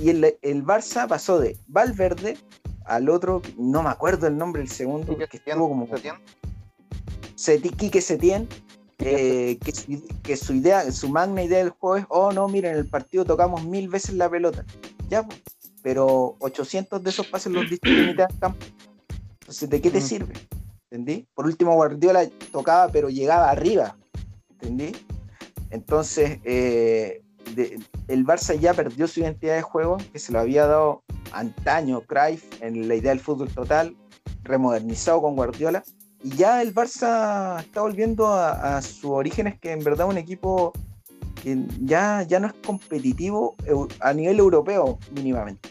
Y 0.00 0.10
el, 0.10 0.36
el 0.42 0.64
Barça 0.64 1.06
pasó 1.06 1.38
de 1.38 1.56
Valverde 1.68 2.36
al 2.84 3.08
otro, 3.08 3.42
no 3.56 3.82
me 3.82 3.88
acuerdo 3.88 4.26
el 4.26 4.36
nombre 4.36 4.60
del 4.60 4.70
segundo, 4.70 5.16
que 5.16 5.36
estuvo 5.36 5.68
como 5.68 5.88
Quique 7.76 8.00
Setién, 8.00 8.48
eh, 8.98 9.58
que, 9.62 9.72
su, 9.72 10.06
que 10.22 10.36
su 10.36 10.54
idea, 10.54 10.90
su 10.92 11.08
magna 11.08 11.42
idea 11.42 11.58
del 11.58 11.70
juego 11.70 11.96
es, 11.96 12.06
oh 12.08 12.32
no, 12.32 12.48
miren, 12.48 12.72
en 12.72 12.78
el 12.78 12.86
partido 12.88 13.24
tocamos 13.24 13.64
mil 13.64 13.88
veces 13.88 14.14
la 14.14 14.28
pelota. 14.30 14.64
Ya, 15.08 15.26
pero 15.82 16.36
800 16.40 17.02
de 17.02 17.10
esos 17.10 17.26
pases 17.26 17.52
los 17.52 17.68
diste 17.68 17.88
en 17.88 18.06
mitad 18.06 18.28
del 18.28 18.38
campo. 18.38 18.64
Entonces, 19.40 19.68
¿de 19.68 19.80
qué 19.80 19.90
te 19.90 19.98
Mm. 19.98 20.02
sirve? 20.02 20.32
¿Entendí? 20.90 21.26
Por 21.34 21.46
último, 21.46 21.74
Guardiola 21.74 22.28
tocaba, 22.52 22.88
pero 22.90 23.10
llegaba 23.10 23.50
arriba. 23.50 23.96
¿Entendí? 24.50 24.92
Entonces, 25.70 26.38
eh, 26.44 27.20
de- 27.54 27.80
el 28.08 28.24
Barça 28.24 28.58
ya 28.58 28.72
perdió 28.74 29.06
su 29.08 29.20
identidad 29.20 29.56
de 29.56 29.62
juego, 29.62 29.98
que 30.12 30.18
se 30.18 30.32
lo 30.32 30.38
había 30.40 30.66
dado 30.66 31.02
antaño 31.32 32.00
Cruyff 32.02 32.44
en 32.62 32.86
la 32.88 32.94
idea 32.94 33.10
del 33.10 33.20
fútbol 33.20 33.48
total, 33.52 33.96
remodernizado 34.44 35.20
con 35.20 35.34
Guardiola. 35.36 35.82
Y 36.24 36.30
ya 36.30 36.62
el 36.62 36.74
Barça 36.74 37.60
está 37.60 37.82
volviendo 37.82 38.28
a, 38.28 38.78
a 38.78 38.82
sus 38.82 39.04
orígenes, 39.04 39.60
que 39.60 39.72
en 39.72 39.84
verdad 39.84 40.06
es 40.06 40.12
un 40.12 40.18
equipo 40.18 40.72
que 41.42 41.58
ya, 41.82 42.22
ya 42.22 42.40
no 42.40 42.46
es 42.46 42.54
competitivo 42.66 43.54
a 44.00 44.12
nivel 44.14 44.38
europeo 44.38 44.98
mínimamente. 45.14 45.68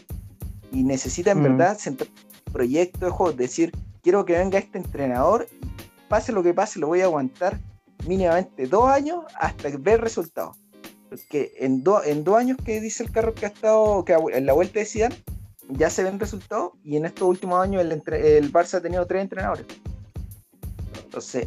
Y 0.70 0.84
necesita 0.84 1.32
en 1.32 1.40
Mm. 1.40 1.42
verdad 1.42 1.76
centrar 1.78 2.08
un 2.46 2.52
proyecto 2.52 3.04
de 3.06 3.10
juego, 3.10 3.30
es 3.32 3.36
decir, 3.36 3.72
quiero 4.02 4.24
que 4.24 4.38
venga 4.38 4.58
este 4.58 4.78
entrenador, 4.78 5.48
pase 6.08 6.30
lo 6.32 6.42
que 6.44 6.54
pase, 6.54 6.78
lo 6.78 6.86
voy 6.86 7.00
a 7.00 7.04
aguantar 7.06 7.58
mínimamente 8.06 8.66
dos 8.68 8.88
años 8.88 9.24
hasta 9.40 9.68
ver 9.78 10.00
resultados. 10.00 10.56
Porque 11.08 11.52
en, 11.58 11.82
do- 11.82 12.02
en 12.04 12.22
dos 12.22 12.36
años 12.36 12.58
que 12.64 12.80
dice 12.80 13.02
el 13.02 13.10
carro 13.10 13.34
que 13.34 13.46
ha 13.46 13.48
estado, 13.48 14.04
que 14.04 14.12
en 14.32 14.46
la 14.46 14.52
vuelta 14.52 14.78
de 14.78 14.84
Zidane, 14.84 15.16
ya 15.70 15.90
se 15.90 16.04
ven 16.04 16.20
resultados 16.20 16.72
y 16.84 16.96
en 16.96 17.06
estos 17.06 17.26
últimos 17.28 17.60
años 17.60 17.82
el, 17.82 17.90
el 17.92 18.52
Barça 18.52 18.74
ha 18.74 18.80
tenido 18.80 19.04
tres 19.06 19.22
entrenadores. 19.22 19.66
Entonces, 21.14 21.46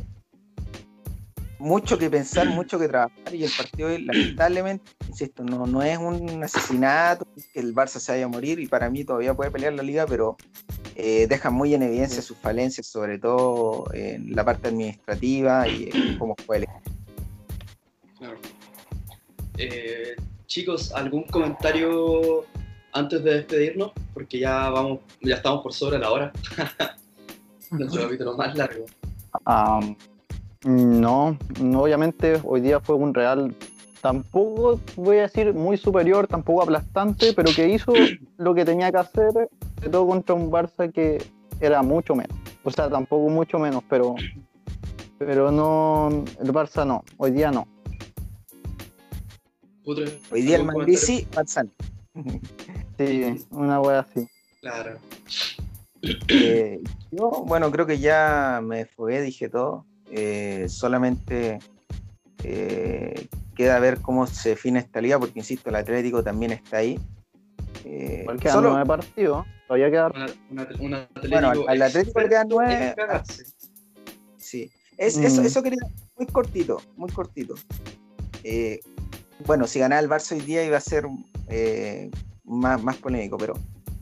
mucho 1.60 1.98
que 1.98 2.10
pensar, 2.10 2.48
mucho 2.56 2.80
que 2.80 2.88
trabajar 2.88 3.36
y 3.36 3.44
el 3.44 3.52
partido 3.52 3.90
hoy, 3.90 4.02
lamentablemente, 4.02 4.90
insisto, 5.10 5.44
no, 5.44 5.66
no 5.66 5.84
es 5.84 5.98
un 5.98 6.42
asesinato 6.42 7.28
que 7.36 7.60
el 7.60 7.76
Barça 7.76 8.00
se 8.00 8.14
vaya 8.14 8.26
a 8.26 8.30
morir 8.30 8.62
y 8.62 8.68
para 8.68 8.90
mí 8.90 9.04
todavía 9.04 9.34
puede 9.34 9.52
pelear 9.52 9.74
la 9.74 9.84
liga, 9.84 10.08
pero 10.08 10.38
eh, 10.96 11.28
deja 11.28 11.50
muy 11.50 11.74
en 11.74 11.84
evidencia 11.84 12.22
sus 12.22 12.38
falencias, 12.38 12.88
sobre 12.88 13.20
todo 13.20 13.94
en 13.94 14.34
la 14.34 14.46
parte 14.46 14.70
administrativa 14.70 15.68
y 15.68 15.90
en 15.94 16.18
cómo 16.18 16.34
fue 16.46 16.60
el. 16.60 16.68
Claro. 18.18 18.38
Eh, 19.58 20.16
chicos, 20.46 20.94
¿algún 20.94 21.24
comentario 21.24 22.46
antes 22.94 23.22
de 23.22 23.34
despedirnos? 23.34 23.92
Porque 24.14 24.40
ya 24.40 24.70
vamos, 24.70 25.00
ya 25.20 25.36
estamos 25.36 25.62
por 25.62 25.74
sobre 25.74 26.00
la 26.00 26.10
hora. 26.10 26.32
Nuestro 27.72 28.04
capítulo 28.04 28.38
más 28.38 28.56
largo. 28.56 28.86
No, 30.66 31.38
no, 31.62 31.82
obviamente 31.82 32.42
hoy 32.44 32.62
día 32.62 32.80
fue 32.80 32.96
un 32.96 33.14
Real 33.14 33.56
tampoco 34.02 34.80
voy 34.96 35.18
a 35.18 35.22
decir 35.24 35.54
muy 35.54 35.78
superior, 35.78 36.28
tampoco 36.28 36.64
aplastante, 36.64 37.34
pero 37.34 37.52
que 37.54 37.68
hizo 37.68 37.94
lo 38.38 38.54
que 38.54 38.66
tenía 38.66 38.92
que 38.92 38.98
hacer, 38.98 39.32
sobre 39.76 39.90
todo 39.90 40.08
contra 40.08 40.36
un 40.36 40.52
Barça 40.52 40.92
que 40.92 41.24
era 41.60 41.82
mucho 41.82 42.16
menos. 42.16 42.38
O 42.64 42.72
sea, 42.72 42.90
tampoco 42.90 43.30
mucho 43.30 43.60
menos, 43.60 43.84
pero 43.90 44.16
pero 45.18 45.52
no, 45.52 46.24
el 46.40 46.54
Barça 46.54 46.86
no, 46.86 47.04
hoy 47.18 47.32
día 47.32 47.52
no. 47.52 47.68
Hoy 50.32 50.42
día 50.42 50.58
el 50.58 50.98
sí, 50.98 51.28
Barça. 51.32 51.70
Sí, 52.98 53.46
una 53.52 53.80
wea 53.80 54.00
así. 54.00 54.28
Claro. 54.62 54.98
Eh, 56.30 56.80
yo, 57.12 57.30
bueno, 57.46 57.72
creo 57.72 57.86
que 57.86 58.00
ya 58.00 58.60
me 58.64 58.86
fue, 58.86 59.22
dije 59.22 59.50
todo. 59.50 59.86
Eh, 60.12 60.66
solamente 60.70 61.60
eh, 62.44 63.28
queda 63.56 63.80
ver 63.80 64.00
cómo 64.02 64.28
se 64.28 64.50
define 64.50 64.80
esta 64.80 65.02
liga, 65.02 65.20
porque 65.20 65.40
insisto, 65.40 65.70
el 65.70 65.76
Atlético 65.76 66.24
también 66.24 66.52
está 66.52 66.78
ahí. 66.78 67.00
Eh, 67.86 68.26
quedan 68.40 68.54
solo- 68.56 68.70
nueve 68.72 68.86
partidos, 68.86 69.46
todavía 69.68 69.90
queda 69.90 70.10
Bueno, 71.30 71.50
al- 71.68 71.82
Atlético 71.82 72.20
le 72.22 72.30
quedan 72.30 72.48
nueve. 72.50 72.94
cagarse. 72.96 73.46
Sí, 74.38 74.72
es, 74.98 75.18
eso, 75.18 75.42
Mm. 75.42 75.46
eso 75.46 75.64
quería, 75.64 75.80
muy 76.18 76.28
cortito, 76.28 76.82
muy 76.96 77.10
cortito. 77.12 77.56
Eh, 78.44 78.80
bueno, 79.46 79.68
si 79.68 79.80
ganaba 79.80 80.02
el 80.02 80.10
Barça 80.10 80.34
hoy 80.36 80.42
día 80.42 80.64
iba 80.66 80.78
a 80.78 80.82
ser 80.82 81.06
eh, 81.50 82.10
más, 82.44 82.82
más 82.84 82.98
polémico, 82.98 83.38
pero 83.38 83.54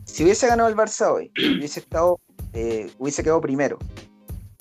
si 0.06 0.24
hubiese 0.24 0.46
ganado 0.46 0.68
el 0.68 0.74
Barça 0.76 1.12
hoy, 1.12 1.30
hubiese 1.58 1.80
estado, 1.80 2.18
eh, 2.54 2.90
hubiese 2.98 3.22
quedado 3.22 3.40
primero. 3.40 3.78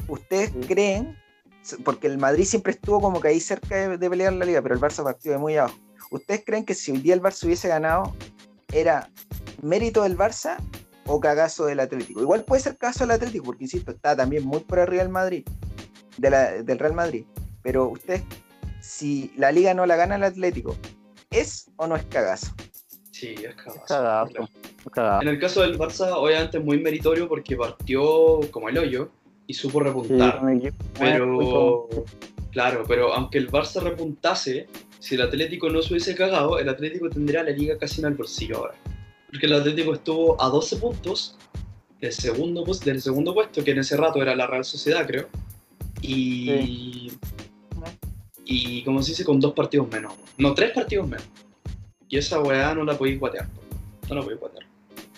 ¿Ustedes 0.08 0.52
Sí. 0.52 0.60
creen, 0.68 1.18
porque 1.84 2.08
el 2.08 2.18
Madrid 2.18 2.44
siempre 2.46 2.74
estuvo 2.74 3.00
como 3.00 3.20
que 3.22 3.30
ahí 3.30 3.40
cerca 3.40 3.76
de, 3.76 3.98
de 3.98 4.10
pelear 4.10 4.34
la 4.34 4.46
liga, 4.46 4.62
pero 4.62 4.76
el 4.76 4.82
Barça 4.82 5.04
partió 5.04 5.32
de 5.32 5.38
muy 5.38 5.56
abajo? 5.56 5.78
¿Ustedes 6.12 6.44
creen 6.46 6.66
que 6.66 6.76
si 6.76 6.92
hoy 6.92 7.00
día 7.00 7.14
el 7.16 7.22
Barça 7.22 7.46
hubiese 7.46 7.68
ganado, 7.68 8.14
era 8.72 9.10
mérito 9.62 10.04
del 10.04 10.18
Barça 10.18 10.58
o 11.08 11.20
cagazo 11.20 11.66
del 11.66 11.80
Atlético? 11.80 12.22
Igual 12.22 12.44
puede 12.44 12.62
ser 12.62 12.78
caso 12.78 13.00
del 13.00 13.12
Atlético, 13.12 13.46
porque 13.46 13.64
insisto, 13.64 13.92
está 13.92 14.16
también 14.16 14.44
muy 14.46 14.60
por 14.60 14.80
arriba 14.80 15.02
del 15.04 15.12
Madrid 15.12 15.46
de 16.18 16.30
la- 16.30 16.52
del 16.64 16.78
Real 16.80 16.94
Madrid. 16.94 17.26
Pero 17.64 17.88
ustedes, 17.90 18.22
si 18.82 19.34
la 19.36 19.52
liga 19.52 19.74
no 19.74 19.86
la 19.88 19.96
gana 19.96 20.16
el 20.16 20.24
Atlético, 20.24 20.76
¿es 21.32 21.66
o 21.78 21.88
no 21.88 21.96
es 21.96 22.04
cagazo? 22.06 22.54
Sí, 23.12 23.34
es 23.44 23.56
cagazo. 23.56 23.82
cagazo. 23.88 24.32
Claro. 24.32 24.50
Cagado. 24.92 25.22
En 25.22 25.28
el 25.28 25.40
caso 25.40 25.62
del 25.62 25.78
Barça, 25.78 26.12
obviamente 26.14 26.58
es 26.58 26.64
muy 26.64 26.80
meritorio 26.80 27.28
porque 27.28 27.56
partió 27.56 28.40
como 28.52 28.70
el 28.70 28.78
hoyo 28.78 29.10
y 29.48 29.54
supo 29.54 29.80
repuntar. 29.80 30.42
pero, 30.98 31.88
claro, 32.52 32.84
pero 32.88 33.14
aunque 33.14 33.38
el 33.38 33.52
Barça 33.52 33.82
repuntase, 33.82 34.68
si 35.00 35.16
el 35.16 35.22
Atlético 35.22 35.70
no 35.70 35.82
se 35.82 35.94
hubiese 35.94 36.16
cagado, 36.16 36.58
el 36.60 36.70
Atlético 36.70 37.10
tendría 37.10 37.44
la 37.44 37.52
liga 37.52 37.78
casi 37.78 38.02
en 38.02 38.08
el 38.08 38.14
bolsillo 38.16 38.58
ahora. 38.58 38.76
Porque 39.30 39.46
el 39.46 39.54
Atlético 39.54 39.94
estuvo 39.94 40.42
a 40.42 40.50
12 40.50 40.78
puntos 40.78 41.38
del 42.00 42.12
segundo, 42.12 42.64
del 42.64 43.02
segundo 43.02 43.34
puesto, 43.34 43.64
que 43.64 43.72
en 43.72 43.80
ese 43.80 43.98
rato 43.98 44.22
era 44.22 44.36
la 44.36 44.48
Real 44.48 44.66
Sociedad, 44.66 45.06
creo. 45.06 45.28
Y. 46.02 47.12
Y 48.48 48.84
como 48.84 49.02
se 49.02 49.12
dice, 49.12 49.26
con 49.26 49.40
dos 49.40 49.54
partidos 49.54 49.90
menos. 49.90 50.14
No, 50.38 50.54
tres 50.54 50.72
partidos 50.72 51.08
menos. 51.08 51.28
Y 52.08 52.18
esa 52.18 52.40
weá 52.40 52.76
no 52.76 52.84
la 52.84 52.96
podéis 52.96 53.20
guatear. 53.20 53.48
No 54.08 54.16
la 54.16 54.22
podéis 54.22 54.40
guatear. 54.40 54.65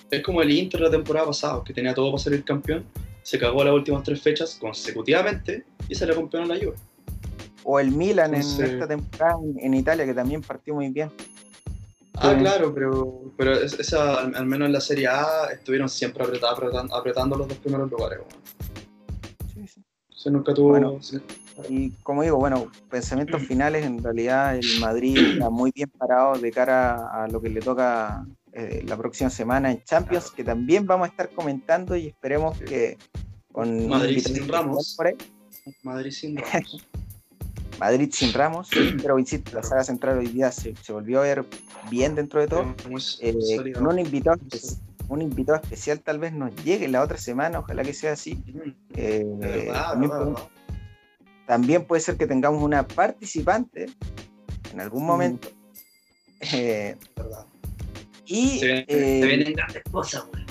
Es 0.10 0.24
como 0.24 0.42
el 0.42 0.52
Inter 0.52 0.82
la 0.82 0.90
temporada 0.90 1.28
pasada, 1.28 1.64
que 1.64 1.74
tenía 1.74 1.94
todo 1.94 2.12
para 2.12 2.24
salir 2.24 2.44
campeón. 2.44 2.86
Se 3.24 3.38
cagó 3.38 3.64
las 3.64 3.74
últimas 3.74 4.04
tres 4.04 4.22
fechas 4.22 4.56
consecutivamente 4.60 5.66
y 5.90 5.96
se 5.96 6.06
le 6.06 6.14
a 6.14 6.46
la 6.46 6.56
Juve. 6.56 6.76
O 7.64 7.80
el 7.80 7.92
Milan 7.92 8.34
en 8.34 8.42
esta 8.42 8.88
temporada 8.88 9.38
en, 9.58 9.74
Italia, 9.74 10.06
que 10.06 10.14
también 10.14 10.42
partió 10.42 10.74
muy 10.76 10.90
bien. 10.90 11.12
Ah, 12.14 12.32
Sí. 12.34 12.40
claro, 12.40 12.74
pero, 12.74 13.22
pero 13.38 13.54
es- 13.54 13.78
esa, 13.80 14.22
al, 14.22 14.34
al 14.36 14.46
menos 14.46 14.68
en 14.68 14.72
la 14.74 14.82
Serie 14.82 15.08
A 15.08 15.50
estuvieron 15.52 15.90
siempre 15.90 16.24
apretando, 16.24 16.56
apretando, 16.56 16.96
apretando 16.96 17.36
los 17.36 17.48
dos 17.50 17.58
primeros 17.58 17.92
lugares. 17.92 18.20
weón. 18.20 19.68
Se 20.16 20.32
nunca 20.32 20.54
tuvo. 20.54 20.70
Bueno. 20.70 20.98
sí. 21.02 21.20
Y 21.70 21.90
como 22.04 22.22
digo, 22.24 22.38
bueno, 22.38 22.72
pensamientos 22.90 23.42
finales, 23.44 23.86
en 23.86 24.02
realidad 24.02 24.56
el 24.56 24.80
Madrid 24.80 25.18
está 25.18 25.50
muy 25.50 25.72
bien 25.74 25.90
parado 25.90 26.38
de 26.38 26.52
cara 26.52 27.24
a 27.24 27.28
lo 27.28 27.42
que 27.42 27.50
le 27.50 27.62
toca 27.62 28.26
eh, 28.58 28.84
la 28.86 28.98
próxima 28.98 29.30
semana 29.30 29.72
en 29.72 29.84
Champions, 29.84 30.26
Claro. 30.26 30.36
que 30.36 30.44
también 30.44 30.86
vamos 30.88 31.08
a 31.08 31.12
estar 31.12 31.30
comentando 31.30 31.96
y 31.96 32.08
esperemos 32.08 32.58
que 32.60 32.98
con 33.52 33.88
Madrid 33.88 34.20
sin 34.20 34.48
Ramos. 34.48 34.96
por 34.98 35.08
ahí, 35.08 35.16
Madrid 35.84 36.12
sin 36.12 36.36
Ramos. 36.52 36.88
Madrid 37.80 38.10
sin 38.12 38.34
Ramos, 38.34 38.70
pero 39.02 39.20
insisto, 39.20 39.52
la 39.56 39.62
saga 39.62 39.84
central 39.84 40.18
hoy 40.18 40.28
día 40.28 40.52
se, 40.52 40.76
se 40.76 40.92
volvió 40.92 41.20
a 41.20 41.24
ver 41.24 41.46
bien 41.92 42.16
dentro 42.16 42.40
de 42.42 42.48
todo. 42.48 42.76
Eh, 43.22 43.72
con 43.76 43.86
un 43.88 44.00
invitado, 44.00 44.40
un 45.10 45.22
invitado 45.22 45.60
especial 45.62 46.00
tal 46.00 46.18
vez 46.18 46.34
nos 46.34 46.56
llegue 46.64 46.88
la 46.88 47.04
otra 47.04 47.18
semana, 47.20 47.60
ojalá 47.60 47.84
que 47.84 47.94
sea 47.94 48.14
así. 48.14 48.34
Mm, 48.36 48.72
Eh, 48.96 49.24
verdad, 49.38 49.92
también, 49.92 50.12
podemos- 50.12 51.88
puede 51.88 52.02
ser 52.02 52.18
que 52.18 52.26
tengamos 52.26 52.64
una 52.64 52.88
participante 52.88 53.86
en 54.74 54.82
algún 54.82 55.06
momento. 55.06 55.48
Eh, 56.42 56.96
de 57.16 57.22
verdad. 57.24 57.46
Y 58.28 58.60
Se 58.60 58.66
vienen, 58.66 58.86
eh, 58.88 59.20
se 59.22 59.28
vienen 59.28 59.54
grandes 59.54 59.84
cosas, 59.92 60.24
weón. 60.34 60.46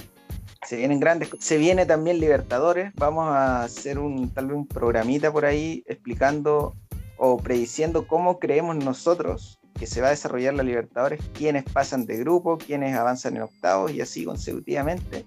se 0.66 0.76
vienen 0.76 0.98
grandes, 1.00 1.28
se 1.38 1.58
viene 1.58 1.86
también 1.86 2.18
Libertadores. 2.18 2.92
Vamos 2.96 3.28
a 3.28 3.62
hacer 3.64 3.98
un 3.98 4.30
tal 4.30 4.46
vez 4.48 4.56
un 4.56 4.66
programita 4.66 5.32
por 5.32 5.44
ahí 5.44 5.82
explicando 5.86 6.74
o 7.18 7.36
prediciendo 7.38 8.06
cómo 8.06 8.38
creemos 8.38 8.76
nosotros 8.76 9.58
que 9.78 9.86
se 9.86 10.00
va 10.00 10.08
a 10.08 10.10
desarrollar 10.10 10.54
la 10.54 10.62
Libertadores, 10.62 11.20
quiénes 11.34 11.64
pasan 11.64 12.06
de 12.06 12.16
grupo, 12.16 12.56
quiénes 12.58 12.96
avanzan 12.96 13.36
en 13.36 13.42
octavos 13.42 13.92
y 13.92 14.00
así 14.00 14.24
consecutivamente. 14.24 15.24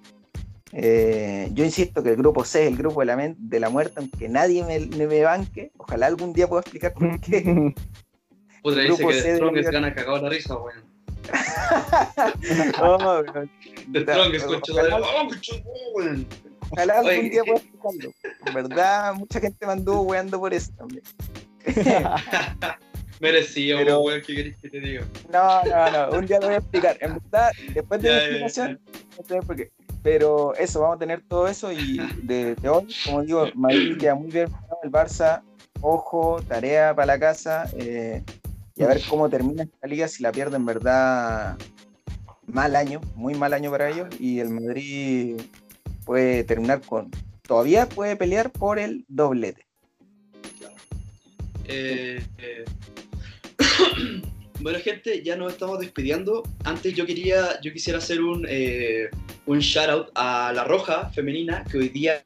Eh, 0.72 1.50
yo 1.54 1.64
insisto 1.66 2.04
que 2.04 2.10
el 2.10 2.16
grupo 2.18 2.44
C 2.44 2.64
es 2.64 2.68
el 2.72 2.78
grupo 2.78 3.00
de 3.00 3.06
la, 3.08 3.16
men- 3.16 3.36
de 3.40 3.60
la 3.60 3.70
muerte, 3.70 3.94
aunque 3.98 4.28
nadie 4.30 4.64
me, 4.64 4.80
me- 4.80 5.08
me 5.08 5.24
banque. 5.24 5.72
Ojalá 5.78 6.08
algún 6.08 6.34
día 6.34 6.48
pueda 6.48 6.62
explicar 6.62 6.94
por 6.94 7.20
qué. 7.22 7.42
Puta, 8.64 8.82
el 8.82 8.90
dice 8.90 8.98
grupo 9.04 9.10
que 9.10 9.22
C 9.22 9.34
de 9.34 9.72
gana 9.72 9.94
cagado 9.96 10.22
la 10.22 10.30
risa, 10.30 10.56
weón. 10.58 10.84
Oh, 12.82 12.98
weón. 12.98 13.50
The 13.92 14.02
Strongest, 14.02 14.46
concha 14.46 14.74
de 14.74 14.80
Ojalá- 16.72 17.00
algún 17.00 17.30
día 17.30 17.42
¿qué- 17.44 17.52
pueda 17.52 17.58
explicarlo. 17.66 18.12
En 18.46 18.54
verdad, 18.54 19.14
mucha 19.16 19.40
gente 19.40 19.66
me 19.66 19.72
anduvo 19.74 20.02
weando 20.02 20.40
por 20.40 20.54
eso 20.54 20.72
también. 20.78 21.04
Merecido, 23.20 23.80
Pero- 23.80 24.02
weón, 24.02 24.22
¿qué 24.26 24.36
querés 24.36 24.58
que 24.58 24.70
te 24.70 24.80
diga? 24.80 25.04
No, 25.32 25.64
no, 25.64 25.92
no, 26.12 26.18
un 26.18 26.26
día 26.26 26.40
lo 26.40 26.46
voy 26.48 26.56
a 26.56 26.60
explicar. 26.60 26.98
En 27.02 27.16
verdad, 27.16 27.50
después 27.74 28.02
de 28.02 28.10
la 28.10 28.18
explicación, 28.20 28.80
no 29.18 29.24
sé 29.28 29.42
por 29.42 29.56
qué. 29.56 29.72
Pero 30.02 30.56
eso, 30.56 30.80
vamos 30.80 30.96
a 30.96 31.00
tener 31.00 31.22
todo 31.28 31.48
eso 31.50 31.72
y 31.74 31.98
de, 32.24 32.56
de 32.56 32.70
hoy, 32.70 32.88
como 33.06 33.22
digo, 33.24 33.46
Madrid 33.56 33.98
queda 33.98 34.16
muy 34.16 34.32
bien, 34.32 34.48
el 34.84 34.90
Barça, 34.92 35.42
ojo, 35.82 36.42
tarea 36.48 36.96
para 36.96 37.08
la 37.08 37.20
casa 37.20 37.70
eh, 37.78 38.24
y 38.80 38.84
a 38.84 38.88
ver 38.88 39.02
cómo 39.10 39.30
termina 39.30 39.64
esta 39.64 39.88
liga, 39.88 40.08
si 40.08 40.24
la 40.24 40.32
pierde 40.32 40.56
en 40.56 40.66
verdad, 40.66 41.58
mal 42.48 42.78
año, 42.78 43.02
muy 43.14 43.36
mal 43.36 43.54
año 43.54 43.70
para 43.70 43.90
ellos 43.90 44.08
y 44.20 44.40
el 44.40 44.50
Madrid 44.50 45.42
puede 46.06 46.46
terminar 46.46 46.80
con, 46.82 47.12
todavía 47.42 47.90
puede 47.90 48.16
pelear 48.16 48.52
por 48.52 48.80
el 48.80 49.04
doblete. 49.10 49.66
Eh, 51.66 52.24
eh, 52.38 52.66
bueno, 54.62 54.80
gente, 54.80 55.22
ya 55.24 55.36
nos 55.36 55.52
estamos 55.54 55.80
despidiendo. 55.80 56.44
Antes 56.64 56.94
yo 56.96 57.06
quería, 57.06 57.60
yo 57.62 57.74
quisiera 57.74 58.00
hacer 58.00 58.22
un, 58.22 58.46
eh, 58.48 59.10
un 59.46 59.60
shout 59.60 59.90
out 59.90 60.08
a 60.16 60.54
la 60.56 60.64
Roja 60.64 61.10
femenina 61.10 61.66
que 61.70 61.80
hoy 61.80 61.90
día 61.90 62.24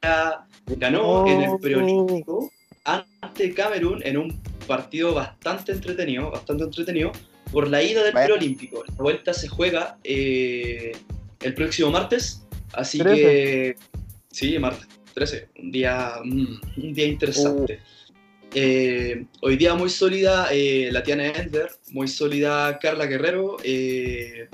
ganó 0.78 1.26
en 1.28 1.42
el 1.42 1.60
preolímpico 1.60 2.52
ante 2.86 3.54
Camerún 3.54 4.02
en 4.04 4.18
un 4.18 4.42
partido 4.64 5.14
bastante 5.14 5.72
entretenido, 5.72 6.32
bastante 6.32 6.64
entretenido 6.64 7.12
por 7.52 7.68
la 7.70 7.84
ida 7.84 8.04
del 8.04 8.14
preolímpico. 8.14 8.84
La 8.86 8.96
vuelta 8.96 9.34
se 9.34 9.48
juega 9.48 9.98
eh, 10.04 10.94
el 11.42 11.54
próximo 11.54 11.92
martes, 11.92 12.46
así 12.74 13.00
13. 13.00 13.22
que 13.22 13.76
sí, 14.32 14.58
martes 14.60 14.88
13, 15.14 15.50
un 15.60 15.72
día, 15.72 16.16
mm, 16.24 16.62
un 16.78 16.94
día 16.94 17.06
interesante. 17.06 17.80
Eh, 18.56 19.26
hoy 19.42 19.58
día 19.58 19.74
muy 19.74 19.90
sólida 19.90 20.48
eh, 20.52 20.90
la 20.92 21.02
Tiana 21.02 21.28
Ender, 21.28 21.72
muy 21.92 22.08
sólida 22.08 22.78
Carla 22.78 23.08
Guerrero 23.08 23.58
eh, 23.64 24.48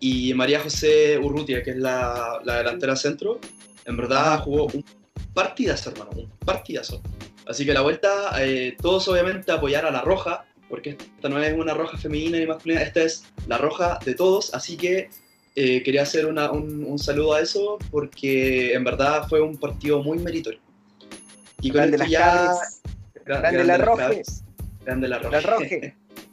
y 0.00 0.34
María 0.34 0.60
José 0.60 1.18
Urrutia, 1.18 1.62
que 1.62 1.70
es 1.70 1.78
la, 1.78 2.40
la 2.44 2.58
delantera 2.58 2.94
centro. 2.94 3.40
En 3.86 3.96
verdad 3.96 4.40
jugó 4.40 4.66
un 4.66 4.84
partidazo, 5.32 5.90
hermano, 5.90 6.10
un 6.14 6.30
partidazo. 6.44 7.02
Así 7.46 7.66
que 7.66 7.72
la 7.74 7.80
vuelta, 7.80 8.32
eh, 8.42 8.76
todos 8.80 9.06
obviamente 9.08 9.50
apoyar 9.52 9.84
a 9.84 9.90
la 9.90 10.02
roja, 10.02 10.44
porque 10.68 10.90
esta 10.90 11.28
no 11.28 11.42
es 11.42 11.52
una 11.52 11.74
roja 11.74 11.98
femenina 11.98 12.38
ni 12.38 12.46
masculina, 12.46 12.80
esta 12.82 13.02
es 13.02 13.24
la 13.46 13.58
roja 13.58 13.98
de 14.04 14.14
todos. 14.14 14.54
Así 14.54 14.76
que 14.76 15.10
eh, 15.54 15.82
quería 15.82 16.02
hacer 16.02 16.26
una- 16.26 16.50
un, 16.50 16.84
un 16.84 16.98
saludo 16.98 17.34
a 17.34 17.40
eso, 17.40 17.78
porque 17.90 18.72
en 18.74 18.84
verdad 18.84 19.26
fue 19.28 19.40
un 19.42 19.58
partido 19.58 20.02
muy 20.02 20.18
meritorio. 20.18 20.60
Y 21.60 21.68
con 21.70 21.78
Grande 21.78 21.96
esto 21.96 22.04
las 22.04 22.10
ya. 22.10 22.20
cabres, 22.20 22.82
Gra- 23.26 23.40
grande 23.40 23.64
la 23.64 23.76
roja, 23.78 24.10
Grande 24.84 25.08
la 25.08 25.18
roja. 25.18 25.30
la 25.30 25.40
roja, 25.40 25.66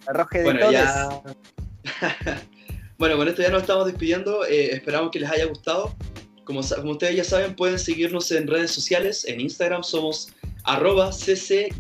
la 0.07 0.14
roja 0.14 0.38
de 0.38 0.44
bueno, 0.44 0.60
todos. 0.61 0.72
ya. 0.73 1.22
Bueno, 2.98 3.15
con 3.15 3.27
esto 3.30 3.41
ya 3.41 3.49
nos 3.49 3.61
estamos 3.61 3.86
despidiendo. 3.86 4.45
eh, 4.45 4.73
esperamos 4.76 5.10
que 5.11 5.19
les 5.22 5.30
haya 5.30 5.45
gustado. 5.45 5.95
Como, 6.44 6.61
como 6.61 6.91
ustedes 6.91 7.15
ya 7.15 7.23
saben, 7.23 7.56
pueden 7.56 7.80
seguirnos 7.80 8.30
en 8.31 8.45
redes 8.48 8.72
sociales. 8.72 9.23
En 9.26 9.40
Instagram 9.40 9.84
somos 9.84 10.34
arroba 10.64 11.11
cc-sports 11.11 11.73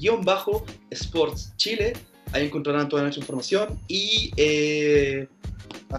chile. 1.57 1.93
Ahí 2.31 2.45
encontrarán 2.45 2.87
toda 2.89 3.01
nuestra 3.03 3.21
información. 3.21 3.79
Y 3.87 4.31
eh, 4.37 5.27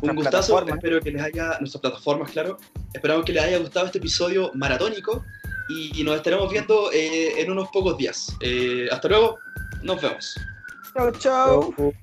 un 0.02 0.16
gustazo. 0.16 0.64
Espero 0.66 1.00
que 1.00 1.10
les 1.10 1.22
haya, 1.22 1.58
nuestras 1.60 1.80
plataformas, 1.80 2.30
claro. 2.30 2.58
Esperamos 2.94 3.24
que 3.24 3.32
les 3.32 3.42
haya 3.42 3.58
gustado 3.58 3.86
este 3.86 3.98
episodio 3.98 4.50
maratónico. 4.54 5.24
Y, 5.68 6.00
y 6.00 6.04
nos 6.04 6.16
estaremos 6.16 6.50
viendo 6.50 6.90
eh, 6.92 7.40
en 7.40 7.50
unos 7.50 7.68
pocos 7.70 7.96
días. 7.96 8.34
Eh, 8.40 8.88
hasta 8.90 9.08
luego. 9.08 9.38
Nos 9.82 10.00
vemos. 10.00 10.34
Chao, 10.94 11.10
chao. 11.12 11.74
Chau. 11.76 11.94